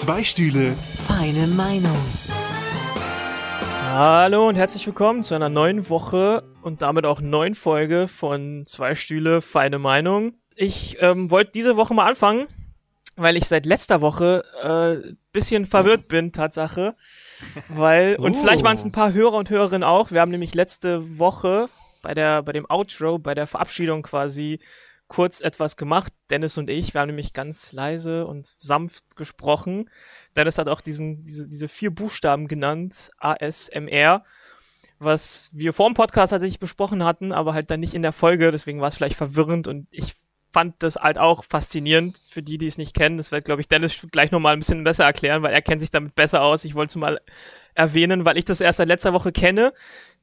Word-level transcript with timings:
Zwei 0.00 0.24
Stühle. 0.24 0.74
Feine 1.06 1.46
Meinung. 1.46 1.94
Hallo 3.92 4.48
und 4.48 4.54
herzlich 4.56 4.86
willkommen 4.86 5.22
zu 5.22 5.34
einer 5.34 5.50
neuen 5.50 5.90
Woche 5.90 6.42
und 6.62 6.80
damit 6.80 7.04
auch 7.04 7.20
neuen 7.20 7.54
Folge 7.54 8.08
von 8.08 8.64
Zwei 8.64 8.94
Stühle, 8.94 9.42
feine 9.42 9.78
Meinung. 9.78 10.32
Ich 10.56 10.96
ähm, 11.00 11.30
wollte 11.30 11.50
diese 11.52 11.76
Woche 11.76 11.92
mal 11.92 12.08
anfangen, 12.08 12.46
weil 13.16 13.36
ich 13.36 13.44
seit 13.46 13.66
letzter 13.66 14.00
Woche 14.00 14.42
äh, 14.62 15.12
bisschen 15.34 15.66
verwirrt 15.66 16.08
bin, 16.08 16.32
Tatsache. 16.32 16.96
Weil, 17.68 18.16
und 18.16 18.36
Oh. 18.36 18.40
vielleicht 18.40 18.64
waren 18.64 18.76
es 18.76 18.84
ein 18.86 18.92
paar 18.92 19.12
Hörer 19.12 19.34
und 19.34 19.50
Hörerinnen 19.50 19.84
auch. 19.84 20.10
Wir 20.12 20.22
haben 20.22 20.30
nämlich 20.30 20.54
letzte 20.54 21.18
Woche 21.18 21.68
bei 22.00 22.14
der, 22.14 22.42
bei 22.42 22.52
dem 22.52 22.64
Outro, 22.70 23.18
bei 23.18 23.34
der 23.34 23.46
Verabschiedung 23.46 24.00
quasi 24.02 24.60
kurz 25.10 25.40
etwas 25.40 25.76
gemacht. 25.76 26.14
Dennis 26.30 26.56
und 26.56 26.70
ich, 26.70 26.94
wir 26.94 27.00
haben 27.00 27.08
nämlich 27.08 27.32
ganz 27.32 27.72
leise 27.72 28.26
und 28.26 28.54
sanft 28.60 29.16
gesprochen. 29.16 29.90
Dennis 30.36 30.56
hat 30.56 30.68
auch 30.68 30.80
diesen, 30.80 31.24
diese, 31.24 31.48
diese 31.48 31.68
vier 31.68 31.90
Buchstaben 31.90 32.46
genannt, 32.46 33.10
ASMR, 33.18 34.24
was 35.00 35.50
wir 35.52 35.72
vor 35.72 35.90
dem 35.90 35.94
Podcast 35.94 36.30
tatsächlich 36.30 36.60
besprochen 36.60 37.04
hatten, 37.04 37.32
aber 37.32 37.54
halt 37.54 37.70
dann 37.70 37.80
nicht 37.80 37.94
in 37.94 38.02
der 38.02 38.12
Folge, 38.12 38.52
deswegen 38.52 38.80
war 38.80 38.88
es 38.88 38.94
vielleicht 38.94 39.16
verwirrend 39.16 39.66
und 39.66 39.88
ich 39.90 40.14
fand 40.52 40.82
das 40.82 40.96
halt 40.96 41.18
auch 41.18 41.44
faszinierend 41.44 42.20
für 42.28 42.42
die, 42.42 42.58
die 42.58 42.66
es 42.66 42.78
nicht 42.78 42.94
kennen. 42.94 43.16
Das 43.16 43.32
wird, 43.32 43.44
glaube 43.44 43.60
ich, 43.60 43.68
Dennis 43.68 44.06
gleich 44.10 44.30
nochmal 44.30 44.52
ein 44.52 44.60
bisschen 44.60 44.84
besser 44.84 45.04
erklären, 45.04 45.42
weil 45.42 45.52
er 45.52 45.62
kennt 45.62 45.80
sich 45.80 45.90
damit 45.90 46.14
besser 46.14 46.42
aus. 46.42 46.64
Ich 46.64 46.74
wollte 46.74 46.92
es 46.92 46.96
mal 46.96 47.20
erwähnen, 47.74 48.24
weil 48.24 48.36
ich 48.36 48.44
das 48.44 48.60
erst 48.60 48.78
seit 48.78 48.88
letzter 48.88 49.12
Woche 49.12 49.32
kenne. 49.32 49.72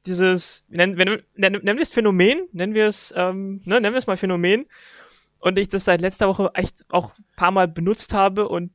Dieses, 0.08 0.64
nennen, 0.68 0.94
nennen, 0.94 1.22
nennen 1.36 1.76
wir 1.76 1.82
es 1.82 1.90
Phänomen, 1.90 2.40
nennen 2.52 2.74
wir 2.74 2.86
es, 2.86 3.14
ähm, 3.16 3.60
ne, 3.64 3.80
nennen 3.80 3.94
wir 3.94 3.98
es 3.98 4.06
mal 4.06 4.16
Phänomen. 4.16 4.66
Und 5.38 5.58
ich 5.58 5.68
das 5.68 5.84
seit 5.84 6.00
letzter 6.00 6.26
Woche 6.28 6.50
echt 6.54 6.84
auch 6.88 7.12
ein 7.16 7.24
paar 7.36 7.52
Mal 7.52 7.68
benutzt 7.68 8.12
habe 8.12 8.48
und 8.48 8.72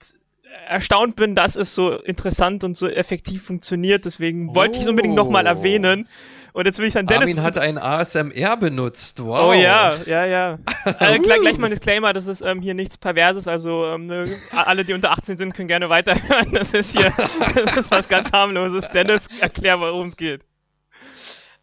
erstaunt 0.67 1.15
bin, 1.15 1.35
dass 1.35 1.55
es 1.55 1.75
so 1.75 1.91
interessant 1.97 2.63
und 2.63 2.77
so 2.77 2.87
effektiv 2.87 3.43
funktioniert. 3.43 4.05
Deswegen 4.05 4.55
wollte 4.55 4.77
ich 4.77 4.83
es 4.83 4.89
unbedingt 4.89 5.15
nochmal 5.15 5.45
Oh. 5.45 5.49
erwähnen. 5.49 6.07
Und 6.53 6.65
jetzt 6.67 6.77
will 6.77 6.85
ich 6.85 6.93
dann 6.93 7.07
Dennis. 7.07 7.31
Armin 7.31 7.43
hat 7.43 7.57
ein 7.57 7.79
ASMR 7.79 8.57
benutzt. 8.57 9.23
Wow. 9.23 9.49
Oh 9.49 9.53
ja, 9.53 9.97
ja, 10.05 10.25
ja. 10.25 10.59
äh, 10.99 11.17
gleich, 11.17 11.41
gleich 11.41 11.57
mal 11.57 11.65
ein 11.65 11.71
Disclaimer, 11.71 12.13
das 12.13 12.27
ist 12.27 12.41
ähm, 12.41 12.61
hier 12.61 12.75
nichts 12.75 12.95
Perverses, 12.95 13.47
also 13.47 13.87
ähm, 13.87 14.05
ne, 14.05 14.25
alle, 14.51 14.85
die 14.85 14.93
unter 14.93 15.09
18 15.11 15.39
sind, 15.39 15.55
können 15.55 15.67
gerne 15.67 15.89
weiterhören. 15.89 16.53
Das 16.53 16.73
ist 16.75 16.95
hier, 16.95 17.11
das 17.55 17.75
ist 17.75 17.91
was 17.91 18.07
ganz 18.07 18.31
harmloses. 18.31 18.87
Dennis, 18.89 19.27
erklär, 19.41 19.79
worum 19.79 20.09
es 20.09 20.15
geht. 20.15 20.45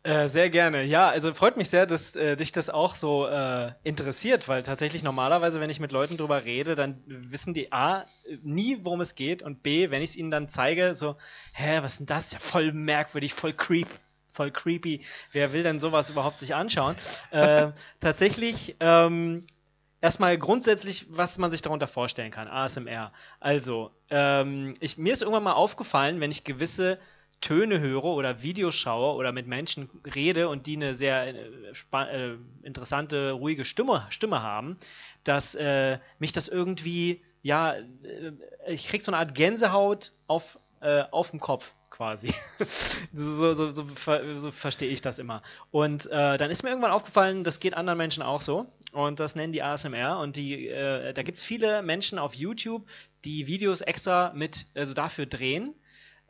Äh, 0.03 0.29
sehr 0.29 0.49
gerne. 0.49 0.83
Ja, 0.85 1.11
also 1.11 1.35
freut 1.35 1.59
mich 1.59 1.69
sehr, 1.69 1.85
dass 1.85 2.17
äh, 2.17 2.35
dich 2.35 2.53
das 2.53 2.71
auch 2.71 2.95
so 2.95 3.27
äh, 3.27 3.73
interessiert, 3.83 4.49
weil 4.49 4.63
tatsächlich 4.63 5.03
normalerweise, 5.03 5.61
wenn 5.61 5.69
ich 5.69 5.79
mit 5.79 5.93
Leuten 5.93 6.17
drüber 6.17 6.45
rede, 6.45 6.75
dann 6.75 7.03
wissen 7.07 7.53
die 7.53 7.71
A, 7.71 8.07
nie, 8.43 8.79
worum 8.81 9.03
es 9.03 9.15
geht 9.15 9.43
und 9.43 9.63
B, 9.63 9.91
wenn 9.91 10.01
ich 10.01 10.11
es 10.11 10.17
ihnen 10.17 10.31
dann 10.31 10.49
zeige, 10.49 10.95
so, 10.95 11.17
hä, 11.53 11.81
was 11.83 11.93
ist 11.93 11.99
denn 11.99 12.07
das? 12.07 12.33
Ja, 12.33 12.39
voll 12.39 12.73
merkwürdig, 12.73 13.35
voll 13.35 13.53
creep. 13.53 13.89
Voll 14.33 14.53
creepy. 14.53 15.05
Wer 15.33 15.53
will 15.53 15.65
denn 15.65 15.81
sowas 15.81 16.09
überhaupt 16.09 16.39
sich 16.39 16.55
anschauen? 16.55 16.95
äh, 17.33 17.73
tatsächlich, 18.01 18.77
ähm, 18.81 19.45
erstmal 20.01 20.39
grundsätzlich, 20.39 21.07
was 21.11 21.37
man 21.37 21.51
sich 21.51 21.63
darunter 21.63 21.89
vorstellen 21.89 22.31
kann, 22.31 22.49
ASMR. 22.49 23.13
Also, 23.41 23.91
ähm, 24.09 24.75
ich, 24.81 24.97
mir 24.99 25.13
ist 25.13 25.23
irgendwann 25.23 25.43
mal 25.43 25.53
aufgefallen, 25.53 26.21
wenn 26.21 26.31
ich 26.31 26.45
gewisse 26.45 26.99
Töne 27.41 27.81
höre 27.81 28.05
oder 28.05 28.43
Videos 28.43 28.75
schaue 28.75 29.17
oder 29.17 29.33
mit 29.33 29.47
Menschen 29.47 29.89
rede 30.15 30.49
und 30.49 30.67
die 30.67 30.77
eine 30.77 30.95
sehr 30.95 31.35
äh, 31.35 31.73
äh, 31.93 32.37
interessante, 32.63 33.33
ruhige 33.33 33.65
Stimme, 33.65 34.07
Stimme 34.11 34.43
haben, 34.43 34.77
dass 35.25 35.55
äh, 35.55 35.99
mich 36.19 36.33
das 36.33 36.49
irgendwie, 36.49 37.23
ja, 37.43 37.73
äh, 37.73 37.85
ich 38.67 38.89
krieg 38.89 39.03
so 39.03 39.11
eine 39.11 39.19
Art 39.19 39.35
Gänsehaut 39.35 40.13
auf, 40.27 40.59
äh, 40.81 41.05
auf 41.11 41.31
dem 41.31 41.41
Kopf 41.41 41.75
quasi. 41.91 42.33
so, 43.13 43.55
so, 43.55 43.71
so, 43.71 43.85
so 44.39 44.51
verstehe 44.51 44.89
ich 44.89 45.01
das 45.01 45.19
immer. 45.19 45.43
Und 45.71 46.07
äh, 46.07 46.39
dann 46.39 46.51
ist 46.51 46.63
mir 46.63 46.71
irgendwann 46.71 46.93
aufgefallen, 46.93 47.45
das 47.45 47.61
geht 47.61 47.75
anderen 47.75 47.99
Menschen 47.99 48.23
auch 48.23 48.41
so. 48.41 48.67
Und 48.93 49.21
das 49.21 49.35
nennen 49.35 49.53
die 49.53 49.63
ASMR. 49.63 50.19
Und 50.19 50.37
die, 50.37 50.69
äh, 50.69 51.13
da 51.13 51.23
gibt 51.23 51.39
es 51.39 51.45
viele 51.45 51.83
Menschen 51.83 52.19
auf 52.19 52.35
YouTube, 52.35 52.87
die 53.25 53.47
Videos 53.47 53.81
extra 53.81 54.33
mit, 54.35 54.67
also 54.75 54.95
dafür 54.95 55.27
drehen. 55.27 55.75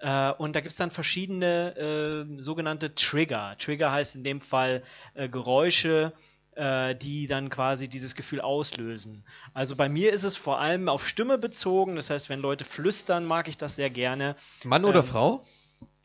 Äh, 0.00 0.32
und 0.32 0.56
da 0.56 0.60
gibt 0.60 0.72
es 0.72 0.78
dann 0.78 0.90
verschiedene 0.90 1.76
äh, 1.76 2.40
sogenannte 2.40 2.94
Trigger. 2.94 3.54
Trigger 3.58 3.92
heißt 3.92 4.16
in 4.16 4.24
dem 4.24 4.40
Fall 4.40 4.82
äh, 5.14 5.28
Geräusche, 5.28 6.12
äh, 6.56 6.94
die 6.94 7.26
dann 7.26 7.50
quasi 7.50 7.88
dieses 7.88 8.14
Gefühl 8.14 8.40
auslösen. 8.40 9.24
Also 9.54 9.76
bei 9.76 9.88
mir 9.88 10.12
ist 10.12 10.24
es 10.24 10.36
vor 10.36 10.58
allem 10.58 10.88
auf 10.88 11.06
Stimme 11.06 11.38
bezogen. 11.38 11.96
Das 11.96 12.10
heißt, 12.10 12.28
wenn 12.30 12.40
Leute 12.40 12.64
flüstern, 12.64 13.24
mag 13.24 13.48
ich 13.48 13.56
das 13.56 13.76
sehr 13.76 13.90
gerne. 13.90 14.36
Mann 14.64 14.84
oder 14.84 15.00
Ähm, 15.00 15.06
Frau? 15.06 15.46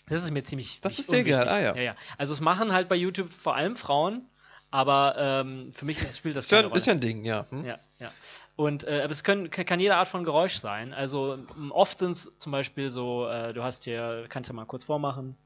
Das 0.07 0.21
ist 0.21 0.31
mir 0.31 0.43
ziemlich 0.43 0.81
Das 0.81 0.99
ist 0.99 1.09
sehr 1.09 1.23
geil, 1.23 1.47
ah, 1.47 1.59
ja. 1.59 1.75
ja, 1.75 1.81
ja. 1.81 1.95
Also 2.17 2.31
es 2.33 2.39
machen 2.39 2.73
halt 2.73 2.87
bei 2.89 2.95
YouTube 2.95 3.33
vor 3.33 3.55
allem 3.55 3.75
Frauen, 3.75 4.29
aber 4.75 5.15
ähm, 5.17 5.71
für 5.71 5.85
mich 5.85 6.01
ist, 6.03 6.17
spielt 6.17 6.35
das 6.35 6.45
Ist 6.45 6.51
ja, 6.51 6.57
keine 6.57 6.67
Rolle. 6.67 6.79
ist 6.79 6.85
ja 6.85 6.91
ein 6.91 6.99
Ding, 6.99 7.23
ja. 7.23 7.45
Hm? 7.49 7.63
Ja, 7.63 7.77
ja. 7.97 8.11
Und 8.57 8.83
äh, 8.83 8.99
aber 9.03 9.11
es 9.11 9.23
können, 9.23 9.49
kann 9.49 9.79
jede 9.79 9.95
Art 9.95 10.09
von 10.09 10.25
Geräusch 10.25 10.55
sein. 10.59 10.93
Also 10.93 11.37
oft 11.69 11.97
sind 11.99 12.11
es 12.11 12.37
zum 12.37 12.51
Beispiel 12.51 12.89
so, 12.89 13.25
äh, 13.25 13.53
du 13.53 13.63
hast 13.63 13.85
hier, 13.85 14.25
kannst 14.27 14.49
du 14.49 14.53
mal 14.53 14.65
kurz 14.65 14.83
vormachen. 14.83 15.37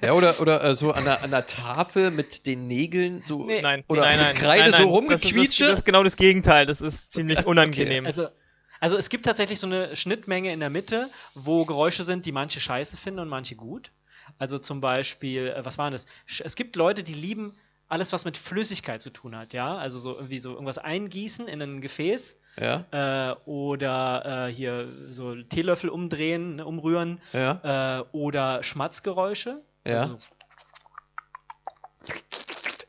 Ja, 0.00 0.12
oder, 0.12 0.40
oder 0.40 0.62
äh, 0.62 0.76
so 0.76 0.92
an 0.92 1.02
der, 1.02 1.24
an 1.24 1.32
der 1.32 1.44
Tafel 1.46 2.12
mit 2.12 2.46
den 2.46 2.68
Nägeln 2.68 3.24
so. 3.26 3.44
Nee. 3.44 3.62
Nein, 3.62 3.82
Oder 3.88 4.02
nein, 4.02 4.18
mit 4.18 4.26
nein. 4.26 4.36
Kreide 4.36 4.70
nein, 4.70 4.82
so 4.82 5.00
nein. 5.00 5.08
Das 5.08 5.14
ist, 5.16 5.24
das, 5.24 5.32
rumgequietsche? 5.32 5.64
das 5.64 5.78
ist 5.80 5.84
genau 5.84 6.04
das 6.04 6.16
Gegenteil. 6.16 6.66
Das 6.66 6.80
ist 6.80 7.12
ziemlich 7.12 7.44
unangenehm. 7.46 8.06
Also, 8.06 8.28
also 8.78 8.96
es 8.96 9.08
gibt 9.08 9.24
tatsächlich 9.24 9.58
so 9.58 9.66
eine 9.66 9.96
Schnittmenge 9.96 10.52
in 10.52 10.60
der 10.60 10.70
Mitte, 10.70 11.10
wo 11.34 11.64
Geräusche 11.64 12.04
sind, 12.04 12.26
die 12.26 12.32
manche 12.32 12.60
scheiße 12.60 12.96
finden 12.96 13.18
und 13.18 13.28
manche 13.28 13.56
gut. 13.56 13.90
Also 14.38 14.58
zum 14.58 14.80
Beispiel, 14.80 15.48
äh, 15.48 15.64
was 15.64 15.78
waren 15.78 15.92
das? 15.92 16.06
Es 16.26 16.56
gibt 16.56 16.76
Leute, 16.76 17.02
die 17.02 17.14
lieben 17.14 17.54
alles, 17.90 18.12
was 18.12 18.24
mit 18.24 18.36
Flüssigkeit 18.36 19.02
zu 19.02 19.10
tun 19.10 19.36
hat, 19.36 19.52
ja. 19.52 19.76
Also 19.76 19.98
so 19.98 20.14
irgendwie 20.14 20.38
so 20.38 20.52
irgendwas 20.52 20.78
eingießen 20.78 21.48
in 21.48 21.60
ein 21.60 21.80
Gefäß 21.80 22.40
Ja, 22.60 23.32
äh, 23.32 23.36
oder 23.46 24.46
äh, 24.48 24.52
hier 24.52 24.88
so 25.08 25.34
Teelöffel 25.34 25.90
umdrehen, 25.90 26.56
ne, 26.56 26.66
umrühren 26.66 27.20
ja. 27.32 27.98
äh, 28.00 28.04
oder 28.12 28.62
Schmatzgeräusche. 28.62 29.62
Ja. 29.84 30.02
Also 30.02 30.18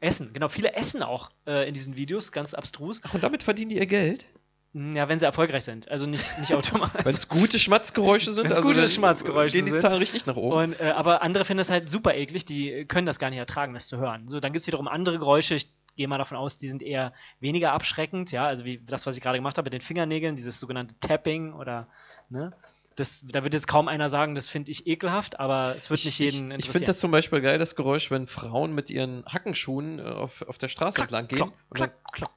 Essen, 0.01 0.33
genau, 0.33 0.47
viele 0.47 0.73
essen 0.73 1.03
auch 1.03 1.29
äh, 1.45 1.67
in 1.67 1.73
diesen 1.73 1.95
Videos, 1.95 2.31
ganz 2.31 2.53
abstrus. 2.53 3.01
Ach, 3.03 3.13
und 3.13 3.23
damit 3.23 3.43
verdienen 3.43 3.69
die 3.69 3.77
ihr 3.77 3.85
Geld? 3.85 4.25
Ja, 4.73 5.09
wenn 5.09 5.19
sie 5.19 5.25
erfolgreich 5.25 5.65
sind, 5.65 5.91
also 5.91 6.05
nicht, 6.05 6.37
nicht 6.39 6.53
automatisch. 6.53 7.05
Wenn 7.05 7.13
es 7.13 7.27
gute 7.27 7.59
Schmatzgeräusche 7.59 8.31
sind? 8.31 8.45
Wenn's 8.45 8.57
also 8.57 8.67
gute 8.67 8.79
dann 8.81 8.89
Schmatzgeräusche 8.89 9.57
Gehen 9.57 9.65
die 9.65 9.71
sind. 9.71 9.81
Zahlen 9.81 9.97
richtig 9.97 10.25
nach 10.25 10.37
oben? 10.37 10.55
Und, 10.55 10.79
äh, 10.79 10.91
aber 10.91 11.21
andere 11.21 11.43
finden 11.43 11.57
das 11.57 11.69
halt 11.69 11.89
super 11.89 12.15
eklig, 12.15 12.45
die 12.45 12.85
können 12.85 13.05
das 13.05 13.19
gar 13.19 13.29
nicht 13.29 13.39
ertragen, 13.39 13.73
das 13.73 13.87
zu 13.87 13.97
hören. 13.97 14.27
So, 14.29 14.39
dann 14.39 14.53
gibt 14.53 14.61
es 14.61 14.67
wiederum 14.67 14.87
andere 14.87 15.19
Geräusche, 15.19 15.55
ich 15.55 15.67
gehe 15.97 16.07
mal 16.07 16.17
davon 16.17 16.37
aus, 16.37 16.55
die 16.55 16.67
sind 16.67 16.81
eher 16.81 17.11
weniger 17.41 17.73
abschreckend, 17.73 18.31
ja, 18.31 18.45
also 18.45 18.63
wie 18.63 18.77
das, 18.77 19.05
was 19.05 19.17
ich 19.17 19.21
gerade 19.21 19.37
gemacht 19.37 19.57
habe 19.57 19.65
mit 19.65 19.73
den 19.73 19.81
Fingernägeln, 19.81 20.37
dieses 20.37 20.57
sogenannte 20.57 20.95
Tapping 21.01 21.53
oder, 21.53 21.87
ne, 22.29 22.49
das, 22.95 23.25
da 23.27 23.43
wird 23.43 23.53
jetzt 23.53 23.67
kaum 23.67 23.87
einer 23.87 24.09
sagen, 24.09 24.35
das 24.35 24.47
finde 24.47 24.71
ich 24.71 24.85
ekelhaft, 24.87 25.39
aber 25.39 25.75
es 25.75 25.89
wird 25.89 26.03
nicht 26.05 26.19
jeden 26.19 26.51
ich 26.51 26.59
ich 26.59 26.69
finde 26.69 26.87
das 26.87 26.99
zum 26.99 27.11
Beispiel 27.11 27.41
geil, 27.41 27.57
das 27.57 27.75
Geräusch, 27.75 28.11
wenn 28.11 28.27
Frauen 28.27 28.73
mit 28.73 28.89
ihren 28.89 29.25
Hackenschuhen 29.25 29.99
äh, 29.99 30.03
auf, 30.03 30.41
auf 30.43 30.57
der 30.57 30.67
Straße 30.67 30.95
Klack, 30.95 31.05
entlang 31.07 31.27
gehen. 31.27 31.37
klock, 31.37 31.53
und 31.69 31.79
dann, 31.79 31.91
klack, 32.11 32.31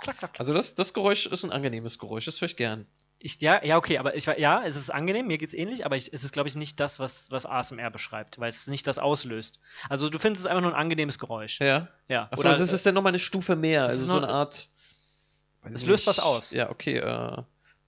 klack, 0.00 0.18
klack, 0.18 0.32
also 0.38 0.52
das, 0.54 0.74
das 0.74 0.94
Geräusch 0.94 1.26
ist 1.26 1.44
ein 1.44 1.52
angenehmes 1.52 1.98
Geräusch, 1.98 2.24
das 2.24 2.40
höre 2.40 2.46
ich 2.48 2.56
gern. 2.56 2.86
Ich, 3.20 3.40
ja, 3.40 3.64
ja, 3.64 3.76
okay, 3.76 3.98
aber 3.98 4.14
ich 4.14 4.28
war- 4.28 4.38
ja, 4.38 4.62
es 4.64 4.76
ist 4.76 4.90
angenehm, 4.90 5.26
mir 5.26 5.38
geht's 5.38 5.52
ähnlich, 5.54 5.84
aber 5.84 5.96
ich, 5.96 6.12
es 6.12 6.22
ist, 6.22 6.32
glaube 6.32 6.48
ich, 6.48 6.54
nicht 6.54 6.78
das, 6.78 7.00
was, 7.00 7.28
was 7.32 7.46
ASMR 7.46 7.90
beschreibt, 7.90 8.38
weil 8.38 8.48
es 8.48 8.68
nicht 8.68 8.86
das 8.86 9.00
auslöst. 9.00 9.58
Also 9.88 10.08
du 10.08 10.18
findest 10.18 10.44
es 10.44 10.50
einfach 10.50 10.62
nur 10.62 10.70
ein 10.72 10.80
angenehmes 10.80 11.18
Geräusch. 11.18 11.58
Ja. 11.60 11.88
Ja. 12.06 12.28
Achso, 12.30 12.40
Oder, 12.40 12.56
das 12.56 12.72
ist 12.72 12.86
dann 12.86 12.94
nochmal 12.94 13.10
eine 13.10 13.18
Stufe 13.18 13.56
mehr, 13.56 13.82
also 13.84 14.04
ist 14.04 14.10
so 14.10 14.16
eine 14.18 14.28
Art. 14.28 14.68
Es 15.64 15.84
löst 15.84 16.06
was 16.06 16.20
aus. 16.20 16.52
Ja, 16.52 16.70
okay, 16.70 16.98
äh. 16.98 17.42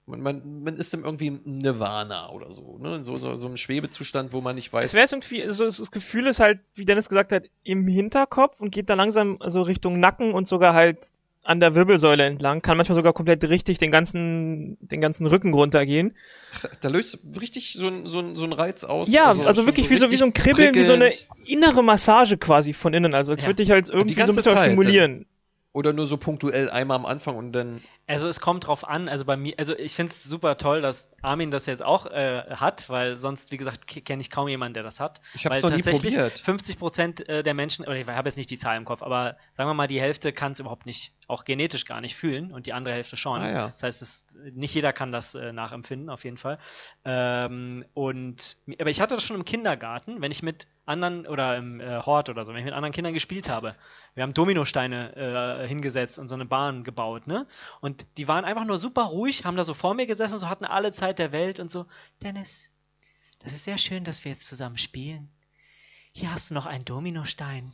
Man, 0.07 0.19
man, 0.21 0.63
man 0.63 0.75
ist 0.77 0.93
dann 0.93 1.03
irgendwie 1.05 1.27
im 1.27 1.41
Nirvana 1.45 2.31
oder 2.31 2.51
so, 2.51 2.77
ne? 2.79 3.03
So, 3.03 3.15
so, 3.15 3.37
so 3.37 3.47
ein 3.47 3.55
Schwebezustand, 3.55 4.33
wo 4.33 4.41
man 4.41 4.55
nicht 4.55 4.73
weiß. 4.73 4.83
Es 4.89 4.93
wäre 4.93 5.03
jetzt 5.03 5.13
irgendwie, 5.13 5.45
so, 5.53 5.63
das 5.63 5.91
Gefühl 5.91 6.27
ist 6.27 6.39
halt, 6.39 6.59
wie 6.73 6.83
Dennis 6.85 7.07
gesagt 7.07 7.31
hat, 7.31 7.45
im 7.63 7.87
Hinterkopf 7.87 8.59
und 8.59 8.71
geht 8.71 8.89
dann 8.89 8.97
langsam 8.97 9.37
so 9.45 9.61
Richtung 9.61 9.99
Nacken 9.99 10.33
und 10.33 10.47
sogar 10.47 10.73
halt 10.73 11.05
an 11.43 11.59
der 11.59 11.73
Wirbelsäule 11.75 12.23
entlang. 12.23 12.61
Kann 12.61 12.77
manchmal 12.77 12.95
sogar 12.95 13.13
komplett 13.13 13.43
richtig 13.43 13.77
den 13.79 13.91
ganzen, 13.91 14.77
den 14.79 15.01
ganzen 15.01 15.25
Rücken 15.25 15.53
runtergehen. 15.53 16.15
Da 16.81 16.89
löst 16.89 17.17
richtig 17.39 17.73
so 17.73 17.87
ein, 17.87 18.05
so 18.05 18.19
ein, 18.19 18.35
so 18.35 18.43
ein 18.45 18.53
Reiz 18.53 18.83
aus. 18.83 19.11
Ja, 19.11 19.29
also, 19.29 19.53
schon 19.53 19.65
wirklich 19.65 19.89
wie 19.89 19.95
so, 19.95 20.11
wie 20.11 20.17
so 20.17 20.25
ein 20.25 20.33
Kribbeln, 20.33 20.75
wie 20.75 20.83
so 20.83 20.93
eine 20.93 21.05
prickelnd. 21.09 21.49
innere 21.49 21.83
Massage 21.83 22.37
quasi 22.37 22.73
von 22.73 22.93
innen. 22.93 23.13
Also 23.13 23.33
als 23.33 23.41
Ja. 23.43 23.47
würde 23.49 23.63
ich 23.63 23.71
halt 23.71 23.89
irgendwie 23.89 24.13
so 24.15 24.21
ein 24.21 24.35
bisschen 24.35 24.55
Zeit, 24.55 24.65
stimulieren. 24.65 25.25
Oder 25.73 25.93
nur 25.93 26.05
so 26.05 26.17
punktuell 26.17 26.69
einmal 26.69 26.95
am 26.95 27.05
Anfang 27.05 27.37
und 27.37 27.53
dann. 27.53 27.81
Also 28.05 28.27
es 28.27 28.41
kommt 28.41 28.67
drauf 28.67 28.85
an, 28.85 29.07
also 29.07 29.23
bei 29.23 29.37
mir, 29.37 29.53
also 29.57 29.73
ich 29.77 29.95
finde 29.95 30.11
es 30.11 30.21
super 30.21 30.57
toll, 30.57 30.81
dass 30.81 31.11
Armin 31.21 31.49
das 31.49 31.65
jetzt 31.65 31.81
auch 31.81 32.07
äh, 32.07 32.43
hat, 32.49 32.89
weil 32.89 33.15
sonst, 33.15 33.53
wie 33.53 33.57
gesagt, 33.57 33.87
kenne 33.87 34.19
ich 34.19 34.29
kaum 34.29 34.49
jemanden, 34.49 34.73
der 34.73 34.83
das 34.83 34.99
hat. 34.99 35.21
Ich 35.33 35.45
habe 35.45 35.55
es 35.55 35.63
noch 35.63 35.69
nie 35.69 35.81
probiert. 35.81 36.39
50 36.39 36.77
Prozent 36.77 37.29
äh, 37.29 37.41
der 37.41 37.53
Menschen, 37.53 37.85
oder 37.85 37.95
ich 37.95 38.05
habe 38.05 38.27
jetzt 38.27 38.35
nicht 38.35 38.49
die 38.49 38.57
Zahl 38.57 38.75
im 38.75 38.83
Kopf, 38.83 39.01
aber 39.01 39.37
sagen 39.53 39.69
wir 39.69 39.73
mal, 39.75 39.87
die 39.87 40.01
Hälfte 40.01 40.33
kann 40.33 40.51
es 40.51 40.59
überhaupt 40.59 40.85
nicht, 40.85 41.13
auch 41.29 41.45
genetisch 41.45 41.85
gar 41.85 42.01
nicht 42.01 42.17
fühlen 42.17 42.51
und 42.51 42.65
die 42.65 42.73
andere 42.73 42.93
Hälfte 42.95 43.15
schon. 43.15 43.39
Ah, 43.39 43.51
ja. 43.51 43.67
Das 43.69 43.83
heißt, 43.83 44.01
es, 44.01 44.25
nicht 44.51 44.75
jeder 44.75 44.91
kann 44.91 45.13
das 45.13 45.35
äh, 45.35 45.53
nachempfinden, 45.53 46.09
auf 46.09 46.25
jeden 46.25 46.37
Fall. 46.37 46.57
Ähm, 47.05 47.85
und, 47.93 48.57
aber 48.77 48.89
ich 48.89 48.99
hatte 48.99 49.15
das 49.15 49.23
schon 49.23 49.37
im 49.37 49.45
Kindergarten, 49.45 50.21
wenn 50.21 50.31
ich 50.31 50.43
mit 50.43 50.67
anderen 50.91 51.25
oder 51.25 51.57
im 51.57 51.79
äh, 51.79 51.99
Hort 52.01 52.29
oder 52.29 52.45
so, 52.45 52.51
wenn 52.51 52.59
ich 52.59 52.65
mit 52.65 52.73
anderen 52.73 52.93
Kindern 52.93 53.13
gespielt 53.13 53.49
habe. 53.49 53.75
Wir 54.13 54.23
haben 54.23 54.33
Dominosteine 54.33 55.63
äh, 55.63 55.67
hingesetzt 55.67 56.19
und 56.19 56.27
so 56.27 56.35
eine 56.35 56.45
Bahn 56.45 56.83
gebaut, 56.83 57.27
ne? 57.27 57.47
Und 57.79 58.05
die 58.17 58.27
waren 58.27 58.45
einfach 58.45 58.65
nur 58.65 58.77
super 58.77 59.03
ruhig, 59.03 59.45
haben 59.45 59.57
da 59.57 59.63
so 59.63 59.73
vor 59.73 59.93
mir 59.93 60.05
gesessen, 60.05 60.37
so 60.37 60.49
hatten 60.49 60.65
alle 60.65 60.91
Zeit 60.91 61.17
der 61.17 61.31
Welt 61.31 61.59
und 61.59 61.71
so, 61.71 61.85
Dennis, 62.21 62.71
das 63.39 63.53
ist 63.53 63.63
sehr 63.63 63.77
schön, 63.77 64.03
dass 64.03 64.23
wir 64.23 64.31
jetzt 64.31 64.47
zusammen 64.47 64.77
spielen. 64.77 65.29
Hier 66.13 66.31
hast 66.33 66.49
du 66.49 66.53
noch 66.53 66.65
einen 66.65 66.85
Dominostein. 66.85 67.73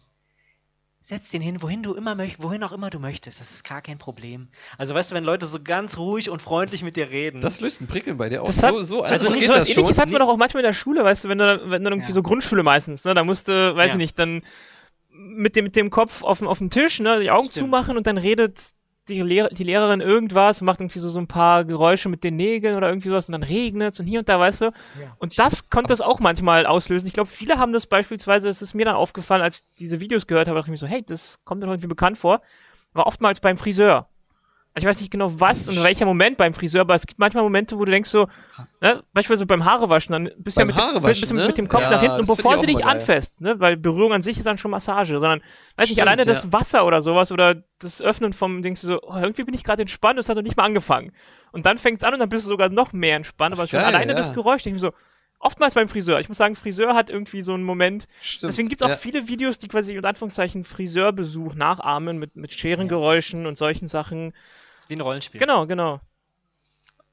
Setz 1.09 1.31
den 1.31 1.42
hin, 1.42 1.62
wohin 1.62 1.83
du 1.83 1.94
immer 1.94 2.15
möchtest, 2.15 2.44
wohin 2.44 2.62
auch 2.63 2.74
immer 2.74 2.89
du 2.89 3.00
möchtest. 3.00 3.39
Das 3.39 3.50
ist 3.51 3.63
gar 3.63 3.81
kein 3.81 3.98
Problem. 3.98 4.50
Also 4.77 4.94
weißt 4.94 5.12
du, 5.12 5.15
wenn 5.15 5.24
Leute 5.24 5.45
so 5.45 5.59
ganz 5.63 5.98
ruhig 5.98 6.30
und 6.30 6.42
freundlich 6.42 6.83
mit 6.83 6.98
dir 6.98 7.09
reden. 7.09 7.39
Das 7.39 7.62
löst 7.62 7.80
ein 7.80 7.88
Prickeln 7.88 8.18
bei 8.18 8.27
dir 8.27 8.42
aus. 8.44 8.50
Das 8.57 8.62
hat, 8.63 8.74
so, 8.75 8.83
so, 8.83 9.01
also, 9.04 9.24
so 9.27 9.31
nicht 9.31 9.39
geht 9.39 9.48
so 9.48 9.54
was 9.56 9.63
das 9.63 9.69
ähnliches 9.77 9.98
hat 10.00 10.09
man 10.09 10.19
doch 10.19 10.27
auch 10.27 10.36
manchmal 10.36 10.63
in 10.63 10.68
der 10.68 10.74
Schule, 10.74 11.06
weißt 11.06 11.24
du, 11.24 11.30
wenn 11.30 11.38
du, 11.38 11.69
wenn 11.69 11.81
du 11.86 11.89
irgendwie 11.92 12.09
Ja. 12.09 12.13
so 12.13 12.21
Grundschule 12.24 12.62
meistens, 12.62 13.06
ne, 13.06 13.13
da 13.13 13.24
musste, 13.24 13.74
weiß 13.77 13.88
Ja. 13.88 13.94
ich 13.94 13.98
nicht, 13.98 14.19
dann 14.19 14.42
mit 15.09 15.56
dem, 15.56 15.63
mit 15.63 15.77
dem 15.77 15.89
Kopf 15.92 16.24
auf, 16.24 16.39
dem- 16.39 16.48
auf 16.50 16.57
dem 16.57 16.69
Tisch, 16.71 17.00
ne, 17.00 17.21
die 17.21 17.31
Augen 17.31 17.45
Stimmt. 17.45 17.63
zumachen 17.65 17.95
und 17.95 18.06
dann 18.06 18.18
redet 18.18 18.59
die, 19.09 19.21
Lehr 19.21 19.50
die 19.50 19.63
Lehrerin 19.63 20.01
irgendwas 20.01 20.62
macht 20.62 20.81
irgendwie 20.81 21.00
so, 21.00 21.09
so 21.09 21.19
ein 21.19 21.27
paar 21.27 21.65
Geräusche 21.65 22.09
mit 22.09 22.24
den 22.24 22.36
Nägeln 22.36 22.75
oder 22.75 22.89
irgendwie 22.89 23.09
sowas 23.09 23.27
und 23.27 23.33
dann 23.33 23.44
regnet's 23.44 24.00
und 24.00 24.07
hier 24.07 24.19
und 24.19 24.30
da, 24.30 24.39
weißt 24.39 24.62
du. 24.62 24.71
Und 25.19 25.38
das 25.39 25.69
konnte 25.69 25.89
das 25.89 26.01
auch 26.01 26.19
manchmal 26.19 26.65
auslösen. 26.65 27.07
Ich 27.07 27.13
glaube, 27.13 27.30
viele 27.30 27.57
haben 27.57 27.74
das 27.74 27.88
beispielsweise, 27.88 28.50
es 28.50 28.62
ist 28.62 28.74
mir 28.74 28.86
dann 28.86 28.95
aufgefallen, 28.95 29.42
als 29.42 29.59
ich 29.59 29.63
diese 29.80 30.00
Videos 30.00 30.27
gehört 30.27 30.48
habe, 30.48 30.57
dachte 30.57 30.69
ich 30.69 30.71
mir 30.71 30.77
so, 30.77 30.88
hey, 30.88 31.04
das 31.04 31.39
kommt 31.44 31.62
mir 31.62 31.68
doch 31.68 31.74
irgendwie 31.74 31.88
bekannt 31.88 32.18
vor. 32.18 32.42
Aber 32.94 33.07
oftmals 33.07 33.39
beim 33.39 33.57
Friseur. 33.57 34.09
Ich 34.77 34.85
weiß 34.85 35.01
nicht 35.01 35.12
genau 35.12 35.39
was 35.39 35.68
und 35.68 35.81
welcher 35.83 36.06
Moment 36.06 36.38
beim 36.38 36.53
Friseur, 36.53 36.81
aber 36.81 36.94
es 36.94 37.07
gibt 37.07 37.19
manchmal 37.19 37.44
Momente, 37.44 37.77
wo 37.79 37.85
du 37.85 37.91
denkst 37.91 38.09
so, 38.09 38.27
ne, 38.79 39.03
beispielsweise 39.12 39.47
beim 39.47 39.65
Haarewaschen, 39.65 40.13
dann 40.13 40.29
bist 40.38 40.57
du 40.57 40.62
ja 40.62 40.65
mit, 40.65 40.77
dem- 40.77 41.38
ne? 41.38 41.47
mit 41.47 41.57
dem 41.57 41.68
Kopf 41.68 41.81
Ja, 41.81 41.89
nach 41.89 42.01
hinten 42.01 42.19
und 42.19 42.27
bevor 42.27 42.57
sie 42.57 42.68
dich 42.68 42.85
anfasst, 42.85 43.41
ne, 43.41 43.59
weil 43.59 43.75
Berührung 43.75 44.13
an 44.13 44.21
sich 44.21 44.38
ist 44.38 44.45
dann 44.45 44.59
schon 44.59 44.69
Massage, 44.71 45.19
sondern, 45.19 45.39
weiß 45.77 45.85
nicht, 45.85 45.94
Stimmt, 45.94 46.01
alleine 46.01 46.21
ja. 46.21 46.25
das 46.25 46.53
Wasser 46.53 46.85
oder 46.85 47.01
sowas 47.01 47.31
oder 47.31 47.63
das 47.79 48.01
Öffnen 48.01 48.33
vom, 48.33 48.62
denkst 48.62 48.81
du 48.81 48.88
so, 48.88 49.01
oh, 49.01 49.15
irgendwie 49.15 49.44
bin 49.44 49.56
ich 49.56 49.63
gerade 49.63 49.81
entspannt, 49.81 50.19
das 50.19 50.29
hat 50.29 50.35
noch 50.35 50.44
nicht 50.44 50.57
mal 50.57 50.65
angefangen. 50.65 51.12
Und 51.51 51.65
dann 51.65 51.80
fängt's 51.80 52.03
an 52.03 52.13
und 52.13 52.19
dann 52.19 52.30
bist 52.30 52.45
du 52.45 52.50
sogar 52.50 52.69
noch 52.69 52.94
mehr 52.94 53.15
entspannt, 53.15 53.53
aber 53.53 53.65
schon 53.65 53.80
geil, 53.80 53.88
alleine 53.88 54.12
ja. 54.12 54.18
das 54.18 54.31
Geräusch, 54.31 54.62
denke 54.62 54.77
ich 54.77 54.83
mir 54.83 54.89
so, 54.89 54.94
oftmals 55.39 55.73
beim 55.73 55.88
Friseur. 55.88 56.19
Ich 56.19 56.30
muss 56.30 56.38
sagen, 56.38 56.56
Friseur 56.56 56.95
hat 56.95 57.09
irgendwie 57.09 57.41
so 57.41 57.53
einen 57.53 57.63
Moment, 57.63 58.07
Stimmt. 58.21 58.51
Deswegen 58.51 58.69
gibt 58.69 58.81
es 58.81 58.85
auch 58.85 58.91
ja. 58.91 58.95
viele 58.95 59.27
Videos, 59.27 59.57
die 59.57 59.68
quasi 59.68 59.95
unter 59.95 60.09
Anführungszeichen 60.09 60.63
Friseurbesuch 60.63 61.56
nachahmen 61.56 62.18
mit, 62.18 62.35
mit 62.35 62.53
Scherengeräuschen 62.53 63.45
und 63.45 63.57
solchen 63.57 63.88
Sachen. 63.88 64.33
Ist 64.87 64.89
wie 64.89 64.95
ein 64.95 65.01
Rollenspiel. 65.01 65.39
Genau, 65.39 65.65
genau. 65.67 65.99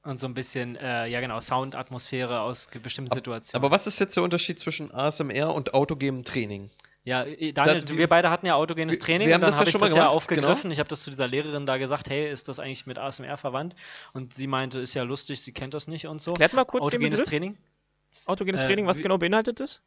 Und 0.05 0.21
so 0.21 0.27
ein 0.27 0.35
bisschen, 0.35 0.77
äh, 0.77 1.07
ja 1.07 1.21
genau, 1.21 1.41
Soundatmosphäre 1.41 2.41
aus 2.41 2.69
bestimmten 2.83 3.13
Situationen. 3.13 3.65
Aber 3.65 3.75
was 3.75 3.87
ist 3.87 3.99
jetzt 4.01 4.15
der 4.17 4.23
Unterschied 4.23 4.61
zwischen 4.61 4.93
ASMR 4.95 5.55
und 5.55 5.73
autogenem 5.75 6.23
Training? 6.25 6.71
Ja, 7.05 7.25
äh, 7.25 7.53
Daniel, 7.53 7.81
Das- 7.83 7.97
wir 7.97 8.07
beide 8.07 8.31
hatten 8.31 8.47
ja 8.47 8.55
autogenes 8.55 8.99
Training 8.99 9.29
wir 9.29 9.35
und 9.35 9.35
haben 9.35 9.41
dann 9.41 9.51
das 9.51 9.57
ja 9.57 9.61
habe 9.61 9.71
ich 9.71 9.73
schon 9.73 9.81
mal 9.81 9.87
das 9.89 9.97
ja 9.97 10.03
gemacht, 10.05 10.17
aufgegriffen. 10.17 10.63
genau. 10.63 10.73
Ich 10.73 10.79
habe 10.79 10.89
das 10.89 11.03
zu 11.03 11.11
dieser 11.11 11.27
Lehrerin 11.27 11.67
da 11.67 11.79
gesagt, 11.79 12.11
hey, 12.11 12.31
ist 12.31 12.49
das 12.49 12.59
eigentlich 12.61 12.87
mit 12.87 12.99
ASMR 12.99 13.37
verwandt? 13.39 13.75
Und 14.13 14.35
sie 14.35 14.47
meinte, 14.47 14.79
ist 14.79 14.95
ja 14.95 15.03
lustig, 15.03 15.41
sie 15.43 15.53
kennt 15.53 15.75
das 15.75 15.89
nicht 15.89 16.07
und 16.07 16.21
so. 16.23 16.35
Klärt 16.35 16.53
mal 16.53 16.65
kurz 16.65 16.85
den 16.85 16.99
Autogenes 16.99 17.21
Begriff. 17.21 17.29
Training? 17.31 17.57
Autogenes 18.27 18.61
Äh, 18.61 18.65
Training, 18.67 18.87
was 18.87 18.99
genau 18.99 19.19
beinhaltet 19.19 19.59
das? 19.61 19.81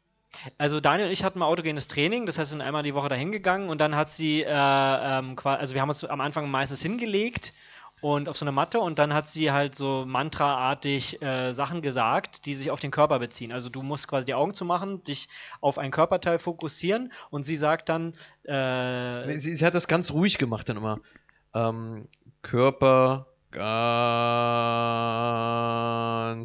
Also 0.58 0.78
Daniel 0.80 1.06
und 1.06 1.12
ich 1.12 1.24
hatten 1.24 1.38
mal 1.38 1.46
autogenes 1.46 1.88
Training, 1.88 2.26
das 2.26 2.38
heißt, 2.38 2.50
wir 2.50 2.56
sind 2.58 2.60
einmal 2.60 2.82
die 2.82 2.94
Woche 2.94 3.08
dahin 3.08 3.32
gegangen 3.32 3.68
und 3.70 3.78
dann 3.80 3.96
hat 3.96 4.10
sie, 4.10 4.42
äh, 4.42 4.46
ähm, 4.48 5.36
also 5.42 5.74
wir 5.74 5.80
haben 5.80 5.88
uns 5.88 6.04
am 6.04 6.20
Anfang 6.20 6.50
meistens 6.50 6.82
hingelegt 6.82 7.52
und 8.00 8.28
auf 8.28 8.36
so 8.36 8.44
eine 8.44 8.52
Matte 8.52 8.80
und 8.80 8.98
dann 8.98 9.12
hat 9.14 9.28
sie 9.28 9.50
halt 9.50 9.74
so 9.74 10.04
mantraartig 10.06 11.20
äh, 11.22 11.52
Sachen 11.52 11.82
gesagt, 11.82 12.46
die 12.46 12.54
sich 12.54 12.70
auf 12.70 12.80
den 12.80 12.90
Körper 12.90 13.18
beziehen. 13.18 13.52
Also 13.52 13.68
du 13.68 13.82
musst 13.82 14.08
quasi 14.08 14.26
die 14.26 14.34
Augen 14.34 14.54
zumachen, 14.54 15.02
dich 15.02 15.28
auf 15.60 15.78
ein 15.78 15.90
Körperteil 15.90 16.38
fokussieren 16.38 17.12
und 17.30 17.44
sie 17.44 17.56
sagt 17.56 17.88
dann, 17.88 18.14
äh, 18.44 19.38
Sie, 19.40 19.54
sie 19.54 19.64
hat 19.64 19.74
das 19.74 19.88
ganz 19.88 20.10
ruhig 20.12 20.38
gemacht 20.38 20.68
dann 20.68 20.76
immer. 20.76 21.00
Ähm, 21.54 22.08
Körper 22.42 23.26
ganz 23.50 23.66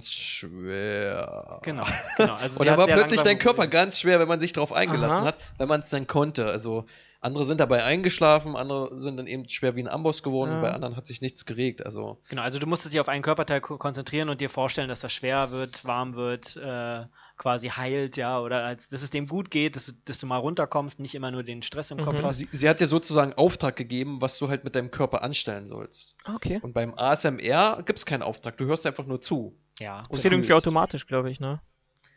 schwer. 0.08 1.60
genau, 1.62 1.84
genau. 2.18 2.36
Also 2.36 2.60
Und 2.62 2.66
dann 2.66 2.74
hat 2.74 2.80
war 2.80 2.88
plötzlich 2.88 3.22
dein 3.22 3.40
Körper 3.40 3.68
ganz 3.68 4.00
schwer, 4.00 4.20
wenn 4.20 4.28
man 4.28 4.40
sich 4.40 4.54
darauf 4.54 4.72
eingelassen 4.72 5.20
Aha. 5.20 5.26
hat, 5.26 5.38
weil 5.58 5.68
man 5.68 5.82
es 5.82 5.90
dann 5.90 6.08
konnte. 6.08 6.48
Also 6.48 6.86
andere 7.24 7.46
sind 7.46 7.60
dabei 7.60 7.84
eingeschlafen, 7.84 8.56
andere 8.56 8.98
sind 9.00 9.18
dann 9.18 9.28
eben 9.28 9.48
schwer 9.48 9.76
wie 9.76 9.82
ein 9.82 9.88
Amboss 9.88 10.24
geworden, 10.24 10.52
Ja. 10.52 10.62
bei 10.62 10.72
anderen 10.74 10.96
hat 10.98 11.06
sich 11.08 11.22
nichts 11.22 11.46
geregt. 11.46 11.86
Also 11.86 12.20
Genau, 12.30 12.42
also 12.42 12.60
du 12.60 12.68
musstest 12.68 12.94
dich 12.94 13.00
auf 13.00 13.08
einen 13.10 13.22
Körperteil 13.24 13.62
ko- 13.62 13.78
konzentrieren 13.78 14.30
und 14.30 14.42
dir 14.42 14.50
vorstellen, 14.50 14.90
dass 14.90 15.00
das 15.00 15.14
schwer 15.14 15.52
wird, 15.52 15.86
warm 15.86 16.16
wird, 16.16 16.56
äh, 16.58 17.06
quasi 17.38 17.70
heilt, 17.70 18.18
ja, 18.18 18.40
oder 18.40 18.66
als, 18.66 18.88
dass 18.90 19.02
es 19.04 19.10
dem 19.10 19.28
gut 19.28 19.50
geht, 19.52 19.76
dass 19.76 19.86
du, 19.88 19.94
dass 20.06 20.20
du 20.20 20.28
mal 20.28 20.38
runterkommst, 20.38 21.00
nicht 21.00 21.16
immer 21.16 21.32
nur 21.32 21.44
den 21.44 21.62
Stress 21.64 21.92
im 21.92 21.98
Kopf 21.98 22.20
Mhm. 22.20 22.26
hast. 22.26 22.38
sie, 22.40 22.50
sie 22.52 22.68
hat 22.70 22.80
dir 22.80 22.88
sozusagen 22.88 23.34
Auftrag 23.34 23.76
gegeben, 23.76 24.22
was 24.22 24.38
du 24.38 24.50
halt 24.50 24.64
mit 24.64 24.76
deinem 24.76 24.92
Körper 24.92 25.24
anstellen 25.24 25.68
sollst. 25.68 26.16
Okay. 26.26 26.60
Und 26.62 26.74
beim 26.74 26.94
ASMR 26.96 27.84
gibt 27.86 28.00
es 28.00 28.06
keinen 28.06 28.22
Auftrag, 28.24 28.58
du 28.58 28.66
hörst 28.66 28.86
einfach 28.86 29.06
nur 29.06 29.22
zu. 29.22 29.58
Ja, 29.80 29.98
Und 30.02 30.10
Passiert 30.10 30.34
irgendwie 30.34 30.54
automatisch, 30.54 31.08
glaube 31.08 31.32
ich, 31.32 31.40
ne? 31.40 31.60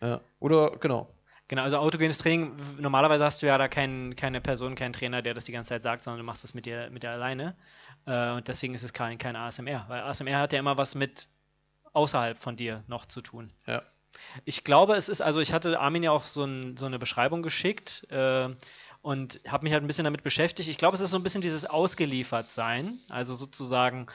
Ja. 0.02 0.20
Oder 0.41 0.73
genau. 0.79 1.09
Genau, 1.49 1.63
also 1.63 1.79
autogenes 1.79 2.19
Training, 2.19 2.57
normalerweise 2.79 3.25
hast 3.25 3.43
du 3.43 3.47
ja 3.47 3.59
da 3.59 3.69
kein, 3.69 4.17
keine 4.17 4.41
Person, 4.41 4.75
keinen 4.75 4.93
Trainer, 4.93 5.23
der 5.23 5.35
das 5.35 5.45
die 5.45 5.53
ganze 5.53 5.71
Zeit 5.71 5.83
sagt, 5.83 6.03
sondern 6.03 6.19
du 6.19 6.25
machst 6.25 6.45
das 6.45 6.55
mit 6.55 6.67
dir, 6.67 6.91
mit 6.91 7.03
dir 7.03 7.11
alleine. 7.11 7.57
Äh, 8.07 8.31
und 8.33 8.49
deswegen 8.49 8.75
ist 8.75 8.83
es 8.83 8.93
kein, 8.93 9.19
kein 9.19 9.37
ASMR, 9.37 9.85
weil 9.89 10.03
ASMR 10.03 10.39
hat 10.39 10.53
ja 10.53 10.59
immer 10.59 10.79
was 10.79 10.95
mit 10.95 11.29
außerhalb 11.93 12.39
von 12.39 12.57
dir 12.57 12.85
noch 12.89 13.07
zu 13.07 13.21
tun. 13.21 13.53
Ja. 13.67 13.83
Ich 14.45 14.65
glaube, 14.65 14.95
es 14.95 15.09
ist, 15.09 15.21
also 15.21 15.41
ich 15.41 15.53
hatte 15.53 15.79
Armin 15.81 16.03
ja 16.03 16.11
auch 16.11 16.25
so, 16.25 16.45
ein, 16.45 16.77
so 16.77 16.87
eine 16.87 16.99
Beschreibung 16.99 17.43
geschickt 17.43 18.07
äh, 18.11 18.49
und 19.03 19.41
habe 19.47 19.65
mich 19.65 19.73
halt 19.73 19.85
ein 19.85 19.87
bisschen 19.87 20.05
damit 20.05 20.23
beschäftigt. 20.23 20.69
Ich 20.69 20.79
glaube, 20.79 20.95
es 20.95 21.01
ist 21.01 21.11
so 21.11 21.19
ein 21.19 21.23
bisschen 21.23 21.43
dieses 21.43 21.67
Ausgeliefertsein, 21.67 22.99
also 23.09 23.35
sozusagen, 23.35 24.07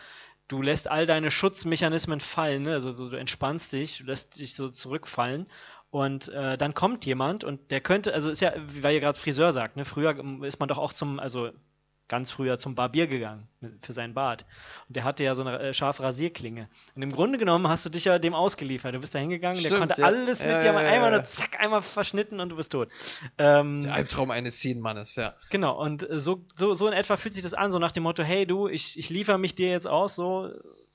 du 0.48 0.62
lässt 0.62 0.90
all 0.90 1.06
deine 1.06 1.32
Schutzmechanismen 1.32 2.20
fallen, 2.20 2.64
ne? 2.64 2.74
also 2.74 2.92
so, 2.92 3.10
du 3.10 3.18
entspannst 3.18 3.74
dich, 3.74 4.00
du 4.00 4.06
lässt 4.06 4.40
dich 4.40 4.54
so 4.54 4.70
zurückfallen 4.70 5.48
und 5.92 6.30
äh, 6.30 6.58
dann 6.58 6.74
kommt 6.74 7.06
jemand 7.06 7.44
und 7.44 7.70
der 7.72 7.82
könnte, 7.82 8.14
also 8.14 8.30
ist 8.32 8.42
ja, 8.42 8.54
wie- 8.68 8.82
weil 8.84 8.94
ihr 8.96 9.02
gerade 9.02 9.20
Friseur 9.20 9.52
sagt, 9.54 9.76
ne? 9.78 9.86
früher 9.86 10.18
ähm, 10.18 10.44
ist 10.44 10.60
man 10.60 10.68
doch 10.70 10.78
auch 10.80 10.94
zum, 10.94 11.20
also 11.20 11.52
ganz 12.08 12.30
früher 12.30 12.58
zum 12.58 12.76
Barbier 12.76 13.08
gegangen 13.08 13.48
ne, 13.62 13.72
für 13.80 13.94
seinen 13.94 14.14
Bart. 14.14 14.46
Und 14.90 14.98
der 14.98 15.06
hatte 15.06 15.24
ja 15.24 15.34
so 15.34 15.44
eine 15.44 15.58
äh, 15.60 15.74
scharfe 15.74 16.04
Rasierklinge. 16.04 16.68
Und 16.94 17.02
im 17.04 17.12
Grunde 17.14 17.38
genommen 17.38 17.70
hast 17.70 17.86
du 17.86 17.90
dich 17.90 18.04
ja 18.04 18.20
dem 18.20 18.34
ausgeliefert. 18.36 18.94
Du 18.94 19.00
bist 19.00 19.16
da 19.16 19.20
hingegangen, 19.20 19.62
der 19.62 19.70
Stimmt, 19.72 19.80
konnte 19.80 20.02
ja. 20.02 20.08
alles 20.08 20.42
mit 20.42 20.50
Ja, 20.52 20.60
dir 20.60 20.66
ja, 20.68 20.74
mal 20.74 20.84
ja, 20.84 20.92
einmal 20.92 21.12
nur 21.12 21.24
zack, 21.24 21.58
einmal 21.62 21.82
verschnitten 21.82 22.42
und 22.42 22.50
du 22.50 22.58
bist 22.58 22.74
tot. 22.74 22.90
Ähm, 23.38 23.84
Der 23.84 23.94
Albtraum 23.94 24.30
eines 24.32 24.56
Szenenmannes, 24.58 25.16
ja. 25.16 25.36
Genau, 25.52 25.82
und 25.82 26.10
äh, 26.10 26.20
so, 26.20 26.44
so, 26.56 26.74
so 26.74 26.88
in 26.88 26.94
etwa 26.94 27.16
fühlt 27.16 27.34
sich 27.34 27.44
das 27.44 27.54
an, 27.54 27.72
so 27.72 27.80
nach 27.80 27.94
dem 27.94 28.04
Motto, 28.04 28.24
hey 28.24 28.46
du, 28.46 28.68
ich, 28.68 28.98
ich 29.00 29.10
liefere 29.10 29.38
mich 29.40 29.56
dir 29.56 29.70
jetzt 29.70 29.88
aus, 29.88 30.16
so 30.16 30.50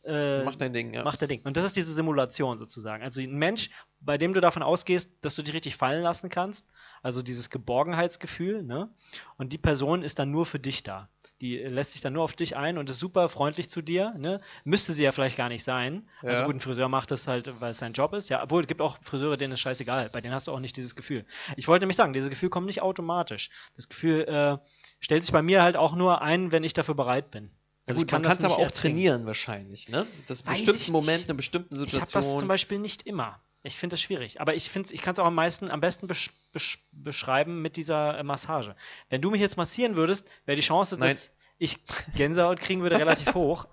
äh, 0.07 0.45
Mach 0.45 0.57
dein 0.57 0.73
Ding, 0.73 0.95
ja. 0.95 1.05
Macht 1.05 1.21
der 1.21 1.29
Ding. 1.29 1.43
Und 1.45 1.57
das 1.57 1.65
ist 1.65 1.77
diese 1.77 1.93
Simulation 1.93 2.57
sozusagen. 2.57 3.03
Also 3.03 3.21
ein 3.21 3.37
Mensch, 3.37 3.71
bei 4.01 4.19
dem 4.19 4.35
du 4.35 4.41
davon 4.41 4.63
ausgehst, 4.63 5.13
dass 5.23 5.35
du 5.35 5.43
dich 5.43 5.55
richtig 5.55 5.77
fallen 5.77 6.03
lassen 6.03 6.29
kannst. 6.31 6.67
Also 7.03 7.23
dieses 7.23 7.51
Geborgenheitsgefühl, 7.51 8.63
ne? 8.63 8.89
Und 9.37 9.53
die 9.53 9.59
Person 9.59 10.03
ist 10.03 10.19
dann 10.19 10.31
nur 10.31 10.47
für 10.47 10.59
dich 10.59 10.83
da. 10.83 11.09
Die 11.41 11.59
lässt 11.59 11.93
sich 11.93 12.01
dann 12.01 12.15
nur 12.15 12.23
auf 12.23 12.33
dich 12.33 12.57
ein 12.57 12.79
und 12.79 12.89
ist 12.89 12.99
super 12.99 13.29
freundlich 13.29 13.69
zu 13.69 13.83
dir, 13.83 14.15
ne? 14.17 14.41
Müsste 14.65 14.93
sie 14.93 15.05
ja 15.05 15.13
vielleicht 15.13 15.37
gar 15.37 15.49
nicht 15.49 15.65
sein. 15.65 16.09
Also 16.23 16.41
Ja. 16.43 16.47
gut, 16.47 16.57
ein 16.57 16.61
Friseur 16.61 16.89
macht 16.89 17.11
das 17.11 17.27
halt, 17.29 17.61
weil 17.61 17.73
es 17.73 17.79
sein 17.79 17.93
Job 17.93 18.15
ist. 18.15 18.29
Ja, 18.29 18.43
obwohl 18.43 18.63
es 18.63 18.69
gibt 18.69 18.81
auch 18.81 18.99
Friseure, 19.03 19.37
denen 19.37 19.53
ist 19.53 19.61
scheißegal. 19.61 20.09
Bei 20.11 20.21
denen 20.21 20.35
hast 20.35 20.47
du 20.47 20.53
auch 20.53 20.61
nicht 20.61 20.77
dieses 20.77 20.95
Gefühl. 20.97 21.25
Ich 21.57 21.69
wollte 21.69 21.83
nämlich 21.83 21.97
sagen, 21.97 22.13
dieses 22.13 22.31
Gefühl 22.31 22.49
kommt 22.49 22.67
nicht 22.67 22.81
automatisch. 22.83 23.51
Das 23.75 23.89
Gefühl 23.89 24.23
äh, 24.23 24.59
stellt 25.01 25.25
sich 25.25 25.33
bei 25.33 25.43
mir 25.43 25.63
halt 25.63 25.77
auch 25.77 25.95
nur 25.95 26.23
ein, 26.23 26.53
wenn 26.53 26.65
ich 26.65 26.73
dafür 26.73 26.95
bereit 26.95 27.31
bin. 27.31 27.51
Also 27.87 28.01
Gut, 28.01 28.11
kann 28.11 28.23
man 28.23 28.31
kann 28.31 28.39
es 28.39 28.45
aber 28.45 28.55
auch 28.55 28.59
erzwingen. 28.59 28.97
trainieren 28.97 29.27
wahrscheinlich, 29.27 29.89
ne? 29.89 30.07
Das 30.27 30.45
Weiß 30.45 30.59
bestimmten 30.59 30.81
ich 30.81 30.91
Moment, 30.91 31.19
nicht. 31.19 31.31
in 31.31 31.37
bestimmten 31.37 31.85
Ich 31.85 31.95
habe 31.95 32.11
das 32.11 32.39
zum 32.39 32.49
Beispiel 32.49 32.79
nicht 32.79 33.07
immer. 33.07 33.41
Ich 33.63 33.77
finde 33.77 33.95
das 33.95 34.01
schwierig. 34.01 34.41
Aber 34.41 34.55
ich 34.55 34.71
finde, 34.71 34.93
ich 34.93 35.03
kann 35.03 35.13
es 35.15 35.19
auch 35.19 35.27
am 35.27 35.35
meisten, 35.35 35.71
am 35.71 35.81
besten 35.81 36.07
besch 36.09 36.31
besch 36.53 36.85
beschreiben 36.93 37.63
mit 37.63 37.77
dieser 37.77 38.19
äh, 38.19 38.23
Massage. 38.23 38.75
Wenn 39.09 39.21
du 39.21 39.31
mich 39.31 39.41
jetzt 39.41 39.57
massieren 39.57 39.97
würdest, 39.97 40.29
wäre 40.47 40.57
die 40.57 40.63
Chance, 40.63 40.97
Nein. 40.99 41.11
dass 41.11 41.33
ich 41.59 41.79
Gänsehaut 42.15 42.59
kriegen 42.61 42.83
würde, 42.83 42.99
relativ 42.99 43.35
hoch. 43.35 43.67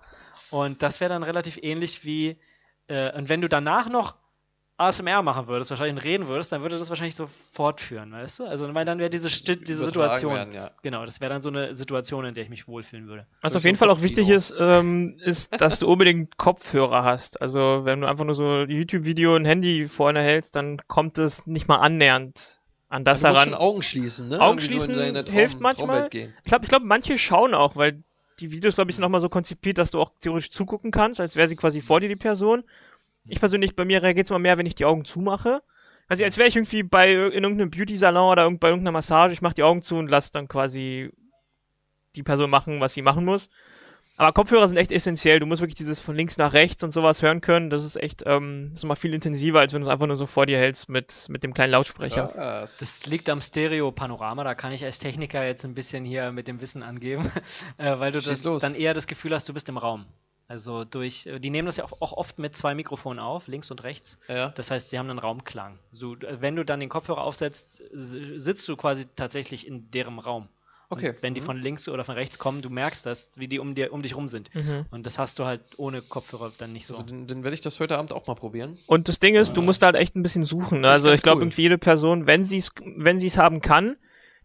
Und 0.50 0.82
das 0.82 1.00
wäre 1.00 1.10
dann 1.10 1.22
relativ 1.22 1.58
ähnlich 1.62 2.04
wie, 2.04 2.38
äh, 2.86 3.12
und 3.16 3.28
wenn 3.28 3.40
du 3.40 3.48
danach 3.48 3.88
noch 3.88 4.14
ASMR 4.76 5.22
machen 5.22 5.46
würdest, 5.46 5.70
wahrscheinlich 5.70 6.04
reden 6.04 6.26
würdest, 6.26 6.50
dann 6.50 6.62
würde 6.62 6.78
das 6.78 6.88
wahrscheinlich 6.88 7.14
so 7.14 7.26
fortführen, 7.52 8.10
weißt 8.10 8.40
du? 8.40 8.44
Also, 8.44 8.72
weil 8.74 8.84
dann 8.84 8.98
wäre 8.98 9.08
diese, 9.08 9.30
Sti 9.30 9.56
diese 9.56 9.84
Situation. 9.84 10.34
Werden, 10.34 10.52
ja. 10.52 10.70
Genau, 10.82 11.04
das 11.04 11.20
wäre 11.20 11.32
dann 11.32 11.42
so 11.42 11.48
eine 11.48 11.74
Situation, 11.74 12.24
in 12.24 12.34
der 12.34 12.42
ich 12.42 12.50
mich 12.50 12.66
wohlfühlen 12.66 13.06
würde. 13.06 13.26
Was 13.40 13.52
so 13.52 13.58
auf 13.58 13.64
jeden 13.64 13.76
Fall 13.76 13.88
auch 13.90 14.02
wichtig 14.02 14.28
ist, 14.28 14.52
ähm, 14.58 15.16
ist, 15.22 15.60
dass 15.60 15.78
du 15.78 15.86
unbedingt 15.86 16.36
Kopfhörer 16.38 17.04
hast. 17.04 17.40
Also, 17.40 17.82
wenn 17.84 18.00
du 18.00 18.08
einfach 18.08 18.24
nur 18.24 18.34
so 18.34 18.62
ein 18.62 18.70
YouTube-Video 18.70 19.36
ein 19.36 19.44
Handy 19.44 19.86
vorne 19.86 20.20
hältst, 20.20 20.56
dann 20.56 20.80
kommt 20.88 21.18
es 21.18 21.46
nicht 21.46 21.68
mal 21.68 21.76
annähernd 21.76 22.60
an 22.88 23.04
das 23.04 23.20
du 23.20 23.28
musst 23.28 23.36
heran. 23.36 23.50
Schon 23.50 23.58
Augen 23.58 23.82
schließen, 23.82 24.28
ne? 24.28 24.40
Augen 24.40 24.60
schließen 24.60 25.26
hilft 25.28 25.60
manchmal. 25.60 26.08
Ich 26.12 26.44
glaube, 26.44 26.64
ich 26.64 26.68
glaube, 26.68 26.86
manche 26.86 27.16
schauen 27.18 27.54
auch, 27.54 27.76
weil 27.76 28.02
die 28.40 28.50
Videos, 28.50 28.74
glaube 28.74 28.90
ich, 28.90 28.96
sind 28.96 29.02
nochmal 29.02 29.20
so 29.20 29.28
konzipiert, 29.28 29.78
dass 29.78 29.90
du 29.90 30.00
auch 30.00 30.10
theoretisch 30.20 30.50
zugucken 30.50 30.90
kannst, 30.90 31.20
als 31.20 31.36
wäre 31.36 31.48
sie 31.48 31.56
quasi 31.56 31.80
vor 31.80 32.00
dir 32.00 32.08
die 32.08 32.16
Person. 32.16 32.64
Ich 33.28 33.40
persönlich, 33.40 33.74
bei 33.74 33.84
mir 33.84 34.02
reagiert 34.02 34.26
es 34.26 34.30
immer 34.30 34.38
mehr, 34.38 34.58
wenn 34.58 34.66
ich 34.66 34.74
die 34.74 34.84
Augen 34.84 35.04
zumache. 35.04 35.62
Also 36.08 36.24
als 36.24 36.36
wäre 36.36 36.48
ich 36.48 36.56
irgendwie 36.56 36.82
bei 36.82 37.12
in 37.12 37.44
irgendeinem 37.44 37.70
Beauty-Salon 37.70 38.32
oder 38.32 38.50
bei 38.50 38.68
irgendeiner 38.68 38.92
Massage, 38.92 39.32
ich 39.32 39.42
mache 39.42 39.54
die 39.54 39.62
Augen 39.62 39.82
zu 39.82 39.96
und 39.96 40.10
lasse 40.10 40.32
dann 40.32 40.48
quasi 40.48 41.10
die 42.14 42.22
Person 42.22 42.50
machen, 42.50 42.80
was 42.80 42.94
sie 42.94 43.02
machen 43.02 43.24
muss. 43.24 43.48
Aber 44.16 44.32
Kopfhörer 44.32 44.68
sind 44.68 44.76
echt 44.76 44.92
essentiell. 44.92 45.40
Du 45.40 45.46
musst 45.46 45.60
wirklich 45.60 45.74
dieses 45.74 45.98
von 45.98 46.14
links 46.14 46.36
nach 46.36 46.52
rechts 46.52 46.84
und 46.84 46.92
sowas 46.92 47.20
hören 47.20 47.40
können. 47.40 47.68
Das 47.68 47.82
ist 47.82 47.96
echt, 47.96 48.22
ähm, 48.26 48.68
das 48.70 48.78
ist 48.78 48.84
immer 48.84 48.94
viel 48.94 49.12
intensiver, 49.12 49.58
als 49.58 49.72
wenn 49.72 49.80
du 49.80 49.88
es 49.88 49.92
einfach 49.92 50.06
nur 50.06 50.16
so 50.16 50.26
vor 50.26 50.46
dir 50.46 50.56
hältst 50.56 50.88
mit, 50.88 51.26
mit 51.28 51.42
dem 51.42 51.52
kleinen 51.52 51.72
Lautsprecher. 51.72 52.30
Das, 52.32 52.78
das 52.78 53.06
liegt 53.06 53.28
am 53.28 53.40
Stereo-Panorama. 53.40 54.44
Da 54.44 54.54
kann 54.54 54.70
ich 54.70 54.84
als 54.84 55.00
Techniker 55.00 55.44
jetzt 55.44 55.64
ein 55.64 55.74
bisschen 55.74 56.04
hier 56.04 56.30
mit 56.30 56.46
dem 56.46 56.60
Wissen 56.60 56.84
angeben, 56.84 57.28
äh, 57.76 57.98
weil 57.98 58.12
du 58.12 58.20
das, 58.20 58.42
dann 58.42 58.76
eher 58.76 58.94
das 58.94 59.08
Gefühl 59.08 59.34
hast, 59.34 59.48
du 59.48 59.54
bist 59.54 59.68
im 59.68 59.78
Raum. 59.78 60.06
Also 60.46 60.84
durch, 60.84 61.28
die 61.38 61.50
nehmen 61.50 61.66
das 61.66 61.78
ja 61.78 61.84
auch, 61.84 62.00
auch, 62.00 62.12
oft 62.12 62.38
mit 62.38 62.54
zwei 62.54 62.74
Mikrofonen 62.74 63.18
auf, 63.18 63.46
links 63.48 63.70
und 63.70 63.82
rechts. 63.82 64.18
Ja. 64.28 64.50
Das 64.50 64.70
heißt, 64.70 64.90
sie 64.90 64.98
haben 64.98 65.08
einen 65.08 65.18
Raumklang. 65.18 65.78
So, 65.90 66.16
wenn 66.20 66.54
du 66.54 66.64
dann 66.64 66.80
den 66.80 66.90
Kopfhörer 66.90 67.22
aufsetzt, 67.22 67.82
sitzt 67.92 68.68
du 68.68 68.76
quasi 68.76 69.06
tatsächlich 69.16 69.66
in 69.66 69.90
deren 69.90 70.18
Raum. 70.18 70.48
Okay. 70.90 71.10
Und 71.10 71.22
wenn 71.22 71.34
die 71.34 71.40
mhm. 71.40 71.46
von 71.46 71.56
links 71.60 71.88
oder 71.88 72.04
von 72.04 72.14
rechts 72.14 72.38
kommen, 72.38 72.62
du 72.62 72.70
merkst 72.70 73.06
das, 73.06 73.30
wie 73.36 73.48
die 73.48 73.58
um, 73.58 73.74
dir, 73.74 73.92
um 73.92 74.02
dich 74.02 74.14
rum 74.14 74.28
sind. 74.28 74.54
Mhm. 74.54 74.84
Und 74.90 75.06
das 75.06 75.18
hast 75.18 75.38
du 75.38 75.44
halt 75.44 75.62
ohne 75.76 76.02
Kopfhörer 76.02 76.52
dann 76.58 76.72
nicht 76.72 76.86
so. 76.86 76.94
Also 76.94 77.06
dann, 77.06 77.26
dann 77.26 77.42
werde 77.42 77.54
ich 77.54 77.60
das 77.60 77.80
heute 77.80 77.96
Abend 77.96 78.12
auch 78.12 78.26
mal 78.26 78.34
probieren. 78.34 78.78
Und 78.86 79.08
das 79.08 79.18
Ding 79.18 79.34
ist, 79.34 79.56
du 79.56 79.62
musst 79.62 79.82
halt 79.82 79.96
echt 79.96 80.14
ein 80.14 80.22
bisschen 80.22 80.44
suchen. 80.44 80.82
Ne? 80.82 80.90
Also 80.90 81.10
ich 81.10 81.22
glaube, 81.22 81.38
cool. 81.38 81.44
irgendwie 81.44 81.62
jede 81.62 81.78
Person, 81.78 82.26
wenn 82.26 82.42
sie 82.42 82.58
es 82.58 82.70
wenn 82.96 83.18
sie 83.18 83.28
es 83.28 83.38
haben 83.38 83.60
kann, 83.60 83.96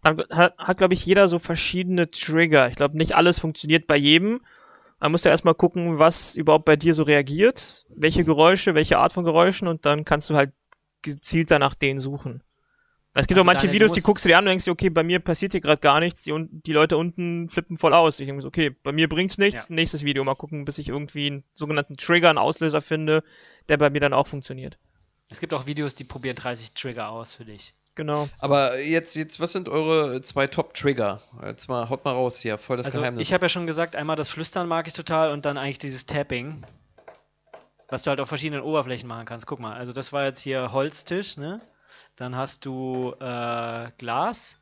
dann 0.02 0.24
hat, 0.30 0.58
hat 0.58 0.78
glaube 0.78 0.94
ich, 0.94 1.06
jeder 1.06 1.28
so 1.28 1.40
verschiedene 1.40 2.10
Trigger. 2.10 2.70
Ich 2.70 2.76
glaube, 2.76 2.98
nicht 2.98 3.16
alles 3.16 3.38
funktioniert 3.38 3.86
bei 3.86 3.98
jedem. 3.98 4.42
Man 5.00 5.12
muss 5.12 5.24
ja 5.24 5.32
erstmal 5.32 5.56
gucken, 5.56 5.98
was 6.00 6.36
überhaupt 6.36 6.66
bei 6.66 6.76
dir 6.76 6.94
so 6.94 7.04
reagiert, 7.04 7.86
welche 7.96 8.24
Geräusche, 8.26 8.76
welche 8.76 8.98
Art 9.00 9.14
von 9.14 9.24
Geräuschen 9.24 9.68
und 9.68 9.86
dann 9.86 10.06
kannst 10.06 10.30
du 10.30 10.36
halt 10.36 10.52
gezielter 11.02 11.60
nach 11.60 11.74
denen 11.76 12.00
suchen. 12.00 12.44
Es 13.16 13.26
gibt 13.26 13.38
Also 13.38 13.42
auch 13.42 13.46
manche 13.46 13.66
Daniel, 13.68 13.82
Videos, 13.82 13.94
die 13.94 14.02
guckst 14.02 14.24
du 14.24 14.30
dir 14.30 14.38
an 14.38 14.44
und 14.44 14.50
denkst 14.50 14.66
dir, 14.66 14.72
okay, 14.72 14.90
bei 14.90 15.04
mir 15.04 15.20
passiert 15.20 15.54
hier 15.54 15.62
gerade 15.62 15.82
gar 15.82 16.00
nichts, 16.00 16.22
die, 16.24 16.34
die 16.50 16.74
Leute 16.74 16.96
unten 16.98 17.50
flippen 17.50 17.76
voll 17.78 17.94
aus. 17.94 18.20
Ich 18.20 18.28
denke 18.28 18.46
okay, 18.46 18.70
bei 18.70 18.92
mir 18.92 19.10
bringt's 19.10 19.38
nichts, 19.38 19.64
Ja. 19.68 19.76
nächstes 19.76 20.04
Video 20.04 20.24
mal 20.24 20.36
gucken, 20.36 20.64
bis 20.64 20.78
ich 20.78 20.90
irgendwie 20.90 21.28
einen 21.28 21.44
sogenannten 21.54 21.96
Trigger, 21.96 22.30
einen 22.30 22.38
Auslöser 22.38 22.82
finde, 22.82 23.24
der 23.68 23.78
bei 23.78 23.90
mir 23.90 24.00
dann 24.00 24.14
auch 24.14 24.28
funktioniert. 24.28 24.78
Es 25.28 25.40
gibt 25.40 25.54
auch 25.54 25.66
Videos, 25.66 25.96
die 25.96 26.04
probieren 26.04 26.36
30 26.36 26.74
Trigger 26.74 27.10
aus 27.10 27.36
für 27.36 27.46
dich. 27.46 27.74
Genau. 28.00 28.30
Aber 28.40 28.80
jetzt, 28.80 29.18
jetzt, 29.18 29.42
was 29.42 29.52
sind 29.52 29.68
eure 29.68 30.22
zwei 30.22 30.48
Top-Trigger? 30.48 31.22
Jetzt 31.44 31.68
mal, 31.68 31.90
haut 31.90 32.06
mal 32.06 32.14
raus 32.14 32.40
hier, 32.40 32.58
voll 32.58 32.78
das 32.78 32.86
also 32.86 33.02
Geheimnis. 33.02 33.28
ich 33.28 33.34
habe 33.34 33.44
ja 33.44 33.50
schon 33.50 33.68
gesagt, 33.68 33.98
einmal 33.98 34.16
das 34.16 34.30
Flüstern 34.30 34.70
mag 34.70 34.88
ich 34.88 34.94
total 34.94 35.34
und 35.34 35.44
dann 35.44 35.58
eigentlich 35.58 35.80
dieses 35.80 36.06
Tapping. 36.06 36.62
Was 37.90 38.04
du 38.04 38.10
halt 38.12 38.22
auf 38.22 38.30
verschiedenen 38.30 38.62
Oberflächen 38.62 39.10
machen 39.10 39.26
kannst. 39.26 39.48
Guck 39.48 39.60
mal, 39.60 39.76
also 39.76 39.92
das 39.92 40.14
war 40.14 40.24
jetzt 40.24 40.40
hier 40.40 40.72
Holztisch, 40.72 41.36
ne? 41.36 41.60
Dann 42.16 42.38
hast 42.38 42.64
du 42.64 43.16
äh, 43.20 43.90
Glas 43.98 44.56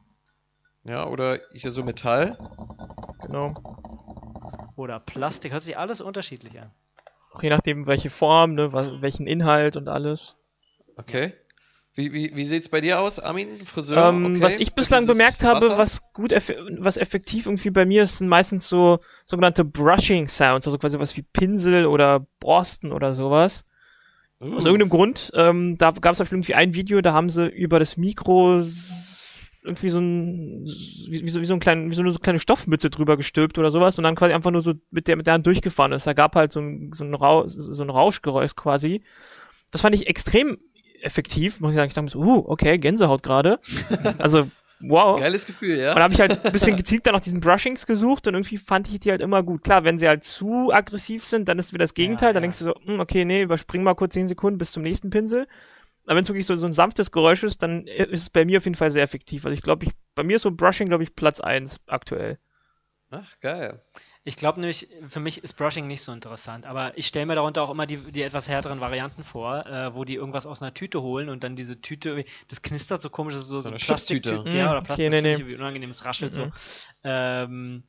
ja, 0.83 1.05
oder 1.05 1.39
hier 1.53 1.71
so 1.71 1.83
Metall. 1.83 2.39
Genau. 3.21 3.53
oder 4.75 4.99
Plastik. 4.99 5.51
Hört 5.51 5.61
sich 5.61 5.77
alles 5.77 6.01
unterschiedlich 6.01 6.59
an. 6.59 6.71
Auch 7.33 7.43
je 7.43 7.51
nachdem, 7.51 7.85
welche 7.85 8.09
Form, 8.09 8.55
ne, 8.55 8.73
welchen 8.73 9.27
Inhalt 9.27 9.75
und 9.75 9.89
alles. 9.89 10.37
Okay. 10.95 11.35
Wie, 11.97 12.13
wie, 12.13 12.35
wie 12.35 12.45
sieht's 12.45 12.69
bei 12.69 12.79
dir 12.79 12.99
aus, 12.99 13.19
Armin? 13.19 13.65
Friseur? 13.65 14.09
Ähm, 14.09 14.25
okay. 14.27 14.41
Was 14.41 14.57
ich 14.57 14.75
bislang 14.75 15.07
bemerkt 15.07 15.43
habe, 15.43 15.65
Wasser? 15.65 15.79
was 15.79 16.01
gut, 16.13 16.31
eff 16.31 16.53
was 16.77 16.95
effektiv 16.95 17.47
irgendwie 17.47 17.71
bei 17.71 17.87
mir 17.87 18.03
ist, 18.03 18.19
sind 18.19 18.27
meistens 18.27 18.69
so 18.69 18.99
sogenannte 19.25 19.65
Brushing 19.65 20.27
Sounds, 20.27 20.67
also 20.67 20.77
quasi 20.77 20.99
was 20.99 21.17
wie 21.17 21.23
Pinsel 21.23 21.87
oder 21.87 22.27
Borsten 22.39 22.91
oder 22.91 23.15
sowas. 23.15 23.65
Uh, 24.39 24.53
Aus 24.53 24.65
irgendeinem 24.65 24.91
Grund. 24.91 25.31
Ähm, 25.33 25.75
da 25.79 25.89
gab 25.89 26.13
es 26.13 26.19
irgendwie 26.19 26.53
ein 26.53 26.75
Video, 26.75 27.01
da 27.01 27.13
haben 27.13 27.31
sie 27.31 27.47
über 27.47 27.79
das 27.79 27.97
Mikro 27.97 28.61
irgendwie 29.63 29.89
so 29.89 29.99
ein 29.99 30.65
wie, 31.09 31.25
wie, 31.25 31.29
so, 31.29 31.41
wie 31.41 31.45
so 31.45 31.55
ein 31.55 31.59
kleinen, 31.59 31.89
wie 31.89 31.95
so 31.95 32.03
eine 32.03 32.11
so 32.11 32.19
kleine 32.19 32.37
Stoffmütze 32.37 32.91
drüber 32.91 33.17
gestülpt 33.17 33.57
oder 33.57 33.71
sowas 33.71 33.97
und 33.97 34.03
dann 34.03 34.13
quasi 34.13 34.35
einfach 34.35 34.51
nur 34.51 34.61
so 34.61 34.75
mit 34.91 35.07
der 35.07 35.15
mit 35.15 35.25
der 35.25 35.33
Hand 35.33 35.47
durchgefahren 35.47 35.93
ist. 35.93 36.05
Da 36.05 36.13
gab 36.13 36.35
halt 36.35 36.51
so 36.51 36.59
ein, 36.59 36.91
so 36.93 37.03
ein, 37.03 37.15
Rau 37.15 37.47
so 37.47 37.81
ein 37.81 37.89
Rauschgeräusch 37.89 38.55
quasi. 38.55 39.01
Das 39.71 39.81
fand 39.81 39.95
ich 39.95 40.05
extrem 40.05 40.59
effektiv, 41.01 41.59
muss 41.59 41.71
ich 41.71 41.75
sagen. 41.75 41.87
Ich 41.87 41.93
dachte 41.93 42.03
mir 42.03 42.09
so, 42.09 42.19
uh, 42.19 42.45
okay, 42.47 42.77
Gänsehaut 42.77 43.23
gerade. 43.23 43.59
Also, 44.17 44.49
wow. 44.79 45.19
Geiles 45.19 45.45
Gefühl, 45.45 45.77
ja? 45.77 45.93
Und 45.95 46.01
habe 46.01 46.13
ich 46.13 46.19
halt 46.19 46.45
ein 46.45 46.51
bisschen 46.51 46.75
gezielter 46.77 47.11
nach 47.11 47.19
diesen 47.19 47.39
Brushings 47.39 47.85
gesucht 47.85 48.27
und 48.27 48.35
irgendwie 48.35 48.57
fand 48.57 48.89
ich 48.89 48.99
die 48.99 49.11
halt 49.11 49.21
immer 49.21 49.43
gut. 49.43 49.63
Klar, 49.63 49.83
wenn 49.83 49.99
sie 49.99 50.07
halt 50.07 50.23
zu 50.23 50.71
aggressiv 50.71 51.25
sind, 51.25 51.47
dann 51.47 51.59
ist 51.59 51.73
wieder 51.73 51.83
das 51.83 51.93
Gegenteil. 51.93 52.29
Ja, 52.29 52.33
dann 52.33 52.43
ja. 52.43 52.49
denkst 52.49 52.59
du 52.59 52.65
so, 52.65 52.75
hm, 52.85 52.99
okay, 52.99 53.25
nee, 53.25 53.41
überspring 53.41 53.83
mal 53.83 53.95
kurz 53.95 54.13
10 54.13 54.27
Sekunden 54.27 54.57
bis 54.57 54.71
zum 54.71 54.83
nächsten 54.83 55.09
Pinsel. 55.09 55.47
Aber 56.05 56.15
wenn 56.15 56.23
es 56.23 56.29
wirklich 56.29 56.45
so, 56.45 56.55
so 56.55 56.65
ein 56.65 56.73
sanftes 56.73 57.11
Geräusch 57.11 57.43
ist, 57.43 57.61
dann 57.61 57.85
ist 57.85 58.21
es 58.21 58.29
bei 58.29 58.45
mir 58.45 58.57
auf 58.57 58.65
jeden 58.65 58.75
Fall 58.75 58.91
sehr 58.91 59.03
effektiv. 59.03 59.45
Also 59.45 59.53
ich 59.53 59.61
glaube, 59.61 59.85
ich, 59.85 59.91
bei 60.15 60.23
mir 60.23 60.37
ist 60.37 60.43
so 60.43 60.51
Brushing, 60.51 60.87
glaube 60.87 61.03
ich, 61.03 61.15
Platz 61.15 61.41
1 61.41 61.81
aktuell. 61.87 62.39
Ach, 63.09 63.39
geil. 63.41 63.81
Ich 64.27 64.35
glaube 64.35 64.59
nämlich, 64.59 64.89
für 65.07 65.21
mich 65.21 65.41
ist 65.41 65.53
Brushing 65.53 65.87
nicht 65.87 66.01
so 66.01 66.11
interessant, 66.11 66.65
aber 66.65 66.97
ich 66.97 67.07
stelle 67.07 67.25
mir 67.25 67.35
darunter 67.35 67.63
auch 67.63 67.69
immer 67.69 67.85
die, 67.85 67.95
die 67.95 68.23
etwas 68.23 68.49
härteren 68.49 68.81
Varianten 68.81 69.23
vor, 69.23 69.65
äh, 69.65 69.95
wo 69.95 70.03
die 70.03 70.15
irgendwas 70.15 70.45
aus 70.45 70.61
einer 70.61 70.73
Tüte 70.73 71.01
holen 71.01 71.29
und 71.29 71.45
dann 71.45 71.55
diese 71.55 71.79
Tüte, 71.79 72.25
das 72.49 72.61
knistert 72.61 73.01
so 73.01 73.09
komisch, 73.09 73.35
das 73.35 73.43
ist 73.43 73.47
so, 73.47 73.61
so 73.61 73.69
eine 73.69 73.77
Plastiktüte, 73.77 74.35
Chipstüte. 74.35 74.57
ja, 74.57 74.71
oder 74.71 74.79
okay, 74.79 74.85
Plastik, 74.85 75.11
nee, 75.11 75.21
nee. 75.37 75.47
wie 75.47 75.55
unangenehm, 75.55 75.91
es 75.91 76.03
raschelt 76.03 76.33
Mhm. 76.33 76.35
so. 76.35 76.51
Ähm, 77.05 77.83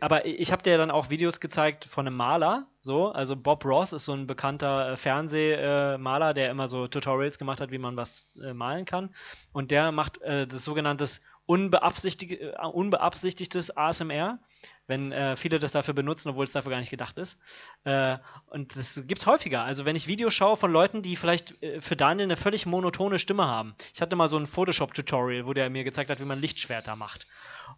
aber 0.00 0.24
ich 0.24 0.52
habe 0.52 0.62
dir 0.62 0.78
dann 0.78 0.92
auch 0.92 1.10
Videos 1.10 1.40
gezeigt 1.40 1.84
von 1.84 2.06
einem 2.06 2.16
Maler, 2.16 2.68
so, 2.78 3.10
also 3.10 3.34
Bob 3.34 3.64
Ross 3.64 3.92
ist 3.92 4.04
so 4.04 4.12
ein 4.12 4.28
bekannter 4.28 4.92
äh, 4.92 4.96
Fernsehmaler, 4.96 6.32
der 6.32 6.48
immer 6.52 6.68
so 6.68 6.86
Tutorials 6.86 7.38
gemacht 7.38 7.60
hat, 7.60 7.72
wie 7.72 7.78
man 7.78 7.96
was 7.96 8.26
äh, 8.40 8.54
malen 8.54 8.84
kann 8.84 9.12
und 9.52 9.72
der 9.72 9.90
macht 9.90 10.22
äh, 10.22 10.46
das 10.46 10.62
sogenanntes 10.62 11.22
unbeabsichtig 11.46 12.40
äh, 12.40 12.52
unbeabsichtigtes 12.62 13.76
ASMR, 13.76 14.38
wenn 14.86 15.12
äh, 15.12 15.36
viele 15.36 15.58
das 15.58 15.72
dafür 15.72 15.94
benutzen, 15.94 16.28
obwohl 16.28 16.44
es 16.44 16.52
dafür 16.52 16.70
gar 16.70 16.78
nicht 16.78 16.90
gedacht 16.90 17.18
ist. 17.18 17.38
Äh, 17.84 18.18
und 18.46 18.76
das 18.76 19.02
gibt's 19.06 19.26
häufiger. 19.26 19.64
Also 19.64 19.84
wenn 19.84 19.96
ich 19.96 20.06
Videos 20.06 20.34
schaue 20.34 20.56
von 20.56 20.72
Leuten, 20.72 21.02
die 21.02 21.16
vielleicht 21.16 21.60
äh, 21.62 21.80
für 21.80 21.96
Daniel 21.96 22.26
eine 22.26 22.36
völlig 22.36 22.66
monotone 22.66 23.18
Stimme 23.18 23.46
haben. 23.46 23.74
Ich 23.94 24.00
hatte 24.00 24.16
mal 24.16 24.28
so 24.28 24.36
ein 24.36 24.46
Photoshop-Tutorial, 24.46 25.46
wo 25.46 25.52
der 25.52 25.70
mir 25.70 25.84
gezeigt 25.84 26.10
hat, 26.10 26.20
wie 26.20 26.24
man 26.24 26.40
Lichtschwerter 26.40 26.96
macht. 26.96 27.26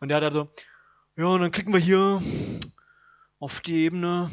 Und 0.00 0.08
der 0.08 0.18
hat 0.18 0.24
dann 0.24 0.32
so, 0.32 0.48
ja, 1.16 1.26
und 1.26 1.40
dann 1.40 1.52
klicken 1.52 1.72
wir 1.72 1.80
hier 1.80 2.22
auf 3.40 3.60
die 3.60 3.84
Ebene, 3.84 4.30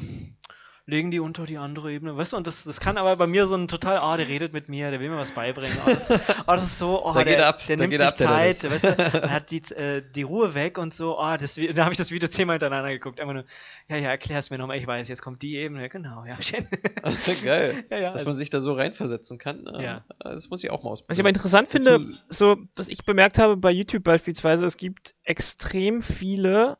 legen 0.87 1.09
die 1.09 1.19
unter 1.19 1.47
die 1.47 1.57
andere 1.57 1.91
Ebene. 1.91 2.15
Weißt 2.15 2.33
du, 2.33 2.37
und 2.37 2.45
das, 2.45 2.63
das 2.63 2.79
kann 2.79 2.97
aber 2.97 3.15
bei 3.15 3.25
mir 3.25 3.47
so 3.47 3.55
ein 3.55 3.67
total, 3.67 3.97
ah, 3.97 4.17
der 4.17 4.27
redet 4.27 4.53
mit 4.53 4.69
mir, 4.69 4.91
der 4.91 4.99
will 4.99 5.09
mir 5.09 5.17
was 5.17 5.31
beibringen. 5.31 5.75
Oh, 5.83 5.89
das, 5.89 6.11
oh, 6.11 6.17
das 6.47 6.63
ist 6.65 6.77
so, 6.77 7.03
oh, 7.03 7.11
Da 7.11 7.23
der, 7.23 7.33
geht 7.33 7.39
er 7.39 7.47
ab, 7.47 7.61
der 7.67 7.77
da 7.77 7.81
nimmt 7.87 7.91
geht 7.91 8.01
sich 8.01 8.05
er 8.05 8.11
ab, 8.11 8.17
der 8.17 8.27
Zeit, 8.27 8.63
Dennis. 8.63 8.83
weißt 8.83 8.99
du, 8.99 9.03
er 9.23 9.31
hat 9.31 9.49
die, 9.49 9.61
äh, 9.73 10.03
die 10.13 10.21
Ruhe 10.21 10.53
weg 10.53 10.77
und 10.77 10.93
so, 10.93 11.19
oh, 11.19 11.37
das, 11.39 11.55
da 11.55 11.83
habe 11.85 11.91
ich 11.93 11.97
das 11.97 12.11
Video 12.11 12.29
zehnmal 12.29 12.55
hintereinander 12.55 12.91
geguckt. 12.91 13.19
Einfach 13.19 13.33
nur, 13.33 13.45
ja, 13.87 13.97
ja, 13.97 14.09
erklär's 14.09 14.51
mir 14.51 14.59
nochmal, 14.59 14.77
ich 14.77 14.85
weiß, 14.85 15.07
jetzt 15.07 15.23
kommt 15.23 15.41
die 15.41 15.55
Ebene, 15.57 15.89
genau, 15.89 16.23
ja, 16.25 16.39
schön. 16.39 16.67
geil. 17.43 17.83
ja, 17.89 17.97
ja, 17.97 18.03
Dass 18.11 18.19
also, 18.21 18.25
man 18.29 18.37
sich 18.37 18.51
da 18.51 18.61
so 18.61 18.73
reinversetzen 18.73 19.39
kann. 19.39 19.65
äh, 19.65 19.83
Ja. 19.83 20.05
Das 20.19 20.51
muss 20.51 20.63
ich 20.63 20.69
auch 20.69 20.83
mal 20.83 20.91
ausprobieren. 20.91 21.09
Was 21.09 21.17
ich 21.17 21.21
aber 21.21 21.29
interessant 21.29 21.67
Dazu- 21.69 21.71
finde, 21.83 22.19
so, 22.29 22.57
was 22.75 22.89
ich 22.89 23.03
bemerkt 23.05 23.39
habe 23.39 23.57
bei 23.57 23.71
YouTube 23.71 24.03
beispielsweise, 24.03 24.67
es 24.67 24.77
gibt 24.77 25.15
extrem 25.23 26.01
viele, 26.01 26.77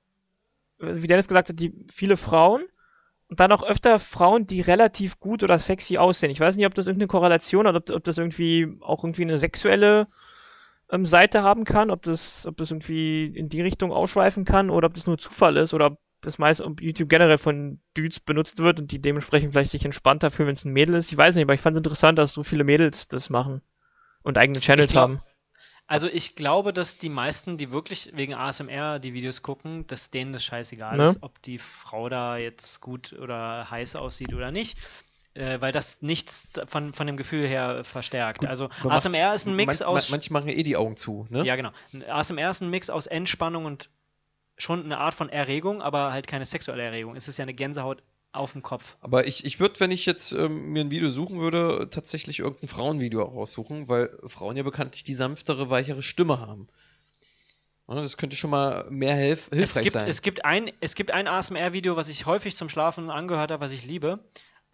wie 0.78 1.08
Dennis 1.08 1.28
gesagt 1.28 1.50
hat, 1.50 1.60
die 1.60 1.74
viele 1.92 2.18
Frauen 2.18 2.66
und 3.36 3.42
dann 3.42 3.52
auch 3.52 3.64
öfter 3.64 4.00
Frauen, 4.00 4.48
die 4.48 4.62
relativ 4.62 5.20
gut 5.20 5.44
oder 5.44 5.60
sexy 5.60 5.98
aussehen. 5.98 6.32
Ich 6.32 6.40
weiß 6.40 6.56
nicht, 6.56 6.66
ob 6.66 6.74
das 6.74 6.88
irgendeine 6.88 7.08
Korrelation 7.08 7.68
hat, 7.68 7.76
ob, 7.76 7.90
ob 7.90 8.04
das 8.06 8.18
irgendwie 8.18 8.78
auch 8.80 9.04
irgendwie 9.04 9.24
eine 9.24 9.38
sexuelle 9.38 10.08
ähm, 10.90 11.06
Seite 11.06 11.44
haben 11.44 11.66
kann, 11.66 11.92
ob 11.92 12.02
das, 12.04 12.46
ob 12.46 12.56
das 12.56 12.72
irgendwie 12.72 13.26
in 13.26 13.50
die 13.50 13.62
Richtung 13.62 13.92
ausschweifen 13.92 14.46
kann 14.46 14.70
oder 14.70 14.88
ob 14.88 14.94
das 14.94 15.06
nur 15.06 15.18
Zufall 15.18 15.58
ist 15.58 15.74
oder 15.74 15.88
ob 15.88 16.00
das 16.22 16.38
meist 16.38 16.62
ob 16.62 16.82
YouTube 16.82 17.10
generell 17.10 17.38
von 17.38 17.82
Dudes 17.94 18.22
benutzt 18.22 18.60
wird 18.60 18.80
und 18.80 18.94
die 18.94 19.02
dementsprechend 19.02 19.52
vielleicht 19.52 19.72
sich 19.72 19.84
entspannter 19.84 20.32
fühlen, 20.32 20.48
wenn 20.48 20.54
es 20.54 20.64
ein 20.64 20.72
Mädel 20.72 20.96
ist. 20.96 21.12
Ich 21.12 21.18
weiß 21.18 21.36
nicht, 21.36 21.44
aber 21.44 21.56
ich 21.56 21.62
fand 21.62 21.76
es 21.76 21.80
interessant, 21.80 22.18
dass 22.18 22.32
so 22.32 22.44
viele 22.44 22.64
Mädels 22.64 23.10
das 23.10 23.30
machen 23.30 23.62
und 24.24 24.38
eigene 24.38 24.62
Channels 24.62 24.94
glaub- 24.94 25.10
haben. 25.10 25.20
Also 25.88 26.08
ich 26.08 26.36
glaube, 26.36 26.74
dass 26.74 26.98
die 26.98 27.10
meisten, 27.10 27.58
die 27.58 27.72
wirklich 27.72 28.12
wegen 28.16 28.34
ASMR 28.34 29.00
die 29.00 29.14
Videos 29.14 29.42
gucken, 29.42 29.86
dass 29.88 30.10
denen 30.12 30.34
das 30.34 30.44
scheißegal 30.44 30.98
Ne? 30.98 31.06
ist, 31.06 31.24
ob 31.24 31.42
die 31.44 31.60
Frau 31.60 32.10
da 32.10 32.38
jetzt 32.38 32.82
gut 32.82 33.14
oder 33.14 33.70
heiß 33.70 33.96
aussieht 33.96 34.34
oder 34.34 34.52
nicht. 34.52 34.78
äh, 35.36 35.60
weil 35.60 35.74
das 35.74 36.02
nichts 36.02 36.62
von, 36.66 36.94
von 36.94 37.08
dem 37.08 37.18
Gefühl 37.18 37.46
her 37.46 37.84
verstärkt. 37.84 38.40
Gut, 38.40 38.50
also 38.50 38.70
man 38.84 38.94
macht- 38.94 39.06
ASMR 39.06 39.34
ist 39.34 39.46
ein 39.48 39.56
Mix 39.56 39.80
man, 39.82 39.90
aus. 39.90 40.10
Man, 40.10 40.18
manche 40.20 40.32
machen 40.34 40.48
eh 40.48 40.64
die 40.64 40.78
Augen 40.78 40.96
zu, 40.96 41.28
ne? 41.30 41.44
ja, 41.44 41.58
genau. 41.58 41.72
ASMR 42.08 42.50
ist 42.52 42.62
ein 42.62 42.70
Mix 42.70 42.90
aus 42.90 43.06
Entspannung 43.06 43.66
und 43.66 43.90
schon 44.58 44.86
eine 44.86 44.98
Art 44.98 45.14
von 45.14 45.28
Erregung, 45.28 45.82
aber 45.82 46.14
halt 46.14 46.28
keine 46.28 46.46
sexuelle 46.46 46.84
Erregung. 46.84 47.18
Es 47.18 47.28
ist 47.28 47.36
ja 47.38 47.44
eine 47.44 47.54
Gänsehaut 47.54 48.02
auf 48.36 48.52
dem 48.52 48.62
Kopf. 48.62 48.98
Aber 49.02 49.28
ich, 49.28 49.46
ich 49.46 49.60
würde, 49.60 49.80
wenn 49.80 49.92
ich 49.92 50.06
jetzt 50.06 50.32
ähm, 50.32 50.72
mir 50.72 50.82
ein 50.82 50.92
Video 50.92 51.10
suchen 51.10 51.40
würde, 51.40 51.90
tatsächlich 51.90 52.40
irgendein 52.40 52.68
Frauenvideo 52.68 53.24
raussuchen, 53.24 53.88
weil 53.88 54.18
Frauen 54.26 54.58
ja 54.58 54.64
bekanntlich 54.64 55.04
die 55.04 55.14
sanftere, 55.14 55.70
weichere 55.70 56.02
Stimme 56.02 56.40
haben. 56.40 56.68
Das 57.88 58.18
könnte 58.18 58.36
schon 58.36 58.50
mal 58.50 58.86
mehr 58.90 59.14
helf 59.16 59.48
Es 59.52 59.58
hilfreich 59.58 59.84
gibt, 59.84 59.94
sein. 59.94 60.08
es 60.08 60.22
gibt 60.22 60.46
ein, 60.46 60.72
es 60.80 60.96
gibt 60.96 61.12
ein 61.12 61.28
ASMR-Video, 61.28 61.96
was 61.96 62.10
ich 62.10 62.26
häufig 62.26 62.56
zum 62.56 62.68
Schlafen 62.68 63.12
angehört 63.12 63.52
habe, 63.52 63.64
was 63.64 63.72
ich 63.72 63.86
liebe. 63.86 64.20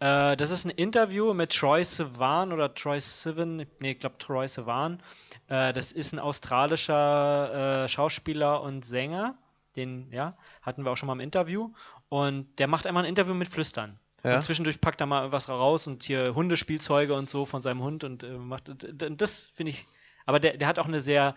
Äh, 0.02 0.36
das 0.36 0.50
ist 0.50 0.64
ein 0.64 0.70
Interview 0.70 1.34
mit 1.34 1.52
Troy 1.52 1.84
Sivan 1.84 2.52
oder 2.52 2.74
Troy 2.74 2.98
Sivan, 2.98 3.66
nee, 3.80 3.92
ich 3.92 4.00
glaube 4.00 4.16
Troy 4.18 4.48
Sivan. 4.48 5.02
Äh, 5.48 5.72
das 5.74 5.92
ist 5.92 6.12
ein 6.12 6.18
australischer 6.18 7.84
äh, 7.84 7.88
Schauspieler 7.88 8.62
und 8.62 8.84
Sänger. 8.84 9.36
Den, 9.76 10.10
ja, 10.10 10.36
hatten 10.60 10.84
wir 10.84 10.90
auch 10.90 10.96
schon 10.96 11.06
mal 11.06 11.14
im 11.14 11.20
Interview. 11.20 11.70
Und 12.12 12.58
der 12.58 12.66
macht 12.66 12.86
einmal 12.86 13.04
ein 13.04 13.08
Interview 13.08 13.32
mit 13.32 13.48
Flüstern. 13.48 13.98
Ja? 14.22 14.34
Und 14.34 14.42
zwischendurch 14.42 14.82
packt 14.82 15.00
er 15.00 15.06
mal 15.06 15.32
was 15.32 15.48
raus 15.48 15.86
und 15.86 16.02
hier 16.02 16.34
Hundespielzeuge 16.34 17.14
und 17.14 17.30
so 17.30 17.46
von 17.46 17.62
seinem 17.62 17.80
Hund 17.80 18.04
und 18.04 18.22
äh, 18.22 18.36
macht. 18.36 18.70
Das 19.18 19.50
finde 19.54 19.70
ich. 19.70 19.86
Aber 20.26 20.38
der, 20.38 20.58
der 20.58 20.68
hat 20.68 20.78
auch 20.78 20.84
eine 20.84 21.00
sehr 21.00 21.34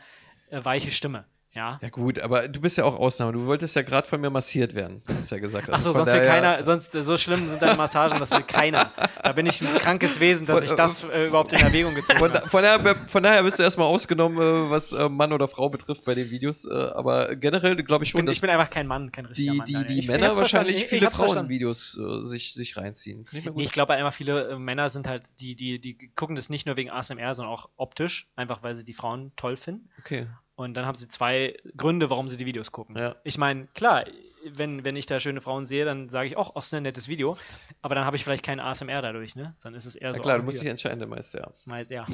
äh, 0.49 0.59
weiche 0.65 0.91
Stimme. 0.91 1.23
Ja. 1.55 1.79
ja 1.81 1.89
gut, 1.89 2.19
aber 2.19 2.49
du 2.49 2.59
bist 2.59 2.77
ja 2.77 2.83
auch 2.83 2.95
Ausnahme. 2.99 3.31
Du 3.31 3.45
wolltest 3.45 3.75
ja 3.77 3.81
gerade 3.81 4.05
von 4.07 4.19
mir 4.19 4.29
massiert 4.29 4.75
werden, 4.75 5.01
hast 5.07 5.31
du 5.31 5.35
ja 5.35 5.41
gesagt. 5.41 5.69
Achso, 5.69 5.75
Also 5.89 5.93
von 5.93 6.05
sonst 6.05 6.13
will 6.13 6.21
keiner, 6.27 6.63
sonst 6.65 6.93
äh, 6.93 7.01
so 7.01 7.17
schlimm 7.17 7.47
sind 7.47 7.61
deine 7.61 7.77
Massagen, 7.77 8.19
das 8.19 8.31
will 8.31 8.43
keiner. 8.43 8.91
Da 9.23 9.31
bin 9.31 9.45
ich 9.45 9.61
ein 9.61 9.73
krankes 9.79 10.19
Wesen, 10.19 10.45
dass 10.45 10.65
ich 10.65 10.71
das 10.73 11.05
äh, 11.05 11.27
überhaupt 11.27 11.53
in 11.53 11.59
Erwägung 11.59 11.95
gezogen 11.95 12.19
Von, 12.19 12.33
habe. 12.33 12.49
von, 12.49 12.61
daher, 12.61 12.95
von 13.07 13.23
daher 13.23 13.41
bist 13.43 13.57
du 13.57 13.63
erstmal 13.63 13.87
ausgenommen, 13.87 14.37
äh, 14.37 14.69
was 14.69 14.91
äh, 14.91 15.07
Mann 15.07 15.31
oder 15.31 15.47
Frau 15.47 15.69
betrifft 15.69 16.03
bei 16.03 16.13
den 16.13 16.29
Videos. 16.29 16.65
Äh, 16.65 16.73
aber 16.73 17.35
generell 17.37 17.77
glaube 17.77 18.03
ich 18.03 18.09
Ich 18.09 18.11
schon, 18.11 18.19
bin, 18.19 18.25
dass 18.25 18.35
ich 18.35 18.41
bin 18.41 18.49
einfach 18.49 18.69
kein 18.69 18.85
Mann, 18.87 19.11
kein 19.13 19.25
richtiger 19.25 19.53
die, 19.53 19.57
Mann. 19.57 19.65
die, 19.65 19.85
die 19.85 19.93
Ich- 19.93 19.99
ich 19.99 20.07
Männer 20.09 20.35
wahrscheinlich 20.37 20.75
ich- 20.75 20.87
viele 20.87 21.07
ich. 21.07 21.13
Frauenvideos 21.13 21.97
äh, 21.97 22.21
sich, 22.27 22.53
sich 22.53 22.75
reinziehen. 22.75 23.23
Ich. 23.31 23.45
Nee, 23.45 23.63
ich 23.63 23.71
glaube 23.71 23.93
einfach, 23.93 24.13
viele 24.13 24.49
äh, 24.49 24.59
Männer 24.59 24.89
sind 24.89 25.07
halt, 25.07 25.29
die, 25.39 25.55
die, 25.55 25.79
die 25.79 26.11
gucken 26.17 26.35
das 26.35 26.49
nicht 26.49 26.65
nur 26.65 26.75
wegen 26.75 26.89
ASMR, 26.91 27.33
sondern 27.33 27.53
auch 27.53 27.69
optisch, 27.77 28.27
einfach 28.35 28.61
weil 28.61 28.75
sie 28.75 28.83
die 28.83 28.93
Frauen 28.93 29.31
toll 29.37 29.55
finden. 29.55 29.89
okay. 29.99 30.27
Und 30.55 30.75
dann 30.75 30.85
haben 30.85 30.97
sie 30.97 31.07
zwei 31.07 31.57
Gründe, 31.75 32.09
warum 32.09 32.29
sie 32.29 32.37
die 32.37 32.45
Videos 32.45 32.71
gucken. 32.71 32.97
Ja. 32.97 33.15
Ich 33.23 33.37
meine, 33.37 33.67
klar, 33.73 34.05
wenn, 34.45 34.85
wenn 34.85 34.95
ich 34.95 35.05
da 35.05 35.19
schöne 35.19 35.41
Frauen 35.41 35.65
sehe, 35.65 35.85
dann 35.85 36.07
sage 36.07 36.27
ich 36.27 36.37
auch, 36.37 36.55
oh, 36.55 36.59
ist 36.59 36.73
ein 36.73 36.83
nettes 36.83 37.07
Video. 37.07 37.37
Aber 37.81 37.95
dann 37.95 38.05
habe 38.05 38.15
ich 38.15 38.23
vielleicht 38.23 38.43
kein 38.43 38.59
ASMR 38.59 39.01
dadurch, 39.01 39.35
ne? 39.35 39.55
Dann 39.63 39.73
ist 39.73 39.85
es 39.85 39.95
eher 39.95 40.09
Na 40.09 40.15
so. 40.15 40.21
klar, 40.21 40.35
oh, 40.35 40.39
du 40.39 40.45
musst 40.45 40.61
dich 40.61 40.67
entscheiden, 40.67 40.99
der 40.99 41.07
Meister, 41.07 41.39
ja. 41.39 41.51
Meist, 41.65 41.91
ja, 41.91 42.05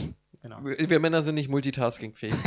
genau. 0.42 0.60
Wir 0.64 1.00
Männer 1.00 1.24
sind 1.24 1.36
nicht 1.36 1.50
multitaskingfähig. 1.50 2.34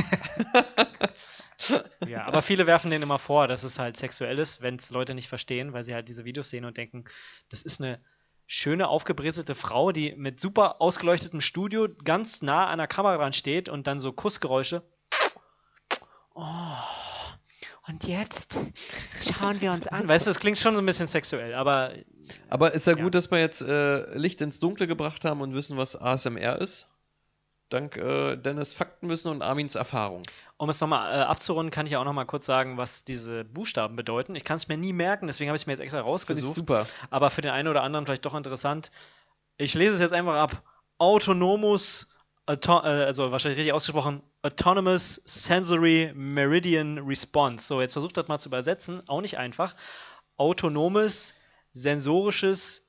Ja, 2.06 2.26
aber 2.26 2.42
viele 2.42 2.66
werfen 2.66 2.90
denen 2.90 3.02
immer 3.02 3.18
vor, 3.18 3.48
dass 3.48 3.62
es 3.62 3.78
halt 3.78 3.96
sexuell 3.96 4.38
ist, 4.38 4.60
wenn 4.60 4.76
es 4.76 4.90
Leute 4.90 5.14
nicht 5.14 5.28
verstehen, 5.28 5.72
weil 5.72 5.82
sie 5.82 5.94
halt 5.94 6.08
diese 6.08 6.24
Videos 6.24 6.50
sehen 6.50 6.64
und 6.64 6.76
denken, 6.76 7.04
das 7.48 7.62
ist 7.62 7.80
eine 7.80 8.00
schöne, 8.46 8.88
aufgebrezelte 8.88 9.54
Frau, 9.54 9.92
die 9.92 10.14
mit 10.16 10.40
super 10.40 10.80
ausgeleuchtetem 10.80 11.40
Studio 11.40 11.88
ganz 12.04 12.42
nah 12.42 12.66
an 12.66 12.78
der 12.78 12.86
Kamera 12.88 13.16
dran 13.16 13.32
steht 13.32 13.68
und 13.68 13.86
dann 13.86 14.00
so 14.00 14.12
Kussgeräusche. 14.12 14.82
Oh, 16.34 16.42
und 17.86 18.04
jetzt 18.08 18.58
schauen 19.22 19.60
wir 19.60 19.72
uns 19.72 19.86
an. 19.88 20.08
Weißt 20.08 20.26
du, 20.26 20.30
das 20.30 20.40
klingt 20.40 20.58
schon 20.58 20.74
so 20.74 20.80
ein 20.80 20.86
bisschen 20.86 21.06
sexuell, 21.08 21.54
aber 21.54 21.92
Aber 22.48 22.72
ist 22.72 22.86
ja, 22.86 22.96
Ja. 22.96 23.02
gut, 23.02 23.14
dass 23.14 23.30
wir 23.30 23.38
jetzt 23.38 23.62
äh, 23.62 24.16
Licht 24.16 24.40
ins 24.40 24.58
Dunkle 24.58 24.86
gebracht 24.86 25.24
haben 25.24 25.40
und 25.42 25.54
wissen, 25.54 25.76
was 25.76 25.94
ASMR 26.00 26.58
ist. 26.60 26.88
Dank 27.70 27.96
äh, 27.96 28.36
Dennis 28.36 28.74
Faktenwissen 28.74 29.30
und 29.30 29.42
Armins 29.42 29.74
Erfahrung. 29.74 30.22
um 30.58 30.68
es 30.70 30.80
nochmal 30.80 31.12
äh, 31.12 31.22
abzurunden, 31.22 31.70
kann 31.70 31.86
ich 31.86 31.92
ja 31.92 31.98
auch 32.00 32.04
nochmal 32.04 32.26
kurz 32.26 32.46
sagen, 32.46 32.76
was 32.78 33.04
diese 33.04 33.44
Buchstaben 33.44 33.96
bedeuten. 33.96 34.34
Ich 34.36 34.44
kann 34.44 34.56
es 34.56 34.68
mir 34.68 34.76
nie 34.76 34.92
merken, 34.92 35.26
deswegen 35.26 35.48
habe 35.50 35.56
ich 35.56 35.62
es 35.62 35.66
mir 35.66 35.72
jetzt 35.72 35.80
extra 35.80 36.00
rausgesucht. 36.00 36.54
super. 36.54 36.86
aber 37.10 37.30
für 37.30 37.42
den 37.42 37.52
einen 37.52 37.68
oder 37.68 37.82
anderen 37.82 38.06
vielleicht 38.06 38.24
doch 38.26 38.34
interessant. 38.34 38.90
Ich 39.56 39.74
lese 39.74 39.94
es 39.94 40.00
jetzt 40.00 40.12
einfach 40.12 40.34
ab. 40.36 40.62
Autonomous, 40.98 42.08
auto, 42.46 42.72
äh, 42.72 43.04
also 43.04 43.30
wahrscheinlich 43.32 43.58
richtig 43.58 43.72
ausgesprochen, 43.72 44.22
Autonomous 44.42 45.20
Sensory 45.24 46.12
Meridian 46.14 46.98
Response. 46.98 47.66
So, 47.66 47.80
jetzt 47.80 47.92
versucht 47.94 48.16
das 48.16 48.28
mal 48.28 48.38
zu 48.38 48.48
übersetzen. 48.48 49.02
Auch 49.08 49.20
nicht 49.20 49.38
einfach. 49.38 49.74
Autonomes 50.36 51.34
sensorisches 51.72 52.86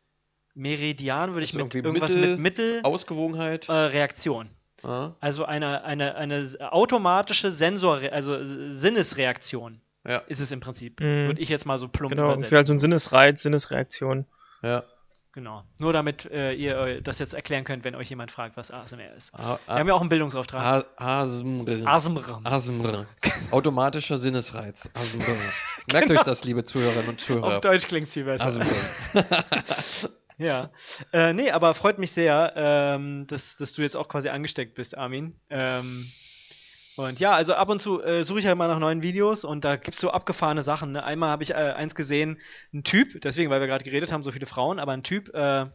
Meridian 0.54 1.34
würde 1.34 1.44
ich 1.44 1.54
Also 1.54 1.66
mit 1.66 1.76
irgendwie 1.76 1.88
irgendwas 1.90 2.12
Mittel- 2.16 2.32
mit 2.32 2.40
Mittel 2.40 2.80
Ausgewogenheit. 2.84 3.68
äh, 3.70 3.74
Reaktion. 3.74 4.50
Ja, 4.84 5.16
Also 5.20 5.46
eine, 5.46 5.84
eine, 5.84 6.16
eine 6.16 6.46
automatische 6.72 7.52
Sensor, 7.52 8.02
also 8.12 8.38
Sinnesreaktion 8.42 9.82
ja, 10.08 10.18
ist 10.28 10.40
es 10.40 10.52
im 10.52 10.60
Prinzip. 10.60 11.00
Mhm. 11.00 11.28
Würde 11.28 11.42
ich 11.42 11.50
jetzt 11.50 11.66
mal 11.66 11.80
so 11.80 11.88
plump 11.88 12.12
Genau, 12.12 12.24
übersetzen. 12.26 12.44
irgendwie 12.46 12.56
halt 12.58 12.68
so 12.68 12.74
ein 12.74 12.80
Sinnesreiz, 12.80 13.42
Sinnesreaktion. 13.42 14.26
ja. 14.62 14.84
Genau. 15.36 15.64
Nur 15.82 15.92
damit 15.94 16.26
äh, 16.32 16.54
ihr 16.54 16.78
äh, 16.78 17.02
das 17.02 17.20
jetzt 17.20 17.34
erklären 17.34 17.66
könnt, 17.66 17.84
wenn 17.84 17.94
euch 17.94 18.10
jemand 18.10 18.32
fragt, 18.32 18.56
was 18.58 18.72
ASMR 18.72 19.14
ist. 19.16 19.34
A- 19.36 19.60
Wir 19.68 19.76
haben 19.76 19.88
ja 19.90 19.94
auch 19.94 20.00
einen 20.00 20.08
Bildungsauftrag. 20.10 20.88
ASMR. 20.96 21.86
ASMR. 21.86 22.40
ASMR. 22.46 23.06
Automatischer 23.52 24.18
Sinnesreiz. 24.18 24.90
ASMR. 24.94 25.26
Merkt 25.92 26.10
euch 26.10 26.24
das, 26.24 26.46
liebe 26.46 26.64
Zuhörerinnen 26.64 27.10
und 27.10 27.20
Auf 27.20 27.26
Zuhörer. 27.26 27.60
Deutsch 27.60 27.86
klingt 27.88 28.08
es 28.08 28.14
viel 28.14 28.24
besser. 28.24 28.46
ASMR. 28.46 28.66
Ja. 30.38 30.70
Äh, 31.14 31.32
nee, 31.32 31.50
aber 31.52 31.74
freut 31.74 31.98
mich 31.98 32.12
sehr, 32.12 32.52
ähm, 32.58 33.26
dass, 33.28 33.56
dass 33.56 33.72
du 33.72 33.82
jetzt 33.82 33.96
auch 33.96 34.10
quasi 34.10 34.28
angesteckt 34.28 34.76
bist, 34.76 34.98
Armin. 34.98 35.34
Ähm, 35.50 36.12
und 36.98 37.20
ja, 37.20 37.34
also 37.34 37.54
ab 37.56 37.70
und 37.70 37.82
zu 37.82 38.02
äh, 38.02 38.24
suche 38.24 38.40
ich 38.40 38.48
halt 38.48 38.58
mal 38.58 38.68
nach 38.68 38.80
neuen 38.80 39.04
Videos 39.04 39.44
und 39.44 39.66
da 39.66 39.76
gibt 39.76 39.96
es 39.96 40.02
so 40.02 40.12
abgefahrene 40.12 40.62
Sachen. 40.62 40.94
Ne? 40.94 41.04
Einmal 41.04 41.30
habe 41.30 41.44
ich 41.44 41.52
äh, 41.52 41.54
eins 41.54 41.96
gesehen, 41.96 42.40
ein 42.74 42.84
Typ, 42.84 43.22
deswegen, 43.22 43.50
weil 43.50 43.60
wir 43.60 43.68
gerade 43.68 43.84
geredet 43.84 44.12
haben, 44.12 44.24
so 44.24 44.32
viele 44.32 44.46
Frauen, 44.46 44.80
aber 44.80 44.94
ein 44.94 45.04
Typ 45.04 45.34
äh, 45.34 45.66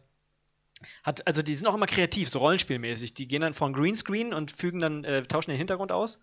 hat, 1.03 1.27
also 1.27 1.43
die 1.43 1.55
sind 1.55 1.67
auch 1.67 1.75
immer 1.75 1.87
kreativ, 1.87 2.31
so 2.31 2.39
rollenspielmäßig. 2.39 3.15
Die 3.15 3.29
gehen 3.29 3.43
dann 3.43 3.55
vor 3.55 3.69
ein 3.69 3.75
Greenscreen 3.75 4.33
und 4.33 4.51
fügen 4.51 4.81
dann, 4.81 5.05
äh, 5.05 5.23
tauschen 5.23 5.51
den 5.51 5.59
Hintergrund 5.59 5.93
aus. 5.93 6.21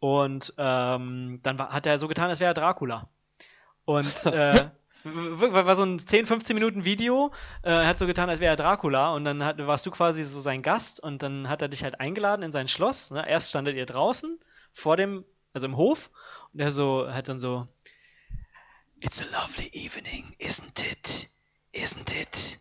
Und 0.00 0.54
ähm, 0.58 1.40
dann 1.42 1.58
war, 1.58 1.70
hat 1.72 1.86
er 1.86 1.98
so 1.98 2.08
getan, 2.08 2.28
als 2.28 2.40
wäre 2.40 2.50
er 2.50 2.54
Dracula. 2.54 3.08
Und 3.84 4.26
äh, 4.26 4.70
war 5.04 5.76
so 5.76 5.84
ein 5.84 5.98
10, 5.98 6.26
15 6.26 6.54
Minuten 6.54 6.84
Video, 6.84 7.32
äh, 7.62 7.70
er 7.70 7.86
hat 7.86 7.98
so 7.98 8.06
getan, 8.06 8.28
als 8.28 8.40
wäre 8.40 8.52
er 8.52 8.56
Dracula 8.56 9.14
und 9.14 9.24
dann 9.24 9.44
hat, 9.44 9.58
warst 9.66 9.86
du 9.86 9.90
quasi 9.90 10.24
so 10.24 10.40
sein 10.40 10.62
Gast 10.62 11.00
und 11.00 11.22
dann 11.22 11.48
hat 11.48 11.62
er 11.62 11.68
dich 11.68 11.82
halt 11.82 12.00
eingeladen 12.00 12.42
in 12.42 12.52
sein 12.52 12.68
Schloss. 12.68 13.10
Ne? 13.10 13.26
Erst 13.28 13.50
standet 13.50 13.76
ihr 13.76 13.86
draußen 13.86 14.38
vor 14.72 14.96
dem, 14.96 15.24
also 15.52 15.66
im 15.66 15.76
Hof 15.76 16.10
und 16.52 16.60
er 16.60 16.70
so 16.70 17.08
hat 17.12 17.28
dann 17.28 17.40
so 17.40 17.66
It's 19.00 19.22
a 19.22 19.24
lovely 19.32 19.70
evening, 19.72 20.34
isn't 20.38 20.84
it? 20.84 21.30
Isn't 21.72 22.12
it? 22.14 22.60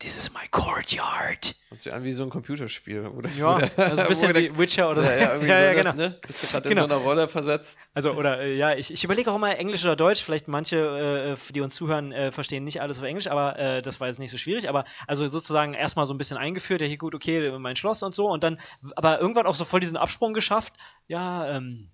This 0.00 0.16
is 0.16 0.32
my 0.32 0.46
courtyard. 0.50 1.54
Hört 1.68 1.82
sich 1.82 1.92
an 1.92 2.02
wie 2.04 2.12
so 2.12 2.22
ein 2.22 2.30
Computerspiel. 2.30 3.06
Oder, 3.06 3.28
Ja, 3.36 3.56
also 3.76 4.00
ein 4.02 4.08
bisschen 4.08 4.34
wie 4.34 4.56
Witcher 4.56 4.90
oder 4.90 5.02
so. 5.02 5.10
Ja, 5.10 5.16
ja, 5.18 5.28
irgendwie 5.32 5.48
ja, 5.50 5.58
so 5.58 5.62
ja, 5.62 5.72
das, 5.74 5.82
genau. 5.82 5.94
ne? 5.94 6.20
Bist 6.26 6.42
du 6.42 6.46
gerade 6.46 6.68
Genau. 6.70 6.84
in 6.84 6.88
so 6.88 6.94
einer 6.96 7.04
Rolle 7.04 7.28
versetzt? 7.28 7.76
Also, 7.92 8.12
oder 8.12 8.40
äh, 8.40 8.56
ja, 8.56 8.74
ich, 8.74 8.90
ich 8.90 9.04
überlege 9.04 9.30
auch 9.30 9.36
immer 9.36 9.54
Englisch 9.58 9.84
oder 9.84 9.96
Deutsch. 9.96 10.22
Vielleicht 10.22 10.48
manche, 10.48 11.36
äh, 11.38 11.52
die 11.52 11.60
uns 11.60 11.74
zuhören, 11.74 12.12
äh, 12.12 12.32
verstehen 12.32 12.64
nicht 12.64 12.80
alles 12.80 12.96
auf 12.98 13.04
Englisch, 13.04 13.26
aber 13.26 13.58
äh, 13.58 13.82
das 13.82 14.00
war 14.00 14.08
jetzt 14.08 14.18
nicht 14.18 14.30
so 14.30 14.38
schwierig. 14.38 14.70
Aber 14.70 14.84
also 15.06 15.26
sozusagen 15.28 15.74
erstmal 15.74 16.06
so 16.06 16.14
ein 16.14 16.18
bisschen 16.18 16.38
eingeführt, 16.38 16.80
ja, 16.80 16.86
hier 16.86 16.96
gut, 16.98 17.14
okay, 17.14 17.50
mein 17.58 17.76
Schloss 17.76 18.02
und 18.02 18.14
so. 18.14 18.28
Und 18.30 18.42
dann, 18.42 18.58
aber 18.96 19.20
irgendwann 19.20 19.46
auch 19.46 19.54
so 19.54 19.66
voll 19.66 19.80
diesen 19.80 19.98
Absprung 19.98 20.32
geschafft. 20.32 20.72
Ja, 21.08 21.46
ähm, 21.56 21.90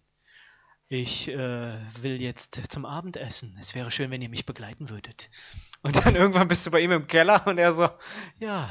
ich 0.89 1.29
äh, 1.29 1.73
will 2.01 2.21
jetzt 2.21 2.61
zum 2.71 2.85
Abendessen. 2.85 3.57
Es 3.61 3.75
wäre 3.75 3.91
schön, 3.91 4.11
wenn 4.11 4.23
ihr 4.23 4.29
mich 4.29 4.47
begleiten 4.47 4.89
würdet. 4.89 5.31
Und 5.83 6.05
dann 6.05 6.15
irgendwann 6.17 6.49
bist 6.49 6.65
du 6.67 6.71
bei 6.71 6.81
ihm 6.81 6.93
im 6.93 7.07
Keller 7.07 7.47
und 7.47 7.59
er 7.59 7.73
so, 7.73 7.89
ja, 8.39 8.71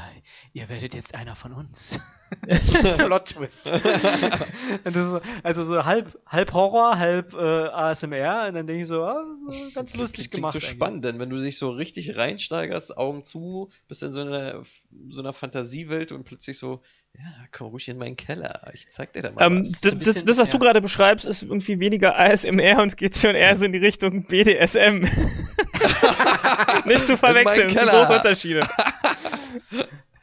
ihr 0.52 0.68
werdet 0.68 0.94
jetzt 0.94 1.14
einer 1.14 1.36
von 1.36 1.52
uns. 1.52 2.00
Plot 2.98 3.24
Twist. 3.26 3.66
das 3.66 4.94
so, 4.94 5.20
also 5.42 5.64
so 5.64 5.84
halb, 5.84 6.18
halb 6.26 6.52
Horror, 6.52 6.98
halb 6.98 7.34
äh, 7.34 7.36
ASMR. 7.38 8.46
Und 8.48 8.54
dann 8.54 8.66
denke 8.66 8.82
ich 8.82 8.86
so, 8.88 9.04
ah, 9.04 9.22
so 9.48 9.70
ganz 9.74 9.94
lustig 9.94 10.30
Klingt 10.30 10.42
gemacht. 10.42 10.52
so 10.52 10.58
eigentlich. 10.58 10.70
spannend, 10.70 11.04
denn 11.04 11.18
wenn 11.18 11.30
du 11.30 11.36
dich 11.38 11.58
so 11.58 11.70
richtig 11.70 12.16
reinsteigerst, 12.16 12.96
Augen 12.96 13.22
zu, 13.24 13.70
bist 13.88 14.02
in 14.02 14.12
so 14.12 14.20
einer, 14.22 14.62
so 15.10 15.20
einer 15.20 15.32
Fantasiewelt 15.32 16.12
und 16.12 16.24
plötzlich 16.24 16.58
so, 16.58 16.82
ja, 17.18 17.24
komm 17.52 17.68
ruhig 17.68 17.88
in 17.88 17.96
meinen 17.98 18.16
Keller, 18.16 18.70
ich 18.74 18.90
zeig 18.90 19.12
dir 19.12 19.22
da 19.22 19.30
mal 19.30 19.46
Ähm, 19.46 19.60
was. 19.62 19.80
das, 19.80 19.94
bisschen- 19.94 20.26
das, 20.26 20.36
was 20.38 20.48
du 20.50 20.56
ja. 20.58 20.64
gerade 20.64 20.80
beschreibst, 20.82 21.24
ist 21.24 21.42
irgendwie 21.42 21.78
weniger 21.80 22.18
ASMR 22.18 22.82
und 22.82 22.96
geht 22.96 23.16
schon 23.16 23.34
eher 23.34 23.56
so 23.56 23.64
in 23.64 23.72
die 23.72 23.78
Richtung 23.78 24.24
BDSM. 24.26 25.00
Nicht 26.86 27.06
zu 27.06 27.16
verwechseln, 27.16 27.72
das 27.74 27.88
große 27.88 28.16
Unterschiede. 28.16 28.68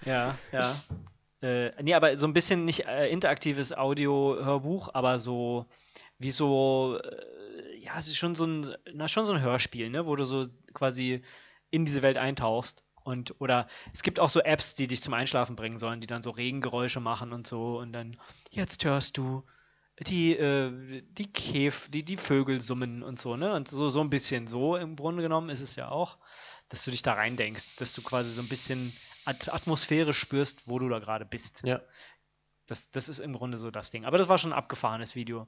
Ja, 0.06 0.36
ja. 0.52 0.76
Äh, 1.44 1.84
nee, 1.84 1.94
aber 1.94 2.18
so 2.18 2.26
ein 2.26 2.34
bisschen 2.34 2.64
nicht 2.64 2.86
äh, 2.88 3.10
interaktives 3.10 3.74
Audio-Hörbuch, 3.78 4.90
aber 4.94 5.20
so 5.20 5.66
wie 6.18 6.32
so, 6.32 7.00
äh, 7.04 7.78
ja, 7.80 7.98
es 7.98 8.08
ist 8.08 8.16
schon 8.16 8.34
so 8.34 8.46
ein, 8.46 8.74
na, 8.94 9.10
schon 9.10 9.26
so 9.26 9.34
ein 9.34 9.42
Hörspiel, 9.42 9.90
ne, 9.90 10.08
wo 10.08 10.16
du 10.16 10.24
so 10.24 10.48
quasi 10.74 11.22
in 11.70 11.84
diese 11.84 12.02
Welt 12.02 12.18
eintauchst. 12.18 12.84
Und 13.04 13.36
oder 13.42 13.68
es 13.94 14.04
gibt 14.04 14.22
auch 14.22 14.30
so 14.30 14.40
Apps, 14.40 14.76
die 14.76 14.88
dich 14.88 15.02
zum 15.02 15.14
Einschlafen 15.14 15.58
bringen 15.58 15.78
sollen, 15.78 16.00
die 16.00 16.08
dann 16.08 16.24
so 16.24 16.30
Regengeräusche 16.30 17.02
machen 17.02 17.34
und 17.34 17.46
so 17.46 17.80
und 17.80 17.92
dann 17.92 18.18
jetzt 18.52 18.86
hörst 18.86 19.18
du 19.18 19.44
die 20.00 20.38
äh, 20.38 21.04
die 21.12 21.30
Käf, 21.32 21.90
die 21.90 22.04
die 22.06 22.16
Vögel 22.16 22.62
summen 22.62 23.04
und 23.04 23.20
so, 23.20 23.36
ne? 23.36 23.54
Und 23.54 23.68
so 23.68 23.90
so 23.90 24.00
ein 24.00 24.10
bisschen 24.10 24.48
so 24.48 24.78
im 24.78 24.96
Grunde 24.96 25.22
genommen 25.22 25.50
ist 25.50 25.60
es 25.60 25.76
ja 25.76 25.90
auch, 25.90 26.18
dass 26.70 26.86
du 26.86 26.92
dich 26.92 27.02
da 27.02 27.14
reindenkst, 27.14 27.76
dass 27.76 27.94
du 27.94 28.02
quasi 28.02 28.32
so 28.32 28.42
ein 28.42 28.48
bisschen 28.48 28.94
At 29.26 29.54
Atmosphäre 29.54 30.14
spürst, 30.14 30.68
wo 30.68 30.80
du 30.80 30.90
da 30.90 31.00
gerade 31.00 31.26
bist. 31.26 31.64
Ja. 31.66 31.82
Das, 32.68 32.92
das 32.92 33.10
ist 33.10 33.20
im 33.20 33.34
Grunde 33.34 33.58
so 33.58 33.72
das 33.72 33.92
Ding. 33.92 34.06
Aber 34.06 34.18
das 34.18 34.30
war 34.30 34.38
schon 34.38 34.54
ein 34.54 34.58
abgefahrenes 34.58 35.16
Video. 35.16 35.48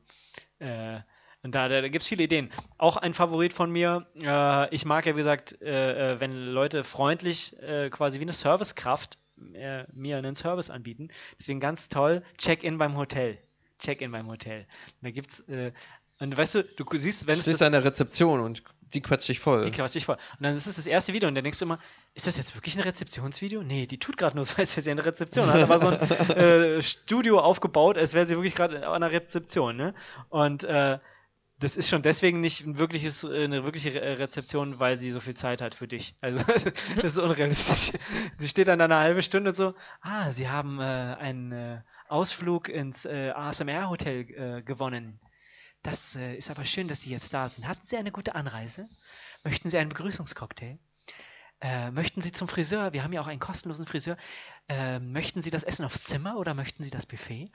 Äh, 0.60 1.00
und 1.44 1.54
da, 1.54 1.70
da, 1.70 1.82
da 1.82 1.90
gibt 1.90 2.02
es 2.02 2.08
viele 2.08 2.24
Ideen. 2.24 2.52
Auch 2.78 2.98
ein 2.98 3.14
Favorit 3.14 3.54
von 3.54 3.72
mir. 3.72 4.08
Äh, 4.24 4.74
ich 4.74 4.86
mag 4.86 5.06
ja, 5.06 5.14
wie 5.14 5.20
gesagt, 5.20 5.62
äh, 5.62 6.14
äh 6.14 6.20
wenn 6.20 6.46
Leute 6.46 6.84
freundlich 6.84 7.58
äh, 7.62 7.90
quasi 7.90 8.20
wie 8.20 8.24
eine 8.24 8.34
Servicekraft 8.34 9.18
äh, 9.54 9.86
mir 9.94 10.18
einen 10.18 10.36
Service 10.36 10.70
anbieten. 10.70 11.10
Deswegen 11.38 11.60
ganz 11.60 11.88
toll, 11.88 12.24
Check-in 12.38 12.78
beim 12.78 12.98
Hotel. 12.98 13.38
Check-in 13.80 14.12
beim 14.12 14.28
Hotel. 14.28 14.62
Und 15.02 15.04
da 15.04 15.12
gibt's 15.12 15.44
und 16.20 16.38
weißt 16.38 16.56
du, 16.56 16.64
du 16.64 16.86
siehst, 16.98 17.28
wenn 17.28 17.40
es. 17.40 17.46
Du 17.46 17.66
an 17.66 17.74
der 17.74 17.84
Rezeption 17.84 18.40
und 18.40 18.64
die 18.94 19.02
quatscht 19.02 19.28
dich 19.28 19.40
voll. 19.40 19.62
Die 19.62 19.72
quatscht 19.72 19.96
dich 19.96 20.06
voll. 20.06 20.16
Und 20.16 20.44
dann 20.44 20.56
ist 20.56 20.68
es 20.68 20.76
das 20.76 20.88
erste 20.88 21.14
Video 21.14 21.28
und 21.28 21.36
dann 21.36 21.44
denkst 21.44 21.60
du 21.60 21.66
immer, 21.66 21.80
ist 22.14 22.28
das 22.28 22.38
jetzt 22.38 22.56
wirklich 22.56 22.76
ein 22.78 22.82
Rezeptionsvideo? 22.82 23.64
Nee, 23.64 23.88
die 23.88 23.98
tut 23.98 24.18
gerade 24.18 24.36
nur 24.36 24.46
so, 24.46 24.56
als 24.58 24.76
wäre 24.76 24.82
sie 24.82 24.92
eine 24.92 25.06
Rezeption. 25.06 25.48
Hat 25.48 25.62
aber 25.62 25.80
so 25.80 25.88
ein 25.88 26.00
äh, 26.38 26.82
Studio 26.82 27.40
aufgebaut, 27.40 27.98
als 27.98 28.14
wäre 28.14 28.26
sie 28.26 28.36
wirklich 28.36 28.56
gerade 28.56 28.88
an 28.88 28.94
einer 29.04 29.12
Rezeption. 29.12 29.76
Ne? 29.76 29.94
Und 30.30 30.64
äh, 30.64 31.00
das 31.60 31.78
ist 31.78 31.90
schon 31.90 32.02
deswegen 32.02 32.42
nicht 32.42 32.66
ein 32.66 32.78
wirkliches, 32.78 33.24
äh, 33.24 33.46
eine 33.46 33.66
wirkliche 33.66 34.02
Rezeption, 34.20 34.80
weil 34.80 34.98
sie 34.98 35.12
so 35.12 35.20
viel 35.20 35.36
Zeit 35.36 35.62
hat 35.62 35.74
für 35.74 35.88
dich. 35.88 36.16
Also 36.22 36.44
das 36.48 36.64
ist 37.04 37.18
unrealistisch. 37.18 38.00
Sie 38.38 38.48
steht 38.48 38.68
dann 38.68 38.82
eine 38.82 38.98
halbe 38.98 39.22
Stunde 39.22 39.54
so, 39.54 39.74
ah, 40.02 40.32
sie 40.32 40.50
haben 40.50 40.80
äh, 40.80 40.84
einen 40.84 41.52
äh, 41.52 41.82
Ausflug 42.08 42.70
ins 42.70 43.06
äh, 43.06 43.32
ASMR-Hotel 43.32 44.30
äh, 44.30 44.62
gewonnen. 44.62 45.20
Das 45.86 46.16
äh, 46.16 46.36
ist 46.36 46.50
aber 46.50 46.66
schön, 46.66 46.88
dass 46.88 47.02
Sie 47.02 47.12
jetzt 47.12 47.32
da 47.34 47.48
sind. 47.48 47.68
Hatten 47.68 47.84
Sie 47.84 47.96
eine 47.96 48.12
gute 48.12 48.34
Anreise? 48.34 48.90
Möchten 49.44 49.70
Sie 49.70 49.78
einen 49.78 49.90
Begrüßungscocktail? 49.90 50.80
Äh, 51.62 51.92
möchten 51.92 52.22
Sie 52.22 52.32
zum 52.32 52.48
Friseur? 52.48 52.92
Wir 52.92 53.04
haben 53.04 53.14
ja 53.14 53.22
auch 53.22 53.28
einen 53.28 53.40
kostenlosen 53.40 53.86
Friseur. 53.86 54.18
Äh, 54.68 55.00
möchten 55.00 55.44
Sie 55.44 55.52
das 55.52 55.64
Essen 55.64 55.86
aufs 55.86 56.04
Zimmer 56.04 56.38
oder 56.38 56.56
möchten 56.56 56.84
Sie 56.84 56.90
das 56.90 57.06
Buffet? 57.06 57.46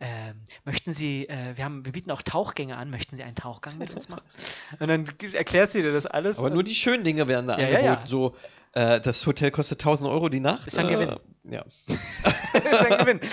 Äh, 0.00 0.34
möchten 0.64 0.94
Sie, 0.94 1.28
äh, 1.28 1.56
wir, 1.56 1.64
haben, 1.64 1.84
wir 1.84 1.92
bieten 1.92 2.10
auch 2.10 2.22
Tauchgänge 2.22 2.76
an. 2.76 2.90
Möchten 2.90 3.16
Sie 3.16 3.22
einen 3.22 3.36
Tauchgang 3.36 3.78
mit 3.78 3.92
uns 3.92 4.08
machen? 4.08 4.24
Und 4.80 4.88
dann 4.88 5.06
erklärt 5.32 5.70
sie 5.70 5.82
dir 5.82 5.92
das 5.92 6.06
alles. 6.06 6.40
Aber 6.40 6.50
nur 6.50 6.64
die 6.64 6.74
schönen 6.74 7.04
Dinge 7.04 7.28
werden 7.28 7.46
da 7.46 7.56
ja, 7.56 7.66
angeboten. 7.66 7.84
Ja, 7.84 8.00
ja. 8.00 8.06
So, 8.06 8.36
äh, 8.72 9.00
das 9.00 9.24
Hotel 9.26 9.52
kostet 9.52 9.80
1000 9.80 10.10
Euro 10.10 10.28
die 10.28 10.40
Nacht. 10.40 10.66
Ist 10.66 10.76
ein 10.76 10.88
Gewinn. 10.88 11.10
Äh, 11.10 11.18
ja. 11.54 11.64
ist 11.86 12.82
ein 12.82 12.98
Gewinn. 12.98 13.20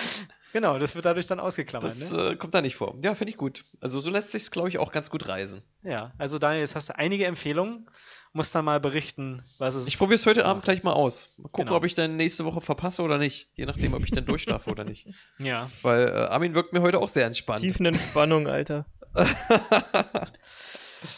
Genau, 0.54 0.78
das 0.78 0.94
wird 0.94 1.06
dadurch 1.06 1.26
dann 1.28 1.40
ausgeklammert. 1.40 2.00
Das 2.00 2.12
ne? 2.12 2.30
äh, 2.30 2.36
kommt 2.36 2.54
da 2.54 2.62
nicht 2.62 2.76
vor. 2.76 2.96
Ja, 3.04 3.16
finde 3.16 3.32
ich 3.32 3.38
gut. 3.38 3.66
Also 3.82 4.00
so 4.00 4.10
lässt 4.12 4.30
sich 4.32 4.52
glaube 4.52 4.70
ich, 4.70 4.78
auch 4.78 4.92
ganz 4.92 5.10
gut 5.10 5.28
reisen. 5.28 5.64
Ja, 5.82 6.14
also 6.20 6.38
Daniel, 6.40 6.62
jetzt 6.62 6.76
hast 6.76 6.90
du 6.90 6.98
einige 6.98 7.26
Empfehlungen. 7.26 7.90
Musst 8.36 8.56
dann 8.56 8.66
mal 8.66 8.80
berichten, 8.80 9.44
was 9.60 9.76
es 9.76 9.88
Ich 9.88 9.98
probiere 9.98 10.16
es 10.16 10.26
heute 10.26 10.40
macht. 10.42 10.50
Abend 10.50 10.64
gleich 10.64 10.82
mal 10.84 10.94
aus. 10.94 11.34
Mal 11.38 11.44
gucken, 11.50 11.66
Genau. 11.66 11.78
ob 11.78 11.84
ich 11.86 11.94
dann 11.94 12.16
nächste 12.16 12.46
Woche 12.46 12.62
verpasse 12.62 13.02
oder 13.04 13.18
nicht. 13.20 13.48
Je 13.56 13.66
nachdem, 13.66 13.94
ob 13.94 14.04
ich 14.04 14.12
dann 14.12 14.26
durchschlafe 14.26 14.70
oder 14.72 14.84
nicht. 14.84 15.08
Ja. 15.40 15.70
Weil 15.82 16.08
äh, 16.08 16.12
Armin 16.12 16.54
wirkt 16.56 16.72
mir 16.74 16.82
heute 16.82 17.00
auch 17.00 17.10
sehr 17.10 17.26
entspannt. 17.26 17.62
Tiefenentspannung, 17.62 18.48
Alter. 18.48 18.86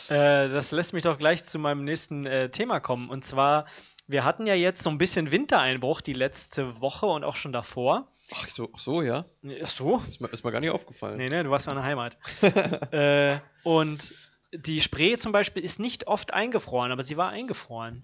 Äh, 0.10 0.50
das 0.50 0.72
lässt 0.72 0.94
mich 0.94 1.04
doch 1.04 1.20
gleich 1.20 1.44
zu 1.44 1.60
meinem 1.60 1.84
nächsten 1.84 2.26
äh, 2.26 2.50
Thema 2.50 2.80
kommen. 2.80 3.08
Und 3.10 3.24
zwar, 3.24 3.66
wir 4.08 4.24
hatten 4.24 4.46
ja 4.46 4.54
jetzt 4.54 4.84
so 4.84 4.90
ein 4.90 4.98
bisschen 4.98 5.32
Wintereinbruch 5.32 6.02
die 6.02 6.14
letzte 6.14 6.80
Woche 6.82 7.08
und 7.08 7.24
auch 7.24 7.36
schon 7.36 7.52
davor. 7.52 8.08
Ach 8.34 8.50
so, 8.50 8.70
so, 8.76 9.02
ja. 9.02 9.26
Ach 9.64 9.70
so? 9.70 10.02
Ist 10.08 10.22
mir, 10.22 10.28
ist 10.28 10.44
mir 10.44 10.52
gar 10.52 10.60
nicht 10.60 10.70
aufgefallen. 10.70 11.18
Nee, 11.18 11.30
nee, 11.30 11.44
du 11.44 11.50
warst 11.50 11.68
ja 11.68 11.74
in 11.74 11.78
der 11.78 11.86
Heimat. 11.86 12.18
äh, 12.92 13.40
und 13.64 14.14
die 14.54 14.82
Spree 14.82 15.18
zum 15.18 15.32
Beispiel 15.32 15.64
ist 15.64 15.80
nicht 15.80 16.08
oft 16.08 16.34
eingefroren, 16.34 16.92
aber 16.92 17.04
sie 17.04 17.18
war 17.18 17.30
eingefroren. 17.30 18.04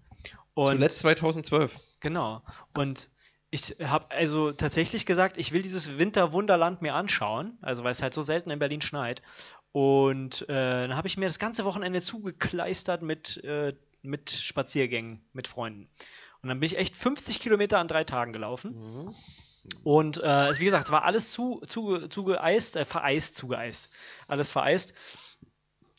Und 0.54 0.74
Zuletzt 0.74 1.00
2012. 1.00 1.80
Genau. 2.00 2.42
Und 2.74 3.10
ich 3.52 3.76
habe 3.84 4.10
also 4.10 4.52
tatsächlich 4.54 5.06
gesagt, 5.06 5.38
ich 5.38 5.52
will 5.52 5.62
dieses 5.62 6.00
Winterwunderland 6.00 6.82
mir 6.82 6.96
anschauen, 6.96 7.58
also 7.62 7.84
weil 7.84 7.92
es 7.92 8.02
halt 8.02 8.14
so 8.14 8.22
selten 8.22 8.50
in 8.50 8.60
Berlin 8.60 8.82
schneit. 8.82 9.22
Und 9.72 10.44
äh, 10.44 10.88
dann 10.88 10.96
habe 10.96 11.08
ich 11.08 11.18
mir 11.18 11.26
das 11.26 11.40
ganze 11.40 11.66
Wochenende 11.66 12.02
zugekleistert 12.02 13.02
mit, 13.02 13.44
äh, 13.44 13.74
mit 14.02 14.30
Spaziergängen 14.32 15.22
mit 15.34 15.48
Freunden. 15.48 15.88
Und 16.42 16.50
dann 16.50 16.60
bin 16.60 16.68
ich 16.68 16.78
echt 16.78 16.96
50 16.96 17.40
Kilometer 17.40 17.78
an 17.80 17.88
drei 17.88 18.04
Tagen 18.04 18.34
gelaufen. 18.34 18.74
Mhm. 19.06 19.16
Und 19.84 20.18
äh, 20.18 20.48
es- 20.50 20.60
wie 20.60 20.66
gesagt, 20.66 20.86
es 20.86 20.92
war 20.92 21.04
alles 21.04 21.32
zu, 21.32 21.62
zu, 21.68 22.08
zugeeist, 22.08 22.76
äh, 22.76 22.86
vereist, 22.86 23.36
zugeeist. 23.36 23.90
Alles 24.28 24.50
vereist. 24.50 24.94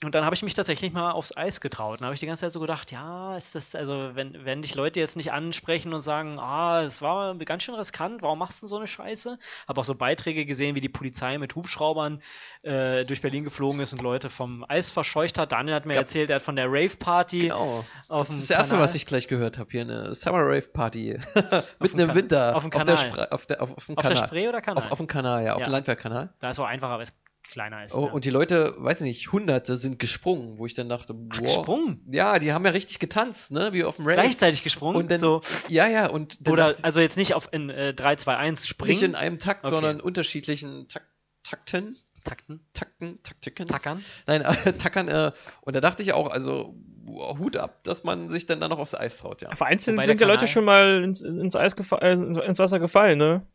Und 0.05 0.15
dann 0.15 0.25
habe 0.25 0.35
ich 0.35 0.43
mich 0.43 0.55
tatsächlich 0.55 0.93
mal 0.93 1.12
aufs 1.12 1.37
Eis 1.37 1.61
getraut. 1.61 2.01
Dann 2.01 2.07
habe 2.07 2.15
ich 2.15 2.21
die 2.21 2.27
ganze 2.27 2.41
Zeit 2.47 2.53
so 2.53 2.61
gedacht, 2.61 2.91
ja, 2.91 3.37
ist 3.37 3.55
das, 3.55 3.75
also 3.75 4.11
wenn, 4.15 4.45
wenn 4.45 4.62
dich 4.62 4.75
Leute 4.75 4.99
jetzt 5.01 5.17
nicht 5.17 5.33
ansprechen 5.33 5.95
und 5.95 6.01
sagen, 6.01 6.38
ah, 6.41 6.83
es 6.83 7.03
war 7.03 7.35
ganz 7.37 7.62
schön 7.62 7.75
riskant, 7.75 8.23
warum 8.23 8.38
machst 8.38 8.61
du 8.61 8.65
denn 8.67 8.69
so 8.69 8.77
eine 8.77 8.87
Scheiße? 8.87 9.38
Habe 9.69 9.81
auch 9.81 9.85
so 9.85 9.95
Beiträge 9.95 10.45
gesehen, 10.47 10.75
wie 10.75 10.81
die 10.81 10.88
Polizei 10.88 11.38
mit 11.38 11.55
Hubschraubern 11.55 12.21
äh, 12.62 13.05
durch 13.05 13.21
Berlin 13.23 13.45
geflogen 13.45 13.81
ist 13.81 13.93
und 13.93 14.03
Leute 14.03 14.31
vom 14.31 14.65
Eis 14.69 14.91
verscheucht 14.91 15.38
hat. 15.38 15.53
Daniel 15.53 15.75
hat 15.77 15.87
mir 15.87 15.95
Ja. 15.95 16.01
erzählt, 16.01 16.31
er 16.31 16.37
hat 16.37 16.43
von 16.43 16.57
der 16.57 16.67
Rave-Party 16.69 17.41
Genau. 17.43 17.85
auf 18.09 18.29
Das 18.29 18.31
ist 18.37 18.51
das 18.51 18.57
erste, 18.59 18.73
Kanal- 18.75 18.85
was 18.85 18.95
ich 18.95 19.07
gleich 19.07 19.29
gehört 19.29 19.59
habe. 19.59 19.71
Hier 19.71 19.83
eine 19.83 20.15
Summer 20.15 20.41
Rave 20.43 20.62
Party. 20.73 21.19
Mitten 21.79 21.99
im 22.01 22.15
Winter. 22.15 22.57
auf 22.57 22.62
dem 22.62 22.71
der, 22.71 22.81
Kanal. 22.81 22.97
Spre 22.99 23.33
auf, 23.33 23.47
der, 23.47 23.62
auf, 23.62 23.77
auf 23.77 23.87
dem 23.87 23.97
auf 23.99 24.03
der 24.05 24.12
Kanal. 24.15 24.29
Spree 24.29 24.49
oder 24.49 24.61
Kanal? 24.61 24.85
Auf, 24.85 24.93
auf 24.93 24.99
dem 24.99 25.07
Kanal, 25.07 25.45
ja. 25.45 25.55
Auf 25.55 25.61
Ja. 25.61 25.67
dem 25.67 25.73
Landwehrkanal. 25.73 26.33
da 26.41 26.51
ist 26.51 26.59
auch 26.59 26.67
einfacher, 26.67 26.95
weil 26.95 27.03
es 27.03 27.15
kleiner 27.43 27.85
ist. 27.85 27.95
Oh, 27.95 28.07
ne? 28.07 28.13
Und 28.13 28.25
die 28.25 28.31
Leute, 28.31 28.75
weiß 28.79 29.01
nicht, 29.01 29.33
Hunderte 29.33 29.77
sind 29.77 29.99
gesprungen, 29.99 30.59
wo 30.59 30.67
ich 30.67 30.75
dann 30.75 30.89
dachte, 30.89 31.15
Ach, 31.15 31.39
boah. 31.39 31.43
gesprungen? 31.45 32.01
Ja, 32.11 32.39
die 32.39 32.53
haben 32.53 32.65
ja 32.65 32.71
richtig 32.73 32.99
getanzt, 32.99 33.53
ne? 33.53 33.73
Wie 33.73 33.85
auf 33.85 33.97
dem 33.97 34.05
Rave. 34.07 34.17
Gleichzeitig 34.17 34.63
gesprungen? 34.63 34.97
Und 34.97 35.11
dann, 35.11 35.19
so, 35.19 35.41
ja, 35.69 35.87
ja, 35.89 36.09
und 36.09 36.47
dann 36.47 36.53
oder, 36.53 36.63
dachte 36.69 36.79
ich, 36.81 36.85
also 36.85 37.01
jetzt 37.01 37.17
nicht 37.17 37.35
auf 37.35 37.49
in 37.53 37.71
äh, 37.71 37.95
3, 37.95 38.17
2, 38.17 38.37
1 38.37 38.67
springen. 38.67 38.91
nicht 38.91 39.03
in 39.03 39.15
einem 39.15 39.39
Takt, 39.39 39.65
Okay. 39.65 39.75
sondern 39.75 40.01
unterschiedlichen 40.01 40.89
Tak 40.89 41.05
Takten. 41.43 41.97
Takten, 42.25 42.61
Takten, 42.73 43.21
Taktiken. 43.23 43.67
tackern. 43.67 44.05
Nein, 44.27 44.43
äh, 44.65 44.73
Tackern. 44.75 45.09
Äh, 45.09 45.33
und 45.63 45.75
da 45.75 45.81
dachte 45.81 46.03
ich 46.05 46.13
auch, 46.13 46.31
also 46.31 46.75
boah, 46.77 47.37
Hut 47.39 47.57
ab, 47.57 47.83
dass 47.85 48.05
man 48.05 48.29
sich 48.29 48.47
dann 48.47 48.61
da 48.61 48.69
noch 48.69 48.79
aufs 48.79 48.95
Eis 48.95 49.19
traut, 49.19 49.43
ja. 49.43 49.55
Vereinzelt 49.55 50.05
sind 50.05 50.21
ja 50.21 50.27
Leute 50.27 50.47
schon 50.47 50.65
mal 50.65 51.03
ins, 51.03 51.21
ins 51.23 51.57
Eis 51.57 51.75
äh, 51.75 52.13
ins, 52.13 52.39
ins 52.39 52.59
Wasser 52.59 52.79
gefallen, 52.79 53.19
ne? 53.19 53.47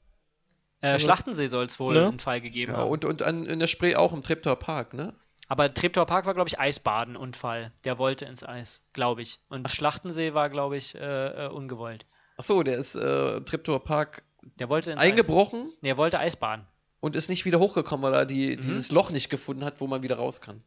Äh, 0.82 0.88
Also- 0.90 1.06
Schlachtensee 1.06 1.48
soll 1.48 1.66
es 1.66 1.80
wohl 1.80 1.94
Ne? 1.96 2.08
einen 2.08 2.20
Fall 2.20 2.42
gegeben 2.42 2.74
ja 2.74 2.80
haben. 2.80 2.90
und 2.90 3.06
und 3.06 3.24
an, 3.24 3.46
in 3.46 3.60
der 3.60 3.68
Spree 3.68 3.96
auch 3.96 4.14
im 4.14 4.24
Treptower 4.24 4.56
Park, 4.58 4.94
ne? 4.94 5.14
Aber 5.50 5.74
Treptower 5.74 6.06
Park 6.06 6.26
war, 6.26 6.34
glaube 6.34 6.50
ich, 6.50 6.60
Eisbadenunfall. 6.60 7.72
Der 7.86 7.98
wollte 7.98 8.26
ins 8.26 8.44
Eis, 8.44 8.84
glaube 8.94 9.22
ich. 9.22 9.40
Und 9.50 9.72
Schlachtensee 9.72 10.34
war, 10.34 10.50
glaube 10.50 10.76
ich, 10.78 10.94
äh, 10.96 11.46
äh, 11.46 11.48
ungewollt. 11.50 12.06
Achso, 12.38 12.62
der 12.64 12.78
ist 12.78 12.96
äh, 12.96 13.42
Treptower 13.42 13.84
Park 13.84 14.24
Der 14.60 14.70
wollte 14.70 14.92
ins 14.92 15.02
eingebrochen 15.02 15.68
Eis. 15.68 15.78
Nee, 15.82 15.90
er 15.90 15.98
wollte 15.98 16.20
Eisbaden. 16.20 16.68
Und 17.00 17.16
ist 17.16 17.30
nicht 17.30 17.46
wieder 17.46 17.60
hochgekommen, 17.60 18.04
weil 18.04 18.14
er 18.14 18.26
die, 18.26 18.58
Mhm. 18.58 18.62
dieses 18.62 18.92
Loch 18.92 19.12
nicht 19.12 19.30
gefunden 19.30 19.64
hat, 19.64 19.80
wo 19.82 19.88
man 19.88 20.02
wieder 20.04 20.16
raus 20.18 20.42
kann. 20.42 20.64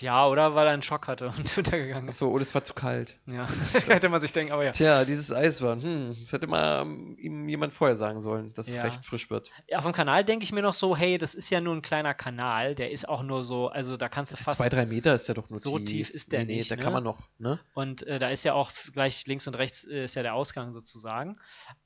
Ja, 0.00 0.26
oder 0.26 0.54
weil 0.54 0.66
er 0.66 0.72
einen 0.72 0.82
Schock 0.82 1.08
hatte 1.08 1.28
und 1.28 1.36
untergegangen 1.58 2.08
ist. 2.08 2.16
Achso, 2.16 2.28
oder 2.28 2.42
es 2.42 2.54
war 2.54 2.62
zu 2.64 2.74
kalt. 2.74 3.16
Ja, 3.26 3.48
hätte 3.88 4.08
man 4.08 4.20
sich 4.20 4.32
denken, 4.32 4.52
aber 4.52 4.64
ja. 4.64 4.72
Tja, 4.72 5.04
dieses 5.04 5.32
Eis 5.32 5.62
war, 5.62 5.74
hm, 5.80 6.16
das 6.20 6.32
hätte 6.32 6.46
mal 6.46 6.82
ähm, 6.82 7.16
ihm 7.18 7.48
jemand 7.48 7.74
vorher 7.74 7.96
sagen 7.96 8.20
sollen, 8.20 8.52
dass 8.54 8.68
Ja. 8.68 8.78
es 8.78 8.84
recht 8.84 9.04
frisch 9.04 9.30
wird. 9.30 9.50
ja. 9.68 9.78
Auf 9.78 9.84
dem 9.84 9.92
Kanal 9.92 10.24
denke 10.24 10.44
ich 10.44 10.52
mir 10.52 10.62
noch 10.62 10.74
so, 10.74 10.96
hey, 10.96 11.18
das 11.18 11.34
ist 11.34 11.50
ja 11.50 11.60
nur 11.60 11.74
ein 11.74 11.82
kleiner 11.82 12.14
Kanal. 12.14 12.74
Der 12.74 12.90
ist 12.92 13.08
auch 13.08 13.22
nur 13.22 13.42
so, 13.44 13.68
also 13.68 13.96
da 13.96 14.08
kannst 14.08 14.32
du 14.32 14.36
fast. 14.36 14.58
Zwei, 14.58 14.68
drei 14.68 14.86
Meter 14.86 15.14
ist 15.14 15.26
ja 15.28 15.34
doch 15.34 15.50
nur 15.50 15.58
So 15.58 15.78
tief 15.78 16.10
ist 16.10 16.32
der 16.32 16.40
nee, 16.44 16.56
nicht, 16.56 16.70
Nee, 16.70 16.76
da 16.76 16.76
ne? 16.76 16.82
kann 16.82 16.92
man 16.92 17.02
noch, 17.04 17.18
ne? 17.38 17.58
Und 17.74 18.04
äh, 18.06 18.18
da 18.18 18.28
ist 18.30 18.44
ja 18.44 18.54
auch 18.54 18.70
gleich 18.92 19.26
links 19.26 19.46
und 19.48 19.56
rechts 19.56 19.84
äh, 19.84 20.04
ist 20.04 20.14
ja 20.14 20.22
der 20.22 20.34
Ausgang 20.34 20.72
sozusagen. 20.72 21.36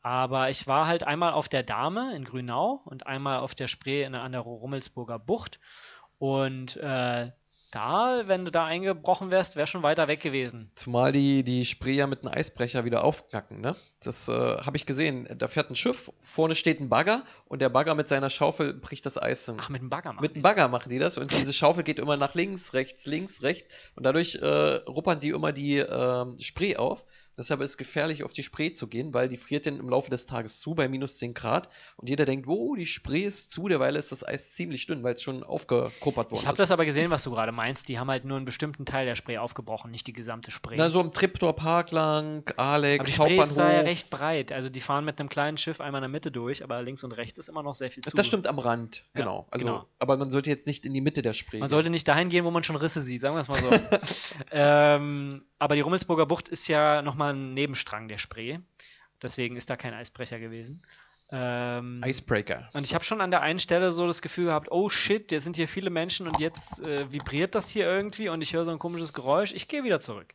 Aber 0.03 0.51
ich 0.51 0.67
war 0.67 0.87
halt 0.87 1.05
einmal 1.05 1.33
auf 1.33 1.49
der 1.49 1.63
Dame 1.63 2.15
in 2.15 2.25
Grünau 2.25 2.81
und 2.85 3.07
einmal 3.07 3.39
auf 3.39 3.55
der 3.55 3.69
Spree 3.79 4.03
in, 4.03 4.15
an 4.15 4.33
der 4.33 4.41
Rummelsburger 4.41 5.19
Bucht. 5.19 5.61
Und 6.19 6.77
äh, 6.79 7.31
da, 7.71 8.23
wenn 8.27 8.45
du 8.45 8.51
da 8.51 8.65
eingebrochen 8.65 9.31
wärst, 9.31 9.55
wäre 9.55 9.67
schon 9.67 9.83
weiter 9.83 10.09
weg 10.09 10.21
gewesen. 10.21 10.71
Zumal 10.75 11.13
die, 11.13 11.45
die 11.45 11.65
Spree 11.65 11.93
ja 11.93 12.07
mit 12.07 12.23
einem 12.23 12.33
Eisbrecher 12.35 12.85
wieder 12.85 13.05
aufknacken, 13.05 13.61
ne? 13.61 13.77
Das 14.01 14.29
äh, 14.29 14.33
habe 14.33 14.77
ich 14.77 14.87
gesehen. 14.87 15.29
Da 15.37 15.49
fährt 15.49 15.71
ein 15.71 15.77
Schiff, 15.77 16.11
vorne 16.23 16.57
steht 16.57 16.81
ein 16.81 16.89
Bagger 16.89 17.25
und 17.47 17.61
der 17.61 17.69
Bagger 17.69 17.95
mit 17.95 18.09
seiner 18.09 18.31
Schaufel 18.31 18.73
bricht 18.73 19.05
das 19.07 19.21
Eis. 19.21 19.53
Ach, 19.57 19.69
mit 19.69 19.83
dem 19.83 19.91
Bagger 19.91 20.13
machen. 20.13 20.23
mit 20.23 20.35
dem 20.35 20.43
Bagger 20.43 20.69
machen 20.69 20.89
die 20.89 20.99
das 20.99 21.19
und 21.19 21.31
diese 21.31 21.53
Schaufel 21.53 21.83
geht 21.83 21.99
immer 21.99 22.17
nach 22.17 22.35
links, 22.35 22.73
rechts, 22.73 23.07
links, 23.07 23.43
rechts 23.43 23.75
und 23.97 24.05
dadurch 24.05 24.37
äh, 24.37 24.47
ruppern 24.47 25.21
die 25.21 25.31
immer 25.31 25.53
die 25.53 25.79
ähm, 25.79 26.39
Spree 26.41 26.77
auf. 26.77 27.05
Deshalb 27.39 27.61
ist 27.61 27.71
es 27.71 27.77
gefährlich, 27.79 28.25
auf 28.25 28.33
die 28.33 28.43
Spree 28.43 28.73
zu 28.73 28.89
gehen, 28.89 29.15
weil 29.15 29.29
die 29.29 29.37
friert 29.37 29.65
dann 29.67 29.79
im 29.79 29.89
Laufe 29.89 30.11
des 30.11 30.27
Tages 30.27 30.59
zu 30.59 30.75
bei 30.75 30.89
minus 30.89 31.19
10 31.19 31.35
Grad. 31.35 31.69
Und 31.97 32.09
jeder 32.09 32.25
denkt, 32.25 32.49
oh, 32.49 32.75
die 32.75 32.87
Spree 32.87 33.23
ist 33.23 33.53
zu, 33.53 33.69
derweil 33.69 33.95
ist 33.95 34.11
das 34.11 34.27
Eis 34.27 34.55
ziemlich 34.55 34.87
dünn, 34.87 35.05
weil 35.05 35.15
es 35.15 35.23
schon 35.23 35.45
aufgekuppert 35.45 36.33
worden 36.33 36.41
Ich 36.41 36.47
habe 36.47 36.55
ist. 36.55 36.59
das 36.59 36.71
aber 36.73 36.85
gesehen, 36.85 37.11
was 37.11 37.23
du 37.23 37.31
gerade 37.31 37.53
meinst. 37.53 37.89
Die 37.89 37.99
haben 37.99 38.11
halt 38.11 38.25
nur 38.25 38.37
einen 38.37 38.45
bestimmten 38.45 38.85
Teil 38.85 39.07
der 39.07 39.15
Spree 39.15 39.39
aufgebrochen, 39.39 39.91
nicht 39.93 40.07
die 40.09 40.13
gesamte 40.13 40.51
Spree. 40.51 40.75
Na, 40.77 40.91
so 40.91 41.01
am 41.01 41.13
Triptor 41.13 41.55
Park 41.55 41.93
lang, 41.93 42.43
Alex, 42.57 43.01
aber 43.01 43.07
die 43.07 43.13
Spree 43.13 43.41
ist 43.41 43.57
da 43.57 43.73
ja 43.73 43.81
recht 43.83 44.11
breit. 44.11 44.51
Also 44.51 44.69
die 44.69 44.81
fahren 44.81 45.05
mit 45.05 45.21
einem 45.21 45.29
kleinen 45.29 45.59
Schiff 45.59 45.81
einmal 45.81 46.01
in 46.01 46.03
der 46.03 46.09
Mitte 46.09 46.33
durch, 46.33 46.65
aber 46.65 46.83
links 46.83 47.05
und 47.05 47.13
rechts 47.13 47.39
ist 47.39 47.49
immer 47.49 47.63
noch 47.63 47.75
sehr 47.75 47.91
viel 47.91 48.03
zu. 48.03 48.17
Das 48.17 48.27
stimmt 48.27 48.49
am 48.49 48.59
Rand, 48.59 49.05
Ja, 49.15 49.21
genau. 49.21 49.47
Also, 49.53 49.65
genau. 49.65 49.87
Aber 50.01 50.17
man 50.17 50.33
sollte 50.33 50.51
jetzt 50.51 50.67
nicht 50.67 50.85
in 50.85 50.93
die 50.93 51.01
Mitte 51.01 51.23
der 51.23 51.35
Spree 51.35 51.59
Man 51.59 51.69
gehen. 51.69 51.71
sollte 51.71 51.91
nicht 51.91 52.09
dahin 52.09 52.31
gehen, 52.31 52.45
wo 52.45 52.51
man 52.51 52.65
schon 52.65 52.75
Risse 52.75 53.01
sieht, 53.01 53.21
sagen 53.21 53.37
wir 53.37 53.41
es 53.43 53.49
mal 53.49 53.61
so. 53.61 53.71
ähm, 54.51 55.45
aber 55.61 55.75
die 55.75 55.81
Rummelsburger 55.81 56.27
Bucht 56.27 56.49
ist 56.49 56.69
ja 56.69 57.03
nochmal 57.03 57.28
ein 57.31 57.55
Nebenstrang 57.55 58.09
der 58.09 58.19
Spree. 58.19 58.59
Deswegen 59.23 59.57
ist 59.57 59.71
da 59.71 59.77
kein 59.77 59.95
Eisbrecher 59.95 60.39
gewesen. 60.39 60.83
Ähm, 61.31 62.03
Icebreaker. 62.03 62.71
und 62.73 62.87
ich 62.87 62.95
habe 62.95 63.05
schon 63.05 63.21
an 63.21 63.31
der 63.31 63.43
einen 63.43 63.59
Stelle 63.59 63.93
so 63.93 64.07
das 64.07 64.23
Gefühl 64.23 64.47
gehabt, 64.47 64.69
oh 64.71 64.89
shit, 64.89 65.31
jetzt 65.31 65.45
sind 65.45 65.57
hier 65.57 65.69
viele 65.69 65.91
Menschen 65.91 66.27
und 66.27 66.41
jetzt 66.41 66.81
äh, 66.81 67.13
vibriert 67.13 67.55
das 67.55 67.69
hier 67.69 67.85
irgendwie 67.85 68.31
und 68.31 68.41
ich 68.41 68.55
höre 68.55 68.65
so 68.65 68.71
ein 68.71 68.79
komisches 68.79 69.13
Geräusch. 69.13 69.53
Ich 69.53 69.69
gehe 69.69 69.85
wieder 69.85 70.01
zurück. 70.01 70.35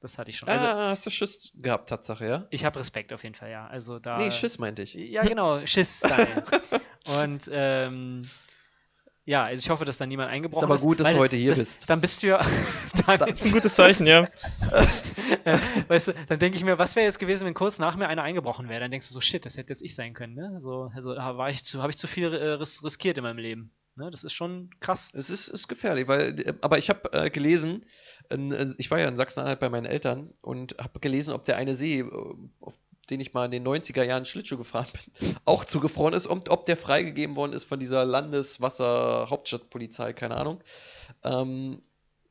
Das 0.00 0.18
hatte 0.18 0.30
ich 0.30 0.38
schon. 0.38 0.48
Also, 0.48 0.66
ah, 0.66 0.90
hast 0.90 1.06
du 1.06 1.10
Schiss 1.10 1.52
gehabt, 1.54 1.88
Tatsache, 1.88 2.26
ja? 2.26 2.46
ich 2.50 2.64
habe 2.64 2.80
Respekt 2.80 3.12
auf 3.12 3.22
jeden 3.22 3.36
Fall, 3.36 3.50
ja. 3.50 3.68
Also 3.68 4.00
da. 4.00 4.18
Nee, 4.18 4.32
Schiss 4.32 4.58
meinte 4.58 4.82
ich. 4.82 4.94
Ja, 4.94 5.22
genau, 5.22 5.64
Schiss, 5.64 6.00
Daniel. 6.00 6.42
und 7.22 7.48
ähm, 7.52 8.28
ja, 9.24 9.44
also 9.44 9.60
ich 9.60 9.70
hoffe, 9.70 9.84
dass 9.84 9.98
da 9.98 10.06
niemand 10.06 10.30
eingebrochen 10.30 10.64
aber 10.64 10.74
ist. 10.74 10.82
gut, 10.82 10.98
dass 10.98 11.06
weil 11.06 11.14
du 11.14 11.20
heute 11.20 11.36
hier 11.36 11.50
das, 11.50 11.60
bist. 11.60 11.88
Dann 11.88 12.00
bist 12.00 12.22
du 12.24 12.28
ja. 12.28 12.44
dann, 13.06 13.18
Das 13.20 13.30
ist 13.30 13.46
ein 13.46 13.52
gutes 13.52 13.74
Zeichen, 13.76 14.06
ja. 14.06 14.26
weißt 15.88 16.08
du, 16.08 16.12
dann 16.28 16.38
denke 16.38 16.56
ich 16.56 16.64
mir, 16.64 16.78
was 16.78 16.96
wäre 16.96 17.06
jetzt 17.06 17.18
gewesen, 17.18 17.46
wenn 17.46 17.54
kurz 17.54 17.78
nach 17.78 17.96
mir 17.96 18.08
einer 18.08 18.22
eingebrochen 18.22 18.68
wäre? 18.68 18.80
Dann 18.80 18.90
denkst 18.90 19.08
du 19.08 19.14
so, 19.14 19.20
shit, 19.20 19.44
das 19.44 19.56
hätte 19.56 19.72
jetzt 19.72 19.82
ich 19.82 19.94
sein 19.94 20.14
können, 20.14 20.34
ne? 20.34 20.56
So, 20.58 20.90
also 20.94 21.14
da 21.14 21.36
war 21.36 21.50
ich 21.50 21.64
zu, 21.64 21.82
habe 21.82 21.90
ich 21.90 21.98
zu 21.98 22.06
viel 22.06 22.32
äh, 22.32 22.52
ris 22.52 22.82
riskiert 22.84 23.18
in 23.18 23.24
meinem 23.24 23.38
Leben. 23.38 23.70
Ne? 23.96 24.10
Das 24.10 24.24
ist 24.24 24.32
schon 24.32 24.70
krass. 24.80 25.10
Es 25.14 25.30
ist, 25.30 25.48
ist 25.48 25.68
gefährlich, 25.68 26.08
weil, 26.08 26.40
äh, 26.40 26.54
aber 26.60 26.78
ich 26.78 26.88
habe 26.88 27.12
äh, 27.12 27.30
gelesen, 27.30 27.84
äh, 28.30 28.66
ich 28.78 28.90
war 28.90 28.98
ja 28.98 29.08
in 29.08 29.16
Sachsen-Anhalt 29.16 29.60
bei 29.60 29.68
meinen 29.68 29.86
Eltern 29.86 30.32
und 30.40 30.76
habe 30.78 30.98
gelesen, 31.00 31.34
ob 31.34 31.44
der 31.44 31.56
eine 31.56 31.74
See, 31.74 32.00
äh, 32.00 32.34
auf 32.60 32.74
den 33.10 33.20
ich 33.20 33.34
mal 33.34 33.44
in 33.44 33.50
den 33.50 33.66
90er 33.66 34.04
Jahren 34.04 34.24
Schlittschuh 34.24 34.56
gefahren 34.56 34.86
bin, 35.20 35.36
auch 35.44 35.64
zugefroren 35.64 36.14
ist 36.14 36.26
und 36.26 36.48
ob 36.48 36.64
der 36.66 36.78
freigegeben 36.78 37.36
worden 37.36 37.52
ist 37.52 37.64
von 37.64 37.80
dieser 37.80 38.04
Landeswasser-Hauptstadtpolizei, 38.04 40.12
keine 40.14 40.36
Ahnung, 40.36 40.62
ähm, 41.22 41.82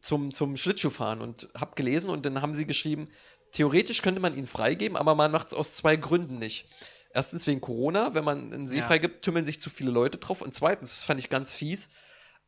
zum, 0.02 0.34
zum 0.34 0.58
Schlittschuhfahren 0.58 1.22
und 1.22 1.50
habe 1.56 1.76
gelesen 1.76 2.10
und 2.10 2.26
dann 2.26 2.42
haben 2.42 2.54
sie 2.54 2.66
geschrieben, 2.66 3.10
theoretisch 3.52 4.02
könnte 4.02 4.22
man 4.22 4.36
ihn 4.36 4.48
freigeben, 4.48 4.98
aber 4.98 5.16
man 5.16 5.32
macht 5.32 5.48
es 5.48 5.54
aus 5.54 5.76
zwei 5.76 5.96
Gründen 5.96 6.40
nicht. 6.40 6.66
Erstens 7.14 7.46
wegen 7.46 7.62
Corona, 7.62 8.14
wenn 8.14 8.24
man 8.24 8.54
einen 8.54 8.68
See 8.68 8.80
Ja. 8.80 8.88
freigibt, 8.88 9.24
tümmeln 9.24 9.46
sich 9.46 9.60
zu 9.62 9.70
viele 9.70 9.92
Leute 9.92 10.18
drauf. 10.18 10.42
Und 10.42 10.56
zweitens, 10.56 10.92
das 10.92 11.04
fand 11.04 11.20
ich 11.20 11.30
ganz 11.30 11.54
fies, 11.56 11.90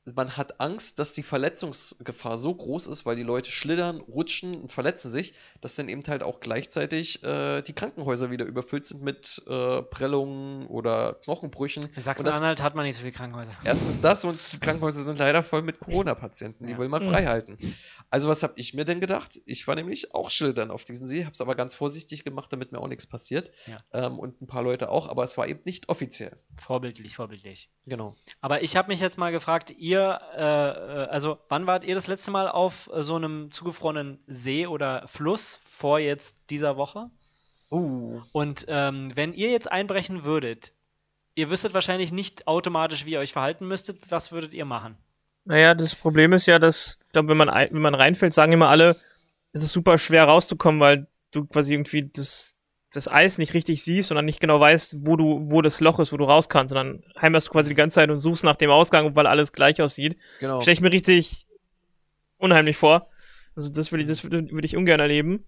man 0.06 0.36
hat 0.36 0.60
Angst, 0.60 1.00
dass 1.00 1.14
die 1.14 1.24
Verletzungsgefahr 1.24 2.38
so 2.38 2.54
groß 2.54 2.88
ist, 2.88 3.06
weil 3.06 3.16
die 3.16 3.24
Leute 3.24 3.50
schlittern, 3.52 4.00
rutschen 4.02 4.60
und 4.62 4.72
verletzen 4.72 5.10
sich, 5.10 5.34
dass 5.62 5.76
dann 5.76 5.88
eben 5.88 6.04
halt 6.08 6.24
auch 6.24 6.40
gleichzeitig 6.40 7.24
äh, 7.24 7.62
die 7.62 7.74
Krankenhäuser 7.74 8.30
wieder 8.30 8.46
überfüllt 8.46 8.86
sind 8.86 9.02
mit 9.02 9.42
äh, 9.48 9.82
Prellungen 9.82 10.68
oder 10.68 11.14
Knochenbrüchen. 11.24 11.88
In 11.96 12.04
Sachsen-Anhalt 12.04 12.62
hat 12.62 12.76
man 12.76 12.86
nicht 12.86 12.96
so 12.98 13.02
viele 13.02 13.14
Krankenhäuser. 13.14 13.54
Erstens 13.64 14.02
das 14.02 14.26
und 14.26 14.40
die 14.54 14.60
Krankenhäuser 14.60 15.04
sind 15.04 15.20
leider 15.20 15.42
voll 15.44 15.62
mit 15.62 15.80
Corona-Patienten, 15.80 16.66
die 16.68 16.74
Ja. 16.74 16.78
will 16.80 16.90
man 16.90 17.04
Mhm. 17.06 17.10
frei 17.10 17.26
halten. 17.26 17.58
Also 18.10 18.28
was 18.28 18.44
habe 18.44 18.54
ich 18.58 18.74
mir 18.74 18.86
denn 18.86 19.00
gedacht? 19.00 19.40
Ich 19.46 19.68
war 19.68 19.76
nämlich 19.76 20.14
auch 20.14 20.30
schildern 20.30 20.70
auf 20.70 20.84
diesem 20.86 21.08
See, 21.08 21.24
habe 21.24 21.32
es 21.34 21.42
aber 21.42 21.56
ganz 21.56 21.76
vorsichtig 21.76 22.24
gemacht, 22.24 22.52
damit 22.52 22.72
mir 22.72 22.80
auch 22.80 22.88
nichts 22.88 23.08
passiert. 23.08 23.52
Ja. 23.68 23.78
Ähm, 23.94 24.20
und 24.20 24.42
ein 24.42 24.48
paar 24.48 24.64
Leute 24.64 24.90
auch, 24.90 25.08
aber 25.08 25.24
es 25.24 25.38
war 25.38 25.48
eben 25.48 25.62
nicht 25.66 25.90
offiziell. 25.90 26.36
Vorbildlich, 26.58 27.16
vorbildlich. 27.16 27.70
Genau. 27.86 28.16
Aber 28.42 28.62
ich 28.62 28.76
habe 28.76 28.90
mich 28.90 29.00
jetzt 29.00 29.18
mal 29.18 29.32
gefragt, 29.32 29.72
ihr, 29.78 29.93
äh, 30.00 31.04
äh, 31.04 31.08
also 31.10 31.40
wann 31.50 31.68
wart 31.68 31.84
ihr 31.84 31.96
das 31.96 32.08
letzte 32.08 32.32
Mal 32.32 32.48
auf 32.48 32.90
äh, 32.94 33.04
so 33.04 33.16
einem 33.16 33.52
zugefrorenen 33.52 34.20
See 34.28 34.68
oder 34.68 35.08
Fluss 35.08 35.60
vor 35.64 36.00
jetzt 36.00 36.50
dieser 36.50 36.78
Woche? 36.78 37.10
Uh, 37.72 38.22
Und 38.32 38.66
ähm, 38.68 39.12
wenn 39.16 39.34
ihr 39.34 39.50
jetzt 39.50 39.72
einbrechen 39.72 40.26
würdet, 40.26 40.74
ihr 41.36 41.50
wüsstet 41.50 41.74
wahrscheinlich 41.74 42.12
nicht 42.12 42.48
automatisch, 42.48 43.06
wie 43.06 43.12
ihr 43.12 43.20
euch 43.20 43.34
verhalten 43.34 43.68
müsstet. 43.68 44.00
Was 44.10 44.32
würdet 44.32 44.54
ihr 44.54 44.66
machen? 44.66 44.98
Naja, 45.46 45.74
das 45.74 45.96
Problem 45.96 46.34
ist 46.34 46.46
ja, 46.46 46.60
dass, 46.60 47.00
ich 47.06 47.12
glaube, 47.12 47.30
wenn 47.30 47.38
man, 47.38 47.50
wenn 47.50 47.82
man 47.82 47.96
reinfällt, 47.96 48.34
sagen 48.34 48.54
immer 48.54 48.70
alle, 48.70 48.98
es 49.52 49.64
ist 49.64 49.74
super 49.74 49.98
schwer 49.98 50.26
rauszukommen, 50.26 50.80
weil 50.80 51.08
du 51.32 51.46
quasi 51.46 51.74
irgendwie 51.74 52.10
das, 52.14 52.56
das 52.94 53.08
Eis 53.08 53.38
nicht 53.38 53.54
richtig 53.54 53.84
siehst 53.84 54.12
und 54.12 54.16
dann 54.16 54.26
nicht 54.26 54.40
genau 54.40 54.60
weißt, 54.60 55.06
wo 55.06 55.16
du, 55.16 55.52
wo 55.52 55.62
das 55.62 55.80
Loch 55.80 56.00
ist, 56.00 56.14
wo 56.14 56.18
du 56.18 56.26
raus 56.26 56.48
kannst. 56.50 56.74
Und 56.74 56.78
dann 56.78 57.04
heimerst 57.22 57.48
du 57.48 57.52
quasi 57.52 57.70
die 57.70 57.76
ganze 57.76 57.96
Zeit 57.96 58.10
und 58.10 58.20
suchst 58.20 58.44
nach 58.44 58.56
dem 58.56 58.70
Ausgang, 58.70 59.16
weil 59.16 59.28
alles 59.28 59.52
gleich 59.52 59.82
aussieht. 59.82 60.18
genau. 60.40 60.62
Stell 60.62 60.74
ich 60.74 60.82
mir 60.82 60.92
richtig 60.92 61.46
unheimlich 62.38 62.78
vor. 62.78 63.10
Also 63.56 63.72
das 63.72 63.92
würde 63.92 64.04
ich, 64.04 64.10
das 64.10 64.24
würde, 64.24 64.52
würde 64.52 64.66
ich 64.66 64.78
ungern 64.78 65.00
erleben. 65.00 65.46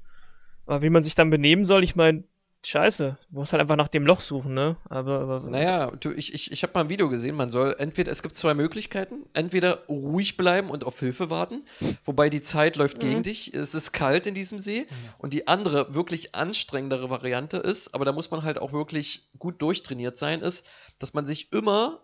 Aber 0.65 0.81
wie 0.81 0.89
man 0.89 1.03
sich 1.03 1.15
dann 1.15 1.29
benehmen 1.29 1.65
soll, 1.65 1.83
ich 1.83 1.95
meine, 1.95 2.23
scheiße, 2.69 3.17
du 3.29 3.39
musst 3.39 3.53
halt 3.53 3.61
einfach 3.61 3.75
nach 3.75 3.87
dem 3.87 4.05
Loch 4.05 4.21
suchen, 4.21 4.53
ne? 4.53 4.77
Aber, 4.89 5.19
aber 5.21 5.41
Naja, 5.49 5.91
du, 5.91 6.11
ich, 6.11 6.33
ich, 6.33 6.51
ich 6.51 6.63
habe 6.63 6.73
mal 6.73 6.81
ein 6.81 6.89
Video 6.89 7.09
gesehen, 7.09 7.35
man 7.35 7.49
soll 7.49 7.75
entweder, 7.77 8.11
es 8.11 8.23
gibt 8.23 8.35
zwei 8.35 8.53
Möglichkeiten, 8.53 9.25
entweder 9.33 9.85
ruhig 9.87 10.37
bleiben 10.37 10.69
und 10.69 10.83
auf 10.83 10.99
Hilfe 10.99 11.29
warten, 11.29 11.65
wobei 12.05 12.29
die 12.29 12.41
Zeit 12.41 12.75
läuft 12.75 12.99
gegen 12.99 13.19
Mhm. 13.19 13.23
dich, 13.23 13.53
es 13.53 13.75
ist 13.75 13.91
kalt 13.93 14.27
in 14.27 14.33
diesem 14.33 14.59
See 14.59 14.87
und 15.17 15.33
die 15.33 15.47
andere, 15.47 15.93
wirklich 15.93 16.35
anstrengendere 16.35 17.09
Variante 17.09 17.57
ist, 17.57 17.93
aber 17.93 18.05
da 18.05 18.11
muss 18.11 18.31
man 18.31 18.43
halt 18.43 18.57
auch 18.57 18.73
wirklich 18.73 19.29
gut 19.37 19.61
durchtrainiert 19.61 20.17
sein, 20.17 20.41
ist, 20.41 20.65
dass 20.99 21.13
man 21.13 21.25
sich 21.25 21.51
immer 21.51 22.01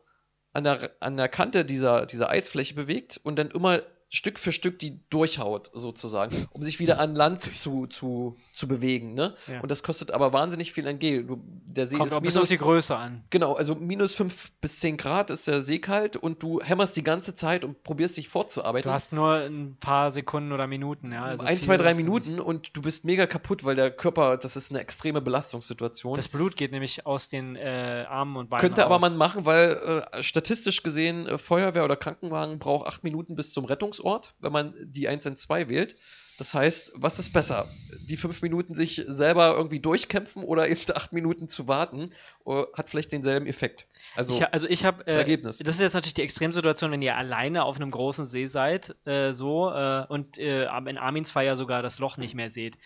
an 0.54 0.64
der, 0.66 0.92
an 1.00 1.18
der 1.18 1.30
Kante 1.30 1.64
dieser, 1.66 2.06
dieser 2.06 2.30
Eisfläche 2.30 2.74
bewegt 2.76 3.20
und 3.24 3.38
dann 3.38 3.50
immer 3.52 3.82
Stück 4.14 4.40
für 4.40 4.52
Stück 4.52 4.78
die 4.78 5.00
durchhaut, 5.10 5.72
sozusagen, 5.74 6.48
um 6.52 6.64
sich 6.64 6.80
wieder 6.80 7.00
an 7.00 7.16
Land 7.16 7.42
zu, 7.42 7.88
zu, 7.88 8.36
zu 8.54 8.68
bewegen. 8.68 9.14
Ne? 9.14 9.36
Ja. 9.48 9.62
Und 9.62 9.72
das 9.72 9.84
kostet 9.84 10.12
aber 10.12 10.34
wahnsinnig 10.34 10.74
viel 10.74 10.84
Energie. 10.84 11.24
Du, 11.24 11.42
der 11.46 11.88
See 11.88 11.96
Kommt 11.96 12.12
ist 12.12 12.18
auch 12.18 12.22
bis 12.22 12.36
auf 12.36 12.44
die 12.50 12.56
minus, 12.56 12.64
Größe 12.64 12.98
an. 12.98 13.24
Genau, 13.30 13.54
also 13.54 13.74
minus 13.74 14.14
5 14.14 14.52
bis 14.60 14.82
10 14.82 14.98
Grad 14.98 15.30
ist 15.30 15.48
der 15.48 15.62
See 15.62 15.80
kalt 15.80 16.18
und 16.18 16.44
du 16.44 16.60
hämmerst 16.62 16.98
die 16.98 17.06
ganze 17.06 17.36
Zeit 17.36 17.64
und 17.64 17.84
probierst 17.84 18.18
dich 18.18 18.28
fortzuarbeiten. 18.28 18.90
Du 18.90 18.94
hast 18.94 19.14
nur 19.14 19.36
ein 19.36 19.78
paar 19.80 20.12
Sekunden 20.12 20.52
oder 20.52 20.68
Minuten, 20.68 21.14
ja. 21.14 21.24
Also 21.24 21.46
ein, 21.46 21.58
zwei, 21.62 21.78
drei 21.78 21.92
ist 21.92 21.98
nicht. 21.98 22.06
Minuten 22.06 22.42
und 22.42 22.76
du 22.76 22.82
bist 22.82 23.06
mega 23.06 23.28
kaputt, 23.28 23.64
weil 23.64 23.78
der 23.78 23.92
Körper, 23.92 24.36
das 24.36 24.58
ist 24.58 24.72
eine 24.72 24.82
extreme 24.82 25.22
Belastungssituation. 25.22 26.16
Das 26.16 26.28
Blut 26.28 26.58
geht 26.58 26.74
nämlich 26.74 27.06
aus 27.06 27.30
den 27.30 27.56
äh, 27.56 28.06
Armen 28.10 28.36
und 28.36 28.50
Beinen 28.50 28.62
Könnte 28.62 28.86
aber 28.86 29.00
man 29.00 29.16
machen, 29.16 29.46
weil 29.46 30.04
äh, 30.12 30.22
statistisch 30.22 30.84
gesehen 30.84 31.28
äh, 31.28 31.38
Feuerwehr 31.38 31.86
oder 31.86 31.96
Krankenwagen 31.96 32.60
braucht 32.60 32.88
acht 32.88 33.06
Minuten 33.06 33.38
bis 33.38 33.54
zum 33.54 33.64
Rettungsort, 34.02 34.34
wenn 34.40 34.52
man 34.52 34.74
die 34.80 35.08
112 35.08 35.70
wählt. 35.70 35.96
Das 36.38 36.56
heißt, 36.56 36.94
was 36.96 37.20
ist 37.20 37.34
besser? 37.34 37.68
Die 38.10 38.18
fünf 38.18 38.42
Minuten 38.42 38.74
sich 38.74 39.04
selber 39.06 39.54
irgendwie 39.56 39.80
durchkämpfen 39.80 40.44
oder 40.44 40.68
eben 40.70 40.82
acht 40.96 41.14
Minuten 41.14 41.50
zu 41.50 41.68
warten, 41.68 42.10
äh, 42.48 42.64
hat 42.74 42.90
vielleicht 42.90 43.12
denselben 43.12 43.46
Effekt. 43.46 43.86
Also, 44.16 44.34
ich, 44.34 44.52
also 44.52 44.68
ich 44.68 44.84
habe, 44.84 45.04
das 45.04 45.14
äh, 45.14 45.18
Ergebnis. 45.20 45.58
das 45.60 45.76
ist 45.76 45.82
jetzt 45.82 45.94
natürlich 45.94 46.16
die 46.16 46.24
Extremsituation, 46.24 46.92
wenn 46.92 47.02
ihr 47.04 47.16
alleine 47.16 47.64
auf 47.64 47.76
einem 47.76 47.92
großen 47.92 48.26
See 48.26 48.48
seid, 48.48 48.96
äh, 49.06 49.34
so 49.34 49.70
äh, 49.72 50.06
und 50.08 50.40
äh, 50.40 50.64
in 50.64 50.98
Arminsfeier 50.98 51.56
sogar 51.56 51.84
das 51.84 52.00
Loch 52.00 52.18
nicht 52.18 52.34
mehr 52.34 52.50
seht. 52.50 52.80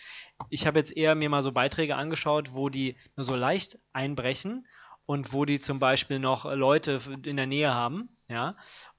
Ich 0.50 0.66
habe 0.66 0.78
jetzt 0.78 0.94
eher 0.94 1.14
mir 1.14 1.30
mal 1.30 1.42
so 1.42 1.52
Beiträge 1.52 1.96
angeschaut, 1.96 2.52
wo 2.52 2.68
die 2.68 2.96
nur 3.16 3.24
so 3.24 3.34
leicht 3.34 3.78
einbrechen 3.94 4.66
und 5.06 5.32
wo 5.32 5.46
die 5.46 5.60
zum 5.60 5.78
Beispiel 5.78 6.18
noch 6.18 6.52
Leute 6.52 7.00
in 7.24 7.36
der 7.36 7.46
Nähe 7.46 7.72
haben, 7.72 8.10
ja. 8.28 8.56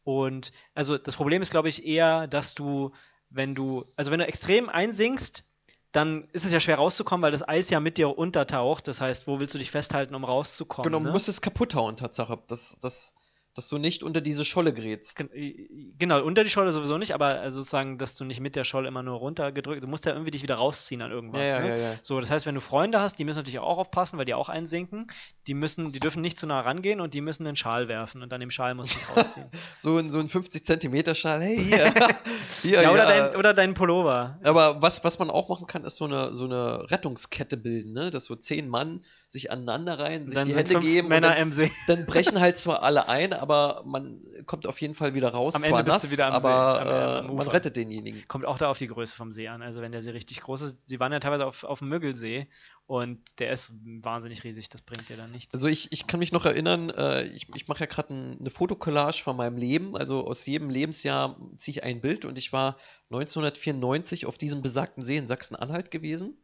Und 0.08 0.54
also 0.74 0.98
das 0.98 1.18
Problem 1.18 1.42
ist, 1.42 1.52
glaube 1.52 1.68
ich, 1.68 1.86
eher, 1.86 2.28
dass 2.28 2.54
du, 2.54 2.92
wenn 3.30 3.56
du, 3.56 3.84
also 3.98 4.10
wenn 4.10 4.20
du 4.20 4.26
extrem 4.26 4.70
einsinkst, 4.70 5.44
dann 5.92 6.30
ist 6.32 6.46
es 6.46 6.54
ja 6.54 6.62
schwer 6.62 6.78
rauszukommen, 6.78 7.22
weil 7.22 7.34
das 7.34 7.46
Eis 7.46 7.70
ja 7.70 7.82
mit 7.82 7.98
dir 7.98 8.18
untertaucht. 8.18 8.88
Das 8.88 9.02
heißt, 9.02 9.28
wo 9.28 9.42
willst 9.42 9.54
du 9.54 9.58
dich 9.58 9.70
festhalten, 9.70 10.16
um 10.16 10.24
rauszukommen? 10.24 10.90
genau, 10.90 11.00
ne? 11.00 11.08
du 11.08 11.12
musst 11.12 11.28
es 11.28 11.42
kaputt 11.42 11.76
hauen, 11.76 11.98
Tatsache. 11.98 12.40
Das, 12.48 12.78
das, 12.80 13.16
dass 13.58 13.68
du 13.68 13.80
nicht 13.80 14.04
unter 14.04 14.22
diese 14.22 14.46
Scholle 14.46 14.72
gerätst. 14.72 15.20
Äh, 15.34 15.68
Genau, 16.00 16.22
unter 16.22 16.44
die 16.44 16.50
Scholle 16.50 16.72
sowieso 16.72 17.00
nicht, 17.00 17.14
aber 17.14 17.44
äh, 17.44 17.50
sozusagen, 17.50 17.98
dass 17.98 18.16
du 18.16 18.24
nicht 18.24 18.40
mit 18.40 18.56
der 18.56 18.64
Scholle 18.64 18.88
immer 18.88 19.02
nur 19.02 19.18
runtergedrückt, 19.18 19.82
du 19.82 19.88
musst 19.88 20.06
ja 20.06 20.12
irgendwie 20.12 20.30
dich 20.30 20.44
wieder 20.44 20.56
rausziehen 20.56 21.02
an 21.02 21.12
irgendwas. 21.12 21.48
Ja, 21.48 21.60
ja, 21.60 21.66
ne? 21.66 21.82
ja. 21.82 21.94
So, 22.04 22.20
das 22.20 22.30
heißt, 22.30 22.46
wenn 22.46 22.54
du 22.54 22.62
Freunde 22.62 23.00
hast, 23.00 23.18
die 23.18 23.26
müssen 23.26 23.40
natürlich 23.40 23.60
auch 23.60 23.80
aufpassen, 23.80 24.20
weil 24.20 24.26
die 24.26 24.36
auch 24.36 24.50
einsinken. 24.50 25.08
Die 25.48 25.56
müssen, 25.56 25.92
die 25.92 26.00
dürfen 26.00 26.22
nicht 26.22 26.38
zu 26.38 26.46
nah 26.46 26.62
rangehen 26.62 27.02
und 27.02 27.16
die 27.16 27.22
müssen 27.22 27.48
einen 27.48 27.56
Schal 27.56 27.88
werfen 27.88 28.22
und 28.22 28.32
an 28.32 28.40
dem 28.40 28.52
Schal 28.52 28.76
musst 28.76 28.94
du 28.94 29.00
dich 29.00 29.18
rausziehen. 29.18 29.48
So 29.80 29.98
ein, 29.98 30.12
so 30.12 30.20
ein 30.20 30.28
50 30.28 30.66
Zentimeter 30.66 31.16
Schal, 31.16 31.42
hey, 31.42 31.58
hier. 31.58 31.94
hier 32.62 32.82
ja, 32.82 32.92
oder. 32.92 33.06
Dein, 33.06 33.36
oder 33.38 33.54
dein 33.54 33.74
Pullover. 33.74 34.40
Aber 34.44 34.82
was, 34.82 35.04
was 35.04 35.18
man 35.20 35.30
auch 35.30 35.50
machen 35.50 35.68
kann, 35.68 35.84
ist 35.84 35.98
so 35.98 36.06
eine, 36.06 36.34
so 36.34 36.46
eine 36.46 36.90
Rettungskette 36.90 37.58
bilden, 37.58 37.94
ne? 37.94 38.12
dass 38.12 38.26
so 38.26 38.36
zehn 38.36 38.68
Mann 38.68 39.04
sich 39.30 39.52
aneinander 39.52 40.00
rein, 40.00 40.26
sich 40.26 40.36
dann 40.36 40.48
die 40.48 40.56
Hände 40.56 40.80
geben. 40.80 41.08
Männer 41.10 41.30
dann, 41.30 41.38
im 41.38 41.52
See. 41.52 41.72
dann 41.88 42.06
brechen 42.06 42.40
halt 42.40 42.58
zwar 42.58 42.84
alle 42.84 43.08
ein, 43.10 43.34
aber 43.34 43.47
aber 43.48 43.84
man 43.86 44.20
kommt 44.46 44.68
auf 44.68 44.82
jeden 44.82 44.94
Fall 44.94 45.14
wieder 45.14 45.30
raus. 45.30 45.56
Am 45.56 45.64
Ende 45.64 45.84
bist 45.84 46.04
du 46.04 46.08
nass, 46.08 46.12
wieder 46.12 46.28
am 46.28 46.34
aber 46.34 46.76
See, 46.76 46.82
am- 46.82 46.88
am 47.20 47.30
äh, 47.30 47.34
man 47.34 47.48
rettet 47.48 47.78
denjenigen. 47.78 48.28
Kommt 48.28 48.46
auch 48.46 48.58
da 48.58 48.70
auf 48.70 48.78
die 48.78 48.88
Größe 48.88 49.16
vom 49.16 49.32
See 49.32 49.48
an. 49.48 49.62
Also 49.62 49.82
wenn 49.82 49.92
der 49.94 50.02
See 50.02 50.12
richtig 50.12 50.42
groß 50.42 50.62
ist, 50.62 50.88
sie 50.88 51.00
waren 51.00 51.12
ja 51.14 51.20
teilweise 51.20 51.46
auf, 51.46 51.64
auf 51.64 51.80
dem 51.80 51.88
Müggelsee 51.90 52.48
und 52.86 53.20
der 53.40 53.52
ist 53.52 53.74
wahnsinnig 53.84 54.44
riesig, 54.44 54.70
das 54.70 54.82
bringt 54.82 55.08
dir 55.10 55.18
dann 55.18 55.32
nichts. 55.32 55.54
Also 55.54 55.68
ich, 55.68 55.92
ich 55.92 56.08
kann 56.08 56.20
mich 56.20 56.32
noch 56.32 56.46
erinnern, 56.46 56.90
äh, 56.90 57.24
ich, 57.28 57.48
ich 57.56 57.68
mache 57.68 57.82
ja 57.82 57.86
gerade 57.86 58.14
ein, 58.14 58.38
eine 58.40 58.50
Fotokollage 58.50 59.22
von 59.24 59.38
meinem 59.38 59.58
Leben. 59.58 59.96
Also 59.96 60.26
aus 60.28 60.46
jedem 60.46 60.70
Lebensjahr 60.70 61.38
ziehe 61.58 61.78
ich 61.78 61.84
ein 61.84 62.02
Bild 62.02 62.26
und 62.26 62.38
ich 62.38 62.52
war 62.54 62.78
1994 63.12 64.26
auf 64.26 64.38
diesem 64.38 64.62
besagten 64.62 65.04
See 65.04 65.18
in 65.18 65.28
Sachsen-Anhalt 65.28 65.92
gewesen. 65.92 66.38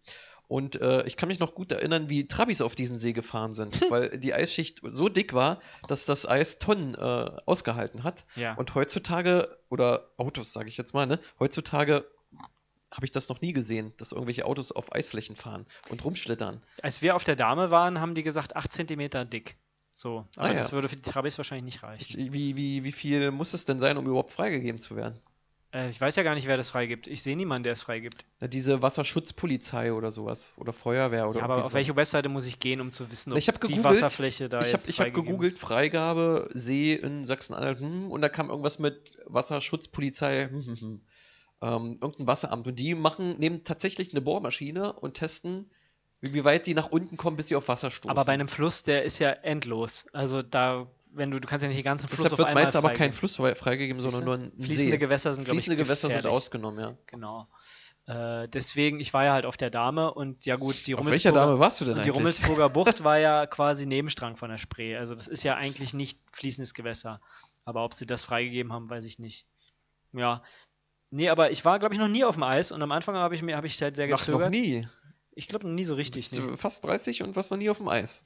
Und 0.48 0.80
äh, 0.82 1.04
ich 1.08 1.18
kann 1.18 1.30
mich 1.30 1.40
noch 1.40 1.56
gut 1.56 1.72
erinnern, 1.72 2.10
wie 2.10 2.28
Trabis 2.28 2.62
auf 2.62 2.76
diesen 2.76 2.98
See 2.98 3.14
gefahren 3.14 3.54
sind, 3.54 3.80
weil 3.90 4.18
die 4.20 4.34
Eisschicht 4.34 4.82
so 4.84 5.10
dick 5.10 5.34
war, 5.34 5.60
dass 5.88 6.06
das 6.06 6.28
Eis 6.28 6.60
Tonnen 6.60 6.96
äh, 6.96 7.32
ausgehalten 7.46 8.04
hat. 8.04 8.26
ja. 8.36 8.54
Und 8.56 8.76
heutzutage, 8.76 9.58
oder 9.70 10.10
Autos 10.18 10.54
sage 10.54 10.70
ich 10.70 10.78
jetzt 10.78 10.94
mal, 10.94 11.08
ne, 11.08 11.20
heutzutage 11.40 12.06
habe 12.92 13.06
ich 13.06 13.12
das 13.12 13.28
noch 13.30 13.42
nie 13.42 13.54
gesehen, 13.54 13.92
dass 13.98 14.12
irgendwelche 14.12 14.46
Autos 14.46 14.72
auf 14.72 14.94
Eisflächen 14.94 15.36
fahren 15.36 15.66
und 15.90 16.04
rumschlittern. 16.06 16.62
Als 16.84 17.02
wir 17.02 17.16
auf 17.16 17.24
der 17.24 17.36
Dame 17.36 17.72
waren, 17.72 18.00
haben 18.00 18.14
die 18.14 18.22
gesagt 18.22 18.56
8 18.56 18.72
cm 18.72 19.30
dick. 19.32 19.58
So. 19.90 20.28
Aber 20.36 20.50
Ah, 20.50 20.54
das 20.54 20.68
ja. 20.68 20.72
würde 20.74 20.90
für 20.90 20.96
die 20.96 21.02
Trabis 21.02 21.38
wahrscheinlich 21.38 21.66
nicht 21.66 21.82
reichen. 21.84 22.20
Ich, 22.20 22.32
wie, 22.34 22.56
wie, 22.56 22.84
wie 22.84 22.92
viel 22.92 23.32
muss 23.32 23.54
es 23.56 23.66
denn 23.66 23.80
sein, 23.80 23.98
um 23.98 24.06
überhaupt 24.06 24.32
freigegeben 24.32 24.80
zu 24.80 24.96
werden? 24.96 25.20
Äh, 25.74 25.90
ich 25.90 26.00
weiß 26.00 26.16
ja 26.16 26.24
gar 26.24 26.36
nicht, 26.36 26.48
wer 26.48 26.58
das 26.58 26.70
freigibt. 26.70 27.08
Ich 27.08 27.24
sehe 27.24 27.36
niemanden, 27.36 27.64
der 27.64 27.74
es 27.74 27.82
freigibt. 27.82 28.26
Na, 28.40 28.48
diese 28.48 28.82
Wasserschutzpolizei 28.82 29.92
oder 29.94 30.12
sowas. 30.12 30.54
Oder 30.58 30.72
Feuerwehr 30.74 31.28
oder 31.30 31.40
Ja, 31.40 31.46
aber 31.46 31.58
auf 31.66 31.72
so. 31.72 31.74
welche 31.74 31.96
Webseite 31.96 32.30
muss 32.30 32.46
ich 32.46 32.60
gehen, 32.60 32.80
um 32.80 32.92
zu 32.92 33.12
wissen, 33.12 33.32
ob 33.34 33.40
Ich 33.40 33.48
hab 33.48 33.56
die 33.56 33.68
gegoogelt. 33.68 33.84
Wasserfläche 33.86 34.50
da 34.50 34.60
Ich 34.60 34.68
habe 34.68 34.78
jetzt 34.78 34.90
ich 34.90 35.00
hab 35.00 35.06
freigegeben 35.08 35.26
gegoogelt, 35.32 35.54
ist? 35.54 35.60
Freigabe, 35.60 36.50
See 36.54 36.94
in 36.94 37.26
Sachsen-Anhalt, 37.26 37.80
hm, 37.80 38.12
und 38.12 38.22
da 38.22 38.30
kam 38.30 38.50
irgendwas 38.50 38.80
mit 38.80 39.18
Wasserschutzpolizei, 39.26 40.50
hm, 40.50 40.66
hm, 40.66 40.76
hm. 40.80 41.02
Ähm, 41.62 41.98
irgendein 42.02 42.28
Wasseramt. 42.28 42.68
Und 42.68 42.78
die 42.78 42.94
machen, 42.94 43.38
nehmen 43.40 43.64
tatsächlich 43.64 44.12
eine 44.12 44.20
Bohrmaschine 44.20 44.92
und 44.92 45.14
testen, 45.14 45.72
wie 46.20 46.44
weit 46.44 46.68
die 46.68 46.74
nach 46.74 46.92
unten 46.92 47.16
kommen, 47.16 47.38
bis 47.38 47.48
sie 47.48 47.56
auf 47.56 47.70
Wasser 47.70 47.90
stoßen. 47.90 48.10
Aber 48.10 48.26
bei 48.26 48.34
einem 48.34 48.50
Fluss, 48.50 48.84
der 48.84 49.04
ist 49.04 49.20
ja 49.20 49.30
endlos. 49.30 50.06
Also 50.12 50.42
da, 50.42 50.88
wenn 51.14 51.32
du, 51.32 51.40
du 51.40 51.48
kannst 51.48 51.64
ja 51.64 51.68
nicht 51.70 51.78
den 51.78 51.84
ganzen 51.84 52.08
Fluss 52.08 52.22
Deshalb 52.22 52.34
auf 52.34 52.40
wird 52.40 52.54
meist 52.56 52.76
aber 52.76 52.94
kein. 52.94 53.14
Fluss 53.14 53.36
frei- 53.38 53.56
freigegeben, 53.56 54.02
sondern 54.02 54.24
nur 54.26 54.34
ein 54.36 54.52
Fließende 54.60 54.92
See. 54.94 54.98
Gewässer 54.98 55.34
sind, 55.34 55.46
glaube 55.46 55.58
ich, 55.60 55.64
Fließende 55.66 55.84
Gewässer 55.84 56.10
sind 56.10 56.26
ausgenommen, 56.26 56.80
ja. 56.80 56.98
Genau. 57.08 57.48
Äh, 58.06 58.50
deswegen, 58.50 59.00
ich 59.00 59.14
war 59.14 59.24
ja 59.24 59.32
halt 59.34 59.46
auf 59.46 59.56
der 59.56 59.70
Dame 59.70 60.14
und 60.14 60.46
ja 60.46 60.58
gut, 60.58 60.88
die 60.88 60.96
Auf 60.96 61.06
welcher 61.06 61.30
Rummelsburger, 61.30 61.40
Dame 61.48 61.60
warst 61.60 61.80
du 61.80 61.86
denn 61.86 62.02
die? 62.02 62.10
Rummelsburger 62.10 62.70
Bucht 62.70 63.04
war 63.06 63.18
ja 63.18 63.46
quasi 63.46 63.86
Nebenstrang 63.86 64.36
von 64.36 64.50
der 64.50 64.58
Spree. 64.58 64.98
Also 64.98 65.16
das 65.16 65.28
ist 65.30 65.44
ja 65.44 65.56
eigentlich 65.56 65.94
nicht 65.94 66.20
fließendes 66.34 66.74
Gewässer. 66.74 67.22
Aber 67.64 67.86
ob 67.86 67.94
sie 67.94 68.06
das 68.06 68.26
freigegeben 68.26 68.74
haben, 68.74 68.90
weiß 68.90 69.06
ich 69.06 69.20
nicht. 69.20 69.46
Ja. 70.12 70.44
Nee, 71.12 71.30
aber 71.30 71.52
ich 71.52 71.64
war, 71.64 71.80
glaube 71.80 71.94
ich, 71.94 72.00
noch 72.00 72.10
nie 72.10 72.26
auf 72.26 72.36
dem 72.36 72.44
Eis 72.44 72.74
und 72.74 72.82
am 72.82 72.92
Anfang 72.92 73.16
habe 73.16 73.36
ich 73.36 73.42
mir 73.42 73.56
habe 73.56 73.68
ich 73.68 73.82
halt 73.82 73.96
sehr 73.96 74.08
Ach, 74.08 74.12
noch 74.12 74.18
gezögert. 74.20 74.50
nie. 74.52 74.86
Ich 75.36 75.48
glaube 75.48 75.68
nie 75.70 75.86
so 75.86 75.94
richtig. 75.96 76.30
Bist 76.30 76.42
Nee. 76.42 76.58
fast 76.58 76.84
30 76.84 77.24
und 77.24 77.36
warst 77.38 77.52
noch 77.52 77.58
nie 77.58 77.70
auf 77.70 77.78
dem 77.78 77.88
Eis. 77.88 78.24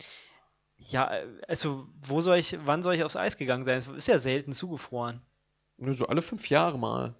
Ja, 0.77 1.13
äh, 1.13 1.25
also 1.47 1.87
wo 2.01 2.21
soll 2.21 2.37
ich, 2.37 2.57
wann 2.65 2.83
soll 2.83 2.95
ich 2.95 3.03
aufs 3.03 3.15
Eis 3.15 3.37
gegangen 3.37 3.65
sein? 3.65 3.77
Es 3.77 3.87
ist 3.87 4.07
ja 4.07 4.19
selten 4.19 4.53
zugefroren. 4.53 5.21
Nur 5.77 5.93
so 5.93 6.07
alle 6.07 6.21
fünf 6.21 6.49
Jahre 6.49 6.77
mal. 6.77 7.13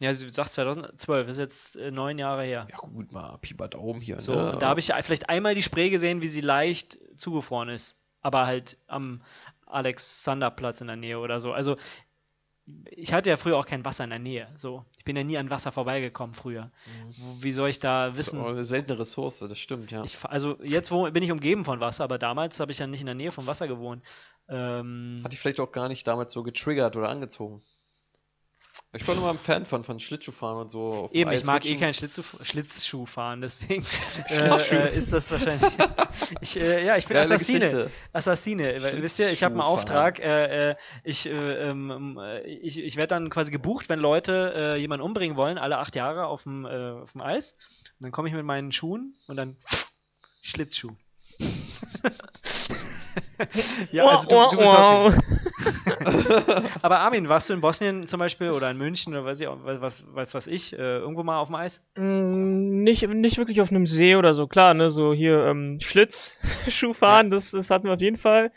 Ja, 0.00 0.10
du 0.10 0.16
sagst 0.16 0.54
2012, 0.54 1.28
ist 1.28 1.38
jetzt 1.38 1.76
äh, 1.76 1.90
neun 1.90 2.18
Jahre 2.18 2.44
her. 2.44 2.66
Ja, 2.70 2.78
gut, 2.78 3.12
mal 3.12 3.36
Pieper 3.38 3.68
Daumen 3.68 4.00
hier. 4.00 4.20
So, 4.20 4.34
ne? 4.34 4.56
da 4.58 4.68
habe 4.68 4.80
ich 4.80 4.88
ja 4.88 5.02
vielleicht 5.02 5.28
einmal 5.28 5.54
die 5.54 5.62
Spree 5.62 5.90
gesehen, 5.90 6.22
wie 6.22 6.28
sie 6.28 6.40
leicht 6.40 6.98
zugefroren 7.16 7.68
ist. 7.68 7.98
Aber 8.22 8.46
halt 8.46 8.78
am 8.86 9.20
Alexanderplatz 9.66 10.80
in 10.80 10.86
der 10.86 10.96
Nähe 10.96 11.18
oder 11.18 11.38
so. 11.38 11.52
Also, 11.52 11.76
ich 12.90 13.12
hatte 13.12 13.30
ja 13.30 13.36
früher 13.36 13.56
auch 13.56 13.66
kein 13.66 13.84
Wasser 13.84 14.04
in 14.04 14.10
der 14.10 14.18
Nähe. 14.18 14.48
So, 14.54 14.84
ich 14.98 15.04
bin 15.04 15.16
ja 15.16 15.24
nie 15.24 15.38
an 15.38 15.50
Wasser 15.50 15.72
vorbeigekommen 15.72 16.34
früher. 16.34 16.70
Wo- 17.16 17.42
Wie 17.42 17.52
soll 17.52 17.68
ich 17.68 17.78
da 17.80 18.16
wissen? 18.16 18.40
Oh, 18.40 18.46
eine 18.48 18.64
seltene 18.64 18.98
Ressource, 18.98 19.38
das 19.40 19.58
stimmt, 19.58 19.90
ja. 19.90 20.04
Ich, 20.04 20.24
also, 20.24 20.56
jetzt 20.62 20.90
wo, 20.92 21.10
bin 21.10 21.22
ich 21.22 21.32
umgeben 21.32 21.64
von 21.64 21.80
Wasser, 21.80 22.04
aber 22.04 22.18
damals 22.18 22.60
habe 22.60 22.72
ich 22.72 22.78
ja 22.78 22.86
nicht 22.86 23.00
in 23.00 23.06
der 23.06 23.14
Nähe 23.14 23.32
vom 23.32 23.46
Wasser 23.46 23.66
gewohnt. 23.66 24.04
Ähm, 24.48 25.20
Hat 25.24 25.32
dich 25.32 25.40
vielleicht 25.40 25.60
auch 25.60 25.72
gar 25.72 25.88
nicht 25.88 26.06
damals 26.06 26.32
so 26.32 26.42
getriggert 26.42 26.96
oder 26.96 27.08
angezogen. 27.08 27.62
Ich 28.92 29.06
war 29.06 29.14
immer 29.14 29.30
ein 29.30 29.38
Fan 29.38 29.64
von, 29.66 29.84
von 29.84 30.00
Schlittschuhfahren 30.00 30.62
und 30.62 30.68
so. 30.68 31.08
Eben, 31.12 31.30
ich 31.30 31.44
mag 31.44 31.64
eh 31.64 31.94
Schlittschuh, 31.94 32.24
Schlittschuh 32.42 33.06
fahren, 33.06 33.40
deswegen 33.40 33.86
äh, 34.28 34.48
äh, 34.48 34.96
ist 34.96 35.12
das 35.12 35.30
wahrscheinlich. 35.30 35.70
ich, 36.40 36.56
äh, 36.56 36.84
ja, 36.84 36.96
ich 36.96 37.06
bin 37.06 37.14
Geile 37.14 37.32
Assassine. 37.32 37.58
Geschichte. 37.60 37.90
Assassine. 38.12 39.00
Wisst 39.00 39.20
ihr, 39.20 39.30
ich 39.30 39.44
habe 39.44 39.54
einen. 39.54 39.62
Auftrag. 39.62 40.18
Äh, 40.18 40.70
äh, 40.70 40.76
ich 41.04 41.26
äh, 41.26 41.30
ähm, 41.30 42.18
äh, 42.20 42.40
ich, 42.40 42.80
ich 42.80 42.96
werde 42.96 43.14
dann 43.14 43.30
quasi 43.30 43.52
gebucht, 43.52 43.88
wenn 43.88 44.00
Leute 44.00 44.54
äh, 44.56 44.76
jemanden 44.80 45.04
umbringen 45.04 45.36
wollen, 45.36 45.56
alle 45.56 45.78
acht 45.78 45.94
Jahre 45.94 46.26
auf 46.26 46.42
dem, 46.42 46.64
äh, 46.64 46.90
auf 46.90 47.12
dem 47.12 47.20
Eis. 47.20 47.52
Und 48.00 48.04
dann 48.04 48.10
komme 48.10 48.26
ich 48.26 48.34
mit 48.34 48.44
meinen 48.44 48.72
Schuhen 48.72 49.14
und 49.28 49.36
dann 49.36 49.56
Schlittschuh. 50.42 50.96
ja, 53.92 54.04
also 54.04 54.28
du, 54.28 54.50
du 54.50 54.56
bist 54.58 54.72
auf 54.72 55.14
jeden 55.14 55.49
Aber 56.82 57.00
Armin, 57.00 57.28
warst 57.28 57.48
du 57.48 57.54
in 57.54 57.60
Bosnien 57.60 58.06
zum 58.06 58.18
Beispiel 58.18 58.50
oder 58.50 58.70
in 58.70 58.78
München 58.78 59.12
oder 59.14 59.24
weiß 59.24 59.40
ich 59.40 59.48
auch, 59.48 59.58
was, 59.64 59.80
was, 59.80 60.04
was, 60.12 60.34
was 60.34 60.46
ich, 60.46 60.72
äh, 60.72 60.98
irgendwo 60.98 61.22
mal 61.22 61.38
auf 61.38 61.48
dem 61.48 61.54
Eis? 61.56 61.82
Mm, 61.96 62.82
Nicht, 62.82 63.06
nicht 63.08 63.38
wirklich 63.38 63.60
auf 63.60 63.70
einem 63.70 63.86
See 63.86 64.16
oder 64.16 64.34
so, 64.34 64.46
klar, 64.46 64.74
ne, 64.74 64.90
so 64.90 65.12
hier 65.12 65.44
ähm, 65.46 65.78
Schlittschuh 65.80 66.92
fahren, 66.94 67.30
das, 67.30 67.50
das 67.50 67.70
hatten 67.70 67.86
wir 67.86 67.94
auf 67.94 68.00
jeden 68.00 68.16
Fall. 68.16 68.52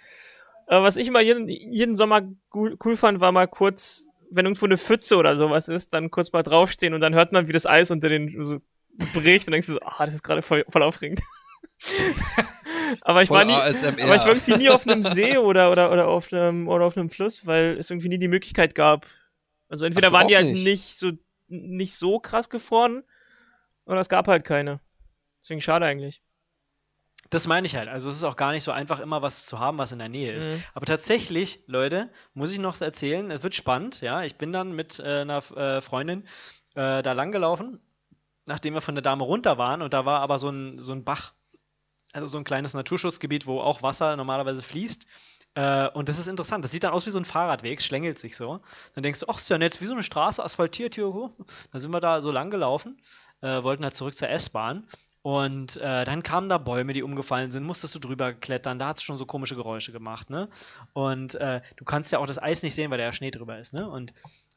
Äh, 0.68 0.82
was 0.82 0.98
ich 0.98 1.08
immer 1.08 1.22
jeden, 1.22 1.48
jeden 1.48 1.96
Sommer 1.96 2.22
cool, 2.54 2.78
cool 2.84 2.96
fand, 2.96 3.20
war 3.20 3.32
mal 3.32 3.48
kurz, 3.48 4.08
wenn 4.32 4.46
irgendwo 4.46 4.66
eine 4.66 4.78
Pfütze 4.78 5.18
oder 5.18 5.36
sowas 5.36 5.68
ist, 5.68 5.94
dann 5.94 6.12
kurz 6.12 6.32
mal 6.32 6.44
draufstehen 6.44 6.94
und 6.94 7.02
dann 7.02 7.14
hört 7.14 7.32
man, 7.32 7.48
wie 7.48 7.54
das 7.54 7.66
Eis 7.66 7.92
unter 7.92 8.10
den 8.10 8.44
so 8.44 8.60
bricht 9.14 9.48
und 9.48 9.52
denkst 9.52 9.68
du 9.68 9.74
so, 9.74 9.80
ah, 9.84 10.06
das 10.06 10.16
ist 10.16 10.24
gerade 10.24 10.42
voll, 10.42 10.66
voll 10.70 10.84
aufregend. 10.84 11.22
aber 13.02 13.24
ich 13.24 13.30
war 13.30 13.46
nie, 13.46 13.54
ASMR. 13.54 14.04
aber 14.04 14.16
ich 14.16 14.24
war 14.24 14.30
irgendwie 14.30 14.58
nie 14.58 14.70
auf 14.70 14.88
einem 14.88 15.04
See 15.04 15.38
oder, 15.38 15.72
oder, 15.72 15.92
oder 15.92 16.08
auf 16.08 16.32
einem, 16.32 16.68
oder 16.68 16.86
auf 16.86 16.98
einem 16.98 17.10
Fluss, 17.10 17.46
weil 17.46 17.78
es 17.78 17.90
irgendwie 17.90 18.10
nie 18.10 18.20
die 18.20 18.28
Möglichkeit 18.28 18.76
gab. 18.76 19.08
Also 19.70 19.86
entweder 19.86 20.10
Ach, 20.10 20.14
waren 20.14 20.28
die 20.28 20.36
halt 20.36 20.48
nicht? 20.48 20.64
nicht 20.64 20.98
so, 20.98 21.12
nicht 21.48 21.96
so 21.96 22.20
krass 22.20 22.50
gefroren, 22.50 23.04
oder 23.86 24.00
es 24.00 24.10
gab 24.10 24.28
halt 24.28 24.46
keine. 24.46 24.80
Deswegen 25.42 25.62
schade 25.62 25.86
eigentlich. 25.86 26.22
Das 27.30 27.48
meine 27.48 27.66
ich 27.66 27.76
halt. 27.76 27.90
Also 27.90 28.10
es 28.10 28.18
ist 28.18 28.24
auch 28.24 28.36
gar 28.36 28.52
nicht 28.52 28.64
so 28.64 28.72
einfach, 28.72 29.00
immer 29.00 29.22
was 29.22 29.46
zu 29.46 29.60
haben, 29.60 29.78
was 29.78 29.92
in 29.92 30.00
der 30.00 30.10
Nähe 30.10 30.34
ist. 30.34 30.50
Mhm. 30.50 30.64
Aber 30.74 30.86
tatsächlich, 30.86 31.64
Leute, 31.68 32.10
muss 32.34 32.52
ich 32.52 32.60
noch 32.60 32.80
erzählen, 32.80 33.32
es 33.32 33.44
wird 33.44 33.56
spannend, 33.56 34.02
ja. 34.02 34.24
Ich 34.24 34.36
bin 34.36 34.54
dann 34.54 34.74
mit 34.74 35.00
äh, 35.00 35.22
einer 35.22 35.38
äh, 35.58 35.82
Freundin 35.82 36.26
äh, 36.76 37.02
da 37.02 37.14
langgelaufen, 37.14 37.80
nachdem 38.46 38.76
wir 38.76 38.82
von 38.82 38.96
der 38.96 39.02
Dame 39.02 39.24
runter 39.24 39.58
waren 39.58 39.82
und 39.82 39.94
da 39.94 40.06
war 40.06 40.22
aber 40.22 40.38
so 40.38 40.50
ein, 40.50 40.80
so 40.80 40.92
ein 40.92 41.04
Bach, 41.04 41.34
also 42.14 42.28
so 42.28 42.38
ein 42.38 42.44
kleines 42.44 42.74
Naturschutzgebiet, 42.74 43.46
wo 43.46 43.60
auch 43.60 43.82
Wasser 43.82 44.16
normalerweise 44.16 44.62
fließt. 44.62 45.06
Äh, 45.56 45.90
und 45.90 46.10
das 46.10 46.20
ist 46.20 46.28
interessant. 46.28 46.64
Das 46.64 46.72
sieht 46.72 46.84
dann 46.84 46.94
aus 46.94 47.06
wie 47.06 47.12
so 47.12 47.20
ein 47.20 47.26
Fahrradweg, 47.26 47.82
schlängelt 47.82 48.20
sich 48.20 48.36
so. 48.36 48.62
Dann 48.94 49.04
denkst 49.04 49.20
du, 49.20 49.26
ach, 49.28 49.38
ist 49.38 49.50
ja 49.50 49.58
nett, 49.58 49.82
wie 49.82 49.86
so 49.86 49.94
eine 49.94 50.04
Straße, 50.04 50.44
asphaltiert 50.44 50.96
hier. 50.96 51.14
hoch. 51.14 51.32
Dann 51.72 51.82
sind 51.82 51.92
wir 51.92 52.00
da 52.00 52.22
so 52.22 52.32
lang 52.32 52.50
gelaufen, 52.50 53.02
äh, 53.42 53.64
wollten 53.64 53.84
halt 53.84 53.96
zurück 53.96 54.18
zur 54.18 54.30
S-Bahn. 54.30 54.88
Und 55.22 55.78
äh, 55.78 56.04
dann 56.04 56.22
kamen 56.22 56.50
da 56.50 56.58
Bäume, 56.58 56.92
die 56.92 57.02
umgefallen 57.02 57.50
sind, 57.50 57.64
musstest 57.64 57.96
du 57.96 58.00
drüber 58.00 58.34
klettern, 58.34 58.78
da 58.78 58.90
hat 58.90 58.98
es 58.98 59.04
schon 59.04 59.18
so 59.18 59.26
komische 59.26 59.56
Geräusche 59.56 59.94
gemacht, 59.94 60.30
ne? 60.30 60.50
Und 60.92 61.36
äh, 61.36 61.62
du 61.78 61.86
kannst 61.86 62.12
ja 62.12 62.20
auch 62.20 62.26
das 62.28 62.44
Eis 62.44 62.62
nicht 62.62 62.76
sehen, 62.76 62.92
weil 62.92 62.98
da 62.98 63.06
ja 63.06 63.14
Schnee 63.14 63.32
drüber 63.32 63.58
ist, 63.58 63.74
ne? 63.74 63.90
Und 63.90 64.14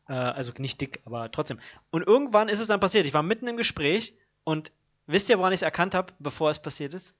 äh, 0.08 0.14
also 0.14 0.52
nicht 0.58 0.80
dick, 0.80 1.02
aber 1.04 1.30
trotzdem. 1.30 1.60
Und 1.90 2.04
irgendwann 2.04 2.48
ist 2.48 2.58
es 2.58 2.66
dann 2.66 2.80
passiert. 2.80 3.06
Ich 3.06 3.14
war 3.14 3.22
mitten 3.22 3.46
im 3.46 3.56
Gespräch 3.56 4.14
und 4.42 4.72
wisst 5.06 5.28
ihr, 5.30 5.38
woran 5.38 5.52
ich 5.52 5.58
es 5.58 5.62
erkannt 5.62 5.94
habe, 5.94 6.12
bevor 6.18 6.50
es 6.50 6.60
passiert 6.60 6.94
ist? 6.94 7.14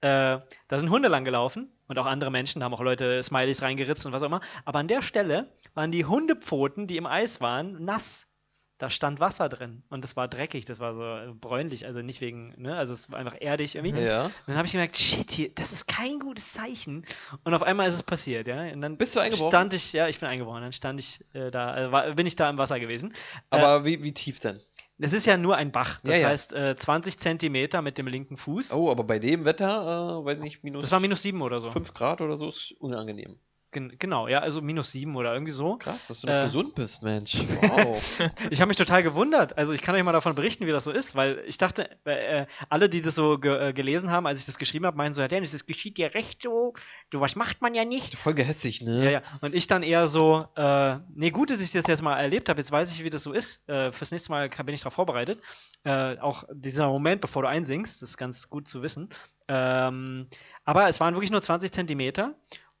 Äh, 0.00 0.38
da 0.68 0.78
sind 0.78 0.90
Hunde 0.90 1.08
lang 1.08 1.24
gelaufen 1.24 1.72
und 1.88 1.98
auch 1.98 2.06
andere 2.06 2.30
Menschen, 2.30 2.60
da 2.60 2.66
haben 2.66 2.74
auch 2.74 2.82
Leute 2.82 3.22
Smileys 3.22 3.62
reingeritzt 3.62 4.04
und 4.06 4.12
was 4.12 4.22
auch 4.22 4.26
immer. 4.26 4.40
Aber 4.64 4.78
an 4.78 4.88
der 4.88 5.02
Stelle 5.02 5.50
waren 5.74 5.90
die 5.90 6.04
Hundepfoten, 6.04 6.86
die 6.86 6.96
im 6.96 7.06
Eis 7.06 7.40
waren, 7.40 7.84
nass. 7.84 8.26
Da 8.78 8.90
stand 8.90 9.20
Wasser 9.20 9.48
drin 9.48 9.84
und 9.88 10.04
das 10.04 10.16
war 10.16 10.28
dreckig, 10.28 10.66
das 10.66 10.80
war 10.80 10.94
so 10.94 11.02
äh, 11.02 11.32
bräunlich, 11.32 11.86
also 11.86 12.02
nicht 12.02 12.20
wegen, 12.20 12.52
ne, 12.58 12.76
also 12.76 12.92
es 12.92 13.10
war 13.10 13.18
einfach 13.18 13.36
erdig 13.40 13.74
irgendwie. 13.74 13.98
Ja. 14.02 14.30
Dann 14.46 14.56
habe 14.56 14.66
ich 14.66 14.72
gemerkt, 14.72 14.98
shit, 14.98 15.30
hier, 15.30 15.54
das 15.54 15.72
ist 15.72 15.88
kein 15.88 16.18
gutes 16.18 16.52
Zeichen. 16.52 17.06
Und 17.44 17.54
auf 17.54 17.62
einmal 17.62 17.88
ist 17.88 17.94
es 17.94 18.02
passiert, 18.02 18.46
ja. 18.46 18.70
Und 18.70 18.82
dann 18.82 18.98
Bist 18.98 19.16
du 19.16 19.20
eingebrochen? 19.20 19.50
stand 19.50 19.72
ich, 19.72 19.94
ja, 19.94 20.08
ich 20.08 20.20
bin 20.20 20.28
eingebrochen. 20.28 20.60
Dann 20.60 20.74
stand 20.74 21.00
ich 21.00 21.24
äh, 21.32 21.50
da, 21.50 21.86
äh, 21.86 21.90
war, 21.90 22.12
bin 22.16 22.26
ich 22.26 22.36
da 22.36 22.50
im 22.50 22.58
Wasser 22.58 22.78
gewesen. 22.78 23.14
Aber 23.48 23.86
wie, 23.86 24.02
wie 24.02 24.12
tief 24.12 24.40
denn? 24.40 24.60
Es 24.98 25.12
ist 25.12 25.26
ja 25.26 25.36
nur 25.36 25.56
ein 25.56 25.72
Bach, 25.72 26.00
das 26.02 26.16
Ja, 26.16 26.22
ja. 26.22 26.28
heißt 26.28 26.54
äh, 26.54 26.74
20 26.76 27.18
Zentimeter 27.18 27.82
mit 27.82 27.98
dem 27.98 28.06
linken 28.06 28.36
Fuß. 28.36 28.72
Oh, 28.72 28.90
aber 28.90 29.04
bei 29.04 29.18
dem 29.18 29.44
Wetter, 29.44 30.20
äh, 30.20 30.24
weiß 30.24 30.38
nicht, 30.38 30.64
minus 30.64 30.82
Das 30.82 30.92
war 30.92 31.00
minus 31.00 31.22
sieben 31.22 31.42
oder 31.42 31.60
so. 31.60 31.70
5 31.70 31.92
Grad 31.92 32.20
oder 32.22 32.36
so 32.36 32.48
ist 32.48 32.72
unangenehm. 32.78 33.38
Gen 33.76 33.92
genau, 33.98 34.26
ja, 34.26 34.38
also 34.38 34.62
minus 34.62 34.90
sieben 34.90 35.16
oder 35.16 35.34
irgendwie 35.34 35.52
so. 35.52 35.76
Krass, 35.76 36.06
dass 36.08 36.22
du 36.22 36.28
noch 36.28 36.34
Äh. 36.34 36.44
gesund 36.46 36.74
bist, 36.74 37.02
Mensch. 37.02 37.36
Wow. 37.60 38.20
Ich 38.48 38.60
habe 38.62 38.68
mich 38.68 38.78
total 38.78 39.02
gewundert. 39.02 39.58
Also 39.58 39.74
ich 39.74 39.82
kann 39.82 39.94
euch 39.94 40.02
mal 40.02 40.12
davon 40.12 40.34
berichten, 40.34 40.66
wie 40.66 40.70
das 40.72 40.84
so 40.84 40.90
ist, 40.92 41.14
weil 41.14 41.42
ich 41.46 41.58
dachte, 41.58 41.90
äh, 42.06 42.46
alle, 42.70 42.88
die 42.88 43.02
das 43.02 43.14
so 43.14 43.38
ge 43.38 43.68
äh, 43.68 43.72
gelesen 43.74 44.10
haben, 44.10 44.26
als 44.26 44.38
ich 44.38 44.46
das 44.46 44.56
geschrieben 44.58 44.86
habe, 44.86 44.96
meinen 44.96 45.12
so, 45.12 45.20
ja, 45.20 45.28
Dennis, 45.28 45.52
das 45.52 45.66
geschieht 45.66 45.98
dir 45.98 46.14
recht 46.14 46.40
so, 46.42 46.72
du 47.10 47.20
was 47.20 47.36
macht 47.36 47.60
man 47.60 47.74
ja 47.74 47.84
nicht. 47.84 48.14
Voll 48.16 48.32
gehässig, 48.34 48.80
ne? 48.80 49.04
Ja, 49.04 49.10
ja. 49.10 49.22
Und 49.42 49.54
ich 49.54 49.66
dann 49.66 49.82
eher 49.82 50.06
so, 50.08 50.46
äh, 50.56 50.96
nee, 51.14 51.30
gut, 51.30 51.50
dass 51.50 51.60
ich 51.60 51.70
das 51.72 51.86
jetzt 51.86 52.02
mal 52.02 52.16
erlebt 52.16 52.48
habe. 52.48 52.58
Jetzt 52.58 52.72
weiß 52.72 52.90
ich, 52.92 53.04
wie 53.04 53.10
das 53.10 53.22
so 53.22 53.32
ist. 53.32 53.68
Äh, 53.68 53.92
fürs 53.92 54.10
nächste 54.10 54.30
Mal 54.30 54.48
bin 54.48 54.74
ich 54.74 54.80
darauf 54.80 54.94
vorbereitet. 54.94 55.38
Äh, 55.84 56.16
auch 56.18 56.44
dieser 56.50 56.88
Moment, 56.88 57.20
bevor 57.20 57.42
du 57.42 57.48
einsingst, 57.48 58.00
das 58.00 58.10
ist 58.10 58.16
ganz 58.16 58.48
gut 58.48 58.68
zu 58.68 58.82
wissen. 58.82 59.10
Ähm, 59.48 60.26
aber 60.64 60.88
es 60.88 60.98
waren 60.98 61.14
wirklich 61.14 61.30
nur 61.30 61.42
20 61.42 61.70
Zentimeter. 61.70 62.34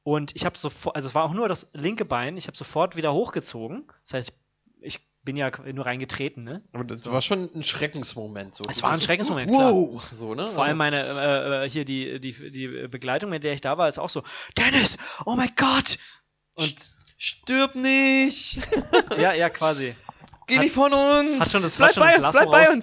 Und 0.06 0.36
ich 0.36 0.44
habe 0.44 0.56
sofort, 0.56 0.94
also 0.94 1.08
es 1.08 1.16
war 1.16 1.24
auch 1.24 1.32
nur 1.32 1.48
das 1.48 1.68
linke 1.72 2.04
Bein, 2.04 2.36
ich 2.36 2.46
habe 2.46 2.56
sofort 2.56 2.94
wieder 2.94 3.12
hochgezogen. 3.12 3.88
Das 4.04 4.14
heißt, 4.14 4.38
ich 4.80 5.00
bin 5.24 5.34
ja 5.34 5.50
nur 5.72 5.84
reingetreten, 5.84 6.44
ne? 6.44 6.62
Aber 6.72 6.84
das 6.84 7.04
war 7.06 7.20
schon 7.22 7.50
ein 7.52 7.64
Schreckensmoment. 7.64 8.54
So. 8.54 8.62
Es 8.70 8.84
war 8.84 8.92
ein 8.92 9.00
so, 9.00 9.06
Schreckensmoment, 9.06 9.50
klar. 9.50 9.72
Wow! 9.72 10.00
So, 10.12 10.36
ne? 10.36 10.46
Vor 10.46 10.62
allem 10.62 10.76
meine, 10.76 11.00
äh, 11.02 11.64
äh, 11.64 11.68
hier 11.68 11.84
die, 11.84 12.20
die, 12.20 12.52
die 12.52 12.86
Begleitung, 12.86 13.30
mit 13.30 13.42
der 13.42 13.52
ich 13.54 13.60
da 13.60 13.78
war, 13.78 13.88
ist 13.88 13.98
auch 13.98 14.08
so, 14.08 14.22
Dennis, 14.56 14.96
oh 15.24 15.34
mein 15.34 15.50
Gott! 15.56 15.98
Und 16.54 16.72
Stirb 17.18 17.74
nicht! 17.74 18.60
ja, 19.18 19.32
ja, 19.34 19.50
quasi. 19.50 19.96
Geh 20.46 20.54
Hat- 20.58 20.62
nicht 20.62 20.72
von 20.74 20.92
uns! 20.92 21.40
Hat 21.40 21.48
schon 21.48 21.62
das, 21.62 21.78
Bleib 21.78 21.88
hat 21.88 21.94
schon 21.96 22.02
bei 22.04 22.16
das 22.16 22.26
uns, 22.26 22.32
bleib 22.32 22.50
bei 22.52 22.64
raus. 22.64 22.74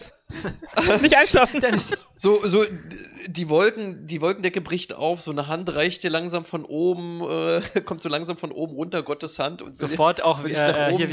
uns. 0.91 1.01
Nicht 1.01 1.15
einschlafen. 1.15 1.61
Dennis, 1.61 1.95
So, 2.17 2.45
so, 2.45 2.65
die 3.27 3.49
Wolken, 3.49 4.07
die 4.07 4.21
Wolkendecke 4.21 4.61
bricht 4.61 4.93
auf, 4.93 5.21
so 5.21 5.31
eine 5.31 5.47
Hand 5.47 5.75
reicht 5.75 6.03
dir 6.03 6.09
langsam 6.09 6.45
von 6.45 6.65
oben, 6.65 7.21
äh, 7.21 7.81
kommt 7.85 8.01
so 8.01 8.09
langsam 8.09 8.37
von 8.37 8.51
oben 8.51 8.73
runter, 8.75 9.03
Gottes 9.03 9.37
Hand 9.39 9.61
und 9.61 9.69
will- 9.69 9.89
sofort 9.89 10.21
auch 10.23 10.43
will 10.43 10.53
äh, 10.55 10.89
äh, 10.89 10.97
hier 10.97 11.09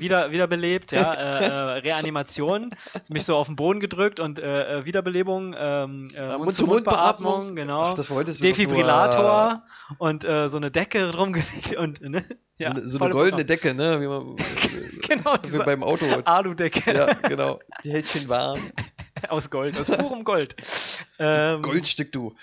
wieder, 0.00 0.30
wiederbelebt, 0.32 0.92
ja, 0.92 1.14
äh, 1.14 1.44
äh, 1.46 1.52
Reanimation, 1.80 2.70
mich 3.10 3.24
so 3.24 3.36
auf 3.36 3.46
den 3.46 3.56
Boden 3.56 3.80
gedrückt 3.80 4.20
und 4.20 4.38
äh, 4.38 4.78
äh, 4.78 4.84
Wiederbelebung, 4.86 5.54
ähm, 5.58 6.08
äh, 6.14 6.36
Mund-zu-Mund-Beatmung, 6.38 7.56
genau. 7.56 7.80
Ach, 7.80 7.94
das 7.94 8.10
wolltest 8.10 8.40
du 8.40 8.44
Defibrillator 8.46 9.64
und 9.98 10.24
äh, 10.24 10.48
so 10.48 10.56
eine 10.56 10.70
Decke 10.70 11.10
drumgelegt 11.10 11.76
und 11.76 12.00
ne? 12.00 12.08
nur. 12.10 12.22
Ja, 12.60 12.70
so 12.74 12.76
eine, 12.78 12.88
so 12.88 12.98
eine 12.98 13.14
goldene 13.14 13.44
Programm. 13.44 13.46
Decke, 13.46 13.74
ne? 13.74 14.00
Wie 14.00 14.06
man, 14.08 14.36
Genau, 15.08 15.34
wie 15.34 15.38
diese 15.44 15.62
beim 15.64 15.82
Auto. 15.84 16.04
Aludecke 16.24 16.92
ja, 16.92 17.12
genau. 17.28 17.60
Die 17.84 17.90
hält 17.92 18.08
schön 18.08 18.28
warm. 18.28 18.58
aus 19.30 19.50
Gold, 19.50 19.76
aus 19.78 19.90
purem 19.90 20.24
Gold. 20.24 20.56
Ähm, 21.18 21.62
Goldstück, 21.62 22.12
du. 22.12 22.34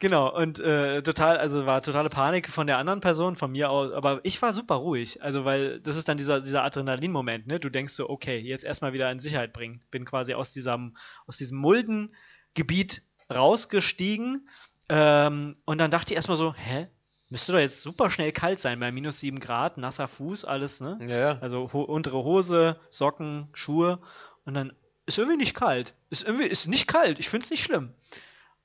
Genau, 0.00 0.32
und 0.32 0.60
äh, 0.60 1.02
total, 1.02 1.38
also 1.38 1.66
war 1.66 1.82
totale 1.82 2.08
Panik 2.08 2.48
von 2.48 2.68
der 2.68 2.78
anderen 2.78 3.00
Person, 3.00 3.34
von 3.34 3.50
mir 3.50 3.70
aus, 3.70 3.92
aber 3.92 4.20
ich 4.22 4.40
war 4.40 4.54
super 4.54 4.76
ruhig. 4.76 5.22
Also, 5.22 5.44
weil 5.44 5.80
das 5.80 5.96
ist 5.96 6.08
dann 6.08 6.16
dieser, 6.16 6.40
dieser 6.40 6.62
Adrenalin-Moment, 6.62 7.48
ne? 7.48 7.58
Du 7.58 7.68
denkst 7.68 7.94
so, 7.94 8.08
okay, 8.08 8.38
jetzt 8.38 8.64
erstmal 8.64 8.92
wieder 8.92 9.10
in 9.10 9.18
Sicherheit 9.18 9.52
bringen. 9.52 9.80
Bin 9.90 10.04
quasi 10.04 10.34
aus 10.34 10.52
diesem, 10.52 10.96
aus 11.26 11.36
diesem 11.36 11.58
Muldengebiet 11.58 13.02
rausgestiegen. 13.32 14.48
Ähm, 14.88 15.56
und 15.64 15.78
dann 15.78 15.90
dachte 15.90 16.12
ich 16.12 16.16
erstmal 16.16 16.36
so, 16.38 16.54
hä? 16.54 16.88
Müsste 17.30 17.52
doch 17.52 17.58
jetzt 17.58 17.82
super 17.82 18.08
schnell 18.08 18.32
kalt 18.32 18.58
sein, 18.58 18.80
bei 18.80 18.90
minus 18.90 19.20
7 19.20 19.38
Grad, 19.38 19.76
nasser 19.76 20.08
Fuß, 20.08 20.46
alles, 20.46 20.80
ne? 20.80 20.98
Ja, 21.00 21.16
ja. 21.16 21.38
Also 21.40 21.70
ho 21.72 21.82
untere 21.82 22.24
Hose, 22.24 22.80
Socken, 22.88 23.48
Schuhe 23.52 23.98
und 24.46 24.54
dann 24.54 24.72
ist 25.08 25.18
irgendwie 25.18 25.38
nicht 25.38 25.54
kalt. 25.54 25.94
Ist 26.10 26.22
irgendwie 26.22 26.46
ist 26.46 26.68
nicht 26.68 26.86
kalt. 26.86 27.18
Ich 27.18 27.28
finde 27.28 27.44
es 27.44 27.50
nicht 27.50 27.62
schlimm. 27.62 27.92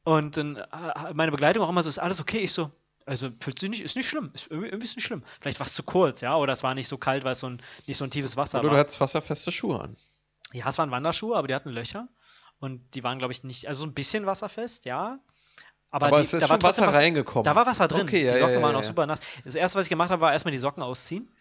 Und 0.03 0.37
dann 0.37 0.57
äh, 0.57 1.13
meine 1.13 1.31
Begleitung 1.31 1.63
auch 1.63 1.69
immer 1.69 1.81
so, 1.81 1.89
ist 1.89 1.97
alles 1.97 2.19
okay? 2.19 2.39
Ich 2.39 2.51
so, 2.53 2.71
also 3.05 3.29
fühlt 3.39 3.57
sich 3.59 3.69
nicht, 3.69 3.81
ist 3.81 3.95
nicht 3.95 4.07
schlimm. 4.07 4.31
Ist 4.33 4.51
irgendwie, 4.51 4.67
irgendwie 4.67 4.85
ist 4.85 4.95
nicht 4.97 5.05
schlimm. 5.05 5.23
Vielleicht 5.39 5.59
war 5.59 5.67
es 5.67 5.73
zu 5.73 5.83
kurz, 5.83 6.21
ja, 6.21 6.35
oder 6.35 6.53
es 6.53 6.61
war 6.61 6.75
nicht 6.75 6.87
so 6.87 6.97
kalt, 6.97 7.23
weil 7.23 7.31
es 7.31 7.39
so 7.39 7.47
ein, 7.47 7.61
nicht 7.87 7.97
so 7.97 8.03
ein 8.03 8.11
tiefes 8.11 8.37
Wasser 8.37 8.59
Oder 8.59 8.69
du 8.69 8.73
war. 8.73 8.79
hattest 8.81 8.99
wasserfeste 8.99 9.51
Schuhe 9.51 9.79
an. 9.79 9.97
Ja, 10.51 10.67
es 10.67 10.77
waren 10.77 10.91
Wanderschuhe, 10.91 11.35
aber 11.35 11.47
die 11.47 11.55
hatten 11.55 11.69
Löcher. 11.69 12.09
Und 12.59 12.95
die 12.95 13.03
waren, 13.03 13.17
glaube 13.17 13.33
ich, 13.33 13.43
nicht, 13.43 13.67
also 13.67 13.81
so 13.81 13.87
ein 13.87 13.93
bisschen 13.93 14.25
wasserfest, 14.25 14.85
ja. 14.85 15.19
Aber, 15.93 16.07
Aber 16.07 16.23
die, 16.23 16.39
da 16.39 16.49
war 16.49 16.59
Wasser 16.63 16.87
was, 16.87 16.95
reingekommen. 16.95 17.43
da 17.43 17.53
war 17.53 17.67
Wasser 17.67 17.87
drin. 17.87 18.07
Okay, 18.07 18.25
ja, 18.25 18.33
die 18.33 18.39
Socken 18.39 18.53
ja, 18.55 18.59
ja, 18.59 18.65
waren 18.65 18.75
auch 18.75 18.83
super 18.83 19.05
nass. 19.05 19.19
Das 19.45 19.53
erste, 19.53 19.77
was 19.77 19.85
ich 19.85 19.91
gemacht 19.91 20.09
habe, 20.09 20.23
war 20.23 20.33
erstmal 20.33 20.51
die 20.51 20.57
Socken 20.57 20.81
ausziehen 20.81 21.31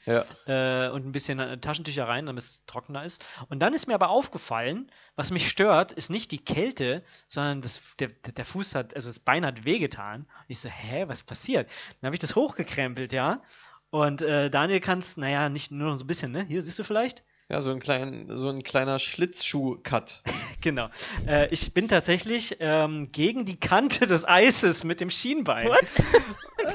äh, 0.46 0.90
und 0.90 1.07
ein 1.07 1.12
bisschen 1.12 1.38
äh, 1.38 1.57
Taschentücher 1.57 2.07
rein, 2.07 2.26
damit 2.26 2.44
es 2.44 2.66
trockener 2.66 3.03
ist. 3.03 3.24
Und 3.48 3.61
dann 3.61 3.72
ist 3.72 3.86
mir 3.86 3.94
aber 3.94 4.11
aufgefallen, 4.11 4.90
was 5.16 5.30
mich 5.30 5.48
stört, 5.48 5.92
ist 5.92 6.11
nicht 6.11 6.32
die 6.32 6.44
Kälte, 6.44 7.03
sondern 7.28 7.62
das, 7.62 7.80
der, 7.98 8.09
der 8.09 8.34
der 8.34 8.44
Fuß 8.44 8.74
hat, 8.74 8.94
also 8.94 9.09
das 9.09 9.20
Bein 9.20 9.46
hat 9.46 9.64
wehgetan. 9.64 10.20
Und 10.20 10.44
ich 10.48 10.61
so, 10.61 10.68
hä, 10.68 11.05
was 11.07 11.22
passiert? 11.22 11.70
Dann 12.03 12.09
habe 12.09 12.14
ich 12.14 12.20
das 12.20 12.36
hochgekrempelt, 12.36 13.14
ja. 13.14 13.40
Und 13.88 14.20
äh, 14.20 14.50
Daniel 14.50 14.80
kann 14.80 14.98
es, 14.98 15.16
naja, 15.16 15.48
nicht 15.48 15.70
nur 15.70 15.96
so 15.96 16.05
ein 16.05 16.07
bisschen, 16.07 16.30
ne? 16.30 16.44
Hier 16.44 16.61
siehst 16.61 16.78
du 16.78 16.84
vielleicht? 16.84 17.24
Ja, 17.53 17.61
so 17.61 17.70
ein, 17.70 17.80
klein, 17.80 18.30
so 18.32 18.48
ein 18.48 18.62
kleiner 18.62 18.98
Schlittschuh-Cut. 18.98 20.22
Genau. 20.62 20.90
Äh, 21.26 21.48
ich 21.53 21.74
bin 21.74 21.88
tatsächlich 21.88 22.59
ähm, 22.61 23.11
gegen 23.11 23.44
die 23.44 23.59
Kante 23.59 24.07
des 24.07 24.24
Eises 24.24 24.84
mit 24.84 25.00
dem 25.00 25.11
Schienbein. 25.11 25.66
What? 25.66 25.80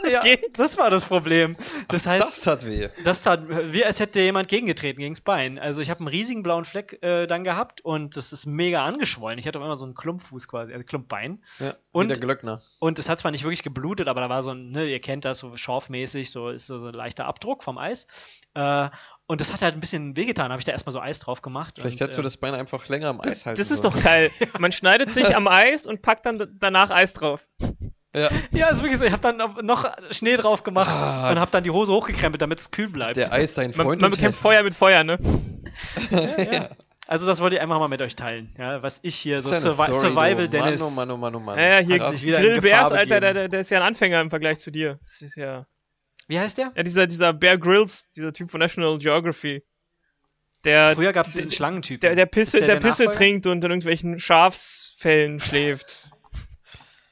Das 0.03 0.11
ja, 0.11 0.19
geht? 0.19 0.59
Das 0.59 0.77
war 0.77 0.89
das 0.89 1.05
Problem. 1.05 1.55
Das 1.87 2.05
heißt, 2.05 2.27
Das 2.27 2.41
tat 2.41 2.65
weh. 2.65 2.89
Das 3.05 3.21
tat 3.21 3.43
wie 3.71 3.85
als 3.85 4.01
hätte 4.01 4.19
jemand 4.19 4.49
gegengetreten 4.49 4.99
gegens 4.99 5.21
Bein. 5.21 5.57
Also 5.57 5.81
ich 5.81 5.89
habe 5.89 6.01
einen 6.01 6.09
riesigen 6.09 6.43
blauen 6.43 6.65
Fleck 6.65 7.01
äh, 7.01 7.25
dann 7.25 7.45
gehabt 7.45 7.79
und 7.79 8.17
das 8.17 8.33
ist 8.33 8.45
mega 8.47 8.83
angeschwollen. 8.85 9.39
Ich 9.39 9.47
hatte 9.47 9.57
auf 9.59 9.63
einmal 9.63 9.77
so 9.77 9.85
einen 9.85 9.95
Klumpfuß 9.95 10.49
quasi, 10.49 10.73
also 10.73 10.83
Klumpbein. 10.83 11.41
Ja, 11.59 11.73
Und- 11.93 12.09
der 12.09 12.17
Glöckner. 12.17 12.61
Und 12.79 12.99
es 12.99 13.07
hat 13.07 13.19
zwar 13.19 13.31
nicht 13.31 13.45
wirklich 13.45 13.63
geblutet, 13.63 14.09
aber 14.09 14.19
da 14.19 14.27
war 14.29 14.43
so 14.43 14.51
ein, 14.51 14.71
ne, 14.71 14.85
ihr 14.85 14.99
kennt 14.99 15.23
das, 15.23 15.39
so 15.39 15.55
schorfmäßig, 15.55 16.29
so 16.31 16.49
ist 16.49 16.65
so, 16.67 16.79
so 16.79 16.87
ein 16.87 16.93
leichter 16.93 17.25
Abdruck 17.25 17.63
vom 17.63 17.77
Eis. 17.77 18.07
Äh, 18.57 18.89
und 19.27 19.41
das 19.41 19.51
hat 19.53 19.61
halt 19.61 19.73
ein 19.75 19.79
bisschen 19.81 20.15
wehgetan. 20.15 20.51
Habe 20.51 20.59
ich 20.59 20.65
da 20.65 20.71
erstmal 20.71 20.93
so 20.93 20.99
Eis 21.01 21.19
drauf 21.19 21.41
gemacht. 21.41 21.75
Vielleicht 21.77 21.95
und, 21.95 22.01
hättest 22.01 22.17
du 22.17 22.21
äh, 22.21 22.23
das 22.23 22.37
Bein 22.37 22.55
einfach 22.55 22.87
länger 22.87 23.09
am 23.09 23.21
Eis 23.21 23.29
Das, 23.31 23.45
halten 23.45 23.57
das 23.59 23.71
ist 23.71 23.81
sollen. 23.83 23.93
doch 23.95 24.03
geil. 24.03 24.31
Man 24.59 24.71
schneidet 24.71 25.11
sich 25.11 25.35
am 25.35 25.47
Eis 25.47 25.85
und 25.85 26.01
packt 26.01 26.25
dann 26.25 26.47
danach 26.59 26.89
Eis 26.89 27.13
drauf. 27.13 27.47
Ja, 28.15 28.29
Ja, 28.51 28.67
ist 28.69 28.81
wirklich 28.81 28.97
so. 28.99 29.05
Ich 29.05 29.11
habe 29.11 29.21
dann 29.21 29.37
noch 29.65 29.85
Schnee 30.11 30.37
drauf 30.37 30.63
gemacht 30.63 30.89
Ah. 30.89 31.29
und 31.31 31.39
habe 31.39 31.51
dann 31.51 31.63
die 31.63 31.71
Hose 31.71 31.91
hochgekrempelt, 31.91 32.41
damit 32.41 32.59
es 32.59 32.71
kühl 32.71 32.87
bleibt. 32.87 33.17
der 33.17 33.31
Eis 33.33 33.53
dein 33.53 33.71
Man, 33.75 33.85
Freund. 33.85 34.01
man 34.01 34.11
und 34.11 34.17
bekämpft. 34.17 34.39
Feuer 34.41 34.63
mit 34.63 34.73
Feuer, 34.73 35.03
ne? 35.03 35.19
ja. 36.09 36.69
Also 37.09 37.25
das 37.25 37.39
wollte 37.39 37.55
ich 37.55 37.61
einfach 37.61 37.79
mal 37.79 37.87
mit 37.87 38.01
euch 38.01 38.15
teilen, 38.17 38.53
ja, 38.57 38.83
was 38.83 38.99
ich 39.01 39.15
hier 39.15 39.41
so 39.41 39.53
Survi 39.53 39.71
Story, 39.83 39.93
Survival 39.93 40.35
du. 40.35 40.49
Dennis. 40.49 40.81
Mann, 40.81 40.89
oh 40.89 40.95
Mann, 40.95 41.11
oh 41.11 41.17
Mann, 41.17 41.35
oh 41.35 41.39
Mann. 41.39 41.85
Hier 41.85 42.05
sich 42.11 42.23
wieder 42.25 42.39
in 42.39 42.43
Grill 42.45 42.61
Bears, 42.61 42.91
Alter, 42.91 43.21
der, 43.21 43.47
der 43.47 43.59
ist 43.61 43.69
ja 43.69 43.79
ein 43.79 43.85
Anfänger 43.87 44.19
im 44.19 44.29
Vergleich 44.29 44.59
zu 44.59 44.71
dir. 44.71 44.99
Das 45.01 45.21
ist 45.21 45.35
ja. 45.37 45.65
Wie 46.27 46.39
heißt 46.39 46.57
der? 46.57 46.71
Ja, 46.75 46.83
dieser, 46.83 47.07
dieser 47.07 47.33
Bear 47.33 47.57
Grylls, 47.57 48.09
dieser 48.09 48.33
Typ 48.33 48.51
von 48.51 48.59
National 48.59 48.97
Geography. 48.99 49.63
Der, 50.63 50.95
Früher 50.95 51.13
gab 51.13 51.25
es 51.27 51.33
diesen 51.33 51.51
Schlangentypen. 51.51 52.01
der, 52.01 52.15
der 52.15 52.25
Pisse, 52.25 52.57
Ist 52.57 52.67
der, 52.67 52.75
der 52.75 52.81
Pisse 52.81 53.03
Nachfolger? 53.05 53.17
trinkt 53.17 53.45
und 53.45 53.63
in 53.63 53.69
irgendwelchen 53.71 54.19
Schafsfällen 54.19 55.39
schläft. 55.39 56.09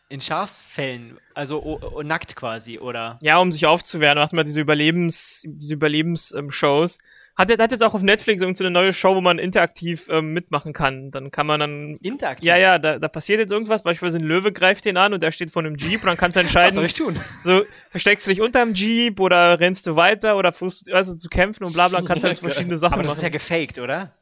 In 0.10 0.20
Schafsfällen, 0.22 1.18
also 1.34 1.62
o- 1.64 1.80
o- 1.82 2.04
nackt 2.04 2.36
quasi, 2.36 2.78
oder? 2.80 3.18
Ja, 3.22 3.38
um 3.38 3.52
sich 3.52 3.66
aufzuwehren, 3.66 4.18
macht 4.18 4.34
man 4.34 4.46
diese 4.46 4.62
Überlebens, 4.62 5.44
diese 5.46 5.74
Überlebens-Shows. 5.74 6.98
Hat, 7.38 7.50
er- 7.50 7.58
hat 7.58 7.72
jetzt 7.72 7.84
auch 7.84 7.94
auf 7.94 8.02
Netflix 8.02 8.42
irgend 8.42 8.56
so 8.56 8.64
eine 8.64 8.72
neue 8.72 8.94
Show, 8.94 9.14
wo 9.14 9.20
man 9.22 9.40
interaktiv 9.40 10.08
ähm, 10.10 10.32
mitmachen 10.34 10.72
kann. 10.72 11.12
Dann 11.12 11.32
kann 11.32 11.46
man 11.46 11.60
dann. 11.60 11.96
Interaktiv. 12.02 12.48
Ja, 12.48 12.56
ja, 12.56 12.80
da, 12.80 12.98
da 12.98 13.08
passiert 13.10 13.40
jetzt 13.42 13.52
irgendwas. 13.52 13.84
Beispielsweise 13.84 14.20
ein 14.24 14.28
Löwe 14.28 14.54
greift 14.54 14.86
den 14.86 14.96
an 14.96 15.14
und 15.14 15.22
der 15.22 15.32
steht 15.34 15.52
vor 15.52 15.62
einem 15.64 15.76
Jeep 15.76 16.02
und 16.02 16.08
dann 16.08 16.18
kannst 16.18 16.38
du 16.38 16.44
Was 16.44 16.52
soll 16.54 16.62
entscheiden, 16.62 16.86
ich 16.86 16.94
tun? 16.94 17.20
so, 17.44 17.64
versteckst 17.92 18.26
du 18.28 18.32
dich 18.32 18.40
unterm 18.42 18.74
Jeep 18.74 19.20
oder 19.20 19.60
rennst 19.60 19.86
du 19.88 19.96
weiter 19.98 20.38
oder 20.38 20.54
versuchst 20.54 20.92
also 20.94 21.14
zu 21.16 21.28
kämpfen 21.28 21.66
und 21.66 21.74
bla 21.74 21.90
bla, 21.90 22.02
kannst 22.02 22.24
halt 22.24 22.38
so 22.38 22.42
verschiedene 22.48 22.78
Sachen 22.78 22.94
Aber 22.94 23.04
das 23.04 23.18
ist 23.18 23.22
ja 23.24 23.28
machen. 23.30 23.34
gefaked, 23.40 23.80
oder? 23.80 24.14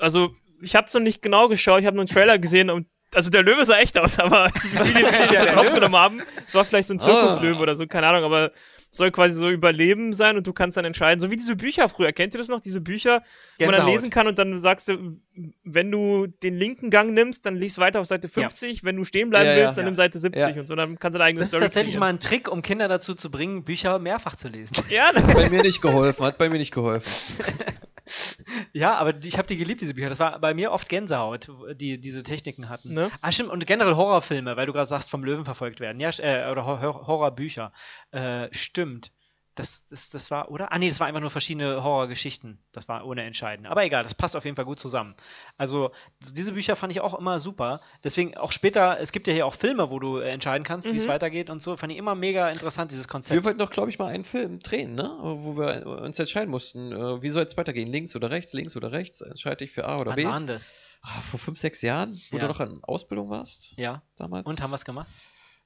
Also, 0.00 0.30
ich 0.60 0.74
hab's 0.76 0.94
noch 0.94 1.00
nicht 1.00 1.22
genau 1.22 1.48
geschaut, 1.48 1.80
ich 1.80 1.86
habe 1.86 1.96
nur 1.96 2.02
einen 2.02 2.08
Trailer 2.12 2.38
gesehen 2.38 2.70
und 2.70 2.86
also 3.14 3.30
der 3.30 3.42
Löwe 3.42 3.64
sah 3.64 3.78
echt 3.78 3.96
aus, 3.98 4.18
aber 4.18 4.50
wie 4.62 4.68
die, 4.70 4.84
wie 4.84 4.94
die 5.28 5.34
das 5.34 5.44
jetzt 5.44 5.56
aufgenommen 5.56 5.96
haben, 5.96 6.22
es 6.46 6.54
war 6.54 6.64
vielleicht 6.64 6.88
so 6.88 6.94
ein 6.94 7.00
Ah. 7.00 7.04
Zirkuslöwe 7.04 7.60
oder 7.60 7.76
so, 7.76 7.86
keine 7.86 8.06
Ahnung, 8.08 8.24
aber 8.24 8.50
soll 8.90 9.10
quasi 9.10 9.34
so 9.38 9.50
Überleben 9.50 10.12
sein 10.14 10.36
und 10.36 10.46
du 10.46 10.52
kannst 10.52 10.76
dann 10.76 10.84
entscheiden, 10.84 11.20
so 11.20 11.30
wie 11.30 11.36
diese 11.36 11.56
Bücher 11.56 11.88
früher, 11.88 12.12
kennt 12.12 12.34
ihr 12.34 12.38
das 12.38 12.48
noch, 12.48 12.60
diese 12.60 12.80
Bücher, 12.80 13.22
wo 13.58 13.64
man 13.66 13.72
dann 13.74 13.80
Gänsehaut. 13.80 13.90
lesen 13.90 14.10
kann 14.10 14.26
und 14.28 14.38
dann 14.38 14.56
sagst 14.58 14.88
du, 14.88 15.18
wenn 15.64 15.90
du 15.90 16.26
den 16.26 16.56
linken 16.56 16.90
Gang 16.90 17.12
nimmst, 17.12 17.44
dann 17.46 17.56
liest 17.56 17.78
weiter 17.78 18.00
auf 18.00 18.06
Seite 18.06 18.28
50, 18.28 18.84
wenn 18.84 18.96
du 18.96 19.04
stehen 19.04 19.30
bleiben 19.30 19.46
Ja, 19.46 19.56
ja. 19.56 19.64
willst, 19.66 19.78
dann 19.78 19.84
Ja. 19.84 19.90
nimm 19.90 19.94
Seite 19.96 20.18
70 20.18 20.40
Ja. 20.54 20.60
und 20.60 20.66
so, 20.66 20.74
dann 20.74 20.98
kannst 20.98 21.14
du 21.14 21.18
deine 21.18 21.28
eigene 21.28 21.40
Das 21.40 21.48
ist 21.48 21.52
Story 21.52 21.64
tatsächlich 21.64 21.94
kreieren. 21.96 22.00
mal 22.00 22.14
ein 22.14 22.20
Trick, 22.20 22.48
um 22.50 22.62
Kinder 22.62 22.88
dazu 22.88 23.14
zu 23.14 23.30
bringen, 23.30 23.62
Bücher 23.64 23.98
mehrfach 23.98 24.36
zu 24.36 24.48
lesen. 24.48 24.76
Ja, 24.88 25.10
ne? 25.14 25.20
Bei 25.34 25.50
mir 25.50 25.62
nicht 25.62 25.82
geholfen, 25.82 26.24
hat 26.24 26.38
bei 26.38 26.48
mir 26.48 26.58
nicht 26.58 26.72
geholfen. 26.72 27.10
ja, 28.72 28.96
aber 28.96 29.12
die, 29.12 29.28
ich 29.28 29.38
habe 29.38 29.48
die 29.48 29.56
geliebt, 29.56 29.80
diese 29.80 29.94
Bücher. 29.94 30.08
Das 30.08 30.20
war 30.20 30.38
bei 30.40 30.54
mir 30.54 30.72
oft 30.72 30.88
Gänsehaut, 30.88 31.48
die 31.74 32.00
diese 32.00 32.22
Techniken 32.22 32.68
hatten. 32.68 32.94
Ne? 32.94 33.10
Ah, 33.20 33.32
stimmt. 33.32 33.50
Und 33.50 33.66
generell 33.66 33.96
Horrorfilme, 33.96 34.56
weil 34.56 34.66
du 34.66 34.72
gerade 34.72 34.86
sagst, 34.86 35.10
vom 35.10 35.24
Löwen 35.24 35.44
verfolgt 35.44 35.80
werden. 35.80 36.00
Ja, 36.00 36.10
äh, 36.18 36.50
oder 36.50 36.64
Hor 36.64 36.80
Hor 36.80 37.06
Horrorbücher. 37.06 37.72
Äh, 38.10 38.48
stimmt. 38.52 39.12
Das, 39.58 39.84
das, 39.86 40.10
das 40.10 40.30
war, 40.30 40.50
oder? 40.50 40.72
Ah, 40.72 40.78
nee, 40.78 40.88
das 40.88 41.00
war 41.00 41.06
einfach 41.06 41.20
nur 41.20 41.30
verschiedene 41.30 41.82
Horrorgeschichten. 41.82 42.58
Das 42.72 42.88
war 42.88 43.04
ohne 43.06 43.22
Entscheiden. 43.24 43.66
Aber 43.66 43.84
egal, 43.84 44.02
das 44.02 44.14
passt 44.14 44.36
auf 44.36 44.44
jeden 44.44 44.56
Fall 44.56 44.64
gut 44.64 44.78
zusammen. 44.78 45.14
Also, 45.56 45.90
diese 46.20 46.52
Bücher 46.52 46.76
fand 46.76 46.92
ich 46.92 47.00
auch 47.00 47.14
immer 47.18 47.40
super. 47.40 47.80
Deswegen 48.04 48.36
auch 48.36 48.52
später, 48.52 48.98
es 49.00 49.12
gibt 49.12 49.26
ja 49.26 49.32
hier 49.32 49.46
auch 49.46 49.54
Filme, 49.54 49.90
wo 49.90 49.98
du 49.98 50.18
äh, 50.18 50.30
entscheiden 50.30 50.64
kannst, 50.64 50.90
wie 50.92 50.96
es 50.96 51.04
Mhm. 51.04 51.08
weitergeht 51.08 51.50
und 51.50 51.62
so. 51.62 51.76
Fand 51.76 51.92
ich 51.92 51.98
immer 51.98 52.14
mega 52.14 52.48
interessant, 52.50 52.90
dieses 52.90 53.08
Konzept. 53.08 53.34
Wir 53.36 53.44
wollten 53.44 53.58
doch, 53.58 53.70
glaube 53.70 53.90
ich, 53.90 53.98
mal 53.98 54.06
einen 54.06 54.24
Film 54.24 54.60
drehen, 54.60 54.94
ne? 54.94 55.16
Wo 55.20 55.56
wir 55.56 55.86
uns 56.02 56.18
entscheiden 56.18 56.50
mussten, 56.50 56.92
äh, 56.92 57.22
wie 57.22 57.30
soll 57.30 57.44
es 57.44 57.56
weitergehen? 57.56 57.88
Links 57.88 58.14
oder 58.16 58.30
rechts, 58.30 58.52
links 58.52 58.76
oder 58.76 58.92
rechts? 58.92 59.20
Entscheide 59.20 59.64
ich 59.64 59.72
für 59.72 59.86
A 59.86 59.96
oder 59.98 60.10
Wann 60.10 60.16
B? 60.16 60.24
waren 60.24 60.46
das? 60.46 60.72
Ah, 61.02 61.20
vor 61.30 61.38
fünf, 61.40 61.58
sechs 61.58 61.82
Jahren, 61.82 62.20
wo 62.30 62.36
Ja. 62.38 62.42
du 62.42 62.48
noch 62.48 62.60
in 62.60 62.82
Ausbildung 62.84 63.30
warst 63.30 63.72
Ja. 63.76 64.02
damals. 64.16 64.46
Und 64.46 64.60
haben 64.60 64.70
wir 64.70 64.76
es 64.76 64.84
gemacht? 64.84 65.08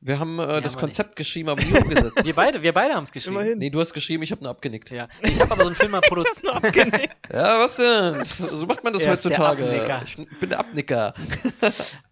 Wir 0.04 0.18
haben 0.18 0.38
äh, 0.40 0.42
haben 0.42 0.62
das 0.64 0.74
wir 0.74 0.80
Konzept 0.80 1.14
geschrieben, 1.14 1.48
aber 1.48 1.62
nie 1.62 1.78
umgesetzt. 1.78 2.16
Wir 2.24 2.34
beide, 2.34 2.60
wir 2.62 2.72
beide 2.72 2.94
haben 2.94 3.04
es 3.04 3.12
geschrieben. 3.12 3.36
Immerhin. 3.36 3.58
nee, 3.58 3.70
du 3.70 3.80
hast 3.80 3.92
geschrieben, 3.94 4.22
ich 4.24 4.32
habe 4.32 4.42
nur 4.42 4.50
abgenickt. 4.50 4.90
Ja. 4.90 5.06
Ich 5.22 5.40
habe 5.40 5.52
aber 5.52 5.62
so 5.62 5.68
einen 5.68 5.76
Film 5.76 5.92
mal 5.92 6.00
produziert. 6.08 6.42
Nur 6.42 6.56
abgenickt. 6.56 7.16
Ja, 7.32 7.58
was 7.60 7.76
denn? 7.76 8.24
So 8.50 8.66
macht 8.66 8.82
man 8.84 8.92
das 8.92 9.04
Er 9.04 9.12
heutzutage. 9.12 9.64
Ich 10.04 10.16
bin 10.40 10.50
der 10.50 10.58
Abnicker. 10.58 11.14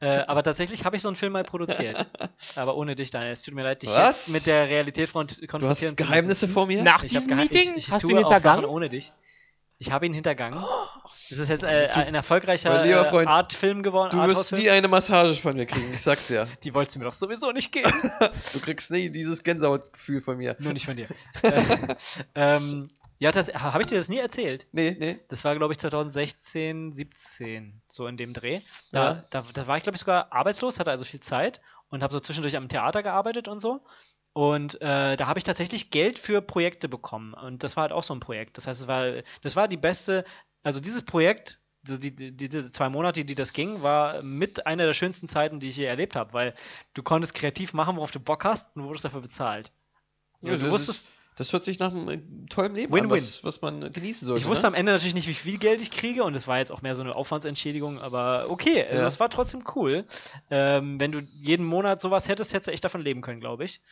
Äh, 0.00 0.06
aber 0.26 0.42
tatsächlich 0.42 0.84
habe 0.84 0.96
ich 0.96 1.02
so 1.02 1.08
einen 1.08 1.16
Film 1.16 1.32
mal 1.32 1.44
produziert. 1.44 2.06
aber 2.54 2.76
ohne 2.76 2.94
dich, 2.94 3.10
Daniel. 3.10 3.32
Es 3.32 3.42
tut 3.42 3.54
mir 3.54 3.64
leid, 3.64 3.82
dich 3.82 3.90
Was? 3.90 4.28
jetzt 4.28 4.34
mit 4.34 4.46
der 4.46 4.68
Realität 4.68 5.08
front- 5.10 5.38
Du 5.38 5.42
hast 5.42 5.48
konfrontieren 5.48 5.96
Geheimnisse 5.96 6.48
vor 6.48 6.66
mir? 6.66 6.82
Nach 6.82 7.02
Ich 7.04 7.10
diesem 7.10 7.36
Meeting 7.36 7.72
ich, 7.76 7.88
ich 7.88 7.90
hast 7.90 8.04
du 8.04 8.08
tue 8.08 8.18
ihn 8.20 8.24
auch 8.24 8.30
Sachen 8.30 8.42
hintergangen? 8.42 8.70
ohne 8.70 8.88
dich. 8.88 9.12
Ich 9.80 9.90
habe 9.90 10.04
ihn 10.04 10.12
hintergangen. 10.12 10.62
Das 11.30 11.38
ist 11.38 11.48
jetzt 11.48 11.64
äh, 11.64 11.88
ein 11.94 12.14
erfolgreicher 12.14 12.84
äh, 12.84 13.04
Freund, 13.06 13.26
Artfilm 13.26 13.82
geworden. 13.82 14.10
Du 14.10 14.26
wirst 14.28 14.52
nie 14.52 14.68
eine 14.68 14.88
Massage 14.88 15.40
von 15.40 15.56
mir 15.56 15.64
kriegen, 15.64 15.94
ich 15.94 16.02
sag's 16.02 16.26
dir. 16.26 16.46
Die 16.64 16.74
wolltest 16.74 16.96
du 16.96 17.00
mir 17.00 17.06
doch 17.06 17.14
sowieso 17.14 17.50
nicht 17.50 17.72
geben. 17.72 17.90
Du 18.52 18.60
kriegst 18.60 18.90
nie 18.90 19.08
dieses 19.08 19.42
Gänsehautgefühl 19.42 20.20
von 20.20 20.36
mir. 20.36 20.54
Nur 20.58 20.74
nicht 20.74 20.84
von 20.84 20.96
dir. 20.96 21.08
äh, 21.42 21.62
ähm, 22.34 22.88
ja, 23.18 23.32
das 23.32 23.48
habe 23.54 23.82
ich 23.82 23.88
dir 23.88 23.96
das 23.96 24.10
nie 24.10 24.18
erzählt. 24.18 24.66
Nee, 24.72 24.96
nee. 24.98 25.18
Das 25.28 25.44
war, 25.44 25.56
glaube 25.56 25.72
ich, 25.72 25.78
2016, 25.78 26.92
17, 26.92 27.80
so 27.88 28.06
in 28.06 28.18
dem 28.18 28.34
Dreh. 28.34 28.60
Da, 28.92 29.12
Ja. 29.12 29.24
da, 29.30 29.44
da 29.54 29.66
war 29.66 29.78
ich, 29.78 29.82
glaube 29.82 29.96
ich, 29.96 30.00
sogar 30.00 30.30
arbeitslos, 30.30 30.78
hatte 30.78 30.90
also 30.90 31.04
viel 31.06 31.20
Zeit 31.20 31.62
und 31.88 32.02
habe 32.02 32.12
so 32.12 32.20
zwischendurch 32.20 32.56
am 32.56 32.68
Theater 32.68 33.02
gearbeitet 33.02 33.48
und 33.48 33.60
so. 33.60 33.80
Und 34.40 34.80
äh, 34.80 35.16
da 35.16 35.26
habe 35.26 35.38
ich 35.38 35.44
tatsächlich 35.44 35.90
Geld 35.90 36.18
für 36.18 36.40
Projekte 36.40 36.88
bekommen. 36.88 37.34
Und 37.34 37.62
das 37.62 37.76
war 37.76 37.82
halt 37.82 37.92
auch 37.92 38.02
so 38.02 38.14
ein 38.14 38.20
Projekt. 38.20 38.56
Das 38.56 38.66
heißt, 38.66 38.80
es 38.80 38.88
war, 38.88 39.04
das 39.42 39.54
war 39.54 39.68
die 39.68 39.76
beste, 39.76 40.24
also 40.62 40.80
dieses 40.80 41.02
Projekt, 41.02 41.60
die, 41.82 42.16
die, 42.16 42.32
die 42.34 42.72
zwei 42.72 42.88
Monate, 42.88 43.22
die 43.26 43.34
das 43.34 43.52
ging, 43.52 43.82
war 43.82 44.22
mit 44.22 44.66
einer 44.66 44.86
der 44.86 44.94
schönsten 44.94 45.28
Zeiten, 45.28 45.60
die 45.60 45.68
ich 45.68 45.76
je 45.76 45.84
erlebt 45.84 46.16
habe, 46.16 46.32
weil 46.32 46.54
du 46.94 47.02
konntest 47.02 47.34
kreativ 47.34 47.74
machen, 47.74 47.96
worauf 47.96 48.12
du 48.12 48.18
Bock 48.20 48.44
hast 48.44 48.74
und 48.76 48.84
wurdest 48.84 49.04
dafür 49.04 49.20
bezahlt. 49.20 49.72
So, 50.40 50.50
Ja, 50.50 50.56
du 50.56 50.62
das 50.64 50.72
wusstest, 50.72 51.12
Das 51.36 51.52
hört 51.52 51.64
sich 51.64 51.78
nach 51.78 51.92
einem 51.92 52.46
tollen 52.48 52.74
Leben 52.74 52.94
Win-win. 52.94 53.10
an, 53.12 53.16
was, 53.18 53.44
was 53.44 53.60
man 53.60 53.90
genießen 53.92 54.26
sollte. 54.26 54.42
Ich 54.42 54.48
wusste 54.48 54.66
am 54.68 54.72
ne? 54.72 54.78
Ende 54.78 54.92
natürlich 54.92 55.14
nicht, 55.14 55.28
wie 55.28 55.34
viel 55.34 55.58
Geld 55.58 55.82
ich 55.82 55.90
kriege 55.90 56.24
und 56.24 56.34
es 56.34 56.48
war 56.48 56.56
jetzt 56.58 56.72
auch 56.72 56.80
mehr 56.80 56.94
so 56.94 57.02
eine 57.02 57.14
Aufwandsentschädigung, 57.14 57.98
aber 57.98 58.46
okay, 58.48 58.78
Ja. 58.90 59.06
es 59.06 59.20
war 59.20 59.28
trotzdem 59.28 59.64
cool. 59.74 60.06
Ähm, 60.50 60.98
wenn 60.98 61.12
du 61.12 61.20
jeden 61.20 61.66
Monat 61.66 62.00
sowas 62.00 62.26
hättest, 62.28 62.54
hättest 62.54 62.68
du 62.68 62.72
echt 62.72 62.84
davon 62.84 63.02
leben 63.02 63.20
können, 63.20 63.40
glaube 63.40 63.64
ich. 63.64 63.82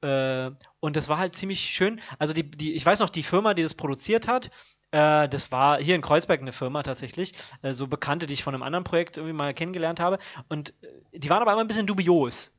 Äh, 0.00 0.50
und 0.80 0.96
das 0.96 1.08
war 1.08 1.18
halt 1.18 1.36
ziemlich 1.36 1.60
schön. 1.60 2.00
Also 2.18 2.34
die, 2.34 2.50
die, 2.50 2.74
ich 2.74 2.84
weiß 2.84 3.00
noch, 3.00 3.10
die 3.10 3.22
Firma, 3.22 3.54
die 3.54 3.62
das 3.62 3.74
produziert 3.74 4.28
hat, 4.28 4.50
äh, 4.90 5.28
das 5.28 5.52
war 5.52 5.80
hier 5.80 5.94
in 5.94 6.00
Kreuzberg 6.00 6.40
eine 6.40 6.52
Firma 6.52 6.82
tatsächlich, 6.82 7.34
äh, 7.62 7.72
so 7.72 7.86
Bekannte, 7.86 8.26
die 8.26 8.34
ich 8.34 8.42
von 8.42 8.54
einem 8.54 8.62
anderen 8.62 8.84
Projekt 8.84 9.16
irgendwie 9.16 9.34
mal 9.34 9.52
kennengelernt 9.54 10.00
habe. 10.00 10.18
Und 10.48 10.70
äh, 10.82 11.18
die 11.18 11.30
waren 11.30 11.42
aber 11.42 11.52
immer 11.52 11.62
ein 11.62 11.66
bisschen 11.68 11.86
dubios. 11.86 12.54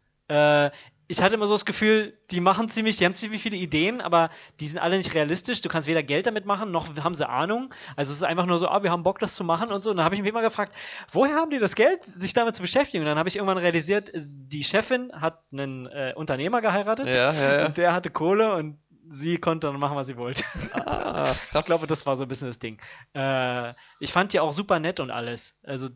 Ich 1.12 1.22
hatte 1.22 1.36
immer 1.36 1.47
so 1.47 1.55
das 1.55 1.66
Gefühl, 1.66 2.18
die 2.30 2.39
machen 2.39 2.70
ziemlich, 2.70 2.97
die 2.97 3.05
haben 3.05 3.16
ziemlich 3.16 3.41
viele 3.41 3.57
Ideen, 3.57 3.99
aber 3.99 4.30
die 4.60 4.68
sind 4.68 4.78
alle 4.78 4.95
nicht 4.95 5.16
realistisch. 5.16 5.60
Du 5.62 5.68
kannst 5.68 5.88
weder 5.88 6.03
Geld 6.03 6.28
damit 6.28 6.45
machen, 6.45 6.72
noch 6.72 6.88
haben 7.03 7.16
sie 7.16 7.28
Ahnung. 7.28 7.74
Also 7.95 8.12
es 8.12 8.18
ist 8.18 8.24
einfach 8.24 8.45
nur 8.45 8.60
so, 8.60 8.68
ah, 8.68 8.84
wir 8.84 8.91
haben 8.91 9.01
Bock, 9.01 9.18
das 9.18 9.34
zu 9.34 9.43
machen 9.43 9.72
und 9.72 9.84
so. 9.84 9.89
Und 9.89 9.97
dann 9.97 10.05
habe 10.05 10.14
ich 10.14 10.22
mich 10.22 10.30
immer 10.30 10.43
gefragt, 10.43 10.76
woher 11.12 11.34
haben 11.36 11.49
die 11.49 11.57
das 11.57 11.74
Geld, 11.74 12.05
sich 12.05 12.34
damit 12.34 12.55
zu 12.55 12.62
beschäftigen? 12.62 13.01
Und 13.01 13.07
dann 13.07 13.18
habe 13.18 13.28
ich 13.28 13.38
irgendwann 13.38 13.57
realisiert, 13.57 14.12
die 14.14 14.64
Chefin 14.64 15.12
hat 15.14 15.41
einen 15.51 15.88
äh, 15.88 16.14
Unternehmer 16.16 16.62
geheiratet 16.62 17.07
Ja, 17.07 17.34
ja, 17.34 17.60
ja. 17.60 17.66
und 17.66 17.78
der 17.78 17.93
hatte 17.93 18.12
Kohle 18.12 18.53
und 18.53 18.78
sie 19.10 19.39
konnte 19.39 19.68
dann 19.68 19.80
machen, 19.80 19.95
was 19.95 20.07
sie 20.07 20.18
wollte. 20.18 20.43
Ah. 20.74 21.34
Ich 21.53 21.66
glaube, 21.66 21.88
das 21.88 22.05
war 22.05 22.16
so 22.16 22.24
ein 22.24 22.28
bisschen 22.28 22.47
das 22.47 22.60
Ding. 22.60 22.80
Äh, 23.14 23.74
ich 23.99 24.14
fand 24.14 24.34
die 24.34 24.39
auch 24.39 24.53
super 24.53 24.80
nett 24.80 24.99
und 24.99 25.12
alles. 25.12 25.57
Also 25.64 25.89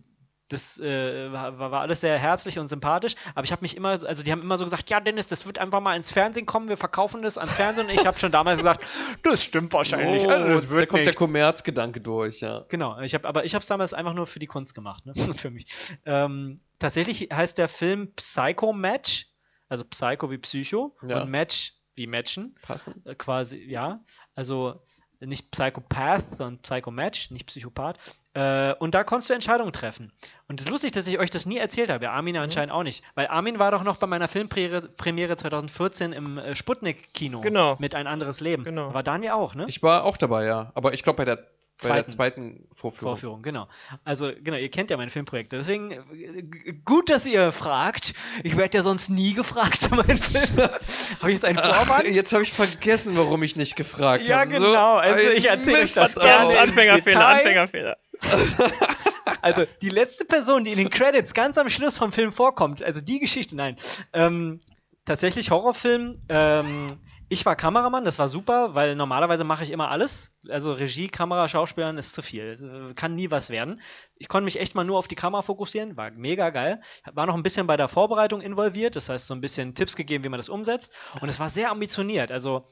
das 0.53 0.79
äh, 0.79 1.31
war, 1.31 1.59
war 1.59 1.81
alles 1.81 1.99
sehr 2.01 2.17
herzlich 2.17 2.57
und 2.59 2.67
sympathisch, 2.67 3.15
aber 3.35 3.43
ich 3.43 3.51
habe 3.51 3.61
mich 3.63 3.75
immer, 3.75 3.89
also 3.89 4.23
die 4.23 4.31
haben 4.31 4.41
immer 4.41 4.57
so 4.57 4.63
gesagt, 4.63 4.89
ja 4.89 4.99
Dennis, 5.01 5.27
das 5.27 5.45
wird 5.45 5.57
einfach 5.57 5.81
mal 5.81 5.95
ins 5.97 6.11
Fernsehen 6.11 6.45
kommen, 6.45 6.69
wir 6.69 6.77
verkaufen 6.77 7.21
das 7.21 7.37
ans 7.37 7.57
Fernsehen 7.57 7.87
und 7.87 7.93
ich 7.93 8.05
habe 8.05 8.17
schon 8.17 8.31
damals 8.31 8.59
gesagt, 8.59 8.85
das 9.23 9.43
stimmt 9.43 9.73
wahrscheinlich, 9.73 10.23
oh, 10.25 10.29
also 10.29 10.47
das 10.47 10.63
da 10.63 10.69
wird 10.69 10.89
kommt 10.89 10.99
der 10.99 11.05
nichts. 11.07 11.17
Kommerzgedanke 11.17 11.99
durch, 11.99 12.39
ja. 12.39 12.63
Genau, 12.69 12.99
ich 13.01 13.13
habe, 13.13 13.27
aber 13.27 13.43
ich 13.43 13.53
habe 13.55 13.61
es 13.61 13.67
damals 13.67 13.93
einfach 13.93 14.13
nur 14.13 14.25
für 14.27 14.39
die 14.39 14.47
Kunst 14.47 14.73
gemacht, 14.75 15.05
ne? 15.05 15.13
für 15.35 15.49
mich. 15.49 15.65
Ähm, 16.05 16.55
tatsächlich 16.79 17.29
heißt 17.33 17.57
der 17.57 17.67
Film 17.67 18.13
Psycho 18.15 18.71
Match, 18.71 19.27
also 19.67 19.83
Psycho 19.83 20.29
wie 20.31 20.37
Psycho 20.37 20.95
Ja. 21.05 21.21
und 21.23 21.29
Match 21.31 21.73
wie 21.95 22.07
Matchen 22.07 22.55
Passend. 22.61 23.05
äh, 23.05 23.15
quasi, 23.15 23.57
ja. 23.57 24.01
Also 24.35 24.81
nicht 25.19 25.51
Psychopath, 25.51 26.23
sondern 26.37 26.59
Psychomatch, 26.61 27.31
nicht 27.31 27.45
Psychopath. 27.47 27.97
Äh, 28.36 28.73
und 28.79 28.95
da 28.95 29.03
konntest 29.03 29.29
du 29.29 29.34
Entscheidungen 29.34 29.73
treffen. 29.73 30.11
Und 30.47 30.59
es 30.59 30.65
ist 30.65 30.71
lustig, 30.71 30.91
dass 30.91 31.07
ich 31.07 31.19
euch 31.19 31.29
das 31.29 31.45
nie 31.45 31.57
erzählt 31.57 31.89
habe. 31.91 32.05
Ja, 32.05 32.11
Armin 32.13 32.36
anscheinend 32.38 32.71
auch 32.73 32.84
nicht. 32.84 33.03
Weil 33.15 33.27
Armin 33.27 33.59
war 33.59 33.71
doch 33.71 33.84
noch 33.84 33.97
bei 33.97 34.07
meiner 34.07 34.27
Filmpremiere 34.27 34.81
Premiere 34.81 35.38
2014 35.38 36.13
im 36.13 36.38
äh, 36.38 36.55
Sputnik-Kino. 36.55 37.41
Genau. 37.41 37.75
Mit 37.79 37.93
Ein 37.95 38.07
anderes 38.07 38.39
Leben. 38.39 38.63
Genau. 38.63 38.93
War 38.93 39.03
Daniel 39.03 39.34
auch, 39.34 39.53
ne? 39.55 39.65
Ich 39.67 39.84
war 39.84 40.03
auch 40.03 40.17
dabei, 40.17 40.45
ja. 40.45 40.71
Aber 40.75 40.93
ich 40.93 41.03
glaube 41.03 41.17
bei 41.17 41.25
der 41.25 41.47
bei 41.81 41.89
der 41.89 41.95
Zweiten. 41.97 42.11
zweiten 42.11 42.67
Vorführung. 42.75 43.13
Vorführung, 43.15 43.41
genau. 43.41 43.67
Also, 44.05 44.31
genau, 44.41 44.57
ihr 44.57 44.69
kennt 44.69 44.89
ja 44.91 44.95
meine 44.97 45.09
Filmprojekte. 45.09 45.57
Deswegen, 45.57 45.91
äh, 45.91 46.43
gut, 46.86 47.09
dass 47.09 47.25
ihr 47.25 47.51
fragt. 47.51 48.13
Ich 48.43 48.55
werde 48.57 48.77
ja 48.77 48.84
sonst 48.84 49.09
nie 49.09 49.34
gefragt 49.34 49.81
zu 49.81 49.95
meinen 49.95 50.19
Filmen. 50.21 50.57
habe 51.19 51.29
ich 51.31 51.34
jetzt 51.34 51.45
einen 51.45 51.57
Ach, 51.61 51.86
Vorwand? 51.86 52.07
jetzt 52.07 52.31
habe 52.31 52.43
ich 52.43 52.53
vergessen, 52.53 53.17
warum 53.17 53.41
ich 53.43 53.55
nicht 53.55 53.75
gefragt 53.75 54.27
Ja, 54.27 54.41
habe. 54.41 54.49
genau. 54.51 54.95
Also 54.97 55.19
ich 55.29 55.49
erzähl 55.49 55.75
euch 55.75 55.93
das. 55.93 56.15
Anfängerfehler. 56.15 57.27
Anfängerfehler. 57.27 57.97
Also 59.41 59.66
die 59.82 59.89
letzte 59.89 60.24
Person, 60.24 60.64
die 60.64 60.72
in 60.72 60.78
den 60.78 60.89
Credits 60.89 61.34
ganz 61.34 61.57
am 61.57 61.70
Schluss 61.70 61.97
vom 61.97 62.14
Film 62.14 62.32
vorkommt, 62.32 62.82
also 62.82 63.01
die 63.01 63.20
Geschichte, 63.20 63.57
nein. 63.57 63.76
Ähm, 64.14 64.61
tatsächlich 65.03 65.51
Horrorfilm. 65.51 66.14
Ähm, 66.30 66.88
ich 67.28 67.45
war 67.45 67.55
Kameramann, 67.55 68.05
das 68.05 68.20
war 68.20 68.28
super, 68.28 68.76
weil 68.76 68.95
normalerweise 68.95 69.43
mache 69.43 69.64
ich 69.64 69.72
immer 69.72 69.89
alles. 69.89 70.32
Also 70.49 70.72
Regie, 70.72 71.07
Kamera, 71.07 71.49
Schauspielern 71.49 71.97
ist 71.97 72.14
zu 72.14 72.22
viel. 72.22 72.89
Äh, 72.89 72.93
Kann 72.93 73.16
nie 73.16 73.32
was 73.32 73.49
werden. 73.49 73.82
Ich 74.18 74.28
konnte 74.28 74.45
mich 74.45 74.59
echt 74.59 74.76
mal 74.76 74.84
nur 74.84 74.97
auf 74.97 75.07
die 75.07 75.16
Kamera 75.16 75.41
fokussieren, 75.41 75.97
war 75.97 76.11
mega 76.11 76.49
geil. 76.49 76.80
War 77.11 77.26
noch 77.26 77.36
ein 77.36 77.43
bisschen 77.43 77.68
bei 77.68 77.76
der 77.76 77.88
Vorbereitung 77.88 78.39
involviert, 78.41 78.95
das 78.95 79.09
heißt 79.09 79.28
so 79.28 79.34
ein 79.34 79.41
bisschen 79.41 79.74
Tipps 79.76 79.95
gegeben, 79.95 80.24
wie 80.24 80.30
man 80.30 80.39
das 80.39 80.49
umsetzt. 80.49 80.93
Und 81.22 81.28
es 81.28 81.39
war 81.39 81.49
sehr 81.49 81.72
ambitioniert. 81.72 82.32
Also 82.32 82.68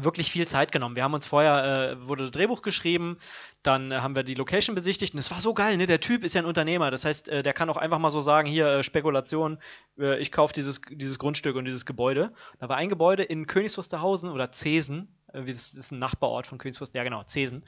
wirklich 0.00 0.30
viel 0.30 0.46
Zeit 0.48 0.72
genommen. 0.72 0.96
Wir 0.96 1.04
haben 1.04 1.14
uns 1.14 1.26
vorher, 1.26 1.92
äh, 1.92 2.06
wurde 2.06 2.24
das 2.24 2.32
Drehbuch 2.32 2.62
geschrieben, 2.62 3.16
dann 3.62 3.92
äh, 3.92 3.96
haben 3.96 4.16
wir 4.16 4.22
die 4.24 4.34
Location 4.34 4.74
besichtigt 4.74 5.14
und 5.14 5.20
es 5.20 5.30
war 5.30 5.40
so 5.40 5.54
geil, 5.54 5.76
ne? 5.76 5.86
Der 5.86 6.00
Typ 6.00 6.24
ist 6.24 6.34
ja 6.34 6.42
ein 6.42 6.46
Unternehmer, 6.46 6.90
das 6.90 7.04
heißt, 7.04 7.28
äh, 7.28 7.42
der 7.42 7.52
kann 7.52 7.70
auch 7.70 7.76
einfach 7.76 7.98
mal 7.98 8.10
so 8.10 8.20
sagen, 8.20 8.48
hier, 8.48 8.66
äh, 8.66 8.82
Spekulation, 8.82 9.58
äh, 9.98 10.18
ich 10.18 10.32
kaufe 10.32 10.52
dieses, 10.52 10.80
dieses 10.90 11.18
Grundstück 11.18 11.56
und 11.56 11.64
dieses 11.64 11.86
Gebäude. 11.86 12.30
Da 12.58 12.68
war 12.68 12.76
ein 12.76 12.88
Gebäude 12.88 13.22
in 13.22 13.46
Königs 13.46 13.78
Wusterhausen 13.78 14.30
oder 14.30 14.50
Zesen, 14.50 15.08
äh, 15.32 15.44
das 15.44 15.74
ist 15.74 15.92
ein 15.92 15.98
Nachbarort 16.00 16.46
von 16.46 16.58
Königs 16.58 16.80
Wusterhausen, 16.80 16.98
ja 16.98 17.04
genau, 17.04 17.22
Zesen. 17.24 17.62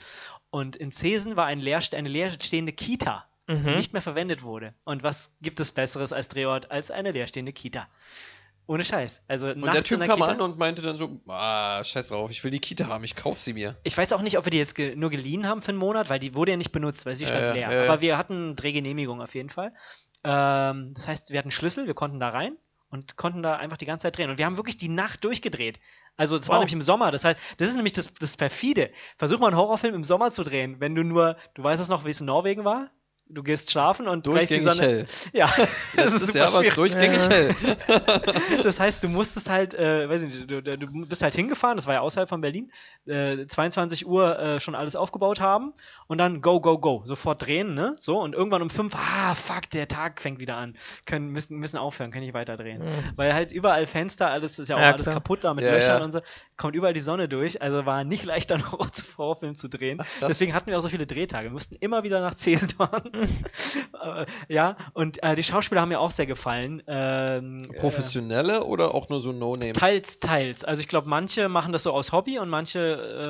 Und 0.50 0.76
in 0.76 0.90
Zesen 0.90 1.36
war 1.36 1.46
ein 1.46 1.60
leerste 1.60 1.96
eine 1.96 2.08
leerstehende 2.08 2.72
Kita, 2.72 3.24
die 3.48 3.52
Mhm. 3.54 3.76
nicht 3.76 3.92
mehr 3.92 4.02
verwendet 4.02 4.42
wurde. 4.42 4.74
Und 4.82 5.04
was 5.04 5.30
gibt 5.40 5.60
es 5.60 5.70
Besseres 5.70 6.12
als 6.12 6.28
Drehort 6.28 6.72
als 6.72 6.90
eine 6.90 7.12
leerstehende 7.12 7.52
Kita? 7.52 7.86
Ohne 8.68 8.84
Scheiß. 8.84 9.22
Also 9.28 9.48
Und 9.48 9.62
der 9.62 9.84
Typ 9.84 10.00
kam 10.00 10.18
Kita, 10.18 10.32
an 10.32 10.40
und 10.40 10.58
meinte 10.58 10.82
dann 10.82 10.96
so, 10.96 11.20
ah, 11.28 11.84
scheiß 11.84 12.08
drauf, 12.08 12.30
ich 12.32 12.42
will 12.42 12.50
die 12.50 12.58
Kita 12.58 12.88
haben, 12.88 13.04
ich 13.04 13.14
kauf 13.14 13.38
sie 13.40 13.52
mir. 13.52 13.76
Ich 13.84 13.96
weiß 13.96 14.12
auch 14.12 14.22
nicht, 14.22 14.38
ob 14.38 14.44
wir 14.46 14.50
die 14.50 14.58
jetzt 14.58 14.74
ge 14.74 14.96
nur 14.96 15.10
geliehen 15.10 15.46
haben 15.48 15.62
für 15.62 15.68
einen 15.68 15.78
Monat, 15.78 16.10
weil 16.10 16.18
die 16.18 16.34
wurde 16.34 16.50
ja 16.52 16.56
nicht 16.56 16.72
benutzt, 16.72 17.06
weil 17.06 17.14
sie 17.14 17.26
stand 17.26 17.54
leer. 17.54 17.70
ja. 17.72 17.82
Aber 17.84 18.00
wir 18.00 18.18
hatten 18.18 18.56
Drehgenehmigung 18.56 19.22
auf 19.22 19.34
jeden 19.36 19.50
Fall. 19.50 19.72
Ähm, 20.24 20.92
das 20.94 21.06
heißt, 21.06 21.30
wir 21.30 21.38
hatten 21.38 21.52
Schlüssel, 21.52 21.86
wir 21.86 21.94
konnten 21.94 22.18
da 22.18 22.30
rein 22.30 22.56
und 22.90 23.16
konnten 23.16 23.42
da 23.42 23.56
einfach 23.56 23.76
die 23.76 23.84
ganze 23.86 24.04
Zeit 24.04 24.16
drehen. 24.18 24.30
Und 24.30 24.38
wir 24.38 24.46
haben 24.46 24.56
wirklich 24.56 24.76
die 24.76 24.88
Nacht 24.88 25.22
durchgedreht. 25.24 25.78
Also 26.16 26.36
das 26.36 26.48
war 26.48 26.56
Wow. 26.56 26.60
nämlich 26.62 26.72
im 26.74 26.82
Sommer. 26.82 27.12
Das 27.12 27.24
heißt, 27.24 27.38
das 27.58 27.68
ist 27.68 27.74
nämlich 27.76 27.92
das, 27.92 28.12
das 28.14 28.36
perfide. 28.36 28.90
Versuch 29.18 29.38
mal 29.38 29.48
einen 29.48 29.56
Horrorfilm 29.56 29.94
im 29.94 30.04
Sommer 30.04 30.30
zu 30.32 30.42
drehen, 30.42 30.80
wenn 30.80 30.94
du 30.96 31.04
nur, 31.04 31.36
du 31.54 31.62
weißt 31.62 31.80
es 31.80 31.88
noch, 31.88 32.04
wie 32.04 32.10
es 32.10 32.20
in 32.20 32.26
Norwegen 32.26 32.64
war? 32.64 32.90
Du 33.28 33.42
gehst 33.42 33.72
schlafen 33.72 34.06
und 34.06 34.22
gleich 34.22 34.48
die 34.48 34.58
Durchgängig 34.60 34.76
Sonne. 34.76 34.82
hell. 34.82 35.06
Ja, 35.32 35.46
das 35.46 35.66
Das 35.96 36.12
ist 36.12 36.22
ist 36.22 36.26
super 36.28 36.38
ja 36.38 36.44
was 36.46 36.52
schwierig. 36.60 36.74
durchgängig 36.74 37.18
Ja. 37.18 37.28
hell. 37.28 37.54
Das 38.62 38.78
heißt, 38.78 39.02
du 39.02 39.08
musstest 39.08 39.50
halt, 39.50 39.74
äh, 39.74 40.08
weiß 40.08 40.22
ich 40.22 40.34
nicht, 40.34 40.50
du, 40.50 40.62
du 40.62 40.86
bist 41.06 41.22
halt 41.22 41.34
hingefahren, 41.34 41.76
das 41.76 41.86
war 41.88 41.94
ja 41.94 42.00
außerhalb 42.00 42.28
von 42.28 42.40
Berlin, 42.40 42.70
äh, 43.06 43.44
22 43.46 44.06
Uhr 44.06 44.38
äh, 44.38 44.60
schon 44.60 44.74
alles 44.76 44.94
aufgebaut 44.94 45.40
haben 45.40 45.72
und 46.06 46.18
dann 46.18 46.40
go, 46.40 46.60
go, 46.60 46.78
go. 46.78 47.02
Sofort 47.04 47.44
drehen, 47.44 47.74
ne? 47.74 47.96
So, 48.00 48.20
und 48.20 48.32
irgendwann 48.34 48.62
um 48.62 48.70
fünf, 48.70 48.94
ah, 48.94 49.34
fuck, 49.34 49.68
der 49.70 49.88
Tag 49.88 50.20
fängt 50.22 50.38
wieder 50.40 50.56
an. 50.56 50.76
Können, 51.06 51.28
müssen, 51.30 51.56
müssen 51.58 51.78
aufhören, 51.78 52.12
können 52.12 52.24
nicht 52.24 52.34
weiter 52.34 52.56
drehen. 52.56 52.82
Mhm. 52.84 52.88
Weil 53.16 53.34
halt 53.34 53.50
überall 53.50 53.86
Fenster, 53.88 54.30
alles 54.30 54.58
ist 54.60 54.68
ja 54.68 54.76
auch 54.76 54.80
Ja, 54.80 54.92
alles 54.92 55.02
klar. 55.06 55.14
kaputt 55.16 55.42
da 55.42 55.52
mit 55.52 55.64
Ja, 55.64 55.72
Löchern 55.72 55.98
ja. 55.98 56.04
und 56.04 56.12
so. 56.12 56.20
Kommt 56.56 56.76
überall 56.76 56.94
die 56.94 57.00
Sonne 57.00 57.28
durch. 57.28 57.60
Also 57.60 57.84
war 57.86 58.04
nicht 58.04 58.24
leicht, 58.24 58.52
einen 58.52 58.70
Horror- 58.70 58.86
Horrorfilm 59.18 59.56
zu 59.56 59.68
drehen. 59.68 59.98
krass. 59.98 60.08
Deswegen 60.28 60.54
hatten 60.54 60.70
wir 60.70 60.78
auch 60.78 60.82
so 60.82 60.88
viele 60.88 61.06
Drehtage. 61.06 61.44
Wir 61.48 61.52
mussten 61.52 61.74
immer 61.80 62.04
wieder 62.04 62.20
nach 62.20 62.34
Cesdorn. 62.36 63.02
Äh, 63.22 64.26
ja, 64.48 64.76
und 64.92 65.22
äh, 65.22 65.34
die 65.34 65.42
Schauspieler 65.42 65.80
haben 65.80 65.88
mir 65.88 66.00
auch 66.00 66.10
sehr 66.10 66.26
gefallen. 66.26 66.82
Ähm, 66.86 67.62
äh, 67.72 67.78
Professionelle 67.78 68.64
oder 68.64 68.94
auch 68.94 69.08
nur 69.08 69.20
so 69.20 69.32
No-Name? 69.32 69.72
Teils, 69.72 70.20
teils. 70.20 70.64
Also 70.64 70.80
ich 70.80 70.88
glaube, 70.88 71.08
manche 71.08 71.48
machen 71.48 71.72
das 71.72 71.82
so 71.84 71.92
aus 71.92 72.12
Hobby 72.12 72.38
und 72.38 72.48
manche 72.48 72.80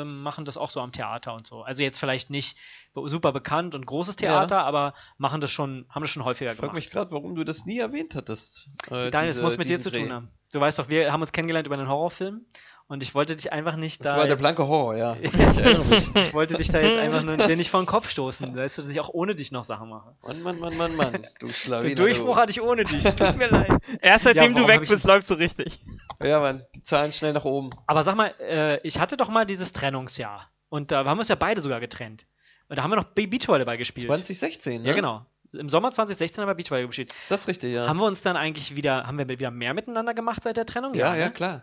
ähm, 0.01 0.22
machen 0.22 0.45
das 0.45 0.57
auch 0.57 0.70
so 0.70 0.80
am 0.80 0.93
Theater 0.93 1.34
und 1.34 1.47
so. 1.47 1.62
Also 1.62 1.82
jetzt 1.82 1.99
vielleicht 1.99 2.30
nicht 2.30 2.57
super 2.95 3.32
bekannt 3.32 3.74
und 3.74 3.84
großes 3.87 4.16
Theater, 4.16 4.64
aber 4.64 4.95
machen 5.18 5.41
das 5.41 5.51
schon, 5.51 5.87
haben 5.91 6.03
das 6.03 6.11
schon 6.11 6.24
häufiger 6.24 6.53
Ich 6.53 6.57
frage 6.57 6.68
gemacht. 6.68 6.76
mich 6.84 6.91
gerade, 6.91 7.11
warum 7.12 7.34
du 7.34 7.45
das 7.45 7.66
nie 7.66 7.78
erwähnt 7.78 8.14
hattest. 8.14 8.68
Äh, 8.87 9.11
Daniel, 9.11 9.11
das 9.11 9.37
diese- 9.37 9.43
muss 9.43 9.59
mit 9.59 9.68
dir 9.68 9.80
zu 9.80 9.91
tun 9.91 10.07
Dreh. 10.07 10.12
haben. 10.12 10.30
Du 10.53 10.61
weißt 10.61 10.78
doch, 10.78 10.89
wir 10.89 11.12
haben 11.12 11.20
uns 11.20 11.32
kennengelernt 11.32 11.66
über 11.66 11.76
einen 11.76 11.89
Horrorfilm 11.89 12.47
und 12.89 13.03
ich 13.03 13.14
wollte 13.14 13.34
dich 13.37 13.53
einfach 13.53 13.76
nicht 13.76 14.05
Das 14.05 14.12
da. 14.14 14.18
war 14.18 14.26
der 14.26 14.37
blanke 14.37 14.66
Horror, 14.66 14.97
ja. 14.97 15.16
Ich. 15.22 16.14
Ich 16.14 16.34
wollte 16.34 16.57
dich 16.57 16.68
da 16.70 16.80
jetzt 16.80 16.99
einfach 16.99 17.22
nur 17.22 17.37
dir 17.37 17.57
nicht 17.57 17.70
vor 17.70 17.80
den 17.80 17.87
Kopf 17.87 18.09
stoßen, 18.09 18.55
weißt 18.55 18.78
du, 18.78 18.82
dass 18.82 18.91
ich 18.91 19.01
auch 19.01 19.09
ohne 19.09 19.34
dich 19.34 19.53
noch 19.53 19.64
Sachen 19.64 19.89
mache. 19.89 20.14
Mann, 20.26 20.43
Mann, 20.43 20.59
Mann, 20.59 20.76
Mann, 20.76 20.97
Mann. 20.97 21.26
Du 21.41 21.49
Schlawiner. 21.49 21.89
Den 21.89 21.97
Durchbruch 21.97 22.37
hatte 22.37 22.51
ich 22.51 22.61
ohne 22.61 22.84
dich. 22.84 23.05
Tut 23.05 23.37
mir 23.37 23.49
leid. 23.49 23.72
Erst 24.01 24.24
seitdem 24.24 24.55
warum 24.55 24.66
du 24.66 24.72
weg 24.72 24.80
bist, 24.89 25.05
läuft 25.05 25.26
so 25.26 25.34
richtig. 25.34 25.78
du. 26.20 26.26
Ja, 26.28 26.41
Mann. 26.41 26.64
Die 26.74 26.82
Zahlen 26.82 27.12
schnell 27.12 27.32
nach 27.32 27.45
oben. 27.45 27.70
Aber 27.87 28.03
sag 28.03 28.16
mal, 28.16 28.32
äh, 28.41 28.80
ich 28.87 28.99
hatte 29.01 29.16
doch 29.16 29.28
mal 29.28 29.45
dieses 29.47 29.72
Trennungsjahr. 29.72 30.51
Und 30.68 30.91
da 30.91 30.99
haben 31.05 31.16
wir 31.16 31.20
uns 31.20 31.28
ja 31.28 31.34
beide 31.34 31.61
sogar 31.61 31.80
getrennt. 31.80 32.26
Und 32.68 32.76
da 32.78 32.82
haben 32.82 32.91
wir 32.91 32.97
noch 32.97 33.05
Be- 33.05 33.26
Beachvolleyball 33.28 33.76
gespielt. 33.76 34.07
2016, 34.07 34.82
ne? 34.82 34.89
Ja, 34.89 34.95
genau. 34.95 35.26
Im 35.53 35.68
Sommer 35.68 35.93
2016 35.93 36.43
haben 36.43 36.49
wir 36.51 36.55
Beachvolleyball 36.55 36.89
gespielt. 36.89 37.14
Das 37.28 37.43
ist 37.43 37.49
richtig, 37.49 37.72
ja. 37.74 37.87
Haben 37.87 37.99
wir 38.01 38.07
uns 38.07 38.22
dann 38.22 38.37
eigentlich 38.37 38.74
wieder, 38.74 39.07
haben 39.07 39.18
wir 39.18 39.28
wieder 39.28 39.51
mehr 39.51 39.74
miteinander 39.74 40.14
gemacht 40.14 40.43
seit 40.43 40.57
der 40.57 40.66
Trennung? 40.66 40.95
ja, 40.95 41.14
ja, 41.14 41.26
ne? 41.26 41.32
klar. 41.32 41.62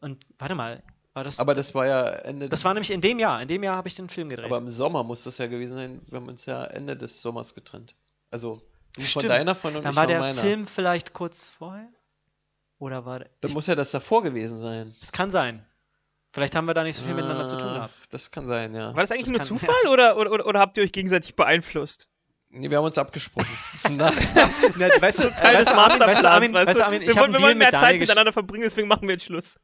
Und 0.00 0.24
warte 0.38 0.54
mal, 0.54 0.82
war 1.14 1.24
das. 1.24 1.38
Aber 1.38 1.54
das 1.54 1.74
war 1.74 1.86
ja 1.86 2.08
Ende. 2.08 2.48
das 2.48 2.64
war 2.64 2.74
nämlich 2.74 2.90
in 2.90 3.00
dem 3.00 3.18
Jahr. 3.18 3.40
In 3.40 3.48
dem 3.48 3.62
Jahr 3.62 3.76
habe 3.76 3.88
ich 3.88 3.94
den 3.94 4.08
Film 4.08 4.28
gedreht. 4.28 4.46
aber 4.46 4.58
im 4.58 4.70
Sommer 4.70 5.02
muss 5.02 5.24
das 5.24 5.38
ja 5.38 5.46
gewesen 5.46 5.74
sein. 5.76 6.00
Wir 6.08 6.16
haben 6.16 6.28
uns 6.28 6.44
ja 6.46 6.64
Ende 6.64 6.96
des 6.96 7.22
Sommers 7.22 7.54
getrennt. 7.54 7.94
Also, 8.30 8.60
du 8.96 9.02
von 9.02 9.26
deiner 9.26 9.54
Freundin 9.54 9.78
und 9.78 9.84
dann 9.84 9.92
ich 9.92 9.96
war 9.96 10.04
von 10.04 10.08
der 10.10 10.20
meiner. 10.20 10.40
Film 10.40 10.66
vielleicht 10.66 11.12
kurz 11.12 11.48
vorher? 11.50 11.88
Oder 12.78 13.06
war 13.06 13.20
der. 13.20 13.30
Dann 13.40 13.52
muss 13.52 13.66
ja 13.66 13.74
das 13.74 13.90
davor 13.90 14.22
gewesen 14.22 14.58
sein. 14.58 14.94
Das 15.00 15.10
kann 15.12 15.30
sein. 15.30 15.64
Vielleicht 16.32 16.54
haben 16.54 16.66
wir 16.66 16.74
da 16.74 16.84
nicht 16.84 16.96
so 16.96 17.02
viel 17.02 17.14
miteinander 17.14 17.46
zu 17.46 17.56
tun 17.56 17.68
Ah, 17.68 17.74
gehabt. 17.74 17.94
Das 18.10 18.30
kann 18.30 18.46
sein, 18.46 18.74
ja. 18.74 18.88
War 18.94 19.00
das 19.00 19.10
eigentlich 19.10 19.32
Das 19.32 19.48
nur 19.50 19.58
kann- 19.58 19.68
Zufall 19.72 19.90
oder, 19.90 20.18
oder, 20.18 20.30
oder, 20.32 20.46
oder 20.46 20.60
habt 20.60 20.76
ihr 20.76 20.82
euch 20.84 20.92
gegenseitig 20.92 21.34
beeinflusst? 21.34 22.08
Nee, 22.50 22.68
wir 22.68 22.76
haben 22.76 22.84
uns 22.84 22.98
abgesprochen. 22.98 23.48
Nein. 23.84 24.12
Na, 24.76 24.88
weißt 25.00 25.20
du, 25.20 25.30
Teil 25.30 25.56
des 25.56 25.66
weißt 25.66 25.68
du, 25.68 25.72
Armin, 25.72 25.72
weißt 25.72 26.22
du, 26.22 26.22
Masterplans, 26.22 26.24
Armin, 26.26 26.54
weißt 26.54 26.78
du? 26.78 26.84
Armin, 26.84 27.00
wir 27.00 27.16
wollen, 27.16 27.32
wir 27.32 27.54
mehr 27.54 27.70
Zeit 27.72 27.82
Daniel 27.82 28.00
miteinander 28.00 28.32
verbringen, 28.34 28.64
deswegen 28.64 28.86
machen 28.86 29.08
wir 29.08 29.12
jetzt 29.14 29.24
Schluss. 29.24 29.58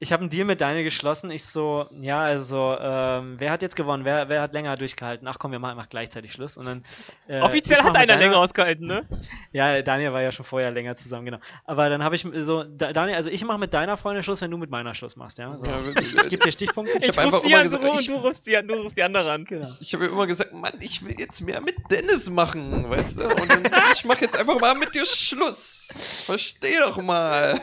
Ich 0.00 0.12
habe 0.12 0.20
einen 0.22 0.28
Deal 0.28 0.44
mit 0.44 0.60
Daniel 0.60 0.82
geschlossen. 0.84 1.30
Ich 1.30 1.44
so, 1.44 1.86
ja, 2.00 2.20
also, 2.20 2.76
ähm, 2.78 3.36
wer 3.38 3.52
hat 3.52 3.62
jetzt 3.62 3.76
gewonnen? 3.76 4.04
Wer, 4.04 4.28
wer 4.28 4.42
hat 4.42 4.52
länger 4.52 4.76
durchgehalten? 4.76 5.26
Ach 5.28 5.38
komm, 5.38 5.52
wir 5.52 5.60
machen 5.60 5.78
einfach 5.78 5.88
gleichzeitig 5.88 6.32
Schluss. 6.32 6.56
Und 6.56 6.66
dann, 6.66 6.84
äh, 7.28 7.40
Offiziell 7.40 7.78
ich 7.78 7.84
hat 7.84 7.96
einer 7.96 8.16
länger 8.16 8.36
ausgehalten, 8.38 8.86
ne? 8.86 9.06
Ja, 9.52 9.80
Daniel 9.82 10.12
war 10.12 10.20
ja 10.20 10.32
schon 10.32 10.44
vorher 10.44 10.72
länger 10.72 10.96
zusammen, 10.96 11.24
genau. 11.26 11.38
Aber 11.64 11.88
dann 11.88 12.02
habe 12.02 12.16
ich 12.16 12.26
so, 12.38 12.64
Da- 12.64 12.92
Daniel, 12.92 13.16
also 13.16 13.30
ich 13.30 13.44
mache 13.44 13.58
mit 13.58 13.72
deiner 13.72 13.96
Freundin 13.96 14.24
Schluss, 14.24 14.40
wenn 14.42 14.50
du 14.50 14.58
mit 14.58 14.68
meiner 14.68 14.94
Schluss 14.94 15.14
machst, 15.16 15.38
ja? 15.38 15.56
So. 15.56 15.64
Ja, 15.64 15.78
ich 16.00 16.14
ich 16.16 16.28
gebe 16.28 16.44
dir 16.44 16.52
Stichpunkte. 16.52 16.98
Ich, 16.98 17.08
hab 17.10 17.16
ruf 17.16 17.24
einfach 17.24 17.38
sie 17.40 17.54
an, 17.54 17.70
du, 17.70 17.76
gesagt, 17.78 17.84
ruf- 17.84 18.00
ich- 18.00 18.06
du, 18.08 18.14
rufst 18.16 18.46
die, 18.48 18.56
an, 18.56 18.66
du 18.68 18.74
rufst 18.74 18.96
die 18.96 19.02
andere 19.04 19.30
an. 19.30 19.44
Genau. 19.44 19.66
Ich 19.80 19.94
habe 19.94 20.06
immer 20.06 20.26
gesagt, 20.26 20.52
Mann, 20.52 20.74
ich 20.80 21.04
will 21.04 21.14
jetzt 21.18 21.40
mehr 21.40 21.60
mit 21.60 21.76
Dennis 21.90 22.28
machen, 22.28 22.90
weißt 22.90 23.16
du? 23.16 23.28
Und 23.28 23.48
dann, 23.50 23.62
ich 23.94 24.04
mache 24.04 24.22
jetzt 24.22 24.36
einfach 24.36 24.58
mal 24.60 24.74
mit 24.74 24.92
dir 24.94 25.06
Schluss. 25.06 25.88
Versteh 26.26 26.78
doch 26.80 26.96
mal. 27.00 27.60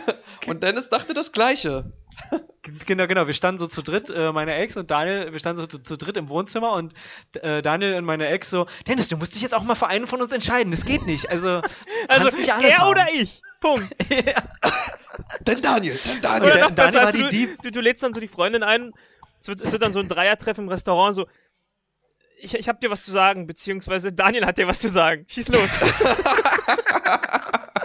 Und 0.48 0.64
Dennis 0.64 0.90
dachte 0.90 1.14
das 1.14 1.34
Gleiche. 1.34 1.92
Genau, 2.86 3.08
genau. 3.08 3.28
Wir 3.28 3.34
standen 3.34 3.60
so 3.60 3.68
zu 3.68 3.82
dritt, 3.82 4.10
äh, 4.10 4.32
meine 4.32 4.56
Ex 4.56 4.78
und 4.78 4.90
Daniel, 4.92 5.32
wir 5.32 5.40
standen 5.40 5.62
so 5.62 5.68
zu, 5.68 5.80
zu 5.82 5.98
dritt 5.98 6.18
im 6.18 6.30
Wohnzimmer 6.30 6.74
und 6.74 6.94
äh, 7.42 7.62
Daniel 7.62 7.96
und 7.96 8.06
meine 8.06 8.28
Ex 8.28 8.50
so, 8.50 8.66
Dennis, 8.88 9.08
du 9.10 9.18
musst 9.18 9.36
dich 9.36 9.42
jetzt 9.42 9.54
auch 9.56 9.64
mal 9.64 9.76
für 9.76 9.88
einen 9.88 10.08
von 10.08 10.22
uns 10.22 10.32
entscheiden. 10.32 10.72
Das 10.72 10.86
geht 10.86 11.06
nicht. 11.06 11.30
Also, 11.30 11.62
Also, 12.08 12.36
nicht 12.38 12.54
alles 12.54 12.72
er 12.72 12.78
haben. 12.80 12.90
oder 12.90 13.06
ich. 13.14 13.42
Punkt. 13.60 13.88
Denn 15.42 15.62
Daniel, 15.62 16.00
denn 16.04 16.20
Oder 16.20 16.22
Daniel. 16.22 16.50
Ja, 16.50 16.56
noch 16.70 16.72
Daniel 16.72 16.76
besser, 16.76 16.98
war 17.00 17.06
also 17.08 17.18
die 17.18 17.24
du, 17.24 17.30
Dieb- 17.30 17.62
du, 17.62 17.72
du 17.72 17.80
lädst 17.82 18.02
dann 18.04 18.14
so 18.14 18.20
die 18.20 18.28
Freundin 18.28 18.64
ein, 18.64 18.92
es 19.40 19.48
wird, 19.48 19.62
es 19.62 19.72
wird 19.72 19.82
dann 19.82 19.94
so 19.94 20.00
ein 20.00 20.08
Dreiertreff 20.08 20.58
im 20.58 20.68
Restaurant, 20.70 21.16
so, 21.16 21.28
ich, 22.42 22.54
ich 22.56 22.68
hab 22.70 22.80
dir 22.82 22.90
was 22.90 23.02
zu 23.02 23.12
sagen, 23.12 23.48
beziehungsweise 23.48 24.12
Daniel 24.14 24.46
hat 24.46 24.58
dir 24.58 24.68
was 24.68 24.80
zu 24.80 24.90
sagen. 24.90 25.26
Schieß 25.28 25.48
los. 25.50 25.70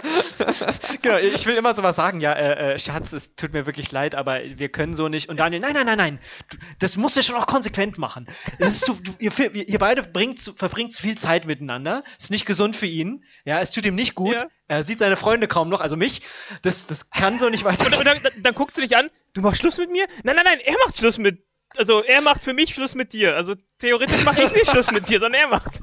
Genau, 1.01 1.17
ich 1.17 1.45
will 1.45 1.55
immer 1.55 1.73
sowas 1.73 1.95
sagen, 1.95 2.21
ja, 2.21 2.33
äh, 2.33 2.73
äh, 2.73 2.79
Schatz, 2.79 3.13
es 3.13 3.35
tut 3.35 3.53
mir 3.53 3.65
wirklich 3.65 3.91
leid, 3.91 4.15
aber 4.15 4.39
wir 4.43 4.69
können 4.69 4.93
so 4.95 5.07
nicht. 5.07 5.29
Und 5.29 5.37
Daniel, 5.39 5.61
nein, 5.61 5.73
nein, 5.73 5.85
nein, 5.85 5.97
nein, 5.97 6.19
du, 6.49 6.57
das 6.79 6.97
musst 6.97 7.17
du 7.17 7.23
schon 7.23 7.35
auch 7.35 7.45
konsequent 7.45 7.97
machen. 7.97 8.27
Das 8.59 8.73
ist 8.73 8.85
zu, 8.85 8.93
du, 8.93 9.11
ihr, 9.19 9.31
ihr 9.55 9.79
beide 9.79 10.03
bringt 10.03 10.39
zu, 10.41 10.53
verbringt 10.53 10.93
zu 10.93 11.01
viel 11.01 11.17
Zeit 11.17 11.45
miteinander, 11.45 12.03
ist 12.19 12.31
nicht 12.31 12.45
gesund 12.45 12.75
für 12.75 12.85
ihn, 12.85 13.23
ja, 13.45 13.59
es 13.59 13.71
tut 13.71 13.85
ihm 13.85 13.95
nicht 13.95 14.15
gut, 14.15 14.35
Ja. 14.35 14.47
er 14.67 14.83
sieht 14.83 14.99
seine 14.99 15.17
Freunde 15.17 15.47
kaum 15.47 15.69
noch, 15.69 15.81
also 15.81 15.95
mich, 15.95 16.21
das, 16.61 16.87
das 16.87 17.09
kann 17.09 17.39
so 17.39 17.49
nicht 17.49 17.65
Und, 17.65 17.71
weitergehen. 17.73 17.97
und 17.99 18.05
dann, 18.05 18.17
dann, 18.23 18.43
dann 18.43 18.55
guckst 18.55 18.77
du 18.77 18.81
dich 18.81 18.95
an, 18.95 19.09
du 19.33 19.41
machst 19.41 19.61
Schluss 19.61 19.77
mit 19.77 19.91
mir? 19.91 20.07
Nein, 20.23 20.35
nein, 20.35 20.45
nein, 20.45 20.59
er 20.63 20.75
macht 20.85 20.97
Schluss 20.97 21.17
mit, 21.17 21.43
also 21.77 22.03
er 22.03 22.21
macht 22.21 22.43
für 22.43 22.53
mich 22.53 22.73
Schluss 22.73 22.95
mit 22.95 23.13
dir. 23.13 23.35
Also 23.35 23.55
theoretisch 23.79 24.23
mache 24.23 24.43
ich 24.43 24.51
nicht 24.53 24.69
Schluss 24.69 24.91
mit 24.91 25.07
dir, 25.09 25.19
sondern 25.19 25.41
er 25.41 25.47
macht. 25.47 25.79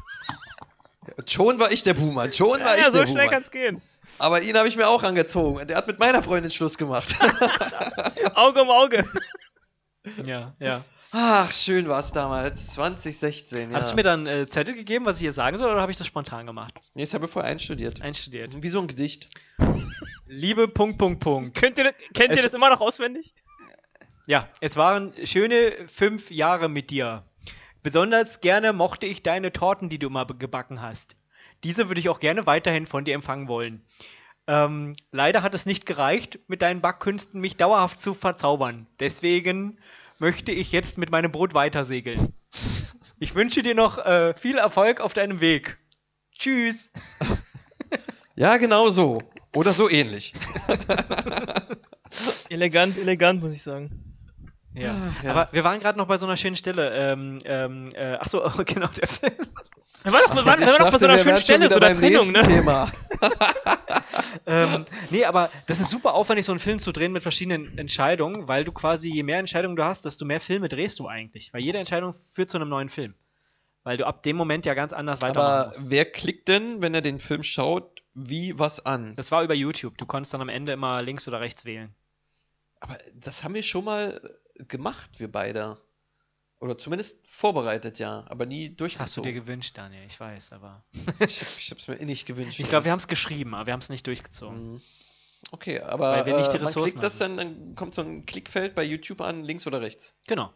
Schon 1.28 1.58
war 1.58 1.70
ich 1.72 1.82
der 1.82 1.94
Boomer, 1.94 2.32
schon 2.32 2.60
war 2.60 2.76
Ja, 2.76 2.80
ich 2.80 2.86
so 2.86 2.92
der 2.98 3.06
schnell 3.06 3.16
Boomer. 3.24 3.30
kann's 3.30 3.50
gehen. 3.50 3.82
Aber 4.18 4.42
ihn 4.42 4.56
habe 4.56 4.68
ich 4.68 4.76
mir 4.76 4.86
auch 4.88 5.02
angezogen. 5.02 5.66
Der 5.66 5.76
hat 5.76 5.86
mit 5.86 5.98
meiner 5.98 6.22
Freundin 6.22 6.50
Schluss 6.50 6.78
gemacht. 6.78 7.14
Auge 8.34 8.62
um 8.62 8.70
Auge. 8.70 9.04
Ja, 10.24 10.54
ja. 10.60 10.84
Ach, 11.12 11.50
schön 11.52 11.88
war 11.88 12.00
es 12.00 12.12
damals. 12.12 12.70
2016, 12.72 13.70
ja. 13.70 13.76
Hast 13.76 13.92
du 13.92 13.96
mir 13.96 14.02
dann 14.02 14.26
äh, 14.26 14.46
Zettel 14.46 14.74
gegeben, 14.74 15.04
was 15.06 15.16
ich 15.16 15.22
hier 15.22 15.32
sagen 15.32 15.56
soll, 15.58 15.70
oder 15.70 15.80
habe 15.80 15.92
ich 15.92 15.98
das 15.98 16.06
spontan 16.08 16.44
gemacht? 16.46 16.74
Nee, 16.94 17.02
das 17.04 17.14
habe 17.14 17.26
ich 17.26 17.30
vorher 17.30 17.50
einstudiert. 17.50 18.02
Einstudiert. 18.02 18.60
Wie 18.62 18.68
so 18.68 18.80
ein 18.80 18.88
Gedicht. 18.88 19.28
Liebe 20.26 20.66
Punkt, 20.68 20.98
Punkt, 20.98 21.20
Punkt. 21.20 21.56
Könnt 21.56 21.78
ihr, 21.78 21.92
kennt 22.14 22.30
ihr 22.30 22.36
Es- 22.36 22.42
das 22.42 22.54
immer 22.54 22.70
noch 22.70 22.80
auswendig? 22.80 23.32
Ja, 24.26 24.48
es 24.60 24.76
waren 24.76 25.12
schöne 25.24 25.72
fünf 25.86 26.30
Jahre 26.30 26.68
mit 26.68 26.90
dir. 26.90 27.24
Besonders 27.82 28.40
gerne 28.40 28.72
mochte 28.72 29.06
ich 29.06 29.22
deine 29.22 29.52
Torten, 29.52 29.88
die 29.90 29.98
du 29.98 30.06
immer 30.06 30.24
be- 30.24 30.34
gebacken 30.36 30.80
hast. 30.80 31.16
Diese 31.62 31.88
würde 31.88 32.00
ich 32.00 32.08
auch 32.08 32.20
gerne 32.20 32.46
weiterhin 32.46 32.86
von 32.86 33.04
dir 33.04 33.14
empfangen 33.14 33.48
wollen. 33.48 33.82
Ähm, 34.46 34.94
leider 35.12 35.42
hat 35.42 35.54
es 35.54 35.66
nicht 35.66 35.84
gereicht, 35.86 36.38
mit 36.48 36.62
deinen 36.62 36.80
Backkünsten 36.80 37.40
mich 37.40 37.56
dauerhaft 37.56 38.00
zu 38.00 38.14
verzaubern. 38.14 38.86
Deswegen 39.00 39.78
möchte 40.18 40.52
ich 40.52 40.72
jetzt 40.72 40.96
mit 40.98 41.10
meinem 41.10 41.32
Boot 41.32 41.54
weitersegeln. 41.54 42.32
Ich 43.18 43.34
wünsche 43.34 43.62
dir 43.62 43.74
noch 43.74 43.98
äh, 43.98 44.34
viel 44.34 44.56
Erfolg 44.56 45.00
auf 45.00 45.12
deinem 45.14 45.40
Weg. 45.40 45.78
Tschüss. 46.38 46.90
Ja, 48.36 48.56
genau 48.56 48.88
so. 48.88 49.22
Oder 49.54 49.72
so 49.72 49.88
ähnlich. 49.88 50.32
Elegant, 52.48 52.98
elegant, 52.98 53.40
muss 53.40 53.52
ich 53.52 53.62
sagen. 53.62 54.13
Ja. 54.74 55.12
ja. 55.22 55.30
Aber 55.30 55.48
wir 55.52 55.64
waren 55.64 55.78
gerade 55.80 55.96
noch 55.96 56.06
bei 56.06 56.18
so 56.18 56.26
einer 56.26 56.36
schönen 56.36 56.56
Stelle. 56.56 56.90
Ähm, 56.92 57.38
ähm, 57.44 57.92
äh, 57.94 58.14
achso, 58.14 58.42
genau, 58.66 58.88
der 58.88 59.06
Film. 59.06 59.32
Wir 60.02 60.12
waren 60.12 60.22
doch, 60.26 60.36
wir 60.36 60.44
waren, 60.44 60.60
wir 60.60 60.66
waren 60.66 60.78
doch 60.78 60.90
bei 60.90 60.98
so 60.98 61.06
einer 61.06 61.18
schönen 61.18 61.36
Stelle, 61.38 61.68
so 61.68 61.78
der 61.78 61.88
beim 61.88 61.98
Trennung, 61.98 62.30
ne? 62.30 62.42
Thema. 62.42 62.92
ähm, 64.46 64.84
nee, 65.10 65.24
aber 65.24 65.48
das 65.66 65.80
ist 65.80 65.88
super 65.88 66.12
aufwendig, 66.12 66.44
so 66.44 66.52
einen 66.52 66.58
Film 66.58 66.78
zu 66.78 66.92
drehen 66.92 67.12
mit 67.12 67.22
verschiedenen 67.22 67.78
Entscheidungen, 67.78 68.46
weil 68.46 68.64
du 68.64 68.72
quasi, 68.72 69.10
je 69.10 69.22
mehr 69.22 69.38
Entscheidungen 69.38 69.76
du 69.76 69.84
hast, 69.84 70.04
desto 70.04 70.26
mehr 70.26 70.40
Filme 70.40 70.68
drehst 70.68 70.98
du 70.98 71.06
eigentlich. 71.08 71.54
Weil 71.54 71.62
jede 71.62 71.78
Entscheidung 71.78 72.12
führt 72.12 72.50
zu 72.50 72.58
einem 72.58 72.68
neuen 72.68 72.90
Film. 72.90 73.14
Weil 73.82 73.96
du 73.96 74.06
ab 74.06 74.22
dem 74.22 74.36
Moment 74.36 74.66
ja 74.66 74.74
ganz 74.74 74.92
anders 74.92 75.22
weitermachen 75.22 75.52
Aber 75.52 75.68
musst. 75.68 75.90
wer 75.90 76.04
klickt 76.04 76.48
denn, 76.48 76.82
wenn 76.82 76.94
er 76.94 77.02
den 77.02 77.18
Film 77.18 77.42
schaut, 77.42 78.02
wie 78.14 78.58
was 78.58 78.84
an? 78.84 79.14
Das 79.14 79.30
war 79.30 79.42
über 79.42 79.54
YouTube. 79.54 79.96
Du 79.96 80.04
konntest 80.04 80.34
dann 80.34 80.42
am 80.42 80.48
Ende 80.48 80.72
immer 80.72 81.00
links 81.02 81.26
oder 81.28 81.40
rechts 81.40 81.64
wählen. 81.64 81.94
Aber 82.80 82.98
das 83.14 83.42
haben 83.42 83.54
wir 83.54 83.62
schon 83.62 83.84
mal 83.84 84.20
gemacht, 84.68 85.18
wir 85.18 85.30
beide. 85.30 85.80
Oder 86.60 86.78
zumindest 86.78 87.26
vorbereitet, 87.28 87.98
ja. 87.98 88.24
Aber 88.28 88.46
nie 88.46 88.74
Das 88.74 88.98
hast 88.98 89.16
du 89.16 89.20
dir 89.20 89.32
durchgezogen. 89.32 89.34
gewünscht, 89.34 89.76
Daniel, 89.76 90.04
ich 90.06 90.18
weiß, 90.18 90.52
aber. 90.52 90.84
Ich, 91.20 91.40
ich 91.58 91.70
hab's 91.70 91.88
mir 91.88 91.96
innig 91.96 92.24
gewünscht. 92.24 92.58
Ich 92.58 92.68
glaube, 92.68 92.84
wir 92.84 92.92
haben 92.92 92.98
es 92.98 93.08
geschrieben, 93.08 93.54
aber 93.54 93.66
wir 93.66 93.72
haben 93.72 93.80
es 93.80 93.88
nicht 93.88 94.06
durchgezogen. 94.06 94.74
Mhm. 94.74 94.82
Okay, 95.50 95.80
aber 95.80 96.12
Weil 96.12 96.26
wir 96.26 96.36
nicht 96.36 96.52
die 96.52 96.56
äh, 96.56 96.60
man 96.60 96.66
Ressourcen 96.68 96.92
klickt 96.92 97.04
das 97.04 97.18
dann, 97.18 97.36
dann 97.36 97.74
kommt 97.74 97.94
so 97.94 98.02
ein 98.02 98.24
Klickfeld 98.24 98.74
bei 98.74 98.82
YouTube 98.82 99.20
an, 99.20 99.44
links 99.44 99.66
oder 99.66 99.82
rechts. 99.82 100.14
Genau. 100.26 100.52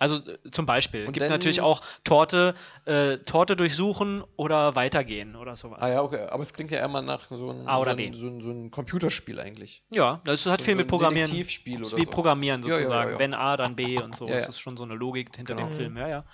Also 0.00 0.16
äh, 0.16 0.38
zum 0.52 0.64
Beispiel. 0.64 1.06
Und 1.06 1.12
gibt 1.12 1.22
dann- 1.24 1.30
natürlich 1.30 1.60
auch 1.60 1.82
Torte, 2.04 2.54
äh, 2.84 3.18
Torte 3.18 3.56
durchsuchen 3.56 4.22
oder 4.36 4.76
weitergehen 4.76 5.34
oder 5.36 5.56
sowas. 5.56 5.78
Ah 5.82 5.88
ja, 5.90 6.02
okay, 6.02 6.26
aber 6.30 6.42
es 6.42 6.52
klingt 6.52 6.70
ja 6.70 6.84
immer 6.84 7.02
nach 7.02 7.28
so 7.28 7.50
einem 7.50 7.64
so 7.64 7.70
ein, 7.70 8.14
so 8.14 8.26
ein, 8.28 8.40
so 8.40 8.50
ein 8.50 8.70
Computerspiel 8.70 9.40
eigentlich. 9.40 9.82
Ja, 9.92 10.20
das 10.24 10.46
hat 10.46 10.60
So- 10.60 10.64
viel 10.66 10.74
so 10.74 10.78
mit 10.78 10.88
Programmieren. 10.88 11.30
Detektivspiel 11.30 11.82
ist 11.82 11.92
oder 11.94 12.00
wie 12.02 12.04
so. 12.04 12.10
Programmieren 12.10 12.62
Ja, 12.62 12.68
ja, 12.68 12.74
sozusagen. 12.76 13.08
ja, 13.08 13.12
ja. 13.14 13.18
Wenn 13.18 13.34
A, 13.34 13.56
dann 13.56 13.74
B 13.76 14.00
und 14.00 14.14
so. 14.14 14.26
Ja, 14.28 14.34
Das 14.34 14.48
ist 14.48 14.60
schon 14.60 14.76
so 14.76 14.84
eine 14.84 14.94
Logik 14.94 15.34
hinter 15.36 15.54
Genau. 15.54 15.68
dem 15.68 15.76
Film, 15.76 15.96
ja, 15.96 16.08
ja. 16.08 16.24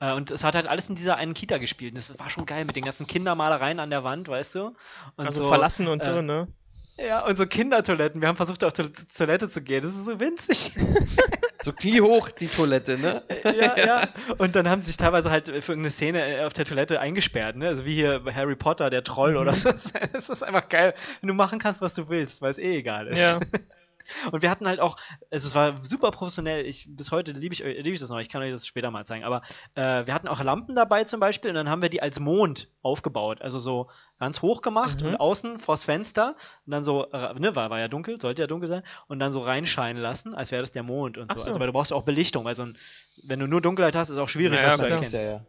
Äh, 0.00 0.14
Und 0.14 0.30
es 0.30 0.42
hat 0.42 0.54
halt 0.54 0.66
alles 0.66 0.88
in 0.88 0.94
dieser 0.94 1.16
einen 1.16 1.34
Kita 1.34 1.58
gespielt. 1.58 1.92
Und 1.92 1.98
das 1.98 2.18
war 2.18 2.30
schon 2.30 2.46
geil 2.46 2.64
mit 2.64 2.74
den 2.74 2.84
ganzen 2.86 3.06
Kindermalereien 3.06 3.80
an 3.80 3.90
der 3.90 4.02
Wand, 4.02 4.28
weißt 4.28 4.54
du? 4.54 4.74
Und 5.16 5.26
Also 5.26 5.42
so, 5.42 5.48
verlassen 5.48 5.88
und 5.88 6.02
äh, 6.02 6.06
so, 6.06 6.22
ne? 6.22 6.48
Ja, 6.96 7.26
und 7.26 7.36
so 7.36 7.44
Kindertoiletten. 7.44 8.20
Wir 8.22 8.28
haben 8.28 8.36
versucht, 8.36 8.64
auf 8.64 8.72
die 8.72 8.90
Toilette 8.92 9.50
zu 9.50 9.60
gehen. 9.62 9.82
Das 9.82 9.94
ist 9.94 10.06
so 10.06 10.18
winzig. 10.18 10.72
So 11.64 11.72
kniehoch 11.72 12.28
die 12.28 12.48
Toilette, 12.48 12.98
ne? 12.98 13.22
ja, 13.42 13.78
ja. 13.86 14.08
Und 14.36 14.54
dann 14.54 14.68
haben 14.68 14.82
sie 14.82 14.88
sich 14.88 14.98
teilweise 14.98 15.30
halt 15.30 15.46
für 15.46 15.54
irgendeine 15.72 15.88
Szene 15.88 16.40
äh, 16.40 16.44
auf 16.44 16.52
der 16.52 16.66
Toilette 16.66 17.00
eingesperrt, 17.00 17.56
ne? 17.56 17.68
Also 17.68 17.86
wie 17.86 17.94
hier 17.94 18.22
Harry 18.34 18.54
Potter, 18.54 18.90
der 18.90 19.02
Troll 19.02 19.38
oder 19.38 19.54
so. 19.54 19.70
Das 20.12 20.28
ist 20.28 20.42
einfach 20.42 20.68
geil, 20.68 20.92
wenn 21.22 21.28
du 21.28 21.34
machen 21.34 21.58
kannst, 21.58 21.80
was 21.80 21.94
du 21.94 22.10
willst, 22.10 22.42
weil 22.42 22.50
es 22.50 22.58
eh 22.58 22.76
egal 22.76 23.06
ist. 23.06 23.22
Ja. 23.22 23.40
Und 24.32 24.42
wir 24.42 24.50
hatten 24.50 24.66
halt 24.66 24.80
auch, 24.80 24.96
also 25.30 25.48
es 25.48 25.54
war 25.54 25.84
super 25.84 26.10
professionell, 26.10 26.66
ich, 26.66 26.86
bis 26.88 27.10
heute 27.10 27.32
liebe 27.32 27.54
ich, 27.54 27.60
lieb 27.60 27.94
ich 27.94 28.00
das 28.00 28.08
noch, 28.10 28.18
ich 28.18 28.28
kann 28.28 28.42
euch 28.42 28.52
das 28.52 28.66
später 28.66 28.90
mal 28.90 29.04
zeigen, 29.06 29.24
aber 29.24 29.42
äh, 29.74 30.06
wir 30.06 30.14
hatten 30.14 30.28
auch 30.28 30.42
Lampen 30.42 30.74
dabei 30.76 31.04
zum 31.04 31.20
Beispiel 31.20 31.50
und 31.50 31.56
dann 31.56 31.68
haben 31.68 31.82
wir 31.82 31.88
die 31.88 32.02
als 32.02 32.20
Mond 32.20 32.68
aufgebaut, 32.82 33.40
also 33.42 33.58
so 33.58 33.88
ganz 34.18 34.42
hoch 34.42 34.62
gemacht 34.62 35.00
Mhm. 35.02 35.08
und 35.08 35.16
außen 35.16 35.58
vors 35.58 35.84
Fenster 35.84 36.36
und 36.66 36.70
dann 36.72 36.84
so, 36.84 37.10
äh, 37.10 37.34
ne, 37.38 37.56
war, 37.56 37.70
war 37.70 37.78
ja 37.80 37.88
dunkel, 37.88 38.20
sollte 38.20 38.42
ja 38.42 38.46
dunkel 38.46 38.68
sein, 38.68 38.82
und 39.08 39.18
dann 39.18 39.32
so 39.32 39.40
reinscheinen 39.40 40.02
lassen, 40.02 40.34
als 40.34 40.50
wäre 40.50 40.62
das 40.62 40.70
der 40.72 40.82
Mond 40.82 41.18
und 41.18 41.32
so. 41.32 41.38
so. 41.40 41.46
Also 41.46 41.60
weil 41.60 41.66
du 41.68 41.72
brauchst 41.72 41.92
auch 41.92 42.02
Belichtung, 42.04 42.44
weil 42.44 42.54
so 42.54 42.62
ein, 42.64 42.78
wenn 43.22 43.40
du 43.40 43.46
nur 43.46 43.60
Dunkelheit 43.60 43.96
hast, 43.96 44.10
ist 44.10 44.18
auch 44.18 44.28
schwierig, 44.28 44.58
Ja, 44.60 44.66
was 44.66 44.78
ja, 44.78 44.84
zu 44.84 44.90
erkennen. 44.90 45.12
ja, 45.12 45.20
ja. 45.22 45.46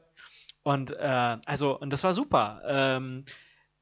Und 0.63 0.91
äh, 0.91 1.37
also, 1.45 1.77
und 1.79 1.93
das 1.93 2.03
war 2.03 2.13
super. 2.13 2.61
Ähm, 2.65 3.25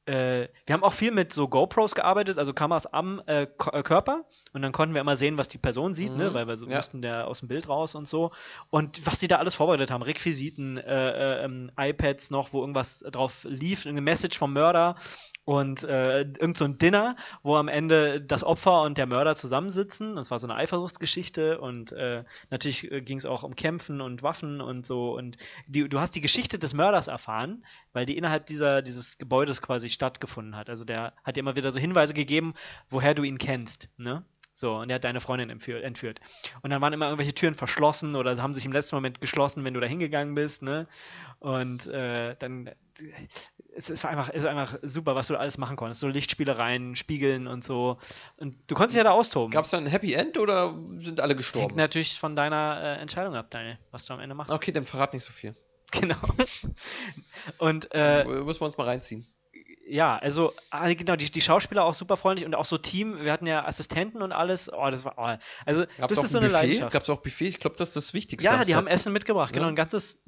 äh, 0.06 0.48
wir 0.66 0.74
haben 0.74 0.84
auch 0.84 0.94
viel 0.94 1.12
mit 1.12 1.32
so 1.34 1.48
GoPros 1.48 1.96
gearbeitet, 1.96 2.38
also 2.38 2.54
Kameras 2.54 2.86
am 2.88 3.22
äh, 3.26 3.44
äh, 3.44 3.48
Körper. 3.84 4.26
Und 4.52 4.62
dann 4.62 4.72
konnten 4.72 4.94
wir 4.94 5.02
immer 5.02 5.16
sehen, 5.16 5.38
was 5.38 5.48
die 5.48 5.58
Person 5.58 5.94
sieht, 5.94 6.16
ne? 6.16 6.30
Mhm. 6.30 6.34
weil 6.34 6.48
wir 6.48 6.56
so 6.56 6.68
Ja. 6.68 6.78
mussten 6.78 7.02
der 7.02 7.28
aus 7.28 7.40
dem 7.40 7.48
Bild 7.48 7.70
raus 7.70 7.96
und 7.96 8.08
so. 8.08 8.32
Und 8.70 9.06
was 9.06 9.20
sie 9.20 9.28
da 9.28 9.38
alles 9.38 9.56
vorbereitet 9.56 9.92
haben, 9.92 10.04
Requisiten, 10.04 10.78
äh, 10.78 11.42
äh, 11.42 11.46
ähm, 11.46 11.72
iPads 11.78 12.32
noch, 12.32 12.54
wo 12.54 12.62
irgendwas 12.62 13.00
drauf 13.00 13.46
lief, 13.50 13.86
eine 13.86 14.02
Message 14.02 14.38
vom 14.38 14.54
Mörder 14.54 14.96
und 15.46 15.84
äh, 15.84 16.22
irgend 16.22 16.58
so 16.58 16.66
ein 16.66 16.78
Dinner, 16.78 17.16
wo 17.42 17.56
am 17.56 17.68
Ende 17.68 18.22
das 18.22 18.44
Opfer 18.44 18.84
und 18.84 18.98
der 18.98 19.06
Mörder 19.06 19.36
zusammensitzen. 19.36 20.16
Das 20.16 20.32
war 20.32 20.40
so 20.40 20.48
eine 20.48 20.56
Eifersuchtsgeschichte 20.56 21.60
und 21.60 21.92
äh, 21.92 22.24
natürlich 22.50 22.92
äh, 22.92 23.02
ging 23.02 23.18
es 23.18 23.26
auch 23.26 23.44
um 23.44 23.56
Kämpfen 23.56 24.02
und 24.02 24.24
Waffen 24.24 24.62
und 24.62 24.86
so. 24.86 25.16
Und 25.18 25.38
die, 25.68 25.88
du 25.88 26.00
hast 26.00 26.16
die 26.16 26.22
Geschichte 26.22 26.60
des 26.60 26.74
Mörders 26.74 27.08
erfahren, 27.08 27.66
weil 27.92 28.06
die 28.06 28.18
innerhalb 28.18 28.46
dieser, 28.46 28.82
dieses 28.82 29.18
Gebäudes 29.18 29.62
quasi 29.62 29.90
stattgefunden 29.90 30.56
hat. 30.56 30.70
Also 30.70 30.86
der 30.86 31.14
hat 31.24 31.36
dir 31.36 31.42
immer 31.42 31.56
wieder 31.56 31.72
so 31.72 31.80
Hinweise 31.80 32.14
gegeben, 32.14 32.54
woher 32.90 33.14
du 33.14 33.24
ihn 33.24 33.38
kennst. 33.38 33.90
Ne? 33.98 34.24
So, 34.56 34.76
und 34.78 34.90
er 34.90 34.96
hat 34.96 35.04
deine 35.04 35.20
Freundin 35.20 35.50
entführt. 35.50 36.20
Und 36.62 36.70
dann 36.70 36.80
waren 36.80 36.94
immer 36.94 37.08
irgendwelche 37.08 37.34
Türen 37.34 37.56
verschlossen 37.56 38.16
oder 38.16 38.40
haben 38.42 38.54
sich 38.54 38.66
im 38.66 38.72
letzten 38.72 38.96
Moment 38.96 39.20
geschlossen, 39.20 39.64
wenn 39.64 39.74
du 39.74 39.80
da 39.80 39.88
hingegangen 39.88 40.36
bist, 40.36 40.62
ne? 40.62 40.88
Und 41.40 41.88
äh, 41.88 42.36
dann 42.38 42.70
es, 43.76 43.90
es 43.90 44.04
war 44.04 44.12
einfach, 44.12 44.30
es 44.34 44.44
war 44.44 44.52
einfach 44.52 44.78
super, 44.84 45.16
was 45.16 45.28
du 45.28 45.36
alles 45.38 45.58
machen 45.58 45.76
konntest. 45.76 46.00
So 46.02 46.08
Lichtspielereien, 46.08 46.96
Spiegeln 46.96 47.48
und 47.48 47.64
so. 47.64 47.98
Und 48.38 48.56
du 48.68 48.76
konntest 48.76 48.96
dich 48.96 48.98
ja 49.00 49.04
da 49.04 49.12
austoben. 49.12 49.52
Gab 49.52 49.66
es 49.66 49.72
da 49.72 49.78
ein 49.78 49.88
Happy 49.88 50.14
End 50.14 50.38
oder 50.38 50.76
sind 51.00 51.20
alle 51.20 51.30
Hängt 51.32 51.38
gestorben? 51.40 51.76
natürlich 51.76 52.20
von 52.20 52.36
deiner 52.36 52.80
äh, 52.82 53.02
Entscheidung 53.02 53.36
ab, 53.36 53.48
Daniel, 53.50 53.78
was 53.92 54.06
du 54.06 54.14
am 54.14 54.20
Ende 54.20 54.36
machst. 54.36 54.54
Okay, 54.54 54.72
dann 54.72 54.86
verrat 54.86 55.14
nicht 55.14 55.24
so 55.24 55.32
viel. 55.34 55.56
Genau. 55.94 56.16
Und 57.60 57.90
äh, 57.94 58.24
Müssen 58.26 58.62
wir 58.62 58.66
uns 58.66 58.78
mal 58.78 58.86
reinziehen. 58.88 59.28
ja, 59.88 60.18
also 60.18 60.54
ah, 60.72 60.92
genau, 60.94 61.16
die, 61.16 61.30
die 61.30 61.42
Schauspieler 61.42 61.84
auch 61.84 61.94
super 61.94 62.18
freundlich 62.18 62.46
und 62.48 62.56
auch 62.56 62.66
so 62.66 62.78
Team. 62.80 63.20
Wir 63.24 63.32
hatten 63.32 63.46
ja 63.46 63.66
Assistenten 63.66 64.22
und 64.24 64.32
alles. 64.32 64.72
Oh, 64.74 64.90
das 64.90 65.06
war. 65.06 65.14
Oh, 65.18 65.38
also, 65.66 65.86
Gab 65.98 66.10
das 66.10 66.12
es 66.14 66.18
auch 66.18 66.24
ist 66.24 66.32
so 66.32 66.38
ein 66.40 66.44
eine 66.46 66.52
Buffet? 66.52 66.62
Leidenschaft. 66.68 66.94
Gab 66.94 67.04
es 67.04 67.10
auch 67.10 67.22
Buffet? 67.22 67.48
Ich 67.48 67.60
glaube, 67.60 67.76
das 67.78 67.90
ist 67.90 67.96
das 67.96 68.14
Wichtigste. 68.14 68.44
Ja, 68.46 68.66
die 68.66 68.74
haben. 68.76 68.88
Essen 68.88 69.14
mitgebracht, 69.14 69.54
genau, 69.54 69.66
Ja. 69.66 69.72
ein 69.72 69.76
ganzes. 69.76 70.20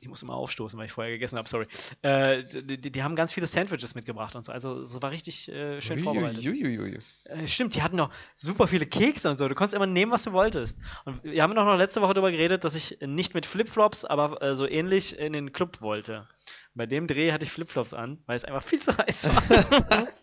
Ich 0.00 0.08
muss 0.08 0.22
immer 0.22 0.34
aufstoßen, 0.34 0.78
weil 0.78 0.86
ich 0.86 0.92
vorher 0.92 1.12
gegessen 1.12 1.38
habe, 1.38 1.48
sorry. 1.48 1.66
Äh, 2.02 2.44
die, 2.44 2.80
die, 2.80 2.92
die 2.92 3.02
haben 3.02 3.16
ganz 3.16 3.32
viele 3.32 3.46
Sandwiches 3.46 3.94
mitgebracht 3.94 4.36
und 4.36 4.44
so. 4.44 4.52
Also 4.52 4.80
es 4.80 5.00
war 5.02 5.10
richtig 5.10 5.48
äh, 5.48 5.80
schön 5.80 5.98
vorbereitet. 5.98 6.44
Uiuiuiui. 6.44 6.98
Äh, 7.24 7.48
stimmt, 7.48 7.74
die 7.74 7.82
hatten 7.82 7.96
noch 7.96 8.10
super 8.36 8.68
viele 8.68 8.86
Kekse 8.86 9.28
und 9.28 9.38
so. 9.38 9.48
Du 9.48 9.54
konntest 9.54 9.74
immer 9.74 9.86
nehmen, 9.86 10.12
was 10.12 10.22
du 10.22 10.32
wolltest. 10.32 10.78
Und 11.04 11.24
wir 11.24 11.42
haben 11.42 11.54
doch 11.54 11.64
noch 11.64 11.76
letzte 11.76 12.00
Woche 12.00 12.14
darüber 12.14 12.30
geredet, 12.30 12.62
dass 12.62 12.76
ich 12.76 12.98
nicht 13.00 13.34
mit 13.34 13.44
Flipflops, 13.44 14.04
aber 14.04 14.40
äh, 14.40 14.54
so 14.54 14.68
ähnlich 14.68 15.18
in 15.18 15.32
den 15.32 15.52
Club 15.52 15.80
wollte. 15.80 16.28
Bei 16.74 16.86
dem 16.86 17.08
Dreh 17.08 17.32
hatte 17.32 17.44
ich 17.44 17.50
Flipflops 17.50 17.92
an, 17.92 18.18
weil 18.26 18.36
es 18.36 18.44
einfach 18.44 18.62
viel 18.62 18.80
zu 18.80 18.96
heiß 18.96 19.28
war. 19.28 20.06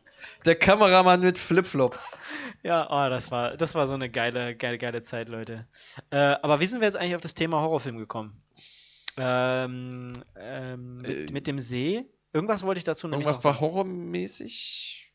Der 0.45 0.55
Kameramann 0.55 1.21
mit 1.21 1.38
Flipflops. 1.38 2.17
ja, 2.63 2.88
oh, 2.89 3.09
das 3.09 3.32
war, 3.32 3.57
das 3.57 3.76
war 3.76 3.88
so 3.88 3.93
eine 3.93 4.09
geile, 4.09 4.55
geile, 4.55 4.78
geile 4.78 5.01
Zeit, 5.01 5.28
Leute. 5.28 5.67
Äh, 6.11 6.17
aber 6.17 6.59
wie 6.59 6.67
sind 6.67 6.80
wir 6.82 6.88
jetzt 6.88 6.95
eigentlich 6.95 7.15
auf 7.15 7.21
das 7.21 7.34
Thema 7.34 7.61
Horrorfilm 7.61 7.97
gekommen? 7.97 8.41
Ähm, 9.18 10.13
ähm, 10.38 10.95
mit, 10.95 11.30
Äh, 11.30 11.34
mit 11.34 11.47
dem 11.47 11.59
See? 11.59 12.05
Irgendwas 12.34 12.63
wollte 12.63 12.80
ich 12.80 12.84
dazu 12.84 13.07
nämlich 13.07 13.26
Irgendwas 13.26 13.43
noch 13.43 13.53
war 13.53 13.59
horrormäßig? 13.61 15.13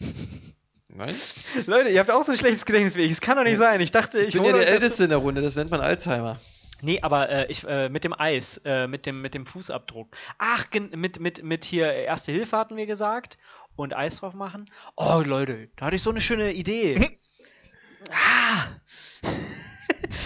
Nein? 0.94 1.14
sagen. 1.14 1.64
Leute, 1.66 1.88
ihr 1.90 2.00
habt 2.00 2.10
auch 2.10 2.22
so 2.22 2.32
ein 2.32 2.38
schlechtes 2.38 2.64
Gedächtnis 2.66 2.96
wie 2.96 3.02
ich. 3.02 3.12
Es 3.12 3.20
kann 3.20 3.36
doch 3.36 3.44
nicht 3.44 3.56
sein. 3.58 3.80
Ich 3.80 3.90
dachte, 3.90 4.20
ich, 4.20 4.28
Ich 4.28 4.34
bin 4.34 4.44
ja 4.44 4.52
der 4.52 4.68
Älteste 4.68 5.04
in 5.04 5.10
der 5.10 5.18
Runde, 5.18 5.40
das 5.40 5.56
nennt 5.56 5.70
man 5.70 5.80
Alzheimer. 5.80 6.40
Nee, 6.84 7.00
aber 7.00 7.28
äh, 7.28 7.46
ich, 7.50 7.64
äh, 7.64 7.88
mit 7.88 8.02
dem 8.02 8.12
Eis, 8.18 8.60
äh, 8.64 8.88
mit, 8.88 9.06
dem, 9.06 9.20
mit 9.20 9.34
dem 9.34 9.46
Fußabdruck. 9.46 10.16
Ach, 10.38 10.66
mit, 10.94 11.20
mit, 11.20 11.42
mit 11.42 11.64
hier 11.64 11.92
Erste 11.92 12.32
Hilfe 12.32 12.56
hatten 12.58 12.76
wir 12.76 12.86
gesagt 12.86 13.38
und 13.76 13.94
Eis 13.94 14.16
drauf 14.16 14.34
machen. 14.34 14.68
Oh, 14.96 15.22
Leute, 15.24 15.68
da 15.76 15.86
hatte 15.86 15.96
ich 15.96 16.02
so 16.02 16.10
eine 16.10 16.20
schöne 16.20 16.52
Idee. 16.52 17.18
ah, 18.10 18.64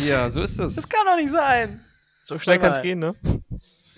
Ja, 0.07 0.31
so 0.31 0.41
ist 0.41 0.59
das 0.59 0.77
das. 0.77 0.89
kann 0.89 1.05
doch 1.05 1.17
nicht 1.17 1.31
sein. 1.31 1.85
So 2.27 2.41
schnell 2.41 2.59
kann 2.59 2.73
es 2.73 2.83
gehen, 2.83 2.99
ne? 2.99 3.15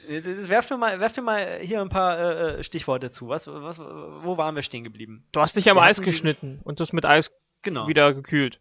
Werft, 0.06 0.68
mir 0.70 0.76
mal, 0.76 1.00
werft 1.00 1.16
mir 1.16 1.22
mal 1.22 1.58
hier 1.62 1.80
ein 1.80 1.88
paar 1.88 2.18
äh, 2.18 2.58
äh, 2.58 2.62
Stichworte 2.62 3.08
zu. 3.10 3.28
Was, 3.28 3.46
was, 3.46 3.78
wo 3.78 4.36
waren 4.36 4.54
wir 4.54 4.62
stehen 4.62 4.84
geblieben? 4.84 5.24
Du 5.32 5.40
hast 5.40 5.56
dich 5.56 5.70
am 5.70 5.78
Wir 5.78 5.82
Eis 5.82 5.96
hatten 5.96 6.04
dieses- 6.04 6.20
geschnitten 6.20 6.60
und 6.62 6.78
das 6.80 6.92
mit 6.92 7.06
Eis 7.06 7.30
Genau. 7.62 7.88
wieder 7.88 8.12
gekühlt. 8.12 8.60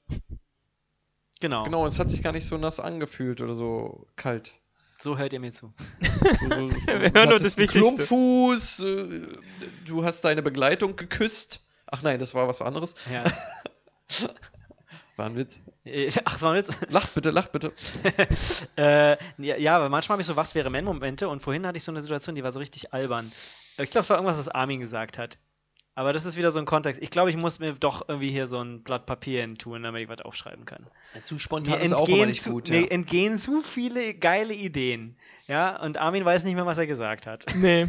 Genau. 1.42 1.66
Genau, 1.66 1.86
es 1.86 2.00
hat 2.00 2.10
sich 2.10 2.24
gar 2.24 2.32
nicht 2.32 2.48
so 2.48 2.58
nass 2.58 2.80
angefühlt 2.80 3.42
oder 3.42 3.56
so 3.56 4.08
kalt. 4.16 4.54
So 5.00 5.18
hört 5.18 5.34
ihr 5.34 5.40
mir 5.42 5.52
zu. 5.52 5.74
So, 6.02 6.50
so, 6.50 6.72
Wir 6.88 7.10
du 7.12 7.20
hören 7.20 7.30
nur 7.30 7.38
das 7.38 7.58
Wichtigste. 7.58 7.80
Klumpfuß, 7.80 8.80
äh, 8.84 9.22
du 9.86 10.04
hast 10.06 10.22
deine 10.24 10.42
Begleitung 10.42 10.96
geküsst. 10.96 11.60
Ach 11.88 12.02
nein, 12.04 12.20
das 12.20 12.34
war 12.34 12.48
was 12.48 12.62
anderes. 12.62 12.96
Ja. 13.12 13.26
War 15.18 15.26
ein 15.26 15.36
Witz. 15.36 15.62
Äh, 15.84 16.12
Ach, 16.26 16.38
so, 16.38 16.48
und 16.50 16.56
jetzt. 16.56 16.90
Lacht 16.92 17.14
bitte, 17.16 17.32
lacht 17.32 17.52
bitte. 17.52 17.74
äh, 18.78 19.18
ja, 19.38 19.58
ja, 19.58 19.76
aber 19.76 19.90
manchmal 19.90 20.14
habe 20.16 20.22
ich 20.22 20.28
so 20.28 20.36
was 20.36 20.56
wäre 20.56 20.70
Momente 20.70 21.28
und 21.28 21.42
vorhin 21.42 21.66
hatte 21.68 21.78
ich 21.78 21.84
so 21.84 21.92
eine 21.92 22.02
Situation, 22.02 22.36
die 22.36 22.44
war 22.44 22.52
so 22.52 22.60
richtig 22.60 22.94
albern. 22.94 23.32
Äh, 23.78 23.84
Ich 23.84 23.90
glaube, 23.90 24.04
es 24.04 24.10
war 24.10 24.18
irgendwas, 24.18 24.38
was 24.40 24.48
Armin 24.50 24.80
gesagt 24.80 25.18
hat. 25.18 25.38
Aber 25.96 26.14
das 26.14 26.26
ist 26.26 26.38
wieder 26.38 26.52
so 26.52 26.60
ein 26.60 26.66
Kontext. 26.66 27.02
Ich 27.02 27.10
glaube, 27.10 27.32
ich 27.32 27.38
muss 27.38 27.58
mir 27.58 27.74
doch 27.74 28.08
irgendwie 28.08 28.30
hier 28.30 28.46
so 28.46 28.62
ein 28.62 28.84
Blatt 28.84 29.08
Papier 29.08 29.42
hin 29.42 29.58
tun, 29.58 29.82
damit 29.82 30.04
ich 30.04 30.10
was 30.10 30.22
aufschreiben 30.22 30.64
kann. 30.66 30.86
Zu 31.24 31.34
Mir 31.34 31.40
spontan 31.40 31.82
ist 31.82 31.92
auch 31.92 32.08
immer 32.08 32.18
entgehen, 32.18 32.30
nicht 32.30 32.42
zu, 32.44 32.52
gut. 32.52 32.70
mir 32.70 32.82
Ja. 32.82 32.88
entgehen 32.90 33.40
zu 33.40 33.62
viele 33.62 34.14
geile 34.14 34.54
Ideen. 34.54 35.18
Ja, 35.48 35.82
und 35.82 35.98
Armin 35.98 36.24
weiß 36.24 36.44
nicht 36.44 36.54
mehr, 36.54 36.68
was 36.68 36.78
er 36.78 36.86
gesagt 36.86 37.26
hat. 37.26 37.46
Nee. 37.56 37.88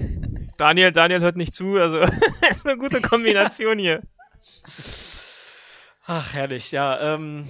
Daniel, 0.57 0.91
Daniel 0.91 1.21
hört 1.21 1.37
nicht 1.37 1.53
zu, 1.55 1.77
also 1.77 2.01
das 2.01 2.57
ist 2.57 2.67
eine 2.67 2.79
gute 2.79 3.03
Kombination 3.03 3.79
hier. 3.79 4.01
Ach, 6.11 6.33
herrlich, 6.33 6.73
ja. 6.73 7.15
Ähm, 7.15 7.47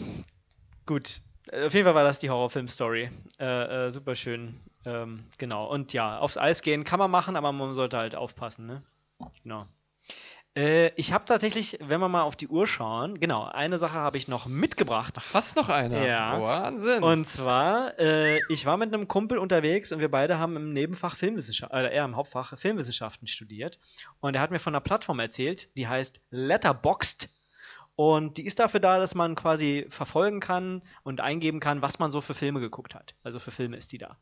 gut. 0.84 1.20
Äh, 1.52 1.66
Auf 1.66 1.74
jeden 1.74 1.84
Fall 1.84 1.94
war 1.94 2.02
das 2.02 2.18
die 2.18 2.28
Horrorfilm-Story. 2.28 3.08
Äh, 3.38 3.86
äh, 3.86 3.90
super 3.92 4.16
schön. 4.16 4.58
Ähm, 4.84 5.24
genau. 5.38 5.66
Und 5.66 5.92
ja, 5.92 6.18
aufs 6.18 6.36
Eis 6.36 6.62
gehen 6.62 6.82
kann 6.82 6.98
man 6.98 7.08
machen, 7.08 7.36
aber 7.36 7.52
man 7.52 7.74
sollte 7.74 7.98
halt 7.98 8.16
aufpassen, 8.16 8.66
ne? 8.66 8.82
Genau. 9.44 9.64
Äh, 10.56 10.88
ich 10.96 11.12
habe 11.12 11.24
tatsächlich, 11.24 11.78
wenn 11.80 12.00
wir 12.00 12.08
mal 12.08 12.22
auf 12.22 12.34
die 12.34 12.48
Uhr 12.48 12.66
schauen, 12.66 13.20
genau, 13.20 13.44
eine 13.44 13.78
Sache 13.78 13.94
habe 13.94 14.18
ich 14.18 14.26
noch 14.26 14.46
mitgebracht. 14.46 15.14
Hast 15.32 15.54
noch 15.54 15.68
einer? 15.68 16.04
Ja. 16.04 16.42
Wahnsinn. 16.42 17.04
Und 17.04 17.28
zwar, 17.28 17.96
äh, 18.00 18.40
ich 18.48 18.66
war 18.66 18.76
mit 18.76 18.92
einem 18.92 19.06
Kumpel 19.06 19.38
unterwegs 19.38 19.92
und 19.92 20.00
wir 20.00 20.10
beide 20.10 20.40
haben 20.40 20.56
im 20.56 20.72
Nebenfach 20.72 21.14
Filmwissenschaften, 21.14 21.78
äh, 21.78 21.94
eher 21.94 22.04
im 22.04 22.16
Hauptfach 22.16 22.58
Filmwissenschaften 22.58 23.28
studiert. 23.28 23.78
Und 24.18 24.34
er 24.34 24.40
hat 24.40 24.50
mir 24.50 24.58
von 24.58 24.74
einer 24.74 24.80
Plattform 24.80 25.20
erzählt, 25.20 25.68
die 25.76 25.86
heißt 25.86 26.20
Letterboxd. 26.30 27.28
Und 28.00 28.36
die 28.36 28.46
ist 28.46 28.60
dafür 28.60 28.78
da, 28.78 29.00
dass 29.00 29.16
man 29.16 29.34
quasi 29.34 29.84
verfolgen 29.88 30.38
kann 30.38 30.84
und 31.02 31.20
eingeben 31.20 31.58
kann, 31.58 31.82
was 31.82 31.98
man 31.98 32.12
so 32.12 32.20
für 32.20 32.32
Filme 32.32 32.60
geguckt 32.60 32.94
hat. 32.94 33.16
Also 33.24 33.40
für 33.40 33.50
Filme 33.50 33.76
ist 33.76 33.90
die 33.90 33.98
da. 33.98 34.16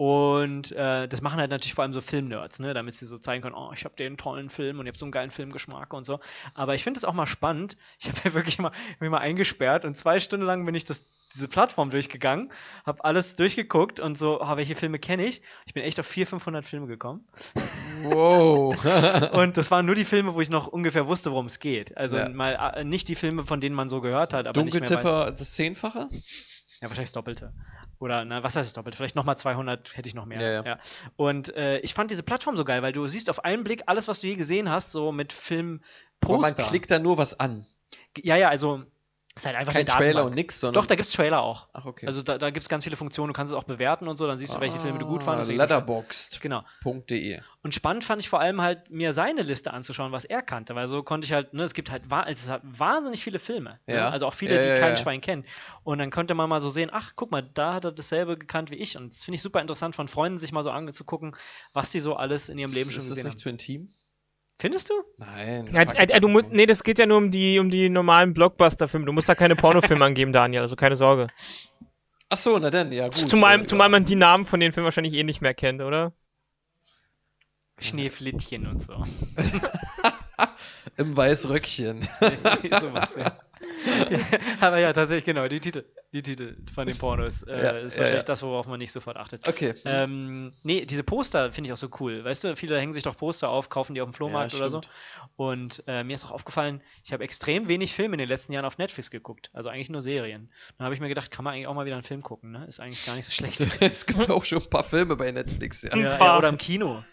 Und 0.00 0.72
äh, 0.72 1.08
das 1.08 1.20
machen 1.20 1.40
halt 1.40 1.50
natürlich 1.50 1.74
vor 1.74 1.82
allem 1.82 1.92
so 1.92 2.00
Filmnerds, 2.00 2.58
ne? 2.58 2.72
damit 2.72 2.94
sie 2.94 3.04
so 3.04 3.18
zeigen 3.18 3.42
können, 3.42 3.54
oh, 3.54 3.70
ich 3.74 3.84
habe 3.84 3.94
den 3.96 4.16
tollen 4.16 4.48
Film 4.48 4.78
und 4.78 4.86
ich 4.86 4.92
habe 4.92 4.98
so 4.98 5.04
einen 5.04 5.12
geilen 5.12 5.30
Filmgeschmack 5.30 5.92
und 5.92 6.04
so. 6.04 6.20
Aber 6.54 6.74
ich 6.74 6.82
finde 6.82 6.96
es 6.96 7.04
auch 7.04 7.12
mal 7.12 7.26
spannend. 7.26 7.76
Ich 7.98 8.08
habe 8.08 8.18
ja 8.24 8.32
wirklich 8.32 8.58
mal, 8.58 8.72
mich 8.98 9.10
mal 9.10 9.18
eingesperrt 9.18 9.84
und 9.84 9.98
zwei 9.98 10.18
Stunden 10.18 10.46
lang 10.46 10.64
bin 10.64 10.74
ich 10.74 10.84
das, 10.84 11.04
diese 11.34 11.48
Plattform 11.48 11.90
durchgegangen, 11.90 12.50
habe 12.86 13.04
alles 13.04 13.36
durchgeguckt 13.36 14.00
und 14.00 14.16
so, 14.16 14.40
oh, 14.40 14.56
welche 14.56 14.74
Filme 14.74 14.98
kenne 14.98 15.26
ich? 15.26 15.42
Ich 15.66 15.74
bin 15.74 15.82
echt 15.82 16.00
auf 16.00 16.06
400, 16.06 16.30
500 16.30 16.64
Filme 16.64 16.86
gekommen. 16.86 17.28
Wow. 18.00 18.74
und 19.34 19.58
das 19.58 19.70
waren 19.70 19.84
nur 19.84 19.96
die 19.96 20.06
Filme, 20.06 20.32
wo 20.32 20.40
ich 20.40 20.48
noch 20.48 20.66
ungefähr 20.66 21.08
wusste, 21.08 21.30
worum 21.32 21.44
es 21.44 21.58
geht. 21.58 21.94
Also 21.98 22.16
Ja. 22.16 22.26
mal 22.30 22.72
äh, 22.74 22.84
nicht 22.84 23.06
die 23.08 23.16
Filme, 23.16 23.44
von 23.44 23.60
denen 23.60 23.76
man 23.76 23.90
so 23.90 24.00
gehört 24.00 24.32
hat, 24.32 24.46
aber 24.46 24.62
nicht 24.62 24.72
mehr 24.72 24.80
weiß. 24.80 24.88
Dunkelziffer 24.88 25.30
das 25.32 25.52
Zehnfache? 25.52 26.08
Ja, 26.80 26.88
wahrscheinlich 26.88 27.10
das 27.10 27.12
Doppelte. 27.12 27.52
Oder, 28.00 28.24
na, 28.24 28.42
was 28.42 28.56
heißt 28.56 28.66
das 28.66 28.72
Doppelte? 28.72 28.96
Vielleicht 28.96 29.14
nochmal 29.14 29.36
200 29.36 29.96
hätte 29.96 30.08
ich 30.08 30.14
noch 30.14 30.24
mehr. 30.24 30.40
Ja, 30.40 30.64
ja. 30.64 30.78
Und 31.16 31.54
äh, 31.54 31.78
ich 31.80 31.92
fand 31.92 32.10
diese 32.10 32.22
Plattform 32.22 32.56
so 32.56 32.64
geil, 32.64 32.82
weil 32.82 32.94
du 32.94 33.06
siehst 33.06 33.28
auf 33.28 33.44
einen 33.44 33.62
Blick 33.62 33.82
alles, 33.86 34.08
was 34.08 34.20
du 34.20 34.26
je 34.26 34.36
gesehen 34.36 34.70
hast, 34.70 34.90
so 34.90 35.12
mit 35.12 35.32
Aber 36.22 36.38
man 36.38 36.54
klickt 36.54 36.90
da 36.90 36.98
nur 36.98 37.18
was 37.18 37.38
an. 37.38 37.66
Ja, 38.16 38.36
ja, 38.36 38.48
also 38.48 38.84
ist 39.40 39.46
halt 39.46 39.56
einfach 39.56 39.72
Kein 39.72 39.88
eine 39.88 39.96
Trailer 39.96 40.24
und 40.24 40.34
nix, 40.34 40.60
sondern. 40.60 40.80
Doch, 40.80 40.86
da 40.86 40.94
gibt's 40.94 41.12
Trailer 41.12 41.42
auch. 41.42 41.68
Ach, 41.72 41.86
okay. 41.86 42.06
Also 42.06 42.22
da, 42.22 42.38
da 42.38 42.50
gibt 42.50 42.62
es 42.62 42.68
ganz 42.68 42.84
viele 42.84 42.96
Funktionen, 42.96 43.28
du 43.28 43.32
kannst 43.32 43.52
es 43.52 43.58
auch 43.58 43.64
bewerten 43.64 44.08
und 44.08 44.16
so, 44.16 44.26
dann 44.26 44.38
siehst 44.38 44.54
du, 44.54 44.60
welche 44.60 44.78
Filme 44.78 44.98
du 44.98 45.06
gut 45.06 45.24
fandest. 45.24 45.50
Letterboxd.de. 45.50 46.40
Genau. 46.40 46.64
E. 47.10 47.40
Und 47.62 47.74
spannend 47.74 48.04
fand 48.04 48.22
ich 48.22 48.28
vor 48.28 48.40
allem 48.40 48.62
halt, 48.62 48.90
mir 48.90 49.12
seine 49.12 49.42
Liste 49.42 49.72
anzuschauen, 49.72 50.12
was 50.12 50.24
er 50.24 50.42
kannte, 50.42 50.74
weil 50.74 50.88
so 50.88 51.02
konnte 51.02 51.26
ich 51.26 51.32
halt, 51.32 51.52
ne, 51.52 51.62
es 51.64 51.74
gibt 51.74 51.90
halt, 51.90 52.04
es 52.26 52.48
hat 52.48 52.62
wahnsinnig 52.64 53.22
viele 53.22 53.38
Filme. 53.38 53.78
Ne? 53.86 53.96
Ja. 53.96 54.10
Also 54.10 54.26
auch 54.26 54.34
viele, 54.34 54.56
Ja, 54.56 54.62
die 54.74 54.80
kein 54.80 54.94
ja. 54.94 54.96
Schwein 54.96 55.20
kennt. 55.20 55.46
Und 55.82 55.98
dann 55.98 56.10
konnte 56.10 56.34
man 56.34 56.48
mal 56.48 56.60
so 56.60 56.70
sehen, 56.70 56.90
ach, 56.92 57.12
guck 57.16 57.30
mal, 57.30 57.42
da 57.42 57.74
hat 57.74 57.84
er 57.84 57.92
dasselbe 57.92 58.38
gekannt 58.38 58.70
wie 58.70 58.76
ich. 58.76 58.96
Und 58.96 59.12
das 59.12 59.24
finde 59.24 59.36
ich 59.36 59.42
super 59.42 59.60
interessant, 59.60 59.96
von 59.96 60.08
Freunden 60.08 60.38
sich 60.38 60.52
mal 60.52 60.62
so 60.62 60.70
anzugucken, 60.70 61.36
was 61.72 61.90
die 61.90 62.00
so 62.00 62.16
alles 62.16 62.48
in 62.48 62.58
ihrem 62.58 62.72
Leben 62.72 62.90
schon 62.90 62.98
ist 62.98 63.10
das 63.10 63.16
gesehen 63.16 63.26
nicht 63.26 63.34
haben. 63.34 63.42
Twin 63.42 63.58
Team? 63.58 63.88
Findest 64.60 64.90
du? 64.90 64.94
Nein. 65.16 65.70
Ja, 65.72 65.82
äh, 65.82 66.06
äh, 66.10 66.20
du, 66.20 66.28
mu- 66.28 66.42
nee, 66.50 66.66
das 66.66 66.84
geht 66.84 66.98
ja 66.98 67.06
nur 67.06 67.16
um 67.16 67.30
die, 67.30 67.58
um 67.58 67.70
die 67.70 67.88
normalen 67.88 68.34
Blockbuster-Filme. 68.34 69.06
Du 69.06 69.12
musst 69.12 69.26
da 69.26 69.34
keine 69.34 69.56
Pornofilme 69.56 70.04
angeben, 70.04 70.34
Daniel, 70.34 70.60
also 70.60 70.76
keine 70.76 70.96
Sorge. 70.96 71.28
Ach 72.28 72.36
so, 72.36 72.58
na 72.58 72.68
dann, 72.68 72.92
ja 72.92 73.04
gut. 73.04 73.14
Zumal, 73.14 73.64
zumal 73.64 73.88
man 73.88 74.04
die 74.04 74.16
Namen 74.16 74.44
von 74.44 74.60
den 74.60 74.72
Filmen 74.72 74.84
wahrscheinlich 74.84 75.14
eh 75.14 75.24
nicht 75.24 75.40
mehr 75.40 75.54
kennt, 75.54 75.80
oder? 75.80 76.12
Schneeflittchen 77.78 78.66
und 78.66 78.82
so. 78.82 78.92
Im 80.98 81.16
Weißröckchen. 81.16 82.06
Sowas, 82.80 83.16
ja. 83.16 83.38
Aber 84.60 84.78
ja, 84.78 84.92
tatsächlich, 84.92 85.24
genau, 85.24 85.48
die 85.48 85.60
Titel. 85.60 85.84
Die 86.12 86.22
Titel 86.22 86.56
von 86.74 86.88
den 86.88 86.98
Pornos. 86.98 87.44
Äh, 87.44 87.50
Ja, 87.50 87.70
ist 87.70 87.94
ja, 87.94 88.00
wahrscheinlich 88.00 88.22
ja. 88.22 88.22
das, 88.22 88.42
worauf 88.42 88.66
man 88.66 88.80
nicht 88.80 88.90
sofort 88.90 89.16
achtet. 89.16 89.46
Okay. 89.46 89.74
Ähm, 89.84 90.50
nee, 90.64 90.84
diese 90.84 91.04
Poster 91.04 91.52
finde 91.52 91.68
ich 91.68 91.72
auch 91.72 91.76
so 91.76 91.88
cool. 92.00 92.24
Weißt 92.24 92.42
du, 92.42 92.56
viele 92.56 92.80
hängen 92.80 92.92
sich 92.92 93.04
doch 93.04 93.16
Poster 93.16 93.48
auf, 93.48 93.68
kaufen 93.68 93.94
die 93.94 94.00
auf 94.00 94.10
dem 94.10 94.12
Flohmarkt 94.12 94.52
Ja, 94.52 94.58
oder 94.58 94.70
so. 94.70 94.80
Und 95.36 95.84
äh, 95.86 96.02
mir 96.02 96.14
ist 96.14 96.24
auch 96.24 96.32
aufgefallen, 96.32 96.82
ich 97.04 97.12
habe 97.12 97.22
extrem 97.22 97.68
wenig 97.68 97.94
Filme 97.94 98.14
in 98.14 98.18
den 98.18 98.28
letzten 98.28 98.52
Jahren 98.52 98.64
auf 98.64 98.76
Netflix 98.76 99.12
geguckt. 99.12 99.50
Also 99.52 99.68
eigentlich 99.68 99.88
nur 99.88 100.02
Serien. 100.02 100.50
Dann 100.78 100.84
habe 100.84 100.94
ich 100.94 101.00
mir 101.00 101.08
gedacht, 101.08 101.30
kann 101.30 101.44
man 101.44 101.54
eigentlich 101.54 101.68
auch 101.68 101.74
mal 101.74 101.86
wieder 101.86 101.96
einen 101.96 102.02
Film 102.02 102.22
gucken, 102.22 102.50
ne? 102.50 102.64
Ist 102.66 102.80
eigentlich 102.80 103.06
gar 103.06 103.14
nicht 103.14 103.26
so 103.26 103.32
schlecht. 103.32 103.60
es 103.80 104.04
gibt 104.04 104.28
auch 104.30 104.44
schon 104.44 104.62
ein 104.62 104.70
paar 104.70 104.84
Filme 104.84 105.14
bei 105.14 105.30
Netflix, 105.30 105.82
ja. 105.82 105.92
Ein 105.92 106.00
ja, 106.00 106.16
paar. 106.16 106.26
ja, 106.26 106.38
oder 106.38 106.48
im 106.48 106.58
Kino. 106.58 107.04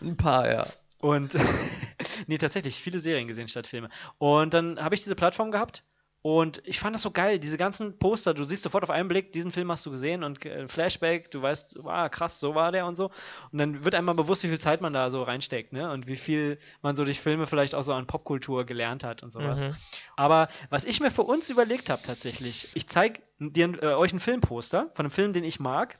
Ein 0.00 0.16
paar, 0.16 0.48
ja. 0.48 0.66
Und 1.00 1.36
nee, 2.28 2.38
tatsächlich, 2.38 2.76
viele 2.76 3.00
Serien 3.00 3.26
gesehen 3.26 3.48
statt 3.48 3.66
Filme. 3.66 3.88
Und 4.18 4.54
dann 4.54 4.80
habe 4.80 4.94
ich 4.94 5.02
diese 5.02 5.16
Plattform 5.16 5.50
gehabt 5.50 5.82
und 6.28 6.60
ich 6.66 6.78
fand 6.78 6.94
das 6.94 7.00
so 7.00 7.10
geil, 7.10 7.38
diese 7.38 7.56
ganzen 7.56 7.98
Poster, 7.98 8.34
du 8.34 8.44
siehst 8.44 8.62
sofort 8.62 8.84
auf 8.84 8.90
einen 8.90 9.08
Blick, 9.08 9.32
diesen 9.32 9.50
Film 9.50 9.72
hast 9.72 9.86
du 9.86 9.90
gesehen 9.90 10.24
und 10.24 10.44
äh, 10.44 10.68
Flashback, 10.68 11.30
du 11.30 11.40
weißt, 11.40 11.78
wow, 11.80 12.10
krass, 12.10 12.38
so 12.38 12.54
war 12.54 12.70
der 12.70 12.84
und 12.84 12.96
so. 12.96 13.10
Und 13.50 13.58
dann 13.58 13.82
wird 13.82 13.94
einmal 13.94 14.14
bewusst, 14.14 14.44
wie 14.44 14.48
viel 14.48 14.58
Zeit 14.58 14.82
man 14.82 14.92
da 14.92 15.10
so 15.10 15.22
reinsteckt, 15.22 15.72
ne? 15.72 15.90
Und 15.90 16.06
wie 16.06 16.16
viel 16.16 16.58
man 16.82 16.96
so 16.96 17.06
durch 17.06 17.18
Filme 17.18 17.46
vielleicht 17.46 17.74
auch 17.74 17.80
so 17.80 17.94
an 17.94 18.06
Popkultur 18.06 18.66
gelernt 18.66 19.04
hat 19.04 19.22
und 19.22 19.32
sowas. 19.32 19.64
Mhm. 19.64 19.74
Aber 20.16 20.48
was 20.68 20.84
ich 20.84 21.00
mir 21.00 21.10
für 21.10 21.22
uns 21.22 21.48
überlegt 21.48 21.88
habe 21.88 22.02
tatsächlich, 22.02 22.68
ich 22.74 22.86
zeige 22.88 23.22
äh, 23.40 23.86
euch 23.94 24.12
ein 24.12 24.20
Filmposter 24.20 24.90
von 24.92 25.06
einem 25.06 25.10
Film, 25.10 25.32
den 25.32 25.44
ich 25.44 25.60
mag. 25.60 25.98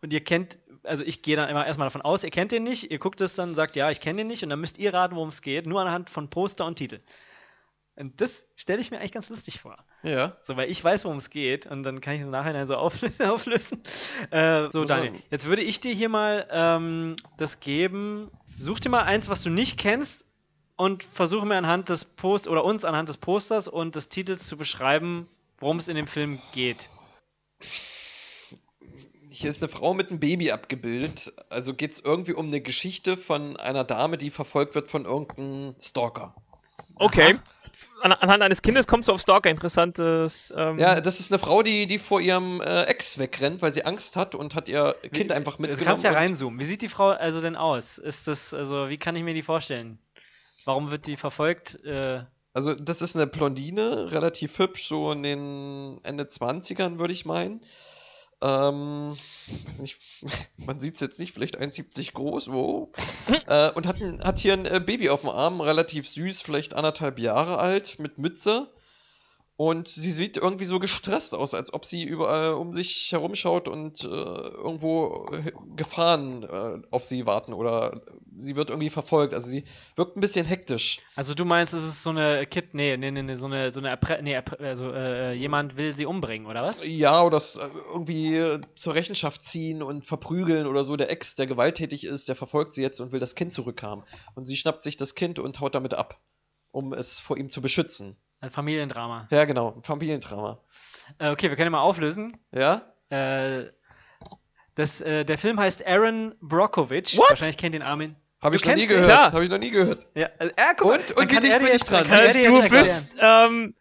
Und 0.00 0.12
ihr 0.12 0.24
kennt, 0.24 0.58
also 0.82 1.04
ich 1.04 1.22
gehe 1.22 1.36
dann 1.36 1.48
immer 1.48 1.64
erstmal 1.64 1.86
davon 1.86 2.02
aus, 2.02 2.24
ihr 2.24 2.30
kennt 2.30 2.50
den 2.50 2.64
nicht, 2.64 2.90
ihr 2.90 2.98
guckt 2.98 3.20
es 3.20 3.36
dann, 3.36 3.54
sagt, 3.54 3.76
ja, 3.76 3.88
ich 3.92 4.00
kenne 4.00 4.22
den 4.22 4.26
nicht, 4.26 4.42
und 4.42 4.50
dann 4.50 4.58
müsst 4.58 4.78
ihr 4.78 4.92
raten, 4.92 5.14
worum 5.14 5.28
es 5.28 5.42
geht, 5.42 5.68
nur 5.68 5.80
anhand 5.80 6.10
von 6.10 6.28
Poster 6.28 6.66
und 6.66 6.74
Titel. 6.74 6.98
Und 8.02 8.20
das 8.20 8.48
stelle 8.56 8.80
ich 8.80 8.90
mir 8.90 8.98
eigentlich 8.98 9.12
ganz 9.12 9.30
lustig 9.30 9.60
vor. 9.60 9.76
Ja. 10.02 10.36
So, 10.40 10.56
weil 10.56 10.68
ich 10.68 10.82
weiß, 10.82 11.04
worum 11.04 11.18
es 11.18 11.30
geht, 11.30 11.66
und 11.66 11.84
dann 11.84 12.00
kann 12.00 12.16
ich 12.16 12.22
im 12.22 12.30
Nachhinein 12.30 12.66
so 12.66 12.74
auflö 12.74 13.08
auflösen. 13.24 13.80
Äh, 14.32 14.68
so, 14.72 14.84
Daniel, 14.84 15.14
jetzt 15.30 15.46
würde 15.46 15.62
ich 15.62 15.78
dir 15.78 15.94
hier 15.94 16.08
mal 16.08 16.44
ähm, 16.50 17.14
das 17.36 17.60
geben. 17.60 18.28
Such 18.58 18.80
dir 18.80 18.88
mal 18.88 19.04
eins, 19.04 19.28
was 19.28 19.44
du 19.44 19.50
nicht 19.50 19.78
kennst, 19.78 20.24
und 20.74 21.04
versuche 21.04 21.46
mir 21.46 21.56
anhand 21.56 21.90
des 21.90 22.04
Post 22.04 22.48
oder 22.48 22.64
uns 22.64 22.84
anhand 22.84 23.08
des 23.08 23.18
Posters 23.18 23.68
und 23.68 23.94
des 23.94 24.08
Titels 24.08 24.48
zu 24.48 24.56
beschreiben, 24.56 25.28
worum 25.60 25.76
es 25.76 25.86
in 25.86 25.94
dem 25.94 26.08
Film 26.08 26.42
geht. 26.50 26.88
Hier 29.30 29.48
ist 29.48 29.62
eine 29.62 29.70
Frau 29.70 29.94
mit 29.94 30.10
einem 30.10 30.18
Baby 30.18 30.50
abgebildet. 30.50 31.32
Also 31.50 31.72
geht 31.72 31.92
es 31.92 32.00
irgendwie 32.00 32.32
um 32.32 32.46
eine 32.46 32.60
Geschichte 32.60 33.16
von 33.16 33.56
einer 33.58 33.84
Dame, 33.84 34.18
die 34.18 34.30
verfolgt 34.30 34.74
wird 34.74 34.90
von 34.90 35.04
irgendeinem 35.04 35.76
Stalker. 35.78 36.34
Okay. 36.96 37.36
An, 38.02 38.12
anhand 38.12 38.42
eines 38.42 38.62
Kindes 38.62 38.86
kommst 38.86 39.08
du 39.08 39.12
auf 39.12 39.20
Stalker. 39.20 39.48
Interessantes. 39.50 40.52
Ähm, 40.56 40.78
Ja, 40.78 41.00
das 41.00 41.20
ist 41.20 41.32
eine 41.32 41.38
Frau, 41.38 41.62
die, 41.62 41.86
die 41.86 41.98
vor 41.98 42.20
ihrem 42.20 42.60
äh, 42.60 42.82
Ex 42.84 43.18
wegrennt, 43.18 43.62
weil 43.62 43.72
sie 43.72 43.84
Angst 43.84 44.16
hat 44.16 44.34
und 44.34 44.54
hat 44.54 44.68
ihr 44.68 44.96
Kind 45.12 45.32
einfach 45.32 45.56
Du 45.56 45.62
mitgenommen. 45.62 45.86
kannst 45.86 46.04
ja 46.04 46.12
reinzoomen. 46.12 46.58
Wie 46.60 46.64
sieht 46.64 46.82
die 46.82 46.88
Frau 46.88 47.10
also 47.10 47.40
denn 47.40 47.56
aus? 47.56 47.98
Ist 47.98 48.28
das, 48.28 48.52
also, 48.54 48.88
wie 48.88 48.98
kann 48.98 49.16
ich 49.16 49.22
mir 49.22 49.34
die 49.34 49.42
vorstellen? 49.42 49.98
Warum 50.64 50.90
wird 50.90 51.06
die 51.06 51.16
verfolgt? 51.16 51.78
Äh, 51.84 52.22
Also, 52.54 52.74
das 52.74 53.00
ist 53.02 53.16
eine 53.16 53.26
Blondine, 53.26 54.12
relativ 54.12 54.58
hübsch, 54.58 54.86
so 54.88 55.12
in 55.12 55.22
den 55.22 55.98
Ende 56.02 56.24
20ern, 56.24 56.98
würde 56.98 57.12
ich 57.14 57.24
meinen. 57.24 57.62
Ähm, 58.42 59.16
weiß 59.66 59.78
nicht, 59.78 59.98
man 60.66 60.80
sieht 60.80 60.96
es 60.96 61.00
jetzt 61.00 61.20
nicht, 61.20 61.32
vielleicht 61.32 61.60
1,70 61.60 62.12
groß, 62.12 62.50
wo. 62.50 62.90
äh, 63.46 63.70
und 63.70 63.86
hat, 63.86 63.96
hat 64.24 64.38
hier 64.40 64.54
ein 64.54 64.66
äh, 64.66 64.80
Baby 64.84 65.10
auf 65.10 65.20
dem 65.20 65.30
Arm, 65.30 65.60
relativ 65.60 66.08
süß, 66.08 66.42
vielleicht 66.42 66.74
anderthalb 66.74 67.20
Jahre 67.20 67.58
alt, 67.58 68.00
mit 68.00 68.18
Mütze. 68.18 68.68
Und 69.64 69.86
sie 69.86 70.10
sieht 70.10 70.38
irgendwie 70.38 70.64
so 70.64 70.80
gestresst 70.80 71.36
aus, 71.36 71.54
als 71.54 71.72
ob 71.72 71.84
sie 71.86 72.02
überall 72.02 72.54
um 72.54 72.72
sich 72.72 73.12
herumschaut 73.12 73.68
und 73.68 74.02
äh, 74.02 74.08
irgendwo 74.08 75.28
äh, 75.30 75.52
Gefahren 75.76 76.42
äh, 76.42 76.82
auf 76.90 77.04
sie 77.04 77.26
warten 77.26 77.52
oder 77.52 78.02
sie 78.36 78.56
wird 78.56 78.70
irgendwie 78.70 78.90
verfolgt. 78.90 79.34
Also 79.34 79.48
sie 79.48 79.62
wirkt 79.94 80.16
ein 80.16 80.20
bisschen 80.20 80.46
hektisch. 80.46 80.98
also 81.14 81.34
du 81.34 81.44
meinst, 81.44 81.74
es 81.74 81.84
ist 81.84 82.02
so 82.02 82.10
eine 82.10 82.44
Kid, 82.44 82.74
nee, 82.74 82.96
nee, 82.96 83.12
nee, 83.12 83.22
nee 83.22 83.36
so 83.36 83.46
eine, 83.46 83.72
so 83.72 83.78
eine, 83.78 83.90
Erpre 83.90 84.20
nee, 84.20 84.36
also 84.36 84.90
äh, 84.90 85.32
jemand 85.34 85.76
will 85.76 85.94
sie 85.94 86.06
umbringen, 86.06 86.48
oder 86.48 86.64
was? 86.64 86.84
Ja, 86.84 87.22
oder 87.22 87.36
äh, 87.36 87.68
irgendwie 87.92 88.34
äh, 88.34 88.60
zur 88.74 88.94
Rechenschaft 88.96 89.46
ziehen 89.46 89.84
und 89.84 90.04
verprügeln 90.04 90.66
oder 90.66 90.82
so. 90.82 90.96
Der 90.96 91.08
Ex, 91.08 91.36
der 91.36 91.46
gewalttätig 91.46 92.02
ist, 92.02 92.28
der 92.28 92.34
verfolgt 92.34 92.74
sie 92.74 92.82
jetzt 92.82 92.98
und 92.98 93.12
will 93.12 93.20
das 93.20 93.36
Kind 93.36 93.52
zurückhaben. 93.52 94.02
Und 94.34 94.44
sie 94.44 94.56
schnappt 94.56 94.82
sich 94.82 94.96
das 94.96 95.14
Kind 95.14 95.38
und 95.38 95.60
haut 95.60 95.76
damit 95.76 95.94
ab, 95.94 96.20
um 96.72 96.92
es 96.92 97.20
vor 97.20 97.36
ihm 97.36 97.48
zu 97.48 97.62
beschützen. 97.62 98.16
Ein 98.42 98.50
Familiendrama. 98.50 99.28
Ja, 99.30 99.44
genau, 99.44 99.74
ein 99.76 99.84
Familiendrama. 99.84 100.58
Äh, 101.18 101.30
okay, 101.30 101.48
wir 101.48 101.54
können 101.56 101.68
ihn 101.68 101.72
mal 101.72 101.80
auflösen. 101.80 102.36
Ja? 102.50 102.82
Äh, 103.08 103.70
das, 104.74 105.00
äh, 105.00 105.24
der 105.24 105.38
Film 105.38 105.60
heißt 105.60 105.86
Aaron 105.86 106.34
Brockovich. 106.40 107.16
What? 107.18 107.30
Wahrscheinlich 107.30 107.56
kennt 107.56 107.76
ihn 107.76 107.82
Armin. 107.82 108.16
Habe 108.42 108.56
ich 108.56 108.64
noch 108.64 108.74
nie 108.74 108.88
gehört. 108.88 109.06
Klar. 109.06 109.32
Habe 109.32 109.44
ich 109.44 109.50
noch 109.50 109.58
nie 109.58 109.70
gehört. 109.70 110.08
Ja, 110.16 110.26
äh, 110.40 110.48
äh, 110.48 110.74
guck 110.76 110.88
mal, 110.88 110.98
Und- 110.98 111.12
und 111.12 111.30
wie 111.30 111.38
dicht 111.38 111.58
bin 111.60 111.68
ich 111.68 111.84
dran? 111.84 112.04
du 112.08 112.68
bist. 112.68 113.14
Ähm, 113.20 113.76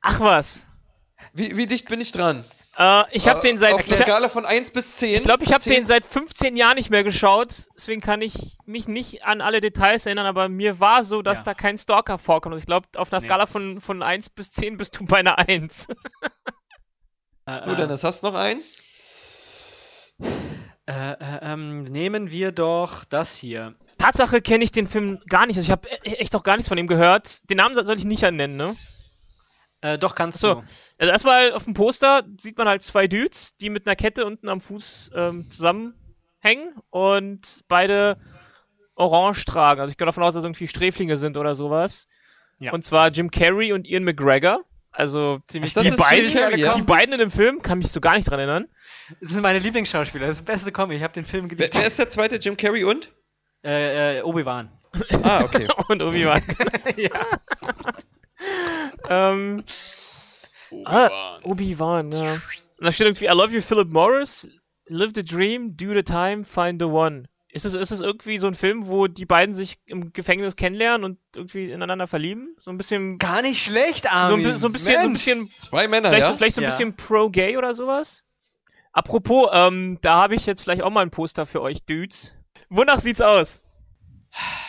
ach 0.00 0.18
was. 0.18 0.66
Wie, 1.32 1.56
wie 1.56 1.66
dicht 1.68 1.88
bin 1.88 2.00
ich 2.00 2.10
dran? 2.10 2.44
Äh, 2.78 3.04
ich 3.12 3.26
habe 3.28 3.38
Äh, 3.40 3.42
den 3.42 3.58
seit. 3.58 3.72
Auf 3.74 3.80
Ich, 3.80 3.86
einer 3.88 3.98
hab- 4.00 4.06
Skala 4.06 4.28
von 4.28 4.44
1 4.44 4.70
bis 4.70 4.96
10. 4.96 5.14
ich 5.16 5.24
glaube, 5.24 5.44
ich 5.44 5.52
habe 5.52 5.62
10? 5.62 5.72
den 5.72 5.86
seit 5.86 6.04
15 6.04 6.56
Jahren 6.56 6.76
nicht 6.76 6.90
mehr 6.90 7.04
geschaut. 7.04 7.48
Deswegen 7.74 8.00
kann 8.02 8.20
ich 8.20 8.58
mich 8.66 8.86
nicht 8.86 9.24
an 9.24 9.40
alle 9.40 9.60
Details 9.62 10.04
erinnern, 10.06 10.26
aber 10.26 10.48
mir 10.50 10.78
war 10.78 11.02
so, 11.04 11.22
dass 11.22 11.38
Ja. 11.38 11.44
da 11.44 11.54
kein 11.54 11.78
Stalker 11.78 12.18
vorkommt. 12.18 12.52
Und 12.54 12.58
ich 12.60 12.66
glaube, 12.66 12.86
auf 12.96 13.12
einer 13.12 13.20
Nee. 13.22 13.28
Skala 13.28 13.46
von, 13.46 13.80
von 13.80 14.02
1 14.02 14.28
bis 14.30 14.50
10 14.50 14.76
bist 14.76 14.98
du 15.00 15.04
bei 15.06 15.18
einer 15.18 15.38
1. 15.38 15.88
Äh, 17.48 17.62
So, 17.64 17.70
äh, 17.72 17.76
Dennis, 17.76 18.02
hast 18.02 18.22
du 18.24 18.26
noch 18.26 18.34
einen? 18.34 18.60
Äh, 20.88 20.92
äh, 21.12 21.16
ähm, 21.42 21.84
nehmen 21.84 22.30
wir 22.30 22.52
doch 22.52 23.04
das 23.04 23.36
hier. 23.36 23.74
Tatsache 23.98 24.40
kenne 24.40 24.64
ich 24.64 24.72
den 24.72 24.86
Film 24.88 25.20
gar 25.28 25.46
nicht. 25.46 25.56
Also 25.56 25.66
ich 25.66 25.70
habe 25.70 25.88
echt 26.04 26.34
auch 26.36 26.42
gar 26.42 26.56
nichts 26.56 26.68
von 26.68 26.78
ihm 26.78 26.86
gehört. 26.86 27.48
Den 27.50 27.56
Namen 27.58 27.74
soll 27.74 27.86
soll 27.86 27.96
ich 27.98 28.04
nicht 28.04 28.22
nennen, 28.22 28.56
ne? 28.56 28.76
Äh, 29.86 29.98
doch, 29.98 30.14
kannst 30.14 30.40
So. 30.40 30.54
du. 30.54 30.62
Also 30.98 31.12
erstmal 31.12 31.52
auf 31.52 31.64
dem 31.64 31.74
Poster 31.74 32.22
sieht 32.38 32.58
man 32.58 32.68
halt 32.68 32.82
zwei 32.82 33.06
Dudes, 33.06 33.56
die 33.56 33.70
mit 33.70 33.86
einer 33.86 33.96
Kette 33.96 34.26
unten 34.26 34.48
am 34.48 34.60
Fuß 34.60 35.10
ähm, 35.14 35.50
zusammenhängen 35.50 36.74
und 36.90 37.62
beide 37.68 38.16
orange 38.94 39.44
tragen. 39.44 39.80
Also 39.80 39.90
ich 39.90 39.96
gehe 39.96 40.06
davon 40.06 40.22
aus, 40.22 40.34
dass 40.34 40.40
es 40.42 40.44
irgendwie 40.44 40.68
Sträflinge 40.68 41.16
sind 41.16 41.36
oder 41.36 41.54
sowas. 41.54 42.06
Ja. 42.58 42.72
Und 42.72 42.84
zwar 42.84 43.08
Jim 43.10 43.30
Carrey 43.30 43.72
und 43.72 43.86
Ian 43.86 44.02
McGregor 44.04 44.60
Also 44.90 45.40
Ziemlich 45.46 45.74
das 45.74 45.84
die 45.84 45.90
beiden, 45.90 46.32
Carrey, 46.32 46.58
ja? 46.60 46.74
die 46.74 46.82
beiden 46.82 47.12
in 47.12 47.18
dem 47.18 47.30
Film 47.30 47.60
kann 47.60 47.78
mich 47.78 47.88
so 47.92 48.00
gar 48.00 48.16
nicht 48.16 48.28
dran 48.30 48.38
erinnern. 48.38 48.66
Das 49.20 49.30
sind 49.30 49.42
meine 49.42 49.58
Lieblingsschauspieler. 49.58 50.26
Das 50.26 50.38
ist 50.38 50.46
der 50.48 50.52
beste 50.54 50.72
Comic. 50.72 50.96
Ich 50.96 51.02
habe 51.02 51.12
den 51.12 51.26
Film 51.26 51.50
Wer, 51.50 51.56
geliebt. 51.58 51.78
wer 51.78 51.86
ist 51.86 51.98
der 51.98 52.08
zweite? 52.08 52.36
Jim 52.36 52.56
Carrey 52.56 52.84
und? 52.84 53.12
Äh, 53.62 54.18
äh, 54.18 54.22
Obi-Wan. 54.22 54.70
Ah, 55.22 55.42
okay. 55.44 55.68
Und 55.88 56.00
Obi-Wan. 56.02 56.40
ja. 56.96 57.10
Ähm, 59.08 59.64
ah, 60.84 61.38
Obi-Wan, 61.42 62.12
ja. 62.12 62.32
Und 62.78 62.84
da 62.84 62.92
steht 62.92 63.06
irgendwie, 63.06 63.26
I 63.26 63.30
love 63.30 63.54
you, 63.54 63.60
Philip 63.62 63.88
Morris. 63.88 64.48
Live 64.88 65.12
the 65.14 65.24
dream, 65.24 65.76
do 65.76 65.92
the 65.94 66.02
time, 66.02 66.44
find 66.44 66.80
the 66.80 66.86
one. 66.86 67.24
Ist 67.48 67.64
es, 67.64 67.74
ist 67.74 67.90
es 67.90 68.00
irgendwie 68.02 68.38
so 68.38 68.46
ein 68.46 68.54
Film, 68.54 68.86
wo 68.86 69.06
die 69.06 69.24
beiden 69.24 69.54
sich 69.54 69.78
im 69.86 70.12
Gefängnis 70.12 70.56
kennenlernen 70.56 71.04
und 71.04 71.18
irgendwie 71.34 71.70
ineinander 71.70 72.06
verlieben? 72.06 72.54
So 72.60 72.70
ein 72.70 72.76
bisschen, 72.76 73.18
Gar 73.18 73.42
nicht 73.42 73.62
schlecht, 73.62 74.02
so 74.04 74.08
Armin. 74.10 74.46
ein, 74.46 74.52
bi- 74.52 74.58
so 74.58 74.68
ein 74.68 74.72
bisschen, 74.72 75.00
so 75.02 75.06
ein 75.08 75.12
bisschen 75.14 75.46
Zwei 75.56 75.88
Männer, 75.88 76.10
Vielleicht, 76.10 76.24
ja? 76.26 76.30
so, 76.30 76.36
vielleicht 76.36 76.54
so 76.56 76.60
ein 76.60 76.64
Ja. 76.64 76.70
bisschen 76.70 76.94
pro-gay 76.94 77.56
oder 77.56 77.74
sowas. 77.74 78.24
Apropos, 78.92 79.48
ähm, 79.52 79.98
da 80.02 80.16
habe 80.22 80.34
ich 80.34 80.44
jetzt 80.46 80.62
vielleicht 80.62 80.82
auch 80.82 80.90
mal 80.90 81.00
ein 81.02 81.10
Poster 81.10 81.46
für 81.46 81.62
euch, 81.62 81.82
Dudes. 81.84 82.34
Wonach 82.68 83.00
sieht's 83.00 83.20
aus? 83.22 83.62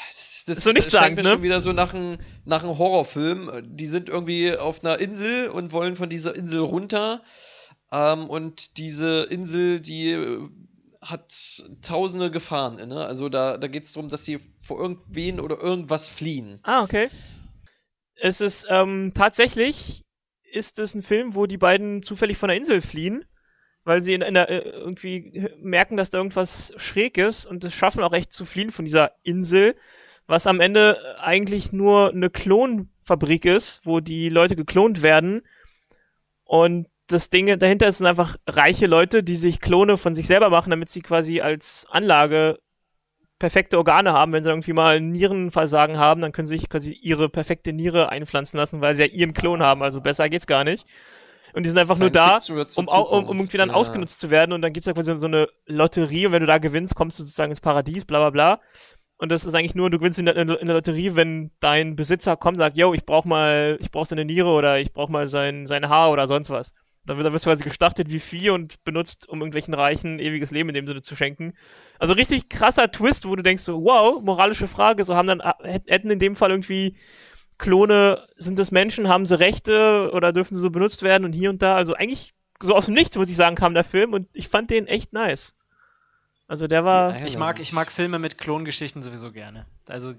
Das, 0.47 0.63
So 0.63 0.71
scheint 0.71 0.89
sagen, 0.89 1.15
mir 1.15 1.23
ne? 1.23 1.29
schon 1.31 1.43
wieder 1.43 1.59
so 1.59 1.73
nach 1.73 1.93
einem 1.93 2.19
nach 2.45 2.63
einem 2.63 2.77
Horrorfilm. 2.77 3.51
Die 3.63 3.87
sind 3.87 4.07
irgendwie 4.07 4.55
auf 4.55 4.83
einer 4.83 4.97
Insel 4.99 5.49
und 5.49 5.73
wollen 5.73 5.97
von 5.97 6.09
dieser 6.09 6.35
Insel 6.35 6.61
runter. 6.61 7.21
Ähm, 7.91 8.29
und 8.29 8.77
diese 8.77 9.23
Insel, 9.23 9.81
die 9.81 10.11
äh, 10.11 10.39
hat 11.01 11.61
tausende 11.81 12.31
Gefahren 12.31 12.79
inne. 12.79 13.05
Also 13.05 13.27
da, 13.27 13.57
da 13.57 13.67
geht 13.67 13.83
es 13.83 13.93
darum, 13.93 14.09
dass 14.09 14.23
sie 14.23 14.39
vor 14.61 14.79
irgendwen 14.79 15.41
oder 15.41 15.59
irgendwas 15.59 16.07
fliehen. 16.07 16.59
Ah, 16.63 16.81
okay. 16.81 17.09
Es 18.15 18.39
ist, 18.39 18.67
ähm, 18.69 19.11
tatsächlich 19.13 20.05
ist 20.51 20.79
es 20.79 20.95
ein 20.95 21.01
Film, 21.01 21.35
wo 21.35 21.45
die 21.45 21.57
beiden 21.57 22.01
zufällig 22.01 22.37
von 22.37 22.47
der 22.47 22.57
Insel 22.57 22.81
fliehen, 22.81 23.25
weil 23.83 24.01
sie 24.01 24.13
in, 24.13 24.21
in 24.21 24.33
der, 24.33 24.49
äh, 24.49 24.69
irgendwie 24.69 25.49
merken, 25.61 25.97
dass 25.97 26.09
da 26.09 26.19
irgendwas 26.19 26.73
schräg 26.77 27.17
ist 27.17 27.45
und 27.45 27.65
es 27.65 27.73
schaffen 27.73 28.01
auch 28.01 28.13
echt 28.13 28.31
zu 28.31 28.45
fliehen 28.45 28.71
von 28.71 28.85
dieser 28.85 29.11
Insel, 29.23 29.75
was 30.28 30.47
am 30.47 30.59
Ende 30.59 30.97
eigentlich 31.19 31.71
nur 31.71 32.11
eine 32.11 32.30
Klonfabrik 32.30 33.45
ist, 33.45 33.86
wo 33.86 33.99
die 33.99 34.30
Leute 34.30 34.55
geklont 34.55 35.01
werden 35.01 35.41
und 36.43 36.88
das 37.07 37.30
Ding 37.30 37.57
dahinter 37.57 37.91
sind 37.91 38.05
einfach 38.05 38.36
reiche 38.47 38.86
Leute, 38.86 39.23
die 39.23 39.36
sich 39.36 39.61
Klone 39.61 39.97
von 39.97 40.13
sich 40.13 40.28
selber 40.28 40.49
machen, 40.49 40.69
damit 40.69 40.89
sie 40.89 41.01
quasi 41.01 41.39
als 41.39 41.88
Anlage 41.89 42.59
perfekte 43.39 43.78
Organe 43.78 44.13
haben. 44.13 44.34
Wenn 44.34 44.43
sie 44.43 44.49
irgendwie 44.49 44.73
mal 44.73 44.99
Nierenversagen 44.99 45.97
haben, 45.97 46.21
dann 46.21 46.32
können 46.32 46.47
sie 46.47 46.57
sich 46.57 46.69
quasi 46.69 46.91
ihre 46.91 47.30
perfekte 47.30 47.71
Niere 47.71 48.09
einpflanzen 48.09 48.57
lassen, 48.57 48.82
weil 48.82 48.95
sie 48.95 49.03
ja 49.03 49.09
ihren 49.09 49.34
Klon 49.34 49.63
haben. 49.63 49.84
Also 49.84 50.01
besser 50.01 50.28
geht's 50.30 50.47
gar 50.47 50.63
nicht. 50.63 50.86
Und 51.53 51.63
die 51.63 51.69
sind 51.69 51.78
einfach 51.78 51.97
nur 51.97 52.09
da, 52.09 52.39
um, 52.75 52.88
um, 52.88 53.25
um 53.25 53.38
irgendwie 53.38 53.57
dann 53.57 53.69
ja. 53.69 53.75
ausgenutzt 53.75 54.19
zu 54.19 54.30
werden. 54.30 54.51
Und 54.51 54.61
dann 54.61 54.73
gibt's 54.73 54.88
ja 54.88 54.93
quasi 54.93 55.15
so 55.15 55.28
eine 55.28 55.47
Lotterie. 55.65 56.25
Und 56.25 56.34
wenn 56.34 56.41
du 56.41 56.47
da 56.47 56.57
gewinnst, 56.57 56.93
kommst 56.93 57.19
du 57.19 57.23
sozusagen 57.23 57.51
ins 57.51 57.61
Paradies, 57.61 58.05
bla 58.05 58.19
bla 58.19 58.30
bla. 58.30 58.61
Und 59.18 59.30
das 59.30 59.45
ist 59.45 59.55
eigentlich 59.55 59.74
nur, 59.76 59.89
du 59.89 59.97
gewinnst 59.97 60.20
in 60.20 60.26
der, 60.26 60.36
in 60.36 60.47
der 60.47 60.76
Lotterie, 60.76 61.15
wenn 61.15 61.51
dein 61.59 61.95
Besitzer 61.95 62.38
kommt 62.38 62.57
und 62.57 62.59
sagt, 62.59 62.78
yo, 62.78 62.93
ich 62.93 63.05
brauch 63.05 63.26
mal, 63.26 63.78
ich 63.82 63.89
brauch 63.91 64.05
seine 64.05 64.26
Niere 64.26 64.49
oder 64.49 64.80
ich 64.80 64.93
brauch 64.93 65.09
mal 65.09 65.28
sein, 65.28 65.65
sein 65.65 65.89
Haar 65.89 66.11
oder 66.11 66.28
sonst 66.28 66.51
was. 66.51 66.74
Dann, 67.05 67.18
dann 67.24 67.34
wirst 67.34 67.45
du 67.45 67.49
quasi 67.49 67.63
gestartet 67.63 68.11
wie 68.11 68.20
Vieh 68.20 68.51
und 68.51 68.84
benutzt, 68.84 69.28
um 69.28 69.39
irgendwelchen 69.39 69.74
Reichen 69.74 70.20
ewiges 70.20 70.51
Leben 70.51 70.70
in 70.70 70.76
dem 70.76 70.88
Sinne 70.88 71.01
zu 71.01 71.15
schenken. 71.15 71.53
Also 71.97 72.13
richtig 72.13 72.49
krasser 72.49 72.91
Twist, 72.91 73.28
wo 73.28 73.36
du 73.36 73.41
denkst 73.41 73.63
so, 73.63 73.82
wow, 73.84 74.22
moralische 74.22 74.68
Frage, 74.68 75.03
so 75.03 75.15
haben 75.15 75.28
dann, 75.28 75.41
hätt- 75.41 75.89
hätten 75.89 76.11
in 76.11 76.20
dem 76.20 76.36
Fall 76.36 76.51
irgendwie 76.51 76.95
Klone, 77.57 78.28
sind 78.36 78.59
das 78.59 78.70
Menschen, 78.70 79.07
haben 79.07 79.26
sie 79.26 79.39
Rechte 79.39 80.11
oder 80.13 80.32
dürfen 80.32 80.53
sie 80.53 80.61
so 80.61 80.70
benutzt 80.70 81.01
werden 81.01 81.26
und 81.26 81.34
hier 81.34 81.49
und 81.49 81.63
da. 81.63 81.76
Also 81.76 81.95
eigentlich 81.95 82.36
so 82.61 82.76
aus 82.76 82.86
dem 82.86 82.93
Nichts, 82.93 83.18
muss 83.18 83.30
ich 83.30 83.36
sagen, 83.36 83.55
kam 83.55 83.74
der 83.74 83.84
Film 83.84 84.13
und 84.13 84.28
ich 84.34 84.47
fand 84.47 84.70
den 84.70 84.86
echt 84.86 85.11
nice. 85.11 85.55
Also 86.47 86.67
der 86.67 86.85
war, 86.85 87.19
Ich 87.25 87.37
mag, 87.37 87.59
ich 87.59 87.73
mag 87.73 87.91
Filme 87.91 88.19
mit 88.19 88.37
Klongeschichten 88.37 89.01
sowieso 89.03 89.31
gerne. 89.31 89.65
Also 89.87 90.13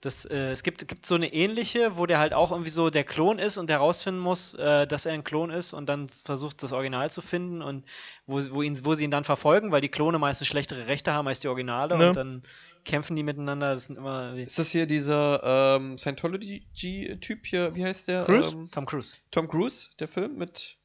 das, 0.00 0.24
äh, 0.24 0.52
es 0.52 0.62
gibt, 0.62 0.86
gibt 0.86 1.04
so 1.04 1.16
eine 1.16 1.32
ähnliche, 1.32 1.96
wo 1.96 2.06
der 2.06 2.20
halt 2.20 2.32
auch 2.32 2.52
irgendwie 2.52 2.70
so 2.70 2.88
der 2.88 3.02
Klon 3.02 3.40
ist 3.40 3.56
und 3.58 3.66
der 3.68 3.78
herausfinden 3.78 4.20
muss, 4.20 4.54
äh, 4.54 4.86
dass 4.86 5.06
er 5.06 5.12
ein 5.14 5.24
Klon 5.24 5.50
ist 5.50 5.72
und 5.72 5.86
dann 5.88 6.08
versucht, 6.08 6.62
das 6.62 6.72
Original 6.72 7.10
zu 7.10 7.20
finden 7.20 7.60
und 7.62 7.84
wo, 8.24 8.40
wo, 8.52 8.62
ihn, 8.62 8.84
wo 8.84 8.94
sie 8.94 9.02
ihn 9.02 9.10
dann 9.10 9.24
verfolgen, 9.24 9.72
weil 9.72 9.80
die 9.80 9.88
Klone 9.88 10.20
meistens 10.20 10.46
schlechtere 10.46 10.86
Rechte 10.86 11.12
haben 11.12 11.26
als 11.26 11.40
die 11.40 11.48
Originale 11.48 11.98
Ne. 11.98 12.06
und 12.10 12.16
dann 12.16 12.42
kämpfen 12.84 13.16
die 13.16 13.24
miteinander. 13.24 13.74
Das 13.74 13.86
sind 13.86 13.96
immer 13.98 14.36
wie- 14.36 14.44
Ist 14.44 14.60
das 14.60 14.70
hier 14.70 14.86
dieser 14.86 15.42
ähm, 15.76 15.98
Scientology-Typ 15.98 17.44
hier? 17.46 17.74
Wie 17.74 17.84
heißt 17.84 18.06
der? 18.06 18.22
Cruise? 18.24 18.54
Ähm, 18.54 18.68
Tom 18.70 18.86
Cruise. 18.86 19.16
Tom 19.32 19.48
Cruise, 19.48 19.88
der 19.98 20.06
Film 20.06 20.36
mit. 20.36 20.76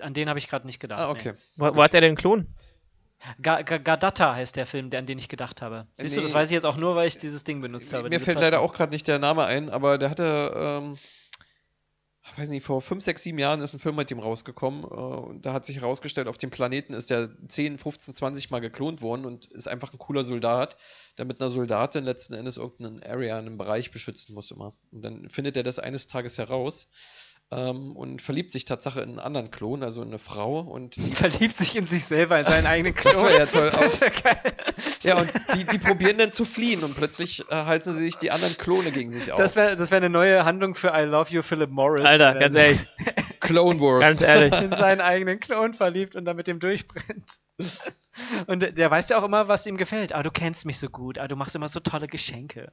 An 0.00 0.12
den 0.14 0.28
habe 0.28 0.40
ich 0.40 0.48
gerade 0.48 0.66
nicht 0.66 0.80
gedacht. 0.80 0.98
Ah, 1.00 1.10
okay. 1.10 1.34
wo, 1.54 1.76
wo 1.76 1.82
hat 1.84 1.94
er 1.94 2.00
den 2.00 2.16
Klon? 2.16 2.48
Nee. 3.24 3.42
Ga, 3.42 3.62
Ga, 3.62 3.78
Gadatta 3.78 4.34
heißt 4.34 4.56
der 4.56 4.66
Film, 4.66 4.90
an 4.94 5.06
den 5.06 5.18
ich 5.18 5.28
gedacht 5.28 5.62
habe. 5.62 5.86
Siehst 5.96 6.16
du, 6.16 6.20
Nee. 6.20 6.24
das 6.26 6.34
weiß 6.34 6.50
ich 6.50 6.54
jetzt 6.54 6.64
auch 6.66 6.76
nur, 6.76 6.96
weil 6.96 7.08
ich 7.08 7.18
dieses 7.18 7.44
Ding 7.44 7.60
benutzt 7.60 7.92
habe. 7.92 8.08
Mir 8.08 8.20
fällt 8.20 8.38
leider 8.38 8.58
Plattform. 8.58 8.70
auch 8.70 8.74
gerade 8.74 8.92
nicht 8.92 9.06
der 9.08 9.18
Name 9.18 9.44
ein, 9.44 9.70
aber 9.70 9.98
der 9.98 10.10
hatte, 10.10 10.52
ähm, 10.56 10.96
ich 12.24 12.38
weiß 12.38 12.48
nicht, 12.50 12.64
vor 12.64 12.80
5, 12.80 13.02
6, 13.02 13.22
7 13.24 13.38
Jahren 13.38 13.60
ist 13.60 13.72
ein 13.74 13.80
Film 13.80 13.96
mit 13.96 14.10
ihm 14.10 14.20
rausgekommen 14.20 14.84
äh, 14.84 14.86
und 14.86 15.44
da 15.44 15.52
hat 15.52 15.66
sich 15.66 15.76
herausgestellt, 15.76 16.28
auf 16.28 16.38
dem 16.38 16.50
Planeten 16.50 16.94
ist 16.94 17.10
der 17.10 17.30
10, 17.48 17.78
15, 17.78 18.14
20 18.14 18.50
Mal 18.50 18.60
geklont 18.60 19.02
worden 19.02 19.24
und 19.24 19.46
ist 19.46 19.68
einfach 19.68 19.92
ein 19.92 19.98
cooler 19.98 20.24
Soldat, 20.24 20.76
der 21.18 21.24
mit 21.24 21.40
einer 21.40 21.50
Soldatin 21.50 22.04
letzten 22.04 22.34
Endes 22.34 22.56
irgendeinen 22.56 23.02
Area, 23.02 23.38
einen 23.38 23.58
Bereich 23.58 23.90
beschützen 23.90 24.34
muss 24.34 24.50
immer. 24.50 24.74
Und 24.92 25.02
dann 25.02 25.28
findet 25.28 25.56
er 25.56 25.62
das 25.64 25.78
eines 25.78 26.06
Tages 26.06 26.38
heraus. 26.38 26.88
Ähm, 27.54 27.94
und 27.96 28.22
verliebt 28.22 28.50
sich 28.50 28.64
Tatsache 28.64 29.02
in 29.02 29.10
einen 29.10 29.18
anderen 29.18 29.50
Klon, 29.50 29.82
also 29.82 30.00
in 30.00 30.08
eine 30.08 30.18
Frau. 30.18 30.60
Und 30.60 30.96
die 30.96 31.12
Verliebt 31.12 31.56
sich 31.58 31.76
in 31.76 31.86
sich 31.86 32.04
selber, 32.04 32.38
in 32.38 32.46
seinen 32.46 32.66
eigenen 32.66 32.94
Klon. 32.94 33.12
Das 33.12 33.22
wär 33.24 33.38
ja 33.38 33.46
toll. 33.46 33.70
Das 33.80 34.00
wär 34.00 34.10
geil. 34.10 34.52
Ja, 35.02 35.18
und 35.20 35.30
die, 35.54 35.64
die 35.64 35.78
probieren 35.78 36.16
dann 36.16 36.32
zu 36.32 36.44
fliehen 36.46 36.82
und 36.82 36.96
plötzlich 36.96 37.40
äh, 37.50 37.54
halten 37.54 37.92
sie 37.94 38.04
sich 38.04 38.16
die 38.16 38.30
anderen 38.30 38.56
Klone 38.56 38.90
gegen 38.90 39.10
sich 39.10 39.30
auf. 39.32 39.38
Das 39.38 39.54
wäre 39.54 39.76
das 39.76 39.90
wär 39.90 39.98
eine 39.98 40.08
neue 40.08 40.44
Handlung 40.46 40.74
für 40.74 40.92
I 40.94 41.02
Love 41.04 41.30
You, 41.30 41.42
Philip 41.42 41.68
Morris. 41.70 42.06
Alter, 42.06 42.34
ganz 42.34 42.54
ehrlich, 42.54 42.80
Clone 43.40 43.78
Wars. 43.80 44.00
ganz 44.00 44.20
ehrlich. 44.22 44.58
In 44.60 44.70
seinen 44.70 45.00
eigenen 45.02 45.38
Klon 45.40 45.74
verliebt 45.74 46.16
und 46.16 46.24
dann 46.24 46.36
mit 46.36 46.46
dem 46.46 46.58
durchbrennt. 46.58 47.38
Und 48.46 48.60
der- 48.60 48.72
der 48.72 48.90
weiß 48.90 49.10
ja 49.10 49.18
auch 49.18 49.24
immer, 49.24 49.48
was 49.48 49.66
ihm 49.66 49.76
gefällt. 49.76 50.14
Ah, 50.14 50.22
du 50.22 50.30
kennst 50.30 50.64
mich 50.64 50.78
so 50.78 50.88
gut. 50.88 51.18
Ah, 51.18 51.28
du 51.28 51.36
machst 51.36 51.54
immer 51.54 51.68
so 51.68 51.80
tolle 51.80 52.06
Geschenke. 52.06 52.72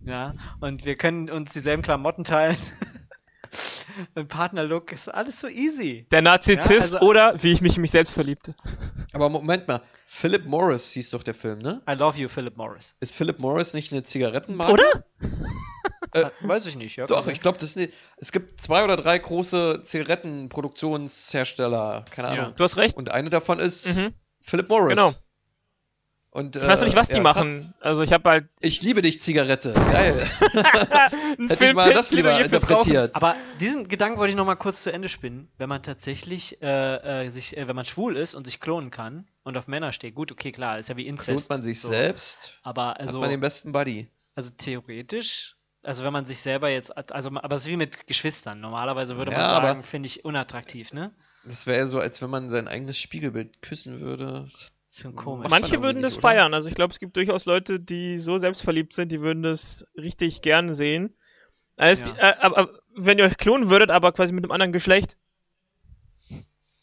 Ja, 0.00 0.34
und 0.60 0.84
wir 0.84 0.94
können 0.96 1.30
uns 1.30 1.52
dieselben 1.52 1.82
Klamotten 1.82 2.24
teilen. 2.24 2.56
Ein 4.14 4.28
Partnerlook 4.28 4.92
ist 4.92 5.08
alles 5.08 5.40
so 5.40 5.48
easy. 5.48 6.06
Der 6.10 6.22
Narzissst 6.22 6.70
Ja, 6.70 6.76
also- 6.76 7.00
oder 7.00 7.34
wie 7.42 7.52
ich 7.52 7.60
mich 7.60 7.76
in 7.76 7.82
mich 7.82 7.90
selbst 7.90 8.12
verliebte. 8.12 8.54
Aber 9.12 9.28
Moment 9.28 9.68
mal, 9.68 9.82
Philip 10.06 10.46
Morris 10.46 10.90
hieß 10.90 11.10
doch 11.10 11.22
der 11.22 11.34
Film, 11.34 11.58
ne? 11.58 11.82
I 11.88 11.92
love 11.94 12.18
you, 12.18 12.28
Philip 12.28 12.56
Morris. 12.56 12.96
Ist 13.00 13.14
Philip 13.14 13.38
Morris 13.38 13.74
nicht 13.74 13.92
eine 13.92 14.02
Zigarettenmarke? 14.02 14.72
Oder? 14.72 15.04
Äh, 16.14 16.30
Weiß 16.40 16.64
ich 16.64 16.76
nicht, 16.78 16.96
ja. 16.96 17.04
Doch, 17.04 17.26
ich 17.26 17.42
glaube, 17.42 17.58
das 17.58 17.76
es 18.16 18.32
gibt 18.32 18.62
zwei 18.62 18.82
oder 18.82 18.96
drei 18.96 19.18
große 19.18 19.82
Zigarettenproduktionshersteller, 19.84 22.06
keine 22.10 22.34
Ja. 22.34 22.42
Ahnung. 22.44 22.54
Du 22.56 22.64
hast 22.64 22.76
recht. 22.78 22.96
Und 22.96 23.12
eine 23.12 23.28
davon 23.30 23.58
ist 23.58 23.94
Mhm. 23.96 24.14
Philip 24.40 24.68
Morris. 24.70 24.96
Genau. 24.96 25.12
Und, 26.38 26.54
Ich 26.54 26.62
weiß 26.62 26.80
noch 26.80 26.86
nicht, 26.86 26.96
was 26.96 27.08
äh, 27.08 27.12
die 27.14 27.16
ja, 27.16 27.22
machen. 27.24 27.42
krass. 27.42 27.74
Also 27.80 28.02
ich 28.02 28.12
habe 28.12 28.28
halt 28.30 28.48
Ich 28.60 28.80
liebe 28.82 29.02
dich, 29.02 29.20
Zigarette. 29.22 29.72
Geil. 29.72 30.24
ein 31.38 31.48
Hätte 31.48 31.66
ich 31.66 31.74
mal 31.74 31.92
das 31.92 32.12
lieber 32.12 32.38
interpretiert. 32.40 33.16
Aber 33.16 33.34
diesen 33.60 33.88
Gedanken 33.88 34.18
wollte 34.18 34.30
ich 34.30 34.36
noch 34.36 34.46
mal 34.46 34.54
kurz 34.54 34.84
zu 34.84 34.92
Ende 34.92 35.08
spinnen. 35.08 35.50
Wenn 35.58 35.68
man 35.68 35.82
tatsächlich 35.82 36.62
äh, 36.62 37.24
äh, 37.26 37.28
sich, 37.30 37.56
äh, 37.56 37.66
wenn 37.66 37.74
man 37.74 37.84
schwul 37.84 38.16
ist 38.16 38.34
und 38.34 38.44
sich 38.46 38.60
klonen 38.60 38.90
kann 38.90 39.26
und 39.42 39.56
auf 39.58 39.66
Männer 39.66 39.90
steht, 39.92 40.14
gut, 40.14 40.30
okay, 40.30 40.52
klar, 40.52 40.78
ist 40.78 40.88
ja 40.88 40.96
wie 40.96 41.06
Inzest. 41.08 41.26
Klont 41.48 41.48
man 41.50 41.62
sich 41.64 41.80
so. 41.80 41.88
selbst, 41.88 42.60
Aber 42.62 42.90
hat 42.90 43.00
also, 43.00 43.18
man 43.18 43.30
den 43.30 43.40
besten 43.40 43.72
Buddy. 43.72 44.08
also 44.36 44.50
theoretisch, 44.56 45.56
also 45.82 46.04
wenn 46.04 46.12
man 46.12 46.24
sich 46.24 46.38
selber 46.38 46.68
jetzt, 46.68 46.96
also, 47.12 47.30
aber 47.34 47.56
es 47.56 47.62
ist 47.62 47.68
wie 47.68 47.76
mit 47.76 48.06
Geschwistern. 48.06 48.60
Normalerweise 48.60 49.16
würde 49.16 49.32
man 49.32 49.40
Ja, 49.40 49.48
aber- 49.48 49.68
sagen, 49.68 49.82
finde 49.82 50.06
ich 50.06 50.24
unattraktiv, 50.24 50.92
ne? 50.92 51.10
Das 51.44 51.66
wäre 51.66 51.86
so, 51.88 51.98
als 51.98 52.20
wenn 52.22 52.30
man 52.30 52.48
sein 52.50 52.68
eigenes 52.68 52.98
Spiegelbild 52.98 53.60
küssen 53.62 54.00
würde. 54.00 54.46
Bisschen 54.88 55.14
komisch. 55.14 55.50
Manche 55.50 55.82
würden 55.82 56.00
das 56.02 56.14
oder? 56.14 56.22
feiern. 56.22 56.54
Also 56.54 56.68
ich 56.68 56.74
glaube, 56.74 56.92
es 56.92 56.98
gibt 56.98 57.14
durchaus 57.16 57.44
Leute, 57.44 57.78
die 57.78 58.16
so 58.16 58.38
selbstverliebt 58.38 58.94
sind, 58.94 59.12
die 59.12 59.20
würden 59.20 59.42
das 59.42 59.84
richtig 59.96 60.40
gerne 60.40 60.74
sehen. 60.74 61.14
Also 61.76 62.10
Ja. 62.10 62.12
die, 62.14 62.20
äh, 62.20 62.34
aber 62.40 62.70
wenn 62.96 63.18
ihr 63.18 63.24
euch 63.24 63.36
klonen 63.36 63.68
würdet, 63.68 63.90
aber 63.90 64.12
quasi 64.12 64.32
mit 64.32 64.44
einem 64.44 64.50
anderen 64.50 64.72
Geschlecht, 64.72 65.18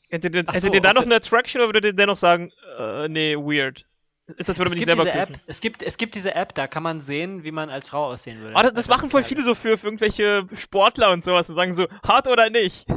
hättet 0.10 0.36
ihr, 0.36 0.41
hättet 0.41 0.62
so, 0.62 0.72
ihr 0.72 0.82
da 0.82 0.93
noch 0.93 1.01
eine 1.01 1.16
Attraction 1.16 1.62
oder 1.62 1.70
würdet 1.70 1.86
ihr 1.86 1.93
dennoch 1.93 2.18
sagen, 2.18 2.51
äh, 2.80 3.08
nee, 3.10 3.36
weird? 3.36 3.88
Ist 4.28 4.49
das 4.49 4.58
würde 4.58 4.70
man 4.70 4.78
es 4.80 4.86
nicht 4.86 4.86
gibt, 4.86 4.97
selber 4.97 5.03
diese 5.03 5.18
küssen. 5.18 5.34
App, 5.36 5.41
es, 5.45 5.62
gibt, 5.62 5.84
es 5.84 5.97
gibt 5.97 6.16
diese 6.16 6.34
App, 6.36 6.56
da 6.56 6.68
kann 6.68 6.84
man 6.84 7.01
sehen, 7.01 7.43
wie 7.43 7.51
man 7.51 7.70
als 7.70 7.89
Frau 7.89 8.06
aussehen 8.06 8.39
würde. 8.39 8.56
Aber 8.56 8.64
das, 8.64 8.74
das 8.74 8.88
machen 8.88 9.10
voll 9.10 9.24
viele 9.24 9.43
so 9.43 9.53
für, 9.56 9.78
für 9.78 9.88
irgendwelche 9.88 10.47
Sportler 10.53 11.12
und 11.12 11.24
sowas 11.24 11.49
und 11.49 11.56
sagen 11.56 11.74
so, 11.74 11.88
hart 12.08 12.28
oder 12.28 12.49
nicht. 12.49 12.88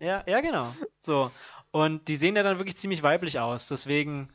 Ja, 0.00 0.22
ja, 0.26 0.40
genau. 0.40 0.74
So. 0.98 1.30
Und 1.78 2.08
die 2.08 2.16
sehen 2.16 2.34
ja 2.34 2.42
dann 2.42 2.58
wirklich 2.58 2.76
ziemlich 2.76 3.02
weiblich 3.02 3.38
aus. 3.38 3.66
Deswegen 3.66 4.28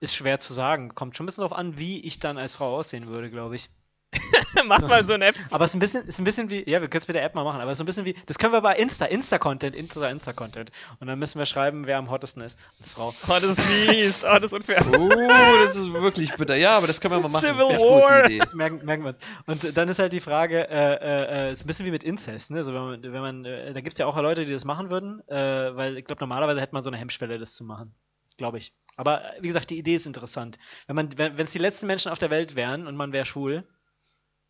ist 0.00 0.14
schwer 0.14 0.38
zu 0.38 0.52
sagen. 0.52 0.94
Kommt 0.94 1.16
schon 1.16 1.24
ein 1.24 1.26
bisschen 1.26 1.42
darauf 1.42 1.58
an, 1.58 1.78
wie 1.78 2.00
ich 2.00 2.20
dann 2.20 2.38
als 2.38 2.54
Frau 2.54 2.76
aussehen 2.76 3.08
würde, 3.08 3.30
glaube 3.30 3.56
ich. 3.56 3.70
Mach 4.64 4.80
mal 4.82 5.04
so 5.04 5.12
eine 5.12 5.26
App. 5.26 5.34
Aber 5.50 5.64
es 5.64 5.70
ist 5.70 5.76
ein 5.76 5.80
bisschen, 5.80 6.06
ist 6.06 6.18
ein 6.18 6.24
bisschen 6.24 6.50
wie, 6.50 6.68
ja, 6.68 6.80
wir 6.80 6.88
können 6.88 7.00
es 7.00 7.08
mit 7.08 7.14
der 7.14 7.24
App 7.24 7.34
mal 7.34 7.44
machen, 7.44 7.60
aber 7.60 7.70
es 7.70 7.78
ist 7.78 7.82
ein 7.82 7.86
bisschen 7.86 8.04
wie, 8.04 8.14
das 8.26 8.38
können 8.38 8.52
wir 8.52 8.60
bei 8.60 8.76
Insta, 8.76 9.04
Insta-Content, 9.04 9.76
Insta, 9.76 10.08
Insta-Content. 10.08 10.70
Und 11.00 11.06
dann 11.06 11.18
müssen 11.18 11.38
wir 11.38 11.46
schreiben, 11.46 11.86
wer 11.86 11.98
am 11.98 12.10
hottesten 12.10 12.42
ist. 12.42 12.58
Als 12.78 12.92
Frau. 12.92 13.14
Oh, 13.28 13.38
das 13.40 13.44
ist 13.44 13.68
mies. 13.68 14.24
Oh, 14.24 14.34
das 14.34 14.44
ist 14.44 14.52
unfair. 14.54 14.84
Oh, 14.86 15.08
das 15.64 15.76
ist 15.76 15.92
wirklich 15.92 16.34
bitter. 16.34 16.56
Ja, 16.56 16.76
aber 16.76 16.86
das 16.86 17.00
können 17.00 17.14
wir 17.14 17.20
mal 17.20 17.30
machen. 17.30 17.42
Civil 17.42 17.78
War. 17.78 18.28
Das 18.28 18.54
merken, 18.54 18.84
merken 18.84 19.04
wir 19.04 19.10
uns. 19.10 19.18
Und 19.46 19.76
dann 19.76 19.88
ist 19.88 19.98
halt 19.98 20.12
die 20.12 20.20
Frage, 20.20 20.68
äh, 20.68 20.94
äh, 20.94 21.48
äh, 21.48 21.52
ist 21.52 21.64
ein 21.64 21.66
bisschen 21.66 21.86
wie 21.86 21.90
mit 21.90 22.04
Inzest, 22.04 22.50
ne? 22.50 22.58
Also 22.58 22.72
wenn 22.72 22.82
man, 22.82 23.02
wenn 23.02 23.20
man, 23.20 23.44
äh, 23.44 23.72
da 23.72 23.80
gibt 23.80 23.94
es 23.94 23.98
ja 23.98 24.06
auch 24.06 24.16
Leute, 24.16 24.44
die 24.44 24.52
das 24.52 24.64
machen 24.64 24.90
würden, 24.90 25.20
äh, 25.28 25.34
weil 25.76 25.98
ich 25.98 26.04
glaube, 26.04 26.20
normalerweise 26.20 26.60
hätte 26.60 26.74
man 26.74 26.82
so 26.82 26.90
eine 26.90 26.96
Hemmschwelle, 26.96 27.38
das 27.38 27.54
zu 27.54 27.64
machen. 27.64 27.94
Glaube 28.38 28.58
ich. 28.58 28.72
Aber 28.96 29.24
äh, 29.24 29.42
wie 29.42 29.48
gesagt, 29.48 29.70
die 29.70 29.78
Idee 29.78 29.96
ist 29.96 30.06
interessant. 30.06 30.58
Wenn 30.86 30.96
man, 30.96 31.18
wenn 31.18 31.38
es 31.38 31.52
die 31.52 31.58
letzten 31.58 31.86
Menschen 31.86 32.10
auf 32.10 32.18
der 32.18 32.30
Welt 32.30 32.56
wären 32.56 32.86
und 32.86 32.96
man 32.96 33.12
wäre 33.12 33.26
schwul, 33.26 33.64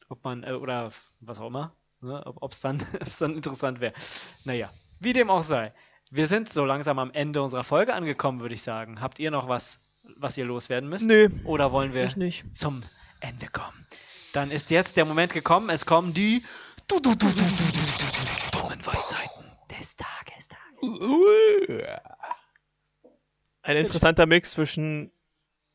ob 0.08 0.24
man, 0.24 0.44
äh, 0.44 0.52
oder 0.52 0.90
was 1.20 1.40
auch 1.40 1.48
immer, 1.48 1.74
ne? 2.00 2.22
ob 2.24 2.52
es 2.52 2.60
dann, 2.60 2.82
dann 3.18 3.34
interessant 3.34 3.80
wäre. 3.80 3.94
Naja, 4.44 4.70
wie 5.00 5.12
dem 5.12 5.30
auch 5.30 5.42
sei. 5.42 5.72
Wir 6.10 6.26
sind 6.26 6.48
so 6.48 6.64
langsam 6.64 6.98
am 6.98 7.10
Ende 7.12 7.42
unserer 7.42 7.64
Folge 7.64 7.94
angekommen, 7.94 8.40
würde 8.40 8.54
ich 8.54 8.62
sagen. 8.62 9.00
Habt 9.00 9.18
ihr 9.18 9.30
noch 9.30 9.48
was, 9.48 9.84
was 10.16 10.38
ihr 10.38 10.46
loswerden 10.46 10.88
müsst? 10.88 11.06
Nö. 11.06 11.28
Oder 11.44 11.70
wollen 11.72 11.92
wir 11.92 12.08
zum 12.54 12.82
Ende 13.20 13.46
kommen? 13.48 13.86
Dann 14.32 14.50
ist 14.50 14.70
jetzt 14.70 14.96
der 14.96 15.04
Moment 15.04 15.32
gekommen, 15.32 15.68
es 15.68 15.84
kommen 15.84 16.14
die 16.14 16.42
dummen 16.86 17.16
Weisheiten 18.86 19.44
des 19.70 19.96
Tages. 19.96 20.48
Ein 23.62 23.76
interessanter 23.76 24.26
Mix 24.26 24.52
zwischen 24.52 25.10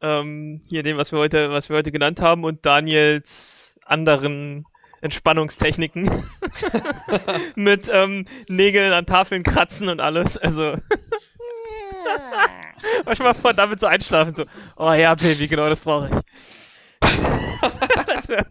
ähm, 0.01 0.61
hier 0.65 0.81
dem, 0.83 0.97
was 0.97 1.11
wir 1.11 1.19
heute, 1.19 1.51
was 1.51 1.69
wir 1.69 1.77
heute 1.77 1.91
genannt 1.91 2.21
haben, 2.21 2.43
und 2.43 2.65
Daniels 2.65 3.72
anderen 3.85 4.65
Entspannungstechniken. 5.01 6.23
Mit 7.55 7.89
ähm, 7.91 8.25
Nägeln 8.47 8.93
an 8.93 9.05
Tafeln 9.05 9.43
kratzen 9.43 9.89
und 9.89 9.99
alles. 9.99 10.37
Also. 10.37 10.77
Manchmal 13.05 13.33
vor 13.33 13.53
damit 13.53 13.79
so 13.79 13.87
einschlafen, 13.87 14.35
so, 14.35 14.43
oh 14.77 14.91
ja, 14.93 15.15
Baby, 15.15 15.47
genau 15.47 15.69
das 15.69 15.81
brauche 15.81 16.09
ich. 16.09 16.15
das 18.07 18.29
wär, 18.29 18.45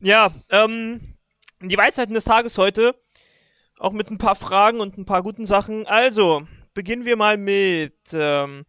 ja, 0.00 0.30
ähm, 0.50 1.16
die 1.60 1.76
Weisheiten 1.76 2.14
des 2.14 2.24
Tages 2.24 2.58
heute, 2.58 2.94
auch 3.78 3.92
mit 3.92 4.10
ein 4.10 4.18
paar 4.18 4.36
Fragen 4.36 4.80
und 4.80 4.98
ein 4.98 5.04
paar 5.04 5.22
guten 5.22 5.46
Sachen. 5.46 5.86
Also, 5.86 6.46
beginnen 6.74 7.04
wir 7.04 7.16
mal 7.16 7.36
mit, 7.36 7.96
ähm, 8.12 8.64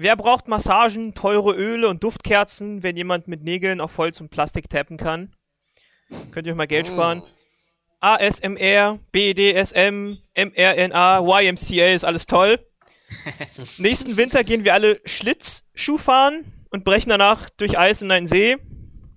wer 0.00 0.16
braucht 0.16 0.48
Massagen, 0.48 1.14
teure 1.14 1.54
Öle 1.54 1.88
und 1.88 2.02
Duftkerzen, 2.02 2.82
wenn 2.82 2.96
jemand 2.96 3.28
mit 3.28 3.42
Nägeln 3.42 3.80
auf 3.80 3.98
Holz 3.98 4.20
und 4.20 4.30
Plastik 4.30 4.70
tappen 4.70 4.96
kann? 4.96 5.34
Könnt 6.32 6.46
ihr 6.46 6.52
euch 6.52 6.56
mal 6.56 6.66
Geld 6.66 6.88
sparen? 6.88 7.22
ASMR, 8.00 8.98
BDSM, 9.12 10.16
mRNA, 10.34 11.20
YMCA 11.20 11.86
ist 11.88 12.04
alles 12.04 12.26
toll. 12.26 12.66
Nächsten 13.78 14.16
Winter 14.16 14.42
gehen 14.42 14.64
wir 14.64 14.72
alle 14.72 15.00
Schlittschuh 15.04 15.98
fahren 15.98 16.50
und 16.70 16.84
brechen 16.84 17.10
danach 17.10 17.50
durch 17.50 17.78
Eis 17.78 18.00
in 18.00 18.10
einen 18.10 18.26
See. 18.26 18.56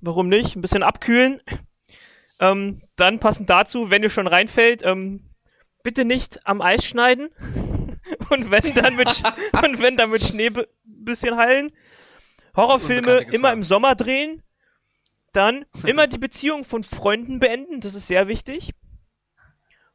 Warum 0.01 0.27
nicht? 0.27 0.55
Ein 0.55 0.61
bisschen 0.61 0.83
abkühlen. 0.83 1.41
Ähm, 2.39 2.81
dann 2.97 3.19
passend 3.19 3.49
dazu, 3.49 3.89
wenn 3.89 4.03
ihr 4.03 4.09
schon 4.09 4.27
reinfällt, 4.27 4.83
ähm, 4.83 5.29
bitte 5.81 6.03
nicht 6.03 6.45
am 6.45 6.61
Eis 6.61 6.85
schneiden. 6.85 7.29
und 8.29 8.51
wenn 8.51 8.73
dann 8.73 8.95
mit, 8.95 9.23
und 9.63 9.81
wenn 9.81 9.97
dann 9.97 10.09
mit 10.09 10.23
Schnee 10.23 10.47
ein 10.47 10.65
bisschen 10.83 11.37
heilen. 11.37 11.71
Horrorfilme 12.55 13.19
immer 13.31 13.51
im 13.51 13.63
Sommer 13.63 13.95
drehen. 13.95 14.43
Dann 15.31 15.65
immer 15.85 16.07
die 16.07 16.19
Beziehung 16.19 16.63
von 16.63 16.83
Freunden 16.83 17.39
beenden, 17.39 17.81
das 17.81 17.95
ist 17.95 18.07
sehr 18.07 18.27
wichtig. 18.27 18.71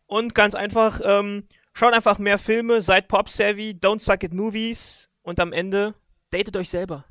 Und 0.07 0.35
ganz 0.35 0.55
einfach, 0.55 1.01
ähm, 1.05 1.47
schaut 1.75 1.93
einfach 1.93 2.19
mehr 2.19 2.39
Filme, 2.39 2.81
seid 2.81 3.09
pop-savvy, 3.09 3.79
don't 3.81 4.01
suck 4.01 4.25
at 4.25 4.33
movies 4.33 5.11
und 5.23 5.39
am 5.39 5.53
Ende 5.53 5.95
datet 6.31 6.57
euch 6.57 6.71
selber. 6.71 7.05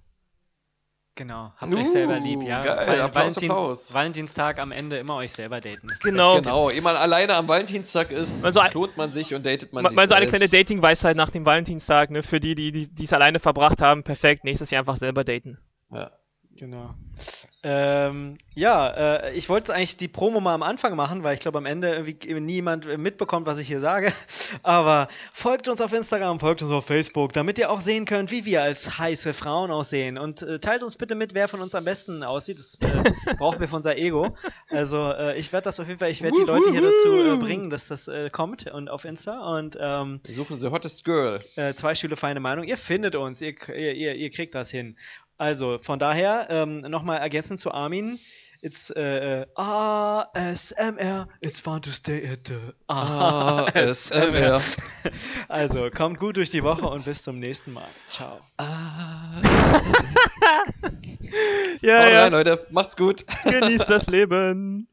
Genau, 1.18 1.51
habt 1.57 1.74
euch 1.74 1.89
selber 1.89 2.20
lieb, 2.20 2.43
ja. 2.43 2.63
geil, 2.63 2.88
Val- 2.88 3.01
Applaus, 3.01 3.38
Applaus. 3.38 3.93
Valentinstag 3.93 4.59
am 4.59 4.72
Ende 4.72 4.97
immer 4.99 5.15
euch 5.15 5.32
selber 5.34 5.59
daten. 5.59 5.88
Das 5.88 5.99
Genau. 5.99 6.36
Genau, 6.39 6.70
ehe 6.70 6.82
man 6.82 6.95
alleine 6.95 7.36
am 7.36 7.47
Valentinstag 7.47 8.11
ist, 8.11 8.38
Also 8.45 8.61
klont 8.70 8.95
man 8.97 9.11
sich 9.11 9.34
und 9.34 9.43
datet 9.43 9.74
man 9.74 9.82
Mal, 9.82 9.89
sich 9.89 9.95
mal 9.95 10.07
so 10.07 10.13
eine 10.13 10.28
kleine 10.28 10.47
Dating-Weisheit 10.47 11.18
nach 11.18 11.32
dem 11.32 11.43
Valentinstag, 11.43 12.11
ne? 12.11 12.22
Für 12.22 12.39
die, 12.39 12.53
die 12.53 12.72
die 12.72 12.93
die 12.93 13.03
es 13.05 13.13
alleine 13.13 13.39
verbracht 13.39 13.82
haben, 13.82 14.03
perfekt. 14.03 14.43
Nächstes 14.43 14.70
Jahr 14.70 14.82
einfach 14.84 14.97
selber 14.97 15.24
daten. 15.24 15.57
Ja. 15.91 16.11
Genau. 16.55 16.93
Ähm, 17.70 18.38
ja, 18.55 18.88
äh, 19.26 19.34
ich 19.34 19.49
wollte 19.49 19.74
eigentlich 19.74 19.97
die 19.97 20.07
Promo 20.07 20.39
mal 20.39 20.53
am 20.53 20.63
Anfang 20.63 20.95
machen, 20.95 21.24
weil 21.24 21.34
ich 21.34 21.41
glaube, 21.41 21.57
am 21.57 21.65
Ende 21.65 21.93
irgendwie 21.93 22.39
niemand 22.39 22.86
mitbekommt, 22.97 23.45
was 23.45 23.59
ich 23.59 23.68
hier 23.68 23.82
sage. 23.82 24.13
Aber 24.63 25.09
folgt 25.34 25.68
uns 25.68 25.82
auf 25.82 25.91
Instagram, 25.91 26.39
folgt 26.39 26.61
uns 26.61 26.72
auf 26.72 26.86
Facebook, 26.86 27.34
damit 27.34 27.59
ihr 27.59 27.70
auch 27.70 27.82
sehen 27.82 28.05
könnt, 28.05 28.32
wie 28.32 28.45
wir 28.45 28.63
als 28.63 28.97
heiße 28.97 29.34
Frauen 29.34 29.70
aussehen. 29.70 30.18
Und 30.18 30.43
äh, 30.43 30.59
teilt 30.59 30.82
uns 30.82 30.95
bitte 30.95 31.13
mit, 31.13 31.34
wer 31.34 31.49
von 31.49 31.59
uns 31.59 31.76
am 31.76 31.84
besten 31.84 32.24
aussieht. 32.24 32.57
Das 32.57 32.76
äh, 32.76 33.36
brauchen 33.38 33.59
wir 33.59 33.68
für 33.68 33.76
unser 33.76 33.97
Ego. 33.97 34.38
Also 34.70 35.11
äh, 35.11 35.38
ich 35.38 35.51
werde 35.51 35.65
das 35.65 35.78
auf 35.82 35.88
jeden 35.88 35.99
Fall, 35.99 36.09
ich 36.09 36.22
werde 36.22 36.38
die 36.39 36.45
Leute 36.45 36.72
hier 36.72 36.82
dazu 36.82 37.11
äh, 37.11 37.36
bringen, 37.36 37.70
dass 37.70 37.89
das 37.89 38.07
äh, 38.07 38.30
kommt 38.30 38.65
und 38.72 38.89
auf 38.89 39.03
Insta. 39.03 39.39
Und 39.57 39.78
ähm, 39.78 40.22
Suchen 40.26 40.57
Sie 40.57 40.72
Hottest 40.72 41.03
Girl. 41.03 41.43
äh, 41.57 41.74
zwei 41.74 41.95
Stühle 41.95 42.15
feine 42.15 42.39
Meinung. 42.39 42.63
Ihr 42.63 42.78
findet 42.78 43.18
uns, 43.18 43.41
ihr, 43.41 43.55
ihr, 43.76 44.15
ihr 44.15 44.30
kriegt 44.30 44.55
das 44.55 44.72
hin. 44.72 44.95
Also 45.38 45.78
von 45.80 46.00
daher 46.00 46.48
ähm, 46.50 46.82
nochmal 46.82 47.20
ergänzend 47.20 47.60
zu 47.60 47.72
Armin. 47.72 48.20
It's 48.62 48.90
äh, 48.90 49.42
äh, 49.42 49.46
ASMR. 49.54 51.28
It's 51.42 51.60
fun 51.60 51.80
to 51.84 51.92
stay 51.92 52.28
at 52.28 52.48
the 52.48 52.58
ASMR. 52.88 54.62
Also 55.48 55.90
kommt 55.92 56.18
gut 56.20 56.38
durch 56.38 56.50
die 56.50 56.64
Woche 56.64 56.88
und 56.88 57.06
bis 57.06 57.22
zum 57.24 57.40
nächsten 57.40 57.74
Mal. 57.74 57.88
Ciao. 58.10 58.40
Ja, 61.82 62.10
ja. 62.10 62.24
rein, 62.24 62.32
Leute. 62.32 62.66
Macht's 62.72 62.96
gut. 62.96 63.26
Genießt 63.44 63.90
das 63.90 64.08
Leben. 64.08 64.88